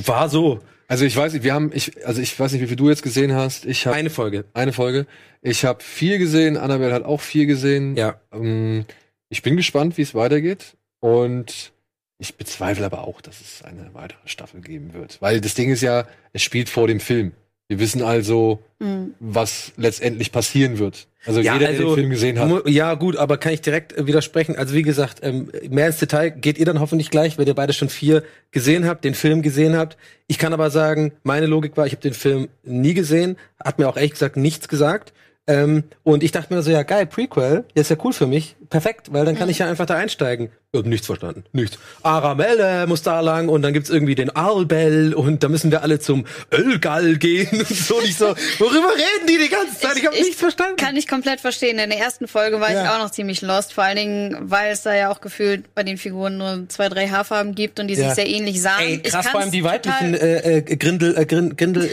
war 0.05 0.29
so. 0.29 0.59
Also 0.87 1.03
ich 1.05 1.15
weiß 1.15 1.33
nicht, 1.33 1.43
wir 1.43 1.53
haben, 1.53 1.71
ich, 1.73 2.05
also 2.07 2.21
ich 2.21 2.39
weiß 2.39 2.51
nicht, 2.53 2.61
wie 2.61 2.67
viel 2.67 2.77
du 2.77 2.89
jetzt 2.89 3.03
gesehen 3.03 3.33
hast. 3.33 3.65
Ich 3.65 3.85
habe 3.85 3.95
Eine 3.95 4.09
Folge. 4.09 4.45
eine 4.53 4.73
Folge. 4.73 5.05
Ich 5.41 5.65
habe 5.65 5.83
vier 5.83 6.17
gesehen. 6.17 6.57
Annabelle 6.57 6.93
hat 6.93 7.03
auch 7.03 7.21
vier 7.21 7.45
gesehen. 7.45 7.95
Ja. 7.97 8.19
Ähm, 8.31 8.85
ich 9.29 9.41
bin 9.43 9.57
gespannt, 9.57 9.97
wie 9.97 10.01
es 10.03 10.15
weitergeht. 10.15 10.77
Und 10.99 11.73
ich 12.19 12.35
bezweifle 12.35 12.85
aber 12.85 13.05
auch, 13.07 13.21
dass 13.21 13.41
es 13.41 13.61
eine 13.63 13.89
weitere 13.93 14.17
Staffel 14.25 14.61
geben 14.61 14.93
wird. 14.93 15.21
Weil 15.21 15.41
das 15.41 15.53
Ding 15.53 15.69
ist 15.69 15.81
ja, 15.81 16.07
es 16.33 16.41
spielt 16.41 16.69
vor 16.69 16.87
dem 16.87 16.99
Film. 16.99 17.33
Wir 17.67 17.79
wissen 17.79 18.01
also, 18.01 18.63
Mhm. 18.79 19.13
was 19.19 19.73
letztendlich 19.75 20.31
passieren 20.31 20.79
wird. 20.79 21.07
Also 21.27 21.41
Ja, 21.41 21.53
jeder, 21.53 21.67
der 21.67 21.75
also, 21.75 21.89
den 21.89 21.95
Film 21.95 22.09
gesehen 22.09 22.39
hat. 22.39 22.67
Ja, 22.67 22.93
gut, 22.93 23.17
aber 23.17 23.37
kann 23.37 23.53
ich 23.53 23.61
direkt 23.61 23.95
äh, 23.97 24.07
widersprechen. 24.07 24.55
Also 24.55 24.73
wie 24.73 24.81
gesagt, 24.81 25.19
ähm, 25.21 25.49
mehr 25.69 25.87
ins 25.87 25.99
Detail 25.99 26.29
geht 26.29 26.57
ihr 26.57 26.65
dann 26.65 26.79
hoffentlich 26.79 27.11
gleich, 27.11 27.37
wenn 27.37 27.45
ihr 27.45 27.53
beide 27.53 27.73
schon 27.73 27.89
vier 27.89 28.23
gesehen 28.51 28.85
habt, 28.85 29.03
den 29.03 29.13
Film 29.13 29.41
gesehen 29.41 29.75
habt. 29.75 29.97
Ich 30.27 30.37
kann 30.37 30.53
aber 30.53 30.69
sagen, 30.69 31.11
meine 31.23 31.45
Logik 31.45 31.75
war, 31.77 31.85
ich 31.85 31.91
habe 31.91 32.01
den 32.01 32.13
Film 32.13 32.47
nie 32.63 32.93
gesehen, 32.93 33.37
hat 33.63 33.77
mir 33.77 33.87
auch 33.89 33.97
ehrlich 33.97 34.11
gesagt 34.11 34.37
nichts 34.37 34.67
gesagt. 34.67 35.13
Ähm, 35.49 35.85
und 36.03 36.23
ich 36.23 36.31
dachte 36.33 36.53
mir 36.53 36.61
so, 36.61 36.71
ja 36.71 36.83
geil, 36.83 37.05
Prequel, 37.05 37.63
ja, 37.73 37.81
ist 37.81 37.89
ja 37.89 37.95
cool 38.03 38.11
für 38.11 38.27
mich, 38.27 38.57
perfekt, 38.69 39.13
weil 39.13 39.23
dann 39.23 39.37
kann 39.37 39.47
ich 39.47 39.59
ja 39.59 39.67
einfach 39.67 39.85
da 39.85 39.95
einsteigen. 39.95 40.49
Ich 40.73 40.79
hab 40.79 40.85
nichts 40.85 41.07
verstanden, 41.07 41.45
nichts. 41.53 41.79
Aramelle 42.03 42.85
muss 42.87 43.01
da 43.01 43.21
lang 43.21 43.47
und 43.47 43.61
dann 43.61 43.71
gibt's 43.71 43.89
irgendwie 43.89 44.15
den 44.15 44.29
Albel 44.35 45.13
und 45.13 45.41
da 45.43 45.47
müssen 45.47 45.71
wir 45.71 45.81
alle 45.83 45.99
zum 45.99 46.25
Ölgall 46.53 47.15
gehen 47.15 47.47
und 47.59 47.67
so. 47.69 47.95
Und 47.97 48.03
ich 48.03 48.17
so, 48.17 48.25
worüber 48.59 48.89
reden 48.93 49.27
die 49.29 49.37
die 49.37 49.49
ganze 49.49 49.79
Zeit? 49.79 49.95
Ich, 49.97 50.05
habe 50.05 50.15
nichts 50.17 50.35
verstanden. 50.35 50.75
Kann 50.75 50.97
ich 50.97 51.07
komplett 51.07 51.39
verstehen. 51.39 51.79
In 51.79 51.89
der 51.89 51.99
ersten 51.99 52.27
Folge 52.27 52.59
war 52.59 52.67
ich 52.67 52.75
Ja. 52.75 52.95
auch 52.95 52.99
noch 53.03 53.11
ziemlich 53.11 53.41
lost, 53.41 53.71
vor 53.73 53.85
allen 53.85 53.95
Dingen, 53.95 54.37
weil 54.41 54.71
es 54.73 54.81
da 54.83 54.93
ja 54.93 55.09
auch 55.09 55.21
gefühlt 55.21 55.73
bei 55.73 55.83
den 55.83 55.97
Figuren 55.97 56.37
nur 56.37 56.65
zwei, 56.67 56.89
drei 56.89 57.07
Haarfarben 57.07 57.55
gibt 57.55 57.79
und 57.79 57.87
die 57.87 57.93
Ja. 57.93 58.07
sich 58.07 58.15
sehr 58.15 58.27
ähnlich 58.27 58.61
sahen. 58.61 58.81
Ey, 58.83 59.01
Ich 59.01 59.11
krass, 59.11 59.27
vor 59.29 59.39
allem 59.39 59.51
die 59.51 59.63
weiblichen 59.63 60.13
äh, 60.13 60.57
äh, 60.57 60.61
Grindel, 60.75 61.17
äh, 61.17 61.25
Grin, 61.25 61.55
Grindel, 61.55 61.85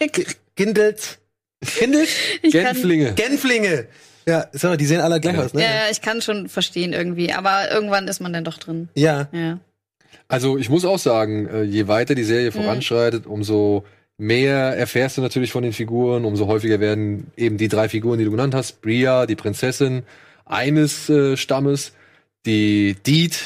äh, 0.00 0.08
G- 0.08 0.26
Gindels, 0.56 1.18
Kann, 1.78 1.92
Genflinge. 2.50 3.12
Genflinge. 3.14 3.86
Ja, 4.26 4.46
so, 4.52 4.76
die 4.76 4.84
sehen 4.86 5.00
alle 5.00 5.20
gleich 5.20 5.36
aus, 5.38 5.52
ne? 5.54 5.62
ja, 5.62 5.68
ja, 5.68 5.82
ich 5.90 6.00
kann 6.00 6.22
schon 6.22 6.48
verstehen 6.48 6.92
irgendwie, 6.92 7.32
aber 7.32 7.70
irgendwann 7.72 8.06
ist 8.06 8.20
man 8.20 8.32
dann 8.32 8.44
doch 8.44 8.58
drin. 8.58 8.88
Ja. 8.94 9.28
Ja. 9.32 9.58
Also 10.28 10.58
ich 10.58 10.70
muss 10.70 10.84
auch 10.84 10.98
sagen, 10.98 11.48
äh, 11.48 11.62
je 11.62 11.88
weiter 11.88 12.14
die 12.14 12.22
Mhm. 12.22 12.26
Serie 12.26 12.52
voranschreitet, 12.52 13.26
umso 13.26 13.84
mehr 14.18 14.76
erfährst 14.76 15.16
du 15.16 15.22
natürlich 15.22 15.50
von 15.50 15.62
den 15.64 15.72
Figuren, 15.72 16.24
umso 16.24 16.46
häufiger 16.46 16.78
werden 16.80 17.32
eben 17.36 17.56
die 17.58 17.68
drei 17.68 17.88
Figuren, 17.88 18.18
die 18.18 18.24
du 18.24 18.30
genannt 18.30 18.54
hast, 18.54 18.80
Bria, 18.80 19.26
die 19.26 19.34
Prinzessin 19.36 20.04
eines 20.44 21.08
äh, 21.10 21.36
Stammes, 21.36 21.92
die 22.46 22.94
Deed, 23.06 23.38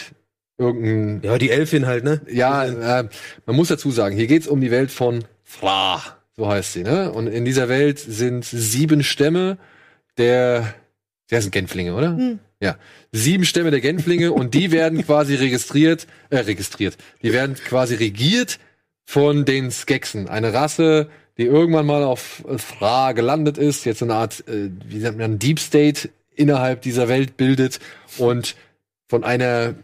irgendein, 0.59 1.21
Ja, 1.23 1.39
die 1.39 1.51
Elfin 1.51 1.87
halt, 1.87 2.05
ne? 2.05 2.21
ja, 2.31 2.64
äh, 3.01 3.09
man 3.47 3.57
muss 3.57 3.69
dazu 3.69 3.91
sagen, 3.91 4.14
hier 4.17 4.27
geht's 4.27 4.47
um 4.47 4.61
die 4.61 4.71
Welt 4.71 4.91
von 4.91 5.25
Thra, 5.59 6.03
so 6.37 6.49
heißt 6.49 6.74
sie, 6.74 6.82
ne? 6.82 7.12
Und 7.12 7.26
in 7.26 7.45
dieser 7.45 7.68
Welt 7.68 7.99
sind 7.99 8.45
sieben 8.45 9.03
Stämme 9.03 9.59
der, 10.18 10.74
der 11.30 11.43
sind 11.43 11.51
Genflinge, 11.51 11.95
oder? 11.95 12.16
Hm. 12.16 12.39
Ja, 12.61 12.78
sieben 13.12 13.45
Stämme 13.45 13.70
der 13.70 13.80
Genflinge 13.80 14.32
und 14.32 14.55
die 14.55 14.70
werden 14.70 15.05
quasi 15.05 15.34
registriert, 15.34 16.07
äh, 16.30 16.39
registriert. 16.39 16.97
Die 17.22 17.32
werden 17.32 17.55
quasi 17.55 17.95
regiert 17.95 18.59
von 19.05 19.45
den 19.45 19.70
Skeksen, 19.70 20.28
eine 20.28 20.55
Rasse, 20.55 21.09
die 21.37 21.45
irgendwann 21.45 21.84
mal 21.84 22.03
auf 22.03 22.43
Thra 22.78 23.12
gelandet 23.12 23.59
ist, 23.59 23.84
jetzt 23.84 23.99
so 23.99 24.07
eine 24.07 24.14
Art, 24.14 24.47
äh, 24.49 24.70
wie 24.87 24.99
nennt 24.99 25.18
man, 25.18 25.39
Deep 25.39 25.61
State 25.61 26.09
innerhalb 26.34 26.82
dieser 26.82 27.09
Welt 27.09 27.37
bildet 27.37 27.78
und 28.16 28.57
von 29.09 29.22
einer, 29.22 29.74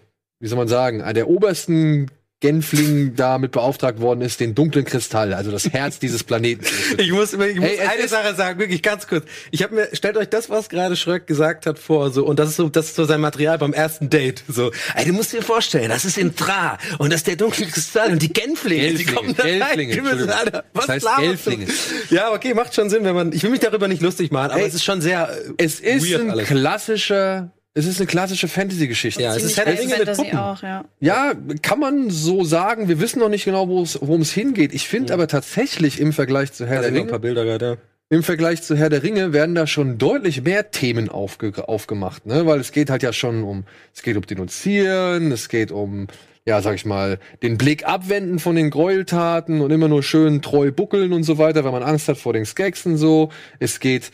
wie 0.41 0.49
soll 0.49 0.59
man 0.59 0.69
sagen, 0.69 1.03
einer 1.03 1.13
der 1.13 1.29
obersten 1.29 2.11
Genfling 2.43 3.15
damit 3.17 3.53
beauftragt 3.53 4.01
worden 4.01 4.21
ist, 4.21 4.41
den 4.41 4.55
dunklen 4.55 4.85
Kristall, 4.85 5.33
also 5.33 5.51
das 5.53 5.69
Herz 5.73 5.99
dieses 6.01 6.25
Planeten. 6.25 6.65
Ich 6.99 7.11
muss, 7.13 7.33
ich 7.33 7.39
muss 7.39 7.69
Ey, 7.69 7.79
es 7.81 7.89
eine 7.89 8.09
Sache 8.09 8.35
sagen, 8.35 8.59
wirklich 8.59 8.83
ganz 8.83 9.07
kurz. 9.07 9.25
Ich 9.51 9.63
habe 9.63 9.75
mir, 9.77 9.89
stellt 9.93 10.17
euch 10.17 10.29
das, 10.29 10.51
was 10.51 10.69
gerade 10.69 10.97
Schröck 10.97 11.27
gesagt 11.27 11.65
hat, 11.67 11.79
vor, 11.79 12.11
so, 12.11 12.25
und 12.27 12.39
das 12.39 12.51
ist 12.51 12.57
so, 12.57 12.69
das 12.69 12.87
ist 12.87 12.97
so 12.97 13.05
sein 13.05 13.21
Material 13.21 13.57
beim 13.59 13.73
ersten 13.73 14.11
Date, 14.11 14.43
so. 14.49 14.71
Ey, 14.95 15.07
du 15.07 15.13
musst 15.13 15.33
dir 15.33 15.41
vorstellen, 15.43 15.89
das 15.89 16.05
ist 16.05 16.19
in 16.19 16.35
Thra, 16.37 16.79
und 16.99 17.11
das 17.13 17.21
ist 17.21 17.29
der 17.29 17.37
dunkle 17.37 17.67
Kristall, 17.67 18.13
und 18.13 18.21
die 18.21 18.33
Genflinge, 18.33 18.89
die 18.95 19.05
Gelflinge, 19.05 19.13
kommen 19.15 19.35
da 19.37 19.43
rein. 19.45 19.59
Gelflinge, 19.61 19.95
Die 19.95 20.01
müssen, 20.01 20.19
Entschuldigung. 20.29 20.39
Alter, 20.39 20.65
was 20.75 20.87
Das 20.87 20.95
heißt 20.97 21.07
du? 21.19 21.23
Gelflinge. 21.23 21.67
Ja, 22.11 22.33
okay, 22.33 22.55
macht 22.55 22.75
schon 22.75 22.91
Sinn, 22.91 23.05
wenn 23.05 23.15
man, 23.15 23.33
ich 23.33 23.43
will 23.45 23.51
mich 23.51 23.61
darüber 23.61 23.87
nicht 23.89 24.03
lustig 24.03 24.33
machen, 24.33 24.51
aber 24.51 24.61
Ey, 24.61 24.67
es 24.67 24.75
ist 24.75 24.85
schon 24.85 25.01
sehr, 25.01 25.31
äh, 25.31 25.53
Es 25.65 25.81
ist 25.81 26.11
weird 26.11 26.23
ein 26.23 26.31
alles. 26.33 26.49
klassischer, 26.49 27.53
es 27.75 27.87
ist 27.87 27.99
eine 28.01 28.07
klassische 28.07 28.49
Fantasy-Geschichte. 28.49 29.23
Ja, 29.23 29.35
es 29.35 29.43
ist 29.45 29.57
Herr 29.57 29.65
der 29.65 29.79
Ringe 29.79 29.97
mit 29.99 30.13
Puppen. 30.17 30.37
auch, 30.39 30.63
ja. 30.63 30.85
Ja, 31.01 31.33
kann 31.63 31.79
man 31.81 32.11
so 32.11 32.45
sagen. 32.45 32.89
Wir 32.89 33.01
wissen 33.01 33.19
noch 33.21 33.29
nicht 33.31 33.45
genau, 33.45 33.69
wo 33.69 33.83
es- 33.83 33.99
worum 34.01 34.21
es 34.21 34.33
hingeht. 34.33 34.75
Ich 34.75 34.87
finde 34.89 35.15
aber 35.15 35.27
tatsächlich 35.29 35.99
im 36.01 36.13
Vergleich 36.13 36.53
zu 36.53 36.67
Herr 36.67 36.77
Ja, 36.77 36.81
der 36.83 36.91
ein 36.91 36.97
Ringe, 36.97 37.09
paar 37.09 37.19
Bilder 37.19 37.45
gerade, 37.45 37.67
ja. 37.67 37.77
im 38.11 38.23
Vergleich 38.23 38.63
zu 38.63 38.77
Herr 38.77 38.91
der 38.91 39.03
Ringe 39.03 39.33
werden 39.33 39.55
da 39.55 39.67
schon 39.67 39.97
deutlich 39.97 40.43
mehr 40.43 40.71
Themen 40.71 41.09
aufge 41.09 41.67
aufgemacht, 41.67 42.27
ne? 42.27 42.45
Weil 42.47 42.61
es 42.61 42.73
geht 42.73 42.91
halt 42.91 43.03
ja 43.03 43.13
schon 43.13 43.43
um, 43.43 43.65
es 43.95 44.03
geht 44.03 44.17
um 44.17 44.27
Denunzieren, 44.27 45.33
es 45.33 45.49
geht 45.49 45.73
um, 45.73 46.09
ja, 46.45 46.61
sag 46.61 46.75
ich 46.75 46.85
mal, 46.85 47.19
den 47.43 47.57
Blick 47.57 47.87
abwenden 47.87 48.39
von 48.39 48.55
den 48.57 48.69
Gräueltaten 48.69 49.61
und 49.63 49.71
immer 49.71 49.89
nur 49.89 50.03
schön 50.03 50.43
treu 50.43 50.73
buckeln 50.73 51.13
und 51.15 51.23
so 51.23 51.39
weiter, 51.39 51.65
weil 51.65 51.73
man 51.73 51.83
Angst 51.83 52.09
hat 52.09 52.19
vor 52.19 52.33
den 52.35 52.45
Skeksen 52.45 52.97
so. 52.99 53.31
Es 53.61 53.81
geht 53.81 54.11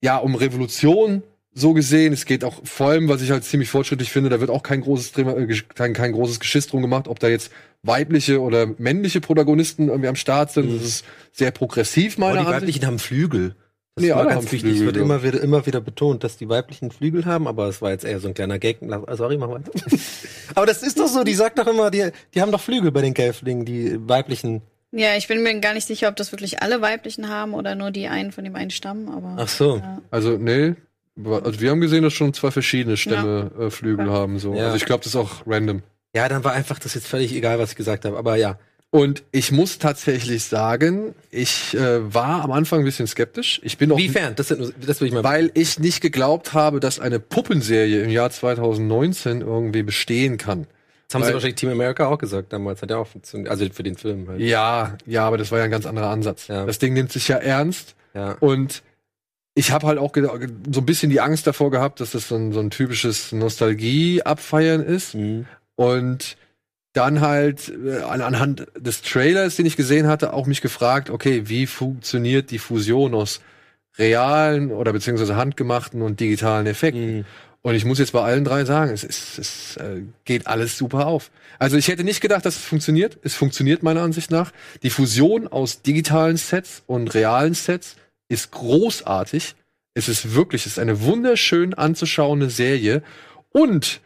ja 0.00 0.16
um 0.18 0.34
Revolution 0.36 1.22
so 1.52 1.72
gesehen. 1.72 2.12
Es 2.12 2.24
geht 2.24 2.44
auch 2.44 2.60
vor 2.64 2.90
allem, 2.90 3.08
was 3.08 3.22
ich 3.22 3.30
halt 3.30 3.44
ziemlich 3.44 3.68
fortschrittlich 3.70 4.10
finde, 4.10 4.30
da 4.30 4.40
wird 4.40 4.50
auch 4.50 4.62
kein 4.62 4.80
großes 4.80 5.16
äh, 5.18 5.62
kein, 5.74 5.92
kein 5.92 6.12
großes 6.12 6.40
Geschiss 6.40 6.66
drum 6.66 6.82
gemacht, 6.82 7.08
ob 7.08 7.18
da 7.18 7.28
jetzt 7.28 7.50
weibliche 7.82 8.40
oder 8.40 8.66
männliche 8.78 9.20
Protagonisten 9.20 9.88
irgendwie 9.88 10.08
am 10.08 10.16
Start 10.16 10.52
sind. 10.52 10.74
Das 10.74 10.82
ist 10.86 11.04
sehr 11.32 11.50
progressiv, 11.50 12.18
meiner 12.18 12.32
Oh, 12.32 12.34
die 12.34 12.38
Ansicht. 12.40 12.62
weiblichen 12.62 12.86
haben 12.86 12.98
Flügel. 12.98 13.54
Das 13.96 14.04
Nee, 14.04 14.12
alle 14.12 14.28
ganz 14.28 14.44
haben 14.46 14.52
wichtig. 14.52 14.72
Es 14.74 14.80
wird 14.80 14.96
Flügel, 14.96 15.02
immer 15.02 15.22
wieder, 15.22 15.40
immer 15.40 15.66
wieder 15.66 15.80
betont, 15.80 16.22
dass 16.22 16.36
die 16.36 16.48
weiblichen 16.48 16.90
Flügel 16.90 17.24
haben, 17.24 17.48
aber 17.48 17.68
es 17.68 17.82
war 17.82 17.90
jetzt 17.90 18.04
eher 18.04 18.20
so 18.20 18.28
ein 18.28 18.34
kleiner 18.34 18.58
Gag. 18.58 18.78
Sorry, 19.12 19.36
mach 19.36 19.48
weiter. 19.48 19.72
aber 20.54 20.66
das 20.66 20.82
ist 20.82 20.98
doch 21.00 21.08
so, 21.08 21.24
die 21.24 21.34
sagt 21.34 21.58
doch 21.58 21.66
immer, 21.66 21.90
die, 21.90 22.10
die 22.34 22.40
haben 22.40 22.52
doch 22.52 22.60
Flügel 22.60 22.92
bei 22.92 23.02
den 23.02 23.14
Gelflingen, 23.14 23.64
die 23.64 23.96
weiblichen. 24.08 24.62
Ja, 24.92 25.16
ich 25.16 25.28
bin 25.28 25.42
mir 25.42 25.58
gar 25.60 25.74
nicht 25.74 25.86
sicher, 25.86 26.08
ob 26.08 26.16
das 26.16 26.32
wirklich 26.32 26.62
alle 26.62 26.80
weiblichen 26.82 27.28
haben 27.28 27.54
oder 27.54 27.74
nur 27.74 27.90
die 27.90 28.08
einen 28.08 28.32
von 28.32 28.44
dem 28.44 28.54
einen 28.56 28.70
Stamm, 28.70 29.08
aber. 29.08 29.36
Ach 29.38 29.48
so. 29.48 29.78
Ja. 29.78 30.02
Also, 30.10 30.36
nee. 30.36 30.74
Also 31.16 31.60
wir 31.60 31.70
haben 31.70 31.80
gesehen, 31.80 32.02
dass 32.02 32.12
schon 32.12 32.32
zwei 32.34 32.50
verschiedene 32.50 32.96
Stämme 32.96 33.50
äh, 33.58 33.70
Flügel 33.70 34.08
Okay. 34.08 34.16
haben. 34.16 34.38
So. 34.38 34.54
Ja. 34.54 34.64
Also 34.64 34.76
ich 34.76 34.84
glaube, 34.86 35.04
das 35.04 35.14
ist 35.14 35.16
auch 35.16 35.46
random. 35.46 35.82
Ja, 36.14 36.28
dann 36.28 36.42
war 36.44 36.52
einfach 36.52 36.78
das 36.78 36.94
jetzt 36.94 37.06
völlig 37.06 37.34
egal, 37.34 37.58
was 37.58 37.70
ich 37.70 37.76
gesagt 37.76 38.04
habe. 38.04 38.16
Aber 38.16 38.36
ja. 38.36 38.58
Und 38.92 39.22
ich 39.30 39.52
muss 39.52 39.78
tatsächlich 39.78 40.42
sagen, 40.44 41.14
ich 41.30 41.74
äh, 41.76 42.12
war 42.12 42.42
am 42.42 42.50
Anfang 42.50 42.80
ein 42.80 42.84
bisschen 42.84 43.06
skeptisch. 43.06 43.60
Ich 43.62 43.78
bin 43.78 43.92
auch, 43.92 43.98
Wiefern? 43.98 44.34
Das, 44.34 44.48
sind, 44.48 44.72
das 44.84 45.00
will 45.00 45.06
ich 45.08 45.14
mal. 45.14 45.22
weil 45.22 45.52
ich 45.54 45.78
nicht 45.78 46.00
geglaubt 46.00 46.54
habe, 46.54 46.80
dass 46.80 46.98
eine 46.98 47.20
Puppenserie 47.20 48.02
im 48.02 48.10
Jahr 48.10 48.30
2019 48.30 49.42
irgendwie 49.42 49.84
bestehen 49.84 50.38
kann. 50.38 50.66
das 51.06 51.14
haben 51.14 51.22
sie 51.22 51.28
weil- 51.28 51.34
wahrscheinlich 51.34 51.54
Team 51.56 51.70
America 51.70 52.06
auch 52.08 52.18
gesagt 52.18 52.52
damals. 52.52 52.82
Hat 52.82 52.90
ja 52.90 52.96
auch 52.96 53.06
funktioniert. 53.06 53.48
Also 53.50 53.64
für 53.72 53.84
den 53.84 53.96
Film 53.96 54.26
halt. 54.28 54.40
Ja, 54.40 54.96
ja, 55.06 55.24
aber 55.24 55.38
das 55.38 55.52
war 55.52 55.58
ja 55.58 55.64
ein 55.66 55.70
ganz 55.70 55.86
anderer 55.86 56.08
Ansatz. 56.10 56.48
Ja. 56.48 56.66
Das 56.66 56.80
Ding 56.80 56.92
nimmt 56.94 57.12
sich 57.12 57.28
ja 57.28 57.36
ernst 57.36 57.94
Ja. 58.14 58.32
und 58.40 58.82
ich 59.54 59.72
habe 59.72 59.86
halt 59.86 59.98
auch 59.98 60.14
so 60.14 60.80
ein 60.80 60.86
bisschen 60.86 61.10
die 61.10 61.20
Angst 61.20 61.46
davor 61.46 61.70
gehabt, 61.70 62.00
dass 62.00 62.12
das 62.12 62.28
so 62.28 62.36
ein, 62.36 62.52
so 62.52 62.60
ein 62.60 62.70
typisches 62.70 63.32
Nostalgie-Abfeiern 63.32 64.82
ist. 64.82 65.14
Mhm. 65.14 65.46
Und 65.74 66.36
dann 66.92 67.20
halt 67.20 67.72
äh, 67.84 68.02
an, 68.02 68.20
anhand 68.20 68.66
des 68.76 69.02
Trailers, 69.02 69.56
den 69.56 69.66
ich 69.66 69.76
gesehen 69.76 70.06
hatte, 70.06 70.32
auch 70.32 70.46
mich 70.46 70.60
gefragt, 70.60 71.10
okay, 71.10 71.42
wie 71.48 71.66
funktioniert 71.66 72.50
die 72.50 72.58
Fusion 72.58 73.14
aus 73.14 73.40
realen 73.98 74.70
oder 74.70 74.92
beziehungsweise 74.92 75.36
handgemachten 75.36 76.02
und 76.02 76.20
digitalen 76.20 76.66
Effekten? 76.66 77.18
Mhm. 77.18 77.24
Und 77.62 77.74
ich 77.74 77.84
muss 77.84 77.98
jetzt 77.98 78.12
bei 78.12 78.22
allen 78.22 78.44
drei 78.44 78.64
sagen, 78.64 78.90
es, 78.92 79.04
ist, 79.04 79.38
es 79.38 79.76
äh, 79.76 80.02
geht 80.24 80.46
alles 80.46 80.78
super 80.78 81.06
auf. 81.06 81.30
Also 81.58 81.76
ich 81.76 81.88
hätte 81.88 82.04
nicht 82.04 82.22
gedacht, 82.22 82.46
dass 82.46 82.56
es 82.56 82.62
funktioniert. 82.62 83.18
Es 83.22 83.34
funktioniert 83.34 83.82
meiner 83.82 84.00
Ansicht 84.00 84.30
nach. 84.30 84.50
Die 84.82 84.88
Fusion 84.88 85.46
aus 85.46 85.82
digitalen 85.82 86.38
Sets 86.38 86.82
und 86.86 87.12
realen 87.12 87.52
Sets 87.52 87.96
ist 88.30 88.52
großartig. 88.52 89.54
Es 89.94 90.08
ist 90.08 90.34
wirklich, 90.34 90.62
es 90.62 90.72
ist 90.72 90.78
eine 90.78 91.02
wunderschön 91.02 91.74
anzuschauende 91.74 92.48
Serie. 92.48 93.02
Und 93.50 94.00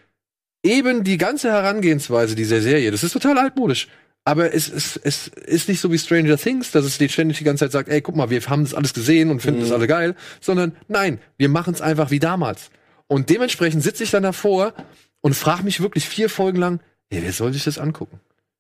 eben 0.65 1.05
die 1.05 1.19
ganze 1.19 1.51
Herangehensweise 1.53 2.35
dieser 2.35 2.61
Serie, 2.61 2.91
das 2.91 3.05
ist 3.05 3.13
total 3.13 3.39
altmodisch. 3.39 3.89
Aber 4.25 4.55
es, 4.55 4.71
es, 4.71 4.97
es 4.97 5.29
ist 5.29 5.69
nicht 5.69 5.81
so 5.81 5.93
wie 5.93 5.99
Stranger 5.99 6.39
Things, 6.39 6.71
dass 6.71 6.87
es 6.87 6.97
dir 6.97 7.11
ständig 7.11 7.37
die 7.39 7.45
ganze 7.45 7.67
Zeit 7.67 7.73
sagt, 7.73 7.89
ey, 7.91 8.01
guck 8.01 8.17
mal, 8.17 8.31
wir 8.31 8.41
haben 8.47 8.65
das 8.65 8.73
alles 8.73 8.95
gesehen 8.95 9.31
und 9.31 9.41
finden 9.41 9.61
das 9.61 9.71
alle 9.71 9.87
geil, 9.87 10.17
sondern 10.41 10.75
nein, 10.89 11.21
wir 11.37 11.51
machen 11.51 11.75
es 11.75 11.83
einfach 11.83 12.11
wie 12.11 12.21
damals. 12.21 12.71
Und 13.07 13.29
dementsprechend 13.29 13.83
sitze 13.83 14.03
ich 14.03 14.11
dann 14.11 14.23
davor 14.23 14.73
und 15.21 15.35
frage 15.35 15.63
mich 15.63 15.83
wirklich 15.83 16.09
vier 16.09 16.31
Folgen 16.31 16.59
lang, 16.59 16.81
ey, 17.11 17.23
wer 17.23 17.33
soll 17.33 17.53
sich 17.53 17.65
das 17.65 17.79
angucken? 17.79 18.19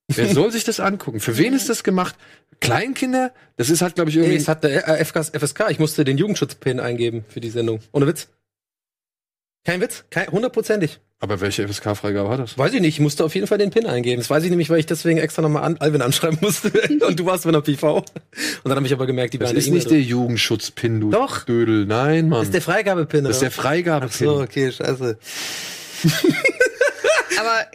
Wer 0.08 0.28
soll 0.34 0.52
sich 0.52 0.64
das 0.64 0.80
angucken? 0.80 1.20
Für 1.20 1.38
wen 1.38 1.54
ist 1.54 1.68
das 1.68 1.82
gemacht? 1.82 2.14
Kleinkinder? 2.60 3.32
Das 3.56 3.70
ist 3.70 3.80
halt, 3.82 3.94
glaube 3.94 4.10
ich, 4.10 4.16
Ey, 4.16 4.22
irgendwie. 4.22 4.38
es 4.38 4.48
hat 4.48 4.62
der 4.64 4.86
äh, 4.88 5.04
FSK. 5.04 5.70
Ich 5.70 5.78
musste 5.78 6.04
den 6.04 6.18
Jugendschutzpin 6.18 6.78
eingeben 6.78 7.24
für 7.28 7.40
die 7.40 7.50
Sendung. 7.50 7.80
Ohne 7.92 8.06
Witz. 8.06 8.28
Kein 9.64 9.80
Witz. 9.80 10.04
Kein, 10.10 10.28
hundertprozentig. 10.28 11.00
aber 11.20 11.40
welche 11.40 11.66
FSK-Freigabe 11.66 12.28
hat 12.28 12.38
das? 12.38 12.58
Weiß 12.58 12.74
ich 12.74 12.82
nicht. 12.82 12.96
Ich 12.96 13.00
musste 13.00 13.24
auf 13.24 13.34
jeden 13.34 13.46
Fall 13.46 13.56
den 13.56 13.70
Pin 13.70 13.86
eingeben. 13.86 14.20
Das 14.20 14.28
weiß 14.28 14.44
ich 14.44 14.50
nämlich, 14.50 14.68
weil 14.68 14.78
ich 14.78 14.84
deswegen 14.84 15.18
extra 15.18 15.40
nochmal 15.40 15.62
an, 15.62 15.78
Alvin 15.78 16.02
anschreiben 16.02 16.38
musste. 16.42 16.70
Und 17.06 17.18
du 17.18 17.24
warst 17.24 17.44
bei 17.44 17.48
einer 17.48 17.62
PV. 17.62 17.96
Und 17.96 18.04
dann 18.64 18.76
habe 18.76 18.86
ich 18.86 18.92
aber 18.92 19.06
gemerkt, 19.06 19.32
die 19.32 19.38
Das 19.38 19.52
ist 19.52 19.68
der 19.68 19.74
nicht 19.74 19.90
der 19.90 20.02
Jugendschutzpin, 20.02 21.00
du 21.00 21.10
Doch. 21.10 21.44
Dödel. 21.44 21.86
Nein, 21.86 22.28
Mann. 22.28 22.40
Das 22.40 22.48
ist 22.48 22.54
der 22.54 22.60
Freigabepin. 22.62 23.24
Das 23.24 23.36
ist 23.36 23.42
der? 23.42 23.50
Freigabepin. 23.50 24.28
Ach 24.28 24.34
so, 24.34 24.42
okay, 24.42 24.70
scheiße. 24.70 25.18
Aber 27.40 27.66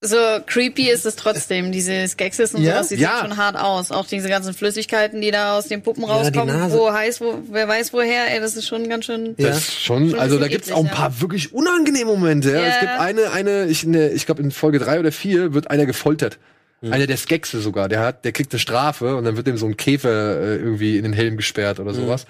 so 0.00 0.16
creepy 0.46 0.90
ist 0.90 1.04
es 1.06 1.16
trotzdem. 1.16 1.72
Diese 1.72 2.06
Skeksis 2.06 2.54
und 2.54 2.62
Ja? 2.62 2.74
sowas, 2.74 2.88
die 2.88 2.94
Ja. 2.96 3.18
sehen 3.20 3.28
schon 3.30 3.36
hart 3.36 3.56
aus. 3.56 3.90
Auch 3.90 4.06
diese 4.06 4.28
ganzen 4.28 4.54
Flüssigkeiten, 4.54 5.20
die 5.20 5.30
da 5.30 5.58
aus 5.58 5.66
den 5.66 5.82
Puppen 5.82 6.04
Ja, 6.04 6.10
rauskommen, 6.10 6.70
wo 6.70 6.92
heiß, 6.92 7.20
wo, 7.20 7.42
wer 7.50 7.66
weiß 7.66 7.92
woher, 7.92 8.32
ey, 8.32 8.40
das 8.40 8.56
ist 8.56 8.68
schon 8.68 8.88
ganz 8.88 9.06
schön. 9.06 9.34
Ja. 9.38 9.48
Das 9.48 9.58
ist 9.58 9.80
schon, 9.82 10.10
Schon 10.10 10.18
also 10.20 10.38
da 10.38 10.46
gibt's 10.48 10.68
eklig, 10.68 10.76
auch 10.78 10.84
ein 10.84 10.90
ja. 10.90 10.94
paar 10.94 11.20
wirklich 11.20 11.52
unangenehme 11.52 12.12
Momente. 12.12 12.52
Ja. 12.52 12.60
Ja. 12.60 12.66
Es 12.68 12.80
gibt 12.80 12.92
eine, 12.92 13.30
eine, 13.32 13.66
ich, 13.66 13.84
ne, 13.86 14.10
ich 14.10 14.26
glaube 14.26 14.42
in 14.42 14.50
Folge 14.52 14.78
drei 14.78 15.00
oder 15.00 15.10
vier 15.12 15.52
wird 15.54 15.70
einer 15.70 15.86
gefoltert. 15.86 16.38
Einer 16.80 17.08
der 17.08 17.16
Skexe 17.16 17.60
sogar, 17.60 17.88
der 17.88 17.98
hat, 17.98 18.24
der 18.24 18.30
kriegt 18.30 18.52
eine 18.52 18.60
Strafe 18.60 19.16
und 19.16 19.24
dann 19.24 19.36
wird 19.36 19.48
dem 19.48 19.56
so 19.56 19.66
ein 19.66 19.76
Käfer 19.76 20.40
äh, 20.40 20.56
irgendwie 20.58 20.96
in 20.96 21.02
den 21.02 21.12
Helm 21.12 21.36
gesperrt 21.36 21.80
oder 21.80 21.92
sowas. 21.92 22.24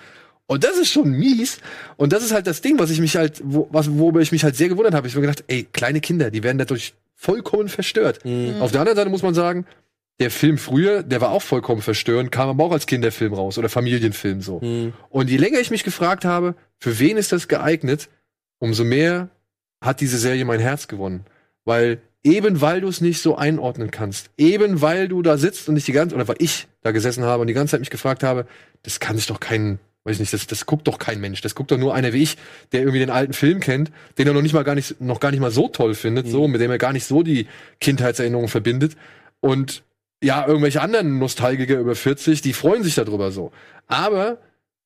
Und 0.47 0.65
das 0.65 0.79
ist 0.79 0.91
schon 0.91 1.11
mies. 1.11 1.59
Und 1.99 2.15
das 2.15 2.25
ist 2.25 2.33
halt 2.33 2.47
das 2.47 2.63
Ding, 2.63 2.79
was 2.79 2.89
ich 2.89 2.99
mich 2.99 3.15
halt, 3.19 3.43
wo, 3.45 3.69
was, 3.71 3.91
worüber 3.91 4.23
ich 4.23 4.33
mich 4.33 4.45
halt 4.45 4.57
sehr 4.57 4.71
gewundert 4.71 4.95
habe. 4.95 5.07
Ich 5.07 5.13
habe 5.13 5.21
mir 5.21 5.31
gedacht, 5.31 5.45
ey, 5.49 5.65
kleine 5.71 6.01
Kinder, 6.01 6.31
die 6.31 6.43
werden 6.43 6.57
dadurch 6.57 6.95
vollkommen 7.21 7.69
verstört. 7.69 8.21
Auf 8.61 8.71
der 8.71 8.81
anderen 8.81 8.97
Seite 8.97 9.11
muss 9.11 9.23
man 9.23 9.35
sagen, 9.35 9.67
der 10.21 10.31
Film 10.31 10.57
früher, 10.57 11.03
der 11.03 11.21
war 11.21 11.31
auch 11.31 11.43
vollkommen 11.43 11.83
verstörend, 11.83 12.33
kam 12.33 12.49
aber 12.49 12.65
auch 12.65 12.73
als 12.73 12.87
Kinderfilm 12.87 13.35
raus 13.35 13.59
oder 13.59 13.69
Familienfilm 13.69 14.41
so. 14.41 14.61
Und 15.11 15.29
je 15.29 15.37
länger 15.37 15.59
ich 15.61 15.71
mich 15.71 15.85
gefragt 15.85 16.25
habe, 16.25 16.55
für 16.79 16.99
wen 16.99 17.17
ist 17.17 17.33
das 17.33 17.49
geeignet, 17.49 18.09
umso 18.59 18.85
mehr 18.85 19.29
hat 19.81 20.01
diese 20.01 20.19
Serie 20.19 20.45
mein 20.45 20.61
Herz 20.61 20.89
gewonnen. 20.89 21.25
Weil 21.65 22.01
eben 22.25 22.61
weil 22.61 22.81
du 22.81 22.89
es 22.89 23.01
nicht 23.01 23.21
so 23.21 23.37
einordnen 23.37 23.91
kannst, 23.91 24.31
eben 24.37 24.81
weil 24.81 25.09
du 25.09 25.23
da 25.23 25.39
sitzt 25.39 25.69
und 25.69 25.75
nicht 25.75 25.87
die 25.87 25.93
ganze, 25.93 26.15
oder 26.15 26.27
weil 26.29 26.37
ich 26.39 26.67
da 26.83 26.91
gesessen 26.93 27.25
habe 27.25 27.41
und 27.41 27.47
die 27.47 27.55
ganze 27.55 27.73
Zeit 27.73 27.81
mich 27.81 27.91
gefragt 27.91 28.23
habe, 28.23 28.47
das 28.83 29.01
kann 29.01 29.17
sich 29.17 29.27
doch 29.27 29.41
kein, 29.41 29.79
weiß 30.09 30.17
ich 30.17 30.21
nicht, 30.21 30.33
das, 30.33 30.47
das 30.47 30.67
guckt 30.67 30.89
doch 30.89 30.99
kein 30.99 31.21
Mensch, 31.21 31.41
das 31.43 31.55
guckt 31.55 31.71
doch 31.71 31.79
nur 31.79 31.95
einer 31.95 32.13
wie 32.13 32.23
ich, 32.23 32.37
der 32.73 32.81
irgendwie 32.81 32.99
den 32.99 33.11
alten 33.11 33.33
Film 33.33 33.61
kennt, 33.61 33.91
den 34.17 34.27
er 34.27 34.33
noch 34.33 34.43
nicht 34.43 34.55
mal 34.55 34.65
gar 34.65 34.75
nicht, 34.75 35.01
noch 35.01 35.21
gar 35.21 35.31
nicht 35.31 35.41
mal 35.41 35.51
so 35.51 35.69
toll 35.69 35.95
findet, 35.95 36.27
so, 36.29 36.49
mit 36.49 36.61
dem 36.61 36.71
er 36.71 36.79
gar 36.79 36.93
nicht 36.93 37.05
so 37.05 37.23
die 37.23 37.47
Kindheitserinnerungen 37.81 38.49
verbindet. 38.49 38.97
Und 39.41 39.83
ja, 40.23 40.47
irgendwelche 40.47 40.81
anderen 40.81 41.19
Nostalgiker 41.19 41.79
über 41.79 41.95
40, 41.95 42.41
die 42.41 42.53
freuen 42.53 42.83
sich 42.83 42.95
darüber 42.95 43.31
so. 43.31 43.53
Aber 43.87 44.39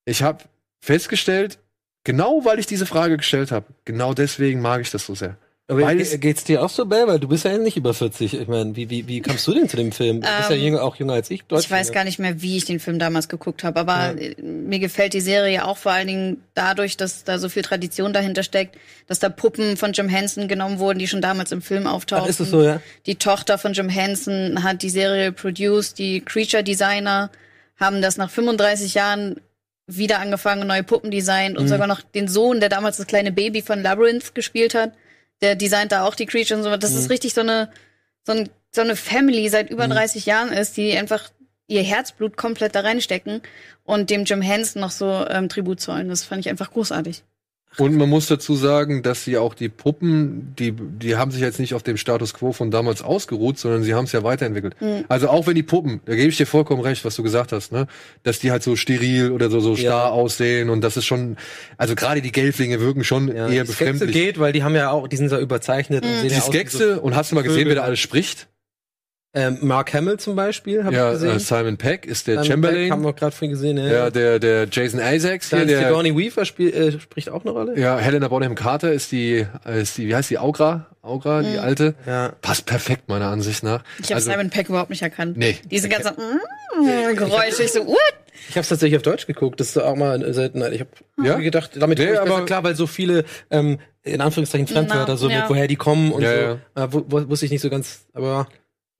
ich 0.04 0.22
habe 0.22 0.44
festgestellt, 0.80 1.58
genau 2.04 2.44
weil 2.44 2.58
ich 2.58 2.66
diese 2.66 2.86
Frage 2.86 3.16
gestellt 3.16 3.52
habe, 3.52 3.66
genau 3.84 4.14
deswegen 4.14 4.60
mag 4.60 4.80
ich 4.80 4.90
das 4.90 5.06
so 5.06 5.14
sehr. 5.14 5.36
Aber 5.68 5.80
Weil 5.82 5.96
ge- 5.96 6.04
es- 6.04 6.20
geht's 6.20 6.44
dir 6.44 6.62
auch 6.62 6.68
so, 6.68 6.84
Bell? 6.86 7.06
Weil 7.06 7.20
du 7.20 7.28
bist 7.28 7.44
ja 7.44 7.56
nicht 7.56 7.76
über 7.76 7.94
40. 7.94 8.34
Ich 8.40 8.48
meine, 8.48 8.74
wie, 8.76 8.90
wie, 8.90 9.06
wie 9.06 9.20
kamst 9.20 9.46
du 9.46 9.54
denn 9.54 9.68
zu 9.68 9.76
dem 9.76 9.92
Film? 9.92 10.20
Du 10.20 10.26
bist 10.36 10.50
ja 10.50 10.56
Ähm, 10.56 10.62
jünger, 10.62 10.82
auch 10.82 10.96
jünger 10.96 11.12
als 11.14 11.30
ich. 11.30 11.44
Ich 11.50 11.70
weiß 11.70 11.92
gar 11.92 12.02
nicht 12.04 12.18
mehr, 12.18 12.42
wie 12.42 12.56
ich 12.56 12.64
den 12.64 12.80
Film 12.80 12.98
damals 12.98 13.28
geguckt 13.28 13.62
habe, 13.62 13.78
aber 13.80 14.20
äh, 14.20 14.34
mir 14.42 14.80
gefällt 14.80 15.14
die 15.14 15.20
Serie 15.20 15.64
auch 15.64 15.76
vor 15.78 15.92
allen 15.92 16.08
Dingen 16.08 16.42
dadurch, 16.54 16.96
dass 16.96 17.22
da 17.24 17.38
so 17.38 17.48
viel 17.48 17.62
Tradition 17.62 18.12
dahinter 18.12 18.42
steckt, 18.42 18.76
dass 19.06 19.20
da 19.20 19.28
Puppen 19.28 19.76
von 19.76 19.92
Jim 19.92 20.08
Henson 20.08 20.48
genommen 20.48 20.78
wurden, 20.80 20.98
die 20.98 21.06
schon 21.08 21.22
damals 21.22 21.52
im 21.52 21.62
Film 21.62 21.86
auftauchten. 21.86 22.24
Ach, 22.26 22.30
ist 22.30 22.40
es 22.40 22.50
so, 22.50 22.62
ja? 22.62 22.80
Die 23.06 23.14
Tochter 23.14 23.56
von 23.56 23.72
Jim 23.72 23.88
Henson 23.88 24.64
hat 24.64 24.82
die 24.82 24.90
Serie 24.90 25.30
produced, 25.32 25.98
die 25.98 26.20
Creature 26.22 26.64
Designer 26.64 27.30
haben 27.78 28.02
das 28.02 28.16
nach 28.16 28.30
35 28.30 28.94
Jahren 28.94 29.36
wieder 29.86 30.18
angefangen, 30.20 30.66
neue 30.66 30.82
Puppen 30.84 31.10
designt 31.10 31.56
und 31.58 31.68
sogar 31.68 31.86
noch 31.86 32.00
den 32.02 32.28
Sohn, 32.28 32.60
der 32.60 32.68
damals 32.68 32.96
das 32.96 33.06
kleine 33.06 33.32
Baby 33.32 33.62
von 33.62 33.82
Labyrinth 33.82 34.34
gespielt 34.34 34.74
hat, 34.74 34.92
der 35.42 35.56
designt 35.56 35.92
da 35.92 36.06
auch 36.06 36.14
die 36.14 36.26
Creature 36.26 36.58
und 36.58 36.64
so. 36.64 36.76
Das 36.76 36.94
ist 36.94 37.10
richtig 37.10 37.34
so 37.34 37.42
eine, 37.42 37.70
so, 38.24 38.32
ein, 38.32 38.48
so 38.70 38.80
eine 38.80 38.96
Family 38.96 39.48
seit 39.48 39.70
über 39.70 39.86
30 39.88 40.24
Jahren 40.24 40.52
ist, 40.52 40.76
die 40.76 40.96
einfach 40.96 41.30
ihr 41.66 41.82
Herzblut 41.82 42.36
komplett 42.36 42.74
da 42.74 42.80
reinstecken 42.80 43.42
und 43.84 44.10
dem 44.10 44.24
Jim 44.24 44.42
Henson 44.42 44.80
noch 44.80 44.90
so 44.90 45.26
ähm, 45.28 45.48
Tribut 45.48 45.80
zollen. 45.80 46.08
Das 46.08 46.24
fand 46.24 46.40
ich 46.40 46.48
einfach 46.48 46.70
großartig. 46.70 47.24
Und 47.78 47.96
man 47.96 48.08
muss 48.08 48.26
dazu 48.26 48.54
sagen, 48.54 49.02
dass 49.02 49.24
sie 49.24 49.38
auch 49.38 49.54
die 49.54 49.68
Puppen, 49.70 50.54
die, 50.58 50.72
die 50.72 51.16
haben 51.16 51.30
sich 51.30 51.40
jetzt 51.40 51.58
nicht 51.58 51.72
auf 51.74 51.82
dem 51.82 51.96
Status 51.96 52.34
quo 52.34 52.52
von 52.52 52.70
damals 52.70 53.00
ausgeruht, 53.02 53.58
sondern 53.58 53.82
sie 53.82 53.94
haben 53.94 54.04
es 54.04 54.12
ja 54.12 54.22
weiterentwickelt. 54.22 54.76
Also 55.08 55.28
auch 55.28 55.46
wenn 55.46 55.54
die 55.54 55.62
Puppen, 55.62 56.00
da 56.04 56.14
gebe 56.14 56.28
ich 56.28 56.36
dir 56.36 56.46
vollkommen 56.46 56.82
recht, 56.82 57.04
was 57.04 57.16
du 57.16 57.22
gesagt 57.22 57.52
hast, 57.52 57.72
ne, 57.72 57.86
dass 58.24 58.40
die 58.40 58.50
halt 58.50 58.62
so 58.62 58.76
steril 58.76 59.30
oder 59.32 59.48
so, 59.50 59.60
so 59.60 59.74
starr 59.76 60.06
Ja. 60.06 60.10
aussehen 60.10 60.68
und 60.70 60.82
das 60.82 60.96
ist 60.98 61.06
schon, 61.06 61.36
also 61.78 61.94
gerade 61.94 62.20
die 62.20 62.32
Gelflinge 62.32 62.80
wirken 62.80 63.04
schon 63.04 63.28
Ja, 63.28 63.48
eher 63.48 63.62
die 63.62 63.68
befremdlich. 63.68 64.12
geht, 64.12 64.38
weil 64.38 64.52
die 64.52 64.62
haben 64.62 64.74
ja 64.74 64.90
auch, 64.90 65.08
die 65.08 65.16
sind 65.16 65.28
so 65.30 65.38
überzeichnet. 65.38 66.04
Und 66.04 66.10
sehen 66.20 66.28
Die 66.28 66.34
ja 66.34 66.40
Skexe, 66.42 67.00
und 67.00 67.16
hast 67.16 67.30
du 67.30 67.36
mal 67.36 67.42
gesehen, 67.42 67.60
Vögel 67.60 67.68
wer 67.70 67.76
da 67.76 67.82
alles 67.84 68.00
spricht? 68.00 68.48
Ähm, 69.34 69.56
Mark 69.62 69.94
Hamill 69.94 70.18
zum 70.18 70.36
Beispiel, 70.36 70.84
habe 70.84 70.94
Ja, 70.94 71.08
ich 71.08 71.14
gesehen. 71.20 71.36
äh, 71.36 71.40
Simon 71.40 71.76
Peck 71.78 72.04
ist 72.04 72.26
der 72.26 72.34
Simon 72.42 72.46
Chamberlain. 72.50 72.82
Peck 72.82 72.90
haben 72.92 73.02
wir 73.04 73.12
gerade 73.14 73.32
vorhin 73.34 73.50
gesehen. 73.52 73.78
Ja, 73.78 73.86
ja, 73.86 74.10
der, 74.10 74.38
der 74.38 74.68
Jason 74.70 75.00
Isaacs 75.00 75.48
hier, 75.48 75.60
Dann 75.60 75.68
der, 75.68 75.78
Sigourney 75.86 76.14
Weaver 76.14 76.44
spiel, 76.44 76.68
äh, 76.74 77.00
spricht 77.00 77.30
auch 77.30 77.42
eine 77.42 77.50
Rolle. 77.52 77.78
ja, 77.80 77.96
Helena 77.96 78.28
Bonham 78.28 78.54
Carter 78.54 78.92
ist 78.92 79.10
die, 79.10 79.46
ist 79.64 79.96
die, 79.96 80.08
wie 80.08 80.14
heißt 80.14 80.28
die, 80.28 80.36
Augra? 80.38 80.86
Augra, 81.00 81.40
die 81.42 81.58
alte. 81.58 81.94
Ja. 82.06 82.32
Passt 82.42 82.66
perfekt, 82.66 83.08
meiner 83.08 83.28
Ansicht 83.28 83.62
nach. 83.62 83.82
Ich 84.00 84.06
habe 84.06 84.16
Also- 84.16 84.30
Simon 84.30 84.50
Peck 84.50 84.68
überhaupt 84.68 84.90
nicht 84.90 85.02
erkannt. 85.02 85.38
Nee. 85.38 85.56
Diese 85.70 85.88
ganzen 85.88 86.12
mm, 86.14 87.16
Geräusche, 87.16 87.62
ich 87.62 87.72
so, 87.72 87.86
what? 87.86 87.96
Ich 88.48 88.56
habe 88.56 88.60
es 88.60 88.68
tatsächlich 88.68 88.96
auf 88.96 89.02
Deutsch 89.02 89.26
geguckt. 89.26 89.60
Das 89.60 89.68
ist 89.68 89.78
auch 89.78 89.96
mal 89.96 90.14
eine 90.14 90.34
Seltenheit. 90.34 90.72
Ich 90.74 90.80
habe 90.80 90.90
Ja? 91.24 91.36
gedacht, 91.38 91.70
damit 91.76 91.98
Nee, 91.98 92.04
komme 92.06 92.16
ich 92.18 92.22
besser 92.24 92.36
aber- 92.36 92.44
klar, 92.46 92.64
weil 92.64 92.74
so 92.76 92.86
viele 92.86 93.24
ähm, 93.50 93.78
in 94.02 94.20
Anführungszeichen 94.20 94.66
Fremdwörter, 94.66 95.16
so 95.16 95.28
ja. 95.30 95.48
woher 95.48 95.68
die 95.68 95.76
kommen 95.76 96.12
und 96.12 96.22
Ja, 96.22 96.34
so, 96.34 96.58
ja. 96.76 96.84
Äh, 96.84 96.88
wusste 96.92 97.46
ich 97.46 97.52
nicht 97.52 97.60
so 97.62 97.70
ganz. 97.70 98.06
Aber 98.14 98.46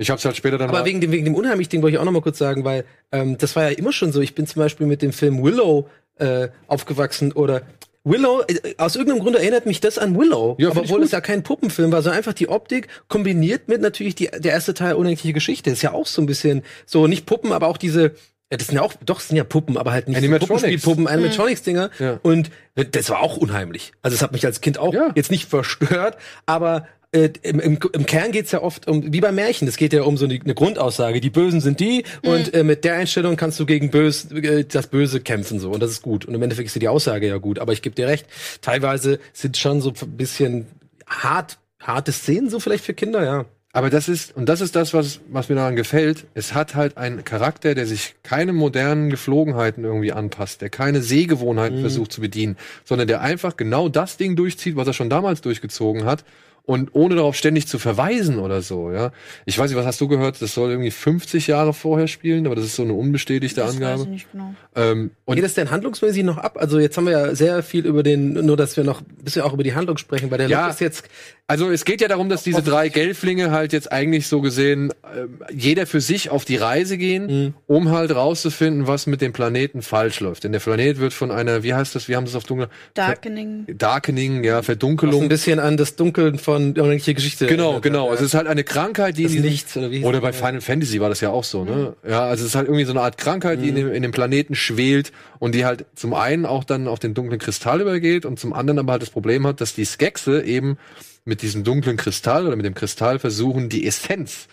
Ich 0.03 0.11
hab's 0.11 0.25
halt 0.25 0.37
später 0.37 0.59
dann 0.59 0.69
Aber 0.69 0.81
mal- 0.81 0.85
wegen 0.85 1.01
dem, 1.01 1.13
wegen 1.13 1.25
dem 1.25 1.35
unheimlich 1.35 1.69
Ding 1.69 1.81
wollte 1.83 1.95
ich 1.97 2.01
auch 2.01 2.05
noch 2.05 2.13
mal 2.13 2.21
kurz 2.23 2.39
sagen, 2.39 2.65
weil 2.65 2.85
ähm, 3.13 3.39
das 3.39 3.57
war 3.57 3.71
ja 3.71 3.77
immer 3.77 3.93
schon 3.93 4.13
so. 4.13 4.21
Ich 4.21 4.35
bin 4.35 4.47
zum 4.47 4.61
Beispiel 4.61 4.87
mit 4.87 5.01
dem 5.03 5.13
Film 5.13 5.43
Willow 5.43 5.89
äh, 6.19 6.49
aufgewachsen 6.67 7.33
oder 7.33 7.63
Willow, 8.05 8.43
äh, 8.49 8.75
aus 8.79 8.97
irgendeinem 8.97 9.23
Grund 9.23 9.37
erinnert 9.37 9.65
mich 9.65 9.81
das 9.81 9.97
an 9.97 10.19
Willow, 10.19 10.57
Ja, 10.59 10.71
obwohl 10.71 11.03
es 11.05 11.13
ja 11.13 11.21
kein 11.21 11.43
Puppenfilm 11.45 11.93
war, 11.93 12.03
sondern 12.03 12.19
einfach 12.19 12.33
die 12.33 12.49
Optik 12.49 12.89
kombiniert 13.09 13.69
mit 13.69 13.81
natürlich 13.81 14.15
die, 14.17 14.29
der 14.37 14.53
erste 14.53 14.75
Teil 14.75 14.95
unendliche 14.95 15.33
Geschichte. 15.33 15.71
Ist 15.71 15.83
ja 15.83 15.93
auch 15.93 16.07
so 16.07 16.21
ein 16.21 16.27
bisschen 16.27 16.63
so 16.85 17.07
nicht 17.07 17.27
Puppen, 17.27 17.53
aber 17.53 17.69
auch 17.69 17.77
diese 17.77 18.13
ja, 18.51 18.59
das 18.59 18.67
sind 18.67 18.77
ja 18.77 18.83
auch, 18.83 18.93
doch, 19.07 19.17
das 19.17 19.29
sind 19.29 19.37
ja 19.39 19.45
Puppen, 19.45 19.79
aber 19.79 19.93
halt 19.93 20.09
nicht 20.09 20.17
so 20.17 20.19
Animatronics. 20.19 20.63
Puppenspielpuppen, 20.63 21.07
Animatronics-Dinger. 21.09 21.91
Ja. 21.99 22.21
Und 22.23 22.51
das 22.75 23.09
war 23.09 23.21
auch 23.21 23.39
unheimlich. 23.39 23.93
Also 24.03 24.15
es 24.15 24.21
hat 24.23 24.33
mich 24.33 24.45
als 24.45 24.61
Kind 24.61 24.77
auch 24.77 24.93
Ja. 24.93 25.11
jetzt 25.15 25.31
nicht 25.31 25.49
verstört, 25.49 26.19
aber 26.45 26.87
äh, 27.13 27.31
im, 27.43 27.61
im, 27.61 27.79
im 27.93 28.07
Kern 28.07 28.33
geht's 28.33 28.53
ja 28.53 28.63
oft 28.63 28.89
um, 28.89 29.13
wie 29.13 29.21
bei 29.21 29.33
Märchen, 29.33 29.69
es 29.69 29.77
geht 29.77 29.93
ja 29.93 30.03
um 30.03 30.17
so 30.17 30.25
eine, 30.25 30.41
eine 30.43 30.55
Grundaussage, 30.55 31.21
die 31.21 31.31
Bösen 31.31 31.61
sind 31.61 31.79
die 31.79 32.05
und 32.23 32.53
äh, 32.55 32.65
mit 32.65 32.85
der 32.85 32.95
Einstellung 32.95 33.37
kannst 33.37 33.61
du 33.61 33.67
gegen 33.67 33.91
Bös, 33.91 34.31
äh, 34.33 34.65
das 34.65 34.87
Böse 34.87 35.21
kämpfen 35.21 35.61
so 35.61 35.71
und 35.71 35.81
das 35.81 35.91
ist 35.91 36.03
gut. 36.03 36.25
Und 36.25 36.35
im 36.35 36.43
Endeffekt 36.43 36.69
ist 36.69 36.81
die 36.81 36.89
Aussage 36.89 37.29
ja 37.29 37.37
gut, 37.37 37.59
aber 37.59 37.73
ich 37.73 37.83
gebe 37.83 37.95
dir 37.95 38.09
recht, 38.09 38.27
teilweise 38.61 39.21
sind 39.33 39.57
schon 39.57 39.81
so 39.81 39.91
ein 39.91 40.17
bisschen 40.17 40.67
hart, 41.07 41.59
harte 41.81 42.13
Szenen 42.13 42.49
so 42.49 42.61
vielleicht 42.61 42.85
für 42.85 42.95
Kinder, 42.95 43.25
ja. 43.25 43.45
Aber 43.75 43.89
das 43.89 44.09
ist, 44.09 44.37
und 44.37 44.51
das 44.51 44.61
ist 44.61 44.77
das, 44.77 44.93
was, 44.93 45.21
was 45.29 45.49
mir 45.49 45.55
daran 45.55 45.77
gefällt. 45.77 46.27
Es 46.35 46.53
hat 46.53 46.75
halt 46.75 46.99
einen 46.99 47.25
Charakter, 47.25 47.75
der 47.75 47.87
sich 47.87 48.15
keine 48.23 48.53
modernen 48.53 49.09
Geflogenheiten 49.09 49.85
irgendwie 49.85 50.13
anpasst, 50.13 50.61
der 50.61 50.69
keine 50.69 51.01
Sehgewohnheiten 51.01 51.81
versucht 51.81 52.13
zu 52.13 52.21
bedienen, 52.21 52.59
sondern 52.85 53.09
der 53.09 53.23
einfach 53.23 53.57
genau 53.57 53.89
das 53.89 54.19
Ding 54.19 54.37
durchzieht, 54.37 54.77
was 54.77 54.89
er 54.89 54.93
schon 54.93 55.09
damals 55.09 55.41
durchgezogen 55.41 56.05
hat. 56.05 56.23
Und 56.65 56.91
ohne 56.95 57.17
darauf 57.17 57.35
ständig 57.35 57.67
zu 57.67 57.81
verweisen 57.81 58.39
oder 58.39 58.63
so, 58.63 58.93
ja. 58.93 59.11
Ich 59.47 59.59
weiß 59.59 59.69
nicht, 59.71 59.79
was 59.79 59.85
hast 59.85 60.01
du 60.01 60.07
gehört? 60.07 60.41
Das 60.41 60.55
soll 60.55 60.71
irgendwie 60.71 60.93
50 60.93 61.49
Jahre 61.49 61.75
vorher 61.75 62.07
spielen, 62.07 62.47
aber 62.47 62.55
das 62.55 62.65
ist 62.67 62.77
so 62.77 62.85
eine 62.85 62.93
unbestätigte 62.95 63.61
Das 63.61 63.71
weiß 63.71 63.77
Angabe. 63.77 64.03
ich 64.03 64.09
nicht 64.09 64.31
genau. 64.31 64.55
Ähm, 64.77 65.11
und 65.25 65.35
Geht 65.37 65.45
es 65.45 65.55
denn 65.55 65.71
handlungsmäßig 65.73 66.23
noch 66.23 66.39
ab? 66.39 66.57
Also 66.61 66.79
jetzt 66.79 66.97
haben 66.97 67.07
wir 67.07 67.13
ja 67.13 67.35
sehr 67.35 67.65
viel 67.65 67.85
über 67.85 68.05
den, 68.05 68.35
nur 68.35 68.57
dass 68.57 68.77
wir 68.77 68.85
noch 68.85 69.01
ein 69.01 69.07
bisschen 69.25 69.43
auch 69.43 69.53
über 69.55 69.65
die 69.65 69.75
Handlung 69.75 69.97
sprechen, 69.99 70.31
weil 70.31 70.39
der 70.39 70.49
Ja. 70.49 70.63
Look 70.67 70.75
ist 70.75 70.81
jetzt 70.81 71.05
Also 71.49 71.71
es 71.71 71.85
geht 71.85 72.01
ja 72.01 72.09
darum, 72.09 72.29
dass 72.31 72.45
diese 72.45 72.63
drei 72.63 72.89
Gelflinge 72.89 73.51
halt 73.51 73.75
jetzt 73.75 73.93
eigentlich 73.93 74.27
so 74.27 74.41
gesehen 74.41 74.91
ähm, 75.15 75.41
jeder 75.53 75.87
für 75.87 76.01
sich 76.01 76.31
auf 76.31 76.45
die 76.47 76.57
Reise 76.57 76.97
gehen, 76.97 77.27
Mhm. 77.27 77.55
um 77.67 77.91
halt 77.91 78.15
rauszufinden, 78.15 78.87
was 78.87 79.07
mit 79.07 79.21
dem 79.21 79.33
Planeten 79.35 79.83
falsch 79.83 80.21
läuft. 80.21 80.45
Denn 80.45 80.53
der 80.53 80.61
Planet 80.61 80.99
wird 80.99 81.13
von 81.13 81.31
einer, 81.31 81.63
wie 81.63 81.75
heißt 81.75 81.95
das, 81.95 82.09
wie 82.09 82.17
haben 82.17 82.27
sie 82.27 82.31
es 82.31 82.37
auf 82.37 82.45
dunkel? 82.45 82.69
Darkening. 82.95 83.67
Darkening, 83.77 84.45
ja, 84.45 84.53
so 84.55 84.59
ein 84.59 84.65
Verdunkelung. 84.65 85.29
bisschen 85.29 85.59
an 85.59 85.77
das 85.77 85.97
Dunkeln 85.97 86.39
von 86.39 86.69
unendliche 86.71 87.13
Geschichte. 87.13 87.47
Genau, 87.47 87.81
genau. 87.81 88.07
ja. 88.07 88.13
Also 88.13 88.25
es 88.25 88.31
ist 88.31 88.35
halt 88.35 88.47
eine 88.47 88.65
Krankheit, 88.65 89.19
die 89.19 89.25
Das 89.25 89.35
Licht, 89.35 89.77
oder 89.77 89.91
wie 89.91 90.05
oder 90.05 90.21
bei 90.23 90.33
Final 90.33 90.61
Fantasy 90.63 91.01
war 91.01 91.11
das 91.11 91.21
ja 91.21 91.31
auch 91.31 91.45
so, 91.45 91.65
ne? 91.65 91.95
Ja, 92.09 92.23
also 92.23 92.43
es 92.45 92.51
ist 92.51 92.55
halt 92.55 92.69
irgendwie 92.69 92.85
so 92.85 92.93
eine 92.93 93.03
Art 93.03 93.19
Krankheit, 93.19 93.59
Mhm. 93.59 93.63
die 93.63 93.69
in 93.71 93.75
dem, 93.75 93.93
in 93.93 94.03
dem 94.03 94.13
Planeten 94.13 94.55
schwelt 94.55 95.13
und 95.39 95.55
die 95.55 95.67
halt 95.67 95.85
zum 95.97 96.15
einen 96.15 96.47
auch 96.47 96.65
dann 96.65 96.89
auf 96.89 97.01
den 97.01 97.13
dunklen 97.15 97.39
Kristall 97.41 97.81
übergeht 97.83 98.25
und 98.25 98.39
zum 98.41 98.55
anderen 98.55 98.79
aber 98.79 98.93
halt 98.93 99.03
das 99.03 99.11
Problem 99.11 99.47
hat, 99.47 99.61
dass 99.61 99.75
die 99.75 99.85
Skexe 99.85 100.43
eben 100.43 100.79
mit 101.25 101.43
diesem 101.43 101.65
dunklen 101.65 101.97
Kristall 101.97 102.47
oder 102.47 102.57
mit 102.57 102.67
dem 102.67 102.75
Kristall 102.75 103.19
versuchen, 103.19 103.69
die 103.69 103.87
Essenz 103.87 104.49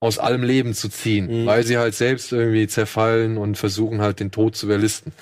aus 0.00 0.18
allem 0.18 0.42
Leben 0.42 0.74
zu 0.74 0.88
ziehen, 0.88 1.42
Mhm. 1.42 1.46
weil 1.46 1.64
sie 1.64 1.76
halt 1.78 1.94
selbst 1.94 2.32
irgendwie 2.32 2.68
zerfallen 2.68 3.36
und 3.36 3.56
versuchen 3.56 4.00
halt 4.00 4.20
den 4.20 4.30
Tod 4.30 4.54
zu 4.54 4.66
überlisten. 4.66 5.12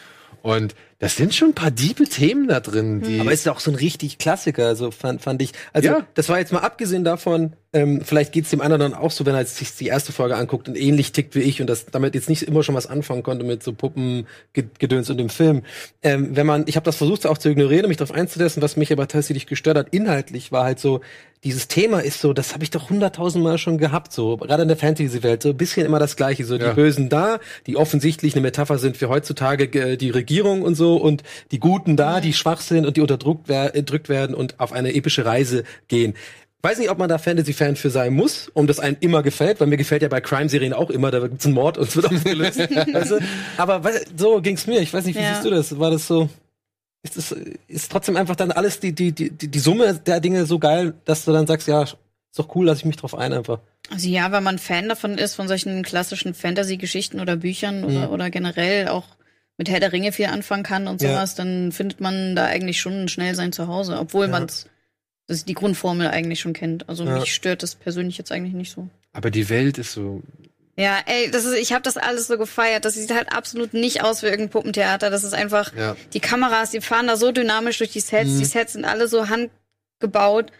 Und 0.42 0.74
das 0.98 1.16
sind 1.16 1.34
schon 1.34 1.50
ein 1.50 1.54
paar 1.54 1.70
diebe 1.70 2.04
Themen 2.04 2.48
da 2.48 2.60
drin, 2.60 3.02
die 3.02 3.20
Aber 3.20 3.30
ist 3.30 3.44
ja 3.44 3.52
auch 3.52 3.60
so 3.60 3.70
ein 3.70 3.74
richtig 3.74 4.16
Klassiker, 4.16 4.66
also 4.66 4.90
fand, 4.90 5.20
fand 5.20 5.42
ich. 5.42 5.52
Also 5.74 5.88
Ja. 5.88 6.06
das 6.14 6.28
war 6.30 6.38
jetzt 6.38 6.52
mal 6.52 6.60
abgesehen 6.60 7.04
davon, 7.04 7.52
ähm, 7.74 8.00
vielleicht 8.02 8.32
geht's 8.32 8.48
dem 8.48 8.62
anderen 8.62 8.94
auch 8.94 9.10
so, 9.10 9.26
wenn 9.26 9.34
er 9.34 9.44
sich 9.44 9.76
die 9.76 9.88
erste 9.88 10.12
Folge 10.12 10.36
anguckt 10.36 10.68
und 10.68 10.76
ähnlich 10.76 11.12
tickt 11.12 11.34
wie 11.34 11.40
ich 11.40 11.60
und 11.60 11.66
das 11.66 11.84
damit 11.84 12.14
jetzt 12.14 12.30
nicht 12.30 12.44
immer 12.44 12.62
schon 12.62 12.74
was 12.74 12.86
anfangen 12.86 13.22
konnte 13.22 13.44
mit 13.44 13.62
so 13.62 13.74
Puppengedöns 13.74 15.10
und 15.10 15.18
dem 15.18 15.28
Film. 15.28 15.62
Ähm, 16.02 16.34
wenn 16.34 16.46
man, 16.46 16.64
ich 16.66 16.76
habe 16.76 16.84
das 16.84 16.96
versucht 16.96 17.26
auch 17.26 17.36
zu 17.36 17.50
ignorieren 17.50 17.84
und 17.84 17.88
mich 17.88 17.98
darauf 17.98 18.16
einzulassen, 18.16 18.62
was 18.62 18.76
mich 18.76 18.90
aber 18.90 19.06
tatsächlich 19.06 19.46
gestört 19.46 19.76
hat, 19.76 19.88
inhaltlich 19.90 20.50
war 20.52 20.64
halt 20.64 20.78
so, 20.78 21.02
dieses 21.46 21.68
Thema 21.68 22.00
ist 22.00 22.20
so, 22.20 22.32
das 22.32 22.52
habe 22.54 22.64
ich 22.64 22.70
doch 22.70 22.90
hunderttausendmal 22.90 23.56
schon 23.56 23.78
gehabt, 23.78 24.12
so 24.12 24.36
gerade 24.36 24.62
in 24.62 24.68
der 24.68 24.76
Fantasy-Welt, 24.76 25.42
so 25.44 25.50
ein 25.50 25.56
bisschen 25.56 25.86
immer 25.86 25.98
das 26.00 26.16
Gleiche, 26.16 26.44
so 26.44 26.56
Ja. 26.56 26.70
die 26.70 26.74
Bösen 26.74 27.08
da, 27.08 27.38
die 27.66 27.76
offensichtlich 27.76 28.34
eine 28.34 28.42
Metapher 28.42 28.78
sind 28.78 28.96
für 28.96 29.08
heutzutage 29.08 29.64
äh, 29.78 29.96
die 29.96 30.10
Regierung 30.10 30.62
und 30.62 30.74
so 30.74 30.96
und 30.96 31.22
die 31.52 31.60
Guten 31.60 31.96
da, 31.96 32.20
die 32.20 32.32
schwach 32.32 32.60
sind 32.60 32.84
und 32.84 32.96
die 32.96 33.00
unterdrückt 33.00 33.44
wer 33.46 33.72
werden 34.08 34.34
und 34.34 34.58
auf 34.58 34.72
eine 34.72 34.92
epische 34.94 35.24
Reise 35.24 35.62
gehen. 35.88 36.14
Weiß 36.62 36.78
nicht, 36.78 36.90
ob 36.90 36.98
man 36.98 37.08
da 37.08 37.18
Fantasy-Fan 37.18 37.76
für 37.76 37.90
sein 37.90 38.12
muss, 38.12 38.50
um 38.52 38.66
das 38.66 38.80
einem 38.80 38.96
immer 38.98 39.22
gefällt, 39.22 39.60
weil 39.60 39.68
mir 39.68 39.76
gefällt 39.76 40.02
ja 40.02 40.08
bei 40.08 40.20
Crime-Serien 40.20 40.72
auch 40.72 40.90
immer, 40.90 41.12
da 41.12 41.20
gibt's 41.28 41.44
einen 41.46 41.54
Mord 41.54 41.78
und 41.78 41.86
es 41.88 41.94
wird 41.94 42.06
aufgelöst. 42.06 42.58
weißt 42.58 43.10
du? 43.12 43.18
Aber 43.56 43.80
so 44.16 44.40
ging's 44.40 44.66
mir. 44.66 44.80
Ich 44.80 44.92
weiß 44.92 45.04
nicht, 45.04 45.16
wie 45.16 45.22
Ja. 45.22 45.34
siehst 45.34 45.44
du 45.46 45.50
das? 45.50 45.78
War 45.78 45.92
das 45.92 46.08
so? 46.08 46.28
Ist, 47.06 47.16
das, 47.16 47.34
ist 47.68 47.90
trotzdem 47.92 48.16
einfach 48.16 48.36
dann 48.36 48.50
alles 48.52 48.80
die, 48.80 48.92
die, 48.92 49.12
die, 49.12 49.30
die 49.30 49.58
Summe 49.58 49.94
der 49.94 50.20
Dinge 50.20 50.46
so 50.46 50.58
geil, 50.58 50.94
dass 51.04 51.24
du 51.24 51.32
dann 51.32 51.46
sagst, 51.46 51.68
ja, 51.68 51.82
ist 51.82 51.96
doch 52.36 52.54
cool, 52.54 52.66
lass 52.66 52.78
ich 52.78 52.84
mich 52.84 52.96
drauf 52.96 53.14
ein 53.16 53.32
einfach. 53.32 53.60
Also 53.90 54.08
ja, 54.08 54.32
wenn 54.32 54.42
man 54.42 54.58
Fan 54.58 54.88
davon 54.88 55.16
ist, 55.16 55.34
von 55.34 55.46
solchen 55.48 55.82
klassischen 55.82 56.34
Fantasy-Geschichten 56.34 57.20
oder 57.20 57.36
Büchern 57.36 57.84
oder, 57.84 58.06
Mhm. 58.08 58.12
oder 58.12 58.30
generell 58.30 58.88
auch 58.88 59.04
mit 59.58 59.70
Herr 59.70 59.80
der 59.80 59.92
Ringe 59.92 60.12
viel 60.12 60.26
anfangen 60.26 60.64
kann 60.64 60.86
und 60.88 61.00
Ja. 61.00 61.10
sowas, 61.14 61.34
dann 61.34 61.72
findet 61.72 62.00
man 62.00 62.34
da 62.36 62.44
eigentlich 62.46 62.80
schon 62.80 63.08
schnell 63.08 63.34
sein 63.34 63.52
Zuhause, 63.52 63.98
obwohl 63.98 64.26
Ja. 64.26 64.32
man's 64.32 64.66
das 65.28 65.44
die 65.44 65.54
Grundformel 65.54 66.08
eigentlich 66.08 66.40
schon 66.40 66.52
kennt. 66.52 66.88
Also 66.88 67.04
Ja. 67.04 67.18
mich 67.18 67.32
stört 67.34 67.62
das 67.62 67.74
persönlich 67.74 68.18
jetzt 68.18 68.32
eigentlich 68.32 68.54
nicht 68.54 68.72
so. 68.72 68.88
aber 69.12 69.30
die 69.30 69.48
Welt 69.48 69.78
ist 69.78 69.92
so 69.92 70.22
Ja, 70.78 70.98
ey, 71.06 71.30
das 71.30 71.44
ist, 71.46 71.54
ich 71.54 71.72
habe 71.72 71.82
das 71.82 71.96
alles 71.96 72.26
so 72.26 72.36
gefeiert. 72.36 72.84
Das 72.84 72.94
sieht 72.94 73.10
halt 73.14 73.32
absolut 73.32 73.72
nicht 73.72 74.02
aus 74.04 74.22
wie 74.22 74.26
irgendein 74.26 74.50
Puppentheater. 74.50 75.08
Das 75.08 75.24
ist 75.24 75.32
einfach, 75.32 75.72
Ja. 75.74 75.96
die 76.12 76.20
Kameras, 76.20 76.70
die 76.70 76.82
fahren 76.82 77.06
da 77.06 77.16
so 77.16 77.32
dynamisch 77.32 77.78
durch 77.78 77.92
die 77.92 78.00
Sets. 78.00 78.28
Mhm. 78.30 78.38
Die 78.40 78.44
Sets 78.44 78.74
sind 78.74 78.84
alle 78.84 79.08
so 79.08 79.26
handgebaut. 79.30 80.52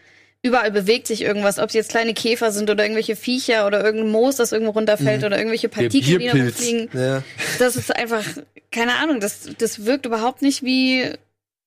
Überall 0.43 0.71
bewegt 0.71 1.07
sich 1.07 1.23
irgendwas, 1.23 1.59
ob 1.59 1.69
es 1.69 1.75
jetzt 1.75 1.91
kleine 1.91 2.15
Käfer 2.15 2.53
sind 2.53 2.71
oder 2.71 2.85
irgendwelche 2.85 3.17
Viecher 3.17 3.67
oder 3.67 3.83
irgendein 3.85 4.11
Moos, 4.13 4.37
das 4.37 4.53
irgendwo 4.53 4.73
runterfällt 4.73 5.25
oder 5.25 5.37
irgendwelche 5.37 5.69
Partikel, 5.69 6.19
die 6.19 6.27
da 6.27 6.33
rumfliegen. 6.33 6.89
Ja. 6.93 7.23
Das 7.59 7.75
ist 7.77 7.95
einfach, 7.95 8.25
keine 8.71 8.95
Ahnung, 8.95 9.19
das, 9.21 9.49
das 9.59 9.85
wirkt 9.87 10.07
überhaupt 10.07 10.43
nicht 10.43 10.63
wie, 10.63 11.11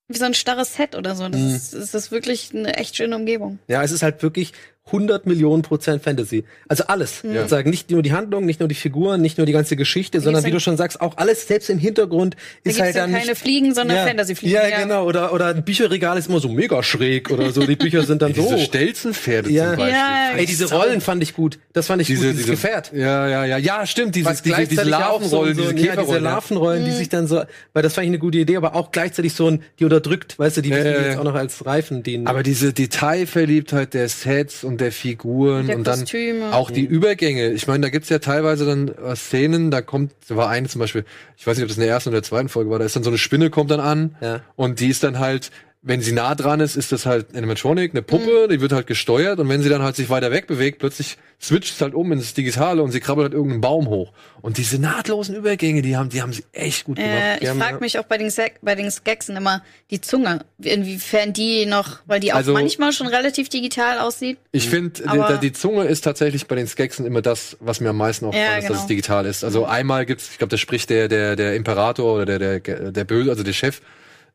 wie 0.08 0.18
so 0.18 0.26
ein 0.26 0.34
starres 0.34 0.76
Set 0.76 0.96
oder 0.96 1.16
so. 1.16 1.28
Das, 1.28 1.42
Mhm. 1.42 1.56
ist, 1.56 1.74
das 1.74 1.94
ist 1.94 2.12
wirklich 2.12 2.52
eine 2.56 2.78
echt 2.78 2.96
schöne 2.96 3.16
Umgebung. 3.16 3.60
Ja, 3.68 3.84
es 3.84 3.92
ist 3.92 4.02
halt 4.02 4.24
wirklich 4.24 4.54
100 4.92 5.26
Millionen 5.26 5.62
Prozent 5.62 6.04
Fantasy. 6.04 6.44
Also 6.68 6.84
alles. 6.88 7.24
Ja. 7.24 7.48
Sagen 7.48 7.70
nicht 7.70 7.92
nur 7.92 8.02
die 8.02 8.12
Handlung, 8.14 8.46
nicht 8.46 8.60
nur 8.60 8.68
die 8.70 8.76
Figuren, 8.76 9.22
nicht 9.22 9.38
nur 9.38 9.46
die 9.46 9.54
ganze 9.54 9.76
Geschichte, 9.76 10.20
sondern 10.22 10.44
wie 10.46 10.52
du 10.52 10.60
schon 10.60 10.78
sagst, 10.78 11.00
auch 11.02 11.18
alles 11.18 11.48
selbst 11.48 11.70
im 11.70 11.78
Hintergrund 11.80 12.36
Da 12.64 12.70
ist 12.72 12.80
halt 12.82 12.96
dann 12.96 13.12
keine 13.12 13.26
nicht, 13.28 13.38
Fliegen, 13.38 13.74
sondern 13.74 13.98
ja, 13.98 14.06
Fantasy-Fliegen. 14.08 14.54
Ja, 14.56 14.80
genau. 14.82 15.06
Oder, 15.06 15.34
oder 15.34 15.48
ein 15.48 15.64
Bücherregal 15.64 16.18
ist 16.18 16.28
immer 16.30 16.40
so 16.40 16.50
mega 16.50 16.82
schräg 16.84 17.30
oder 17.32 17.52
so. 17.52 17.66
Die 17.66 17.76
Bücher 17.76 18.04
sind 18.04 18.22
dann 18.22 18.34
so. 18.36 18.42
diese 18.42 18.60
Stelzenpferde 18.60 19.50
Ja. 19.52 19.70
zum 19.70 19.78
Beispiel. 19.78 19.96
Ja, 19.96 20.32
Ey, 20.38 20.46
diese 20.46 20.70
Rollen 20.74 21.02
fand 21.02 21.24
ich 21.24 21.34
gut. 21.36 21.60
Das 21.74 21.88
fand 21.88 22.02
ich 22.02 22.08
Diese, 22.08 22.22
gut, 22.28 22.34
dieses 22.34 22.46
diese 22.46 22.52
Gefährt. 22.52 22.92
Ja, 22.94 23.28
ja, 23.28 23.46
ja, 23.46 23.58
ja, 23.58 23.86
stimmt. 23.86 24.16
Diese, 24.16 24.26
Was 24.30 24.42
diese, 24.42 24.66
diese 24.68 24.82
ja 24.84 24.88
Larvenrollen, 24.88 25.56
so, 25.56 25.62
diese 25.62 25.68
ja, 25.68 25.74
diese 25.74 25.88
Käferrollen. 25.90 26.24
ja. 26.24 26.30
Larvenrollen, 26.32 26.82
Mhm. 26.84 26.86
die 26.88 26.92
sich 26.94 27.10
dann 27.10 27.28
so, 27.28 27.42
weil 27.74 27.84
das 27.84 27.94
fand 27.94 28.06
ich 28.06 28.10
eine 28.10 28.20
gute 28.20 28.38
Idee, 28.40 28.58
aber 28.58 28.76
auch 28.76 28.92
gleichzeitig 28.92 29.34
so 29.34 29.48
ein, 29.48 29.64
die 29.80 29.84
unterdrückt, 29.86 30.38
weißt 30.40 30.58
du, 30.58 30.62
die, 30.62 30.70
Ja, 30.70 30.78
ja, 30.78 30.84
jetzt 30.86 31.14
ja. 31.14 31.20
auch 31.20 31.24
noch 31.24 31.36
als 31.36 31.66
Reifen 31.66 32.04
dienen. 32.04 32.28
Aber 32.28 32.44
diese 32.44 32.74
Detailverliebtheit 32.74 33.94
der 33.94 34.10
Sets 34.10 34.64
und 34.64 34.79
der 34.80 34.92
Figuren 34.92 35.68
Der 35.68 35.78
und 35.78 35.86
dann 35.88 36.00
Kostüme. 36.00 36.54
auch 36.54 36.72
die 36.72 36.86
Übergänge. 36.86 37.50
Ich 37.52 37.68
meine, 37.68 37.82
da 37.82 37.90
gibt's 37.90 38.10
ja 38.10 38.20
teilweise 38.20 38.66
dann 38.66 38.88
äh, 38.90 39.16
Szenen, 39.16 39.72
da 39.72 39.82
kommt, 39.82 40.12
da 40.28 40.36
war 40.36 40.50
eine 40.50 40.68
zum 40.68 40.80
Beispiel, 40.80 41.06
ich 41.38 41.46
weiß 41.48 41.58
nicht, 41.58 41.64
ob 41.64 41.70
das 41.70 41.78
in 41.78 41.82
der 41.84 41.90
ersten 41.92 42.10
oder 42.10 42.18
der 42.22 42.24
zweiten 42.28 42.50
Folge 42.50 42.70
war, 42.72 42.80
da 42.80 42.86
ist 42.86 42.96
dann 42.96 43.04
so 43.04 43.10
eine 43.10 43.18
Spinne, 43.18 43.50
kommt 43.50 43.72
dann 43.72 43.80
an 43.80 44.16
Ja. 44.22 44.42
und 44.56 44.80
die 44.80 44.88
ist 44.90 45.04
dann 45.04 45.20
halt, 45.20 45.52
wenn 45.82 46.02
sie 46.02 46.12
nah 46.12 46.36
dran 46.36 46.60
ist, 46.60 46.76
ist 46.76 46.92
das 46.92 47.06
halt 47.06 47.34
Animatronic, 47.36 47.92
eine 47.92 48.02
Puppe, 48.02 48.48
Mhm. 48.48 48.50
die 48.52 48.60
wird 48.60 48.74
halt 48.74 48.86
gesteuert 48.86 49.40
und 49.40 49.48
wenn 49.48 49.62
sie 49.62 49.70
dann 49.70 49.82
halt 49.82 49.96
sich 49.96 50.10
weiter 50.10 50.30
wegbewegt, 50.30 50.80
plötzlich 50.80 51.18
switcht 51.42 51.74
es 51.74 51.80
halt 51.82 51.94
um 51.94 52.12
ins 52.12 52.34
Digitale 52.34 52.84
und 52.84 52.92
sie 52.92 53.00
krabbelt 53.00 53.24
halt 53.28 53.34
irgendeinen 53.34 53.62
Baum 53.62 53.88
hoch. 53.88 54.12
Und 54.42 54.58
diese 54.58 54.78
nahtlosen 54.78 55.36
Übergänge, 55.36 55.82
die 55.82 55.96
haben, 55.96 56.10
die 56.10 56.22
haben 56.22 56.34
sie 56.34 56.44
echt 56.52 56.84
gut 56.84 56.98
gemacht. 56.98 57.14
Äh, 57.42 57.44
ich 57.44 57.50
frage 57.52 57.80
mich 57.80 57.98
auch 57.98 58.04
bei 58.04 58.18
den, 58.18 58.30
Sek 58.30 58.56
bei 58.62 58.76
den 58.76 58.92
Skeksen 58.92 59.38
immer 59.38 59.64
die 59.90 60.02
Zunge, 60.02 60.44
inwiefern 60.62 61.32
die 61.32 61.66
noch, 61.66 62.00
weil 62.06 62.20
die 62.20 62.34
auch 62.34 62.38
Also- 62.38 62.52
manchmal 62.52 62.92
schon 62.92 63.08
relativ 63.08 63.48
digital 63.48 64.00
aussieht. 64.00 64.38
Ich 64.52 64.68
finde, 64.70 65.02
die, 65.02 65.40
die 65.42 65.54
Zunge 65.54 65.86
ist 65.86 66.02
tatsächlich 66.02 66.46
bei 66.48 66.56
den 66.56 66.68
Skeksen 66.68 67.06
immer 67.06 67.22
das, 67.22 67.56
was 67.62 67.80
mir 67.80 67.92
am 67.92 67.98
meisten 67.98 68.26
aufgefallen 68.26 68.52
Ja, 68.52 68.58
ist, 68.58 68.64
dass 68.66 68.70
genau. 68.72 68.82
es 68.82 68.88
digital 68.88 69.26
ist. 69.26 69.46
Also 69.46 69.64
einmal 69.66 70.06
gibt's, 70.06 70.30
ich 70.32 70.38
glaube, 70.40 70.52
da 70.52 70.58
spricht 70.58 70.90
der, 70.90 71.08
der, 71.08 71.38
der 71.38 71.56
Imperator 71.56 72.16
oder 72.16 72.26
der, 72.26 72.60
der, 72.60 72.92
der 72.92 73.04
Böse, 73.06 73.30
also 73.32 73.44
der 73.44 73.54
Chef, 73.54 73.80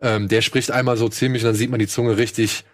ähm, 0.00 0.28
der 0.28 0.42
spricht 0.42 0.70
einmal 0.70 0.96
so 0.96 1.08
ziemlich 1.08 1.42
und 1.42 1.48
dann 1.48 1.56
sieht 1.56 1.70
man 1.70 1.78
die 1.78 1.86
Zunge 1.86 2.16
richtig, 2.16 2.64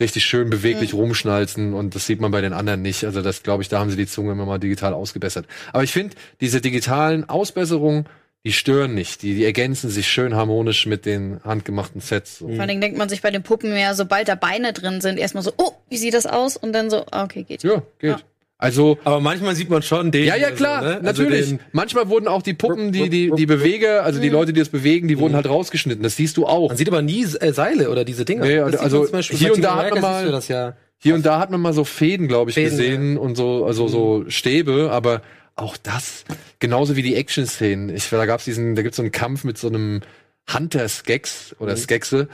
richtig 0.00 0.24
schön 0.24 0.50
beweglich 0.50 0.94
rumschnalzen 0.94 1.74
und 1.74 1.94
das 1.94 2.06
sieht 2.06 2.20
man 2.20 2.30
bei 2.30 2.40
den 2.40 2.52
anderen 2.52 2.82
nicht. 2.82 3.04
Also 3.04 3.22
das 3.22 3.42
glaube 3.42 3.62
ich, 3.62 3.68
da 3.68 3.78
haben 3.78 3.90
sie 3.90 3.96
die 3.96 4.06
Zunge 4.06 4.32
immer 4.32 4.46
mal 4.46 4.58
digital 4.58 4.94
ausgebessert. 4.94 5.46
Aber 5.72 5.82
ich 5.82 5.92
finde, 5.92 6.16
diese 6.40 6.60
digitalen 6.60 7.28
Ausbesserungen, 7.28 8.06
die 8.44 8.52
stören 8.52 8.94
nicht. 8.94 9.22
Die, 9.22 9.34
die 9.34 9.44
ergänzen 9.44 9.88
sich 9.88 10.08
schön 10.08 10.34
harmonisch 10.34 10.86
mit 10.86 11.06
den 11.06 11.40
handgemachten 11.44 12.00
Sets. 12.00 12.38
So. 12.38 12.48
Vor 12.48 12.58
allen 12.58 12.68
Dingen 12.68 12.80
denkt 12.80 12.98
man 12.98 13.08
sich 13.08 13.22
bei 13.22 13.30
den 13.30 13.42
Puppen 13.42 13.70
mehr, 13.70 13.94
sobald 13.94 14.28
da 14.28 14.34
Beine 14.34 14.72
drin 14.72 15.00
sind, 15.00 15.18
erstmal 15.18 15.44
so, 15.44 15.52
oh, 15.58 15.72
wie 15.88 15.96
sieht 15.96 16.14
das 16.14 16.26
aus? 16.26 16.56
Und 16.56 16.72
dann 16.72 16.90
so, 16.90 17.06
ah, 17.12 17.24
okay, 17.24 17.44
geht. 17.44 17.62
Ja, 17.62 17.82
geht. 18.00 18.10
Ja. 18.10 18.20
Also 18.62 18.98
Aber 19.04 19.20
manchmal 19.20 19.54
sieht 19.56 19.68
man 19.70 19.82
schon 19.82 20.10
den. 20.12 20.24
ja, 20.24 20.36
ja, 20.36 20.50
klar, 20.52 20.82
so, 20.82 20.88
ne? 20.88 20.94
Also 21.04 21.22
natürlich. 21.22 21.48
den- 21.48 21.60
Manchmal 21.72 22.08
wurden 22.08 22.28
auch 22.28 22.42
die 22.42 22.54
Puppen, 22.54 22.92
die, 22.92 23.08
die, 23.10 23.30
die 23.36 23.46
Beweger, 23.46 24.04
also 24.04 24.20
die 24.20 24.28
Leute, 24.28 24.52
die 24.52 24.60
das 24.60 24.68
bewegen, 24.68 25.08
die 25.08 25.18
wurden 25.18 25.34
halt 25.34 25.48
rausgeschnitten. 25.48 26.02
Das 26.02 26.16
siehst 26.16 26.36
du 26.36 26.46
auch. 26.46 26.68
Man 26.68 26.76
sieht 26.76 26.88
aber 26.88 27.02
nie 27.02 27.24
äh, 27.24 27.52
Seile 27.52 27.90
oder 27.90 28.04
diese 28.04 28.24
Dinger. 28.24 28.44
Nee, 28.44 28.56
Das 28.58 28.76
also 28.76 29.02
zum 29.04 29.12
Beispiel 29.12 29.38
hier 29.38 29.52
und 29.54 29.62
da 29.62 29.76
hat 29.76 29.90
man 29.90 30.00
mal- 30.00 30.40
ja. 30.48 30.74
Hier 30.98 31.14
und 31.16 31.26
da 31.26 31.40
hat 31.40 31.50
man 31.50 31.60
mal 31.60 31.72
so 31.72 31.82
Fäden, 31.82 32.28
glaube 32.28 32.50
ich, 32.50 32.54
Fäden, 32.54 32.70
gesehen 32.70 33.18
und 33.18 33.34
so, 33.36 33.64
also 33.66 33.88
so 33.88 34.24
Stäbe, 34.28 34.90
aber 34.92 35.22
auch 35.56 35.76
das, 35.76 36.24
genauso 36.60 36.94
wie 36.94 37.02
die 37.02 37.16
Action-Szenen. 37.16 37.88
Ich, 37.94 38.08
da 38.08 38.24
gab's 38.24 38.44
diesen, 38.44 38.76
da 38.76 38.82
gibt's 38.82 38.96
so 38.98 39.02
einen 39.02 39.10
Kampf 39.10 39.42
mit 39.42 39.58
so 39.58 39.66
einem 39.66 40.02
Hunter-Skex 40.56 41.56
oder 41.58 41.76
Skexe, 41.76 42.28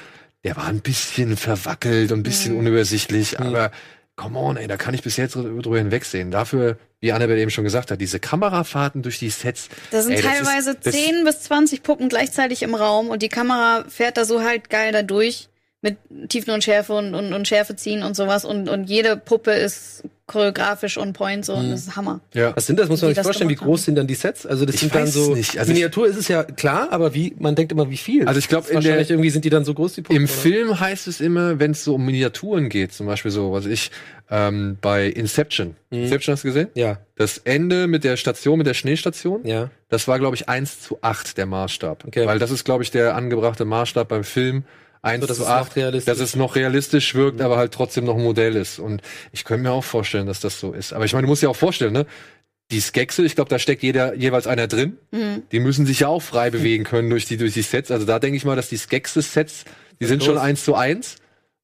der 0.45 0.57
war 0.57 0.67
ein 0.67 0.81
bisschen 0.81 1.37
verwackelt 1.37 2.13
und 2.13 2.21
ein 2.21 2.23
bisschen 2.23 2.57
unübersichtlich, 2.57 3.41
aber 3.41 3.71
come 4.19 4.39
on, 4.39 4.57
ey, 4.59 4.67
da 4.67 4.77
kann 4.77 4.93
ich 4.93 5.03
bis 5.03 5.17
jetzt 5.17 5.35
drü- 5.37 5.63
drüber 5.63 5.79
hinwegsehen. 5.79 6.31
Dafür, 6.31 6.77
wie 7.01 7.13
Annabelle 7.13 7.41
eben 7.41 7.51
schon 7.51 7.65
gesagt 7.65 7.91
hat, 7.91 8.01
diese 8.01 8.19
Kamerafahrten 8.21 9.03
durch 9.03 9.19
die 9.19 9.31
Sets. 9.31 9.69
Da 9.91 10.03
sind 10.03 10.13
ey, 10.13 10.21
teilweise 10.23 10.73
ist, 10.73 10.87
das, 10.87 10.95
10 10.95 11.25
bis 11.25 11.41
20 11.45 11.83
Puppen 11.83 12.09
gleichzeitig 12.11 12.63
im 12.63 12.75
Raum 12.75 13.09
und 13.09 13.23
die 13.23 13.29
Kamera 13.31 13.85
fährt 13.89 14.19
da 14.19 14.25
so 14.27 14.43
halt 14.43 14.69
geil 14.69 14.93
da 14.93 15.03
durch 15.03 15.49
mit 15.81 15.97
Tiefenunschärfe 16.29 16.93
und, 16.93 17.15
und, 17.15 17.33
und 17.33 17.47
Schärfe 17.47 17.77
ziehen 17.77 18.03
und 18.03 18.17
sowas 18.17 18.45
und, 18.45 18.69
und 18.69 18.91
jede 18.91 19.17
Puppe 19.17 19.53
ist 19.53 20.03
choreografisch 20.27 20.99
on 20.99 21.13
point 21.15 21.45
so 21.45 21.55
und 21.55 21.71
das 21.71 21.83
ist 21.87 21.97
Hammer. 21.97 22.21
Ja. 22.35 22.55
Was 22.55 22.67
sind 22.67 22.79
das? 22.79 22.89
Muss 22.91 23.01
man 23.01 23.15
sich 23.15 23.23
vorstellen, 23.23 23.49
wie 23.49 23.55
groß 23.55 23.85
sind 23.85 23.95
dann 23.95 24.07
die 24.07 24.15
Sets? 24.17 24.45
Also 24.45 24.67
das 24.67 24.75
Ich 24.75 24.81
sind 24.83 24.95
dann 24.95 25.05
weiß 25.05 25.15
so 25.15 25.35
nicht. 25.35 25.57
Also 25.59 25.73
Miniatur 25.73 26.07
ist 26.07 26.17
es 26.17 26.29
ja 26.29 26.43
klar, 26.43 26.89
aber 26.91 27.15
wie 27.15 27.35
man 27.39 27.55
denkt 27.55 27.73
immer 27.73 27.89
wie 27.91 27.97
viel. 27.97 28.27
Also 28.29 28.39
ich 28.39 28.49
glaub, 28.49 28.63
Das 28.63 28.71
ist 28.71 28.75
in 28.77 28.81
der- 28.83 28.91
wahrscheinlich 28.91 29.11
irgendwie 29.11 29.31
sind 29.31 29.45
die 29.45 29.51
dann 29.51 29.65
so 29.65 29.73
groß 29.73 29.95
die 29.95 30.03
Puppen. 30.03 30.17
Im 30.17 30.25
oder? 30.25 30.33
Film 30.33 30.81
heißt 30.81 31.07
es 31.07 31.21
immer, 31.23 31.59
wenn 31.61 31.71
es 31.71 31.85
so 31.85 31.95
um 31.95 32.05
Miniaturen 32.05 32.69
geht, 32.69 32.93
zum 32.93 33.07
Beispiel 33.07 33.31
so, 33.31 33.53
was 33.53 33.65
ich, 33.65 33.91
ähm, 34.31 34.77
bei 34.83 35.07
Inception. 35.07 35.77
Mhm. 35.91 36.03
Inception 36.03 36.33
hast 36.35 36.43
du 36.45 36.49
gesehen? 36.49 36.69
Ja, 36.75 36.99
Das 37.17 37.39
Ende 37.39 37.87
mit 37.87 38.05
der 38.05 38.17
Station, 38.19 38.59
mit 38.59 38.67
der 38.67 38.75
Schneestation, 38.75 39.47
ja. 39.47 39.71
das 39.89 40.09
war, 40.09 40.19
glaube 40.19 40.37
ich, 40.37 40.49
1 40.49 40.81
zu 40.83 40.99
8 41.01 41.39
der 41.39 41.47
Maßstab. 41.47 42.05
Okay. 42.07 42.27
Weil 42.27 42.39
das 42.39 42.51
ist, 42.51 42.65
glaube 42.65 42.83
ich, 42.83 42.91
der 42.91 43.15
angebrachte 43.15 43.65
Maßstab 43.65 44.09
beim 44.09 44.25
Film. 44.25 44.65
1 45.03 45.21
So, 45.21 45.27
zu 45.27 45.43
es 45.43 45.49
noch 45.49 45.55
8, 45.55 45.77
realistisch 45.77 46.05
dass 46.07 46.21
es 46.21 46.37
noch 46.37 46.57
realistisch 46.57 47.15
wirkt, 47.15 47.41
aber 47.41 47.57
halt 47.57 47.73
trotzdem 47.73 48.05
noch 48.05 48.17
ein 48.17 48.23
Modell 48.23 48.57
ist. 48.57 48.79
Und 48.79 49.03
ich 49.33 49.45
könnte 49.45 49.65
mir 49.65 49.73
auch 49.73 49.85
vorstellen, 49.85 50.27
dass 50.27 50.41
das 50.41 50.59
so 50.59 50.73
ist. 50.73 50.93
Aber 50.93 51.05
ich 51.05 51.13
meine, 51.13 51.23
du 51.23 51.29
musst 51.29 51.43
dir 51.43 51.51
auch 51.51 51.57
vorstellen, 51.57 51.93
ne? 51.93 52.07
Die 52.71 52.81
Skexe, 52.81 53.25
ich 53.25 53.35
glaube, 53.35 53.49
da 53.49 53.59
steckt 53.59 53.83
jeder 53.83 54.15
jeweils 54.15 54.47
einer 54.47 54.67
drin. 54.67 54.99
Mhm. 55.11 55.45
Die 55.53 55.61
müssen 55.61 55.87
sich 55.87 56.01
ja 56.01 56.09
auch 56.09 56.21
frei 56.21 56.51
bewegen 56.51 56.85
können 56.85 57.09
durch 57.09 57.25
die, 57.25 57.39
durch 57.39 57.55
die 57.55 57.63
Sets. 57.63 57.91
Also 57.91 58.05
da 58.05 58.19
denke 58.19 58.37
ich 58.37 58.45
mal, 58.45 58.57
dass 58.57 58.69
die 58.69 58.77
Skexe-Sets, 58.77 59.65
die 60.01 60.07
sind 60.07 60.23
schon 60.23 60.35
los. 60.35 60.43
eins 60.43 60.65
zu 60.65 60.75
eins. 60.75 61.17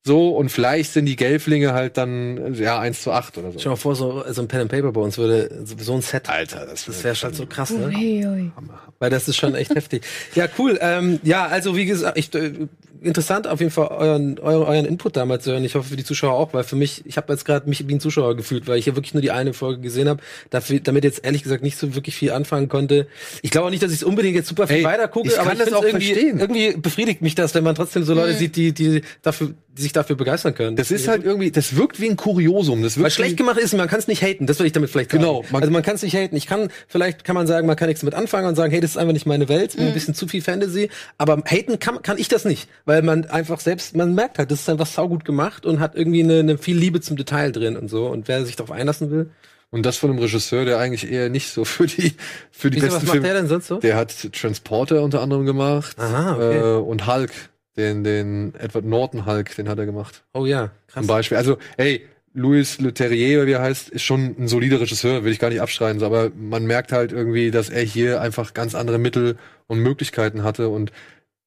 So, 0.07 0.37
und 0.37 0.51
vielleicht 0.51 0.93
sind 0.93 1.07
die 1.07 1.17
Gelflinge 1.17 1.73
halt 1.73 1.97
dann, 1.97 2.55
ja, 2.55 2.79
eins 2.79 3.01
zu 3.03 3.11
acht 3.11 3.39
oder 3.39 3.49
Stell 3.53 3.59
so. 3.59 3.65
dir 3.65 3.71
mal 3.71 3.77
vor, 3.77 3.97
so, 3.97 4.23
so 4.31 4.43
ein 4.43 4.49
Pen 4.49 4.61
and 4.61 4.71
Paper 4.71 4.93
bei 4.93 5.01
uns 5.01 5.17
würde 5.17 5.63
so, 5.65 5.77
so 5.79 5.95
ein 5.95 6.03
Set. 6.03 6.29
Alter, 6.29 6.67
das, 6.67 6.85
Das 6.85 7.03
wäre 7.03 7.15
schon 7.15 7.33
so 7.33 7.47
krass, 7.47 7.71
ne? 7.71 7.87
Ui, 7.87 8.27
ui. 8.27 8.53
Weil 8.99 9.09
das 9.09 9.29
ist 9.29 9.37
schon 9.37 9.55
echt 9.55 9.71
heftig. 9.75 10.05
Ja, 10.35 10.47
cool. 10.59 10.79
Ähm, 10.83 11.21
ja, 11.23 11.47
also 11.47 11.75
wie 11.75 11.87
gesagt, 11.87 12.19
ich, 12.19 12.35
äh, 12.35 12.53
interessant 13.01 13.47
auf 13.47 13.61
jeden 13.61 13.73
Fall 13.73 13.89
euren, 13.89 14.39
euren, 14.39 14.63
euren 14.63 14.85
Input 14.87 15.17
damals 15.17 15.45
zu 15.45 15.53
hören. 15.53 15.65
Ich 15.65 15.75
hoffe 15.75 15.91
für 15.91 15.97
die 15.97 16.05
Zuschauer 16.05 16.35
auch, 16.35 16.53
weil 16.55 16.65
für 16.65 16.77
mich, 16.77 17.05
ich 17.07 17.17
habe 17.17 17.33
jetzt 17.33 17.45
gerade 17.45 17.69
mich 17.69 17.87
wie 17.89 17.95
ein 17.95 18.01
Zuschauer 18.01 18.35
gefühlt, 18.37 18.67
weil 18.67 18.79
ich 18.79 18.85
hier 18.85 18.97
wirklich 18.97 19.15
nur 19.15 19.21
die 19.21 19.31
eine 19.31 19.53
Folge 19.53 19.81
gesehen 19.81 20.09
habe, 20.09 20.23
dafür, 20.51 20.81
damit 20.81 21.05
jetzt 21.05 21.25
ehrlich 21.25 21.43
gesagt 21.43 21.63
nicht 21.63 21.77
so 21.79 21.95
wirklich 21.95 22.15
viel 22.15 22.31
anfangen 22.31 22.69
konnte. 22.69 23.07
Ich 23.43 23.51
glaube 23.51 23.67
auch 23.67 23.71
nicht, 23.71 23.83
dass 23.83 23.91
ich 23.93 23.99
es 23.99 24.05
unbedingt 24.05 24.37
jetzt 24.37 24.49
super 24.49 24.67
viel 24.67 24.79
Ey, 24.79 24.85
weiter 24.85 25.09
gucke, 25.09 25.29
ich 25.29 25.39
aber 25.39 25.51
kann 25.51 25.59
ich 25.59 25.65
das 25.65 25.69
find's 25.69 25.79
auch 25.81 25.85
irgendwie, 25.85 26.07
verstehen. 26.15 26.41
irgendwie 26.41 26.77
befriedigt 26.77 27.21
mich 27.23 27.35
das, 27.35 27.55
wenn 27.55 27.65
man 27.65 27.75
trotzdem 27.75 28.05
so 28.05 28.15
Leute 28.15 28.35
sieht, 28.35 28.57
die, 28.57 28.73
die 28.73 29.03
dafür, 29.23 29.51
die 29.77 29.83
sich 29.83 29.93
dafür 29.97 30.16
begeistern 30.16 30.55
können. 30.55 30.76
das 30.76 30.90
ist 30.90 31.09
halt 31.09 31.24
irgendwie, 31.24 31.51
das 31.51 31.76
wirkt 31.76 32.01
wie 32.01 32.09
ein 32.09 32.16
Kuriosum. 32.16 32.82
Das 32.82 32.97
wirkt 32.97 33.05
Weil 33.05 33.11
schlecht 33.11 33.36
gemacht 33.36 33.59
ist, 33.59 33.72
man 33.74 33.88
kann 33.88 33.99
es 33.99 34.09
nicht 34.09 34.22
haten, 34.22 34.47
das 34.47 34.59
will 34.59 34.66
ich 34.66 34.72
damit 34.72 34.90
vielleicht 34.90 35.11
sagen. 35.11 35.22
Genau, 35.22 35.45
man- 35.51 35.62
also 35.62 35.72
man 35.72 35.82
kann 35.82 35.95
es 35.97 36.03
nicht 36.03 36.14
haten. 36.16 36.36
Ich 36.36 36.47
kann, 36.47 36.68
vielleicht 36.88 37.24
kann 37.24 37.34
man 37.34 37.47
sagen, 37.47 37.66
man 37.66 37.76
kann 37.76 37.88
nichts 37.88 38.01
damit 38.01 38.14
anfangen 38.14 38.47
und 38.49 38.55
sagen, 38.57 38.70
hey, 38.72 38.80
das 38.80 38.90
ist 38.92 38.97
einfach 38.97 39.12
nicht 39.12 39.26
meine 39.26 39.49
Welt, 39.49 39.76
Mhm. 39.78 39.86
ein 39.86 39.95
bisschen 39.95 40.14
zu 40.14 40.26
viel 40.28 40.42
Fantasy. 40.42 40.90
Aber 41.18 41.42
haten 41.47 41.78
kann, 41.78 42.03
kann 42.03 42.18
ich 42.18 42.28
das 42.28 42.45
nicht, 42.45 42.68
weil 42.84 43.03
man 43.03 43.24
einfach 43.26 43.61
selbst, 43.61 43.97
man 43.97 44.14
merkt 44.14 44.38
halt, 44.38 44.51
das 44.51 44.61
ist 44.61 44.68
einfach 44.68 44.86
saugut 44.86 45.24
gemacht 45.24 45.66
und 45.66 45.80
hat 45.80 45.95
irgendwie 45.97 46.22
eine, 46.22 46.40
eine 46.40 46.59
viel 46.59 46.76
Liebe 46.76 47.01
zum 47.01 47.16
Detail 47.16 47.53
drin 47.53 47.76
und 47.76 47.88
so. 47.88 48.07
Und 48.07 48.28
wer 48.28 48.45
sich 48.45 48.57
darauf 48.57 48.70
einlassen 48.72 49.11
will, 49.11 49.30
Und 49.70 49.84
das 49.84 49.97
von 49.97 50.09
einem 50.11 50.20
Regisseur, 50.20 50.64
der 50.64 50.78
eigentlich 50.78 51.11
eher 51.11 51.28
nicht 51.30 51.49
so 51.49 51.64
für 51.64 51.86
die, 51.88 52.12
für 52.53 52.70
die 52.70 52.76
wieso, 52.76 52.86
was 52.86 52.92
besten 52.95 53.07
macht 53.07 53.12
Filme. 53.14 53.26
der 53.26 53.34
denn 53.34 53.49
sonst 53.49 53.66
so? 53.66 53.78
Der 53.80 53.97
hat 53.97 54.14
Transporter 54.32 55.03
unter 55.03 55.20
anderem 55.20 55.47
gemacht. 55.47 55.99
Aha, 55.99 56.34
okay. 56.34 56.59
äh, 56.59 56.76
und 56.76 57.07
Hulk, 57.09 57.32
den, 57.77 58.05
den 58.05 58.55
Edward 58.55 58.85
Norton 58.85 59.27
Hulk, 59.27 59.55
den 59.57 59.68
hat 59.68 59.79
er 59.79 59.87
gemacht. 59.87 60.25
Oh 60.33 60.47
ja, 60.47 60.70
krass. 60.87 61.03
Zum 61.03 61.07
Beispiel. 61.07 61.37
Also, 61.37 61.59
hey, 61.77 62.07
Louis 62.33 62.81
Leterrier, 62.81 63.47
wie 63.47 63.53
er 63.53 63.62
heißt, 63.62 63.91
ist 63.91 64.03
schon 64.03 64.35
ein 64.39 64.49
solider 64.49 64.81
Regisseur, 64.81 65.25
will 65.25 65.33
ich 65.33 65.39
gar 65.39 65.51
nicht 65.51 65.61
abstreiten, 65.61 66.01
so, 66.01 66.07
aber 66.07 66.31
man 66.37 66.66
merkt 66.66 66.91
halt 66.91 67.12
irgendwie, 67.12 67.51
dass 67.51 67.70
er 67.70 67.83
hier 67.83 68.20
einfach 68.20 68.55
ganz 68.55 68.75
andere 68.75 68.99
Mittel 68.99 69.37
und 69.68 69.79
Möglichkeiten 69.79 70.43
hatte 70.43 70.68
und 70.68 70.91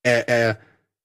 er, 0.04 0.30
er 0.30 0.58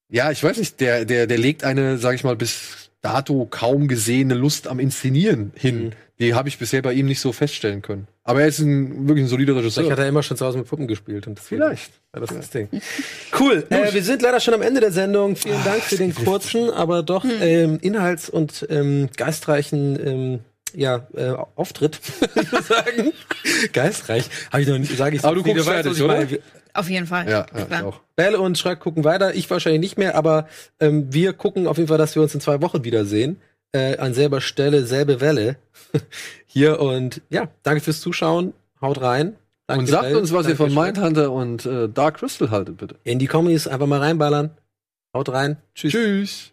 ja, 0.09 0.31
ich 0.31 0.43
weiß 0.43 0.57
nicht, 0.57 0.79
der, 0.79 1.05
der, 1.05 1.27
der 1.27 1.37
legt 1.37 1.63
eine, 1.63 1.97
sag 1.97 2.15
ich 2.15 2.23
mal, 2.23 2.35
bis 2.35 2.91
dato 3.01 3.47
kaum 3.49 3.87
gesehene 3.87 4.35
Lust 4.35 4.67
am 4.67 4.79
Inszenieren 4.79 5.51
hin. 5.55 5.85
Mhm. 5.85 5.91
Die 6.23 6.33
habe 6.33 6.47
ich 6.47 6.57
bisher 6.57 6.81
bei 6.81 6.93
ihm 6.93 7.05
nicht 7.05 7.19
so 7.19 7.33
feststellen 7.33 7.81
können. 7.81 8.07
Aber 8.23 8.41
er 8.41 8.47
ist 8.47 8.59
ein, 8.59 9.07
wirklich 9.09 9.25
ein 9.25 9.27
solider 9.27 9.53
Vielleicht 9.53 9.77
Regisseur. 9.77 9.91
hat 9.91 9.99
er 9.99 10.07
immer 10.07 10.23
schon 10.23 10.37
zu 10.37 10.45
Hause 10.45 10.57
mit 10.57 10.67
Puppen 10.67 10.87
gespielt. 10.87 11.27
Und 11.27 11.37
Vielleicht. 11.37 11.91
war 12.13 12.21
das 12.21 12.33
das 12.33 12.49
Ding. 12.49 12.69
Cool. 13.39 13.65
Äh, 13.69 13.93
wir 13.93 14.03
sind 14.03 14.21
leider 14.21 14.39
schon 14.39 14.53
am 14.53 14.61
Ende 14.61 14.79
der 14.79 14.91
Sendung. 14.91 15.35
Vielen 15.35 15.63
Dank 15.65 15.81
für 15.81 15.97
den 15.97 16.15
kurzen, 16.15 16.69
aber 16.69 17.03
doch 17.03 17.25
ähm, 17.25 17.79
inhalts- 17.81 18.29
und 18.29 18.65
ähm, 18.69 19.09
geistreichen 19.17 19.99
ähm, 20.05 20.39
ja, 20.75 21.07
äh, 21.13 21.33
Auftritt, 21.55 21.99
würde 22.35 22.41
ich 22.41 22.65
sagen. 22.65 23.11
Geistreich. 23.73 24.29
Habe 24.51 24.61
ich 24.61 24.69
noch 24.69 24.77
nicht, 24.77 24.91
ich 24.91 25.25
Aber 25.25 25.35
du 25.35 25.43
guckst 25.43 25.65
fertig, 25.65 25.93
ich 25.93 26.01
oder? 26.01 26.15
meine. 26.15 26.39
Auf 26.73 26.89
jeden 26.89 27.05
Fall. 27.05 27.29
Ja, 27.29 27.45
ja 27.53 27.67
ich 27.79 27.83
auch. 27.83 27.99
Bälle 28.15 28.39
und 28.39 28.57
Schreck 28.57 28.79
gucken 28.79 29.03
weiter. 29.03 29.35
Ich 29.35 29.49
wahrscheinlich 29.49 29.81
nicht 29.81 29.97
mehr, 29.97 30.15
aber 30.15 30.47
ähm, 30.79 31.13
wir 31.13 31.33
gucken 31.33 31.67
auf 31.67 31.77
jeden 31.77 31.87
Fall, 31.87 31.97
dass 31.97 32.15
wir 32.15 32.21
uns 32.21 32.33
in 32.33 32.41
zwei 32.41 32.61
Wochen 32.61 32.83
wiedersehen. 32.83 33.39
Äh, 33.73 33.97
an 33.97 34.13
selber 34.13 34.39
Stelle, 34.39 34.85
selbe 34.85 35.19
Welle. 35.19 35.57
Hier 36.45 36.79
und 36.79 37.21
ja, 37.29 37.49
danke 37.63 37.81
fürs 37.81 38.01
Zuschauen. 38.01 38.53
Haut 38.81 39.01
rein. 39.01 39.35
Danke, 39.67 39.81
Und 39.81 39.87
sagt 39.87 40.13
uns, 40.13 40.31
was 40.33 40.47
ihr 40.47 40.55
von. 40.55 40.73
Mindhunter 40.73 41.31
und 41.31 41.65
äh, 41.65 41.89
Dark 41.89 42.17
Crystal 42.17 42.51
haltet, 42.51 42.77
bitte. 42.77 42.95
In 43.03 43.17
die 43.17 43.27
Kommis 43.27 43.67
einfach 43.67 43.87
mal 43.87 43.99
reinballern. 43.99 44.51
Haut 45.15 45.29
rein. 45.29 45.57
Tschüss. 45.73 45.91
Tschüss. 45.91 46.52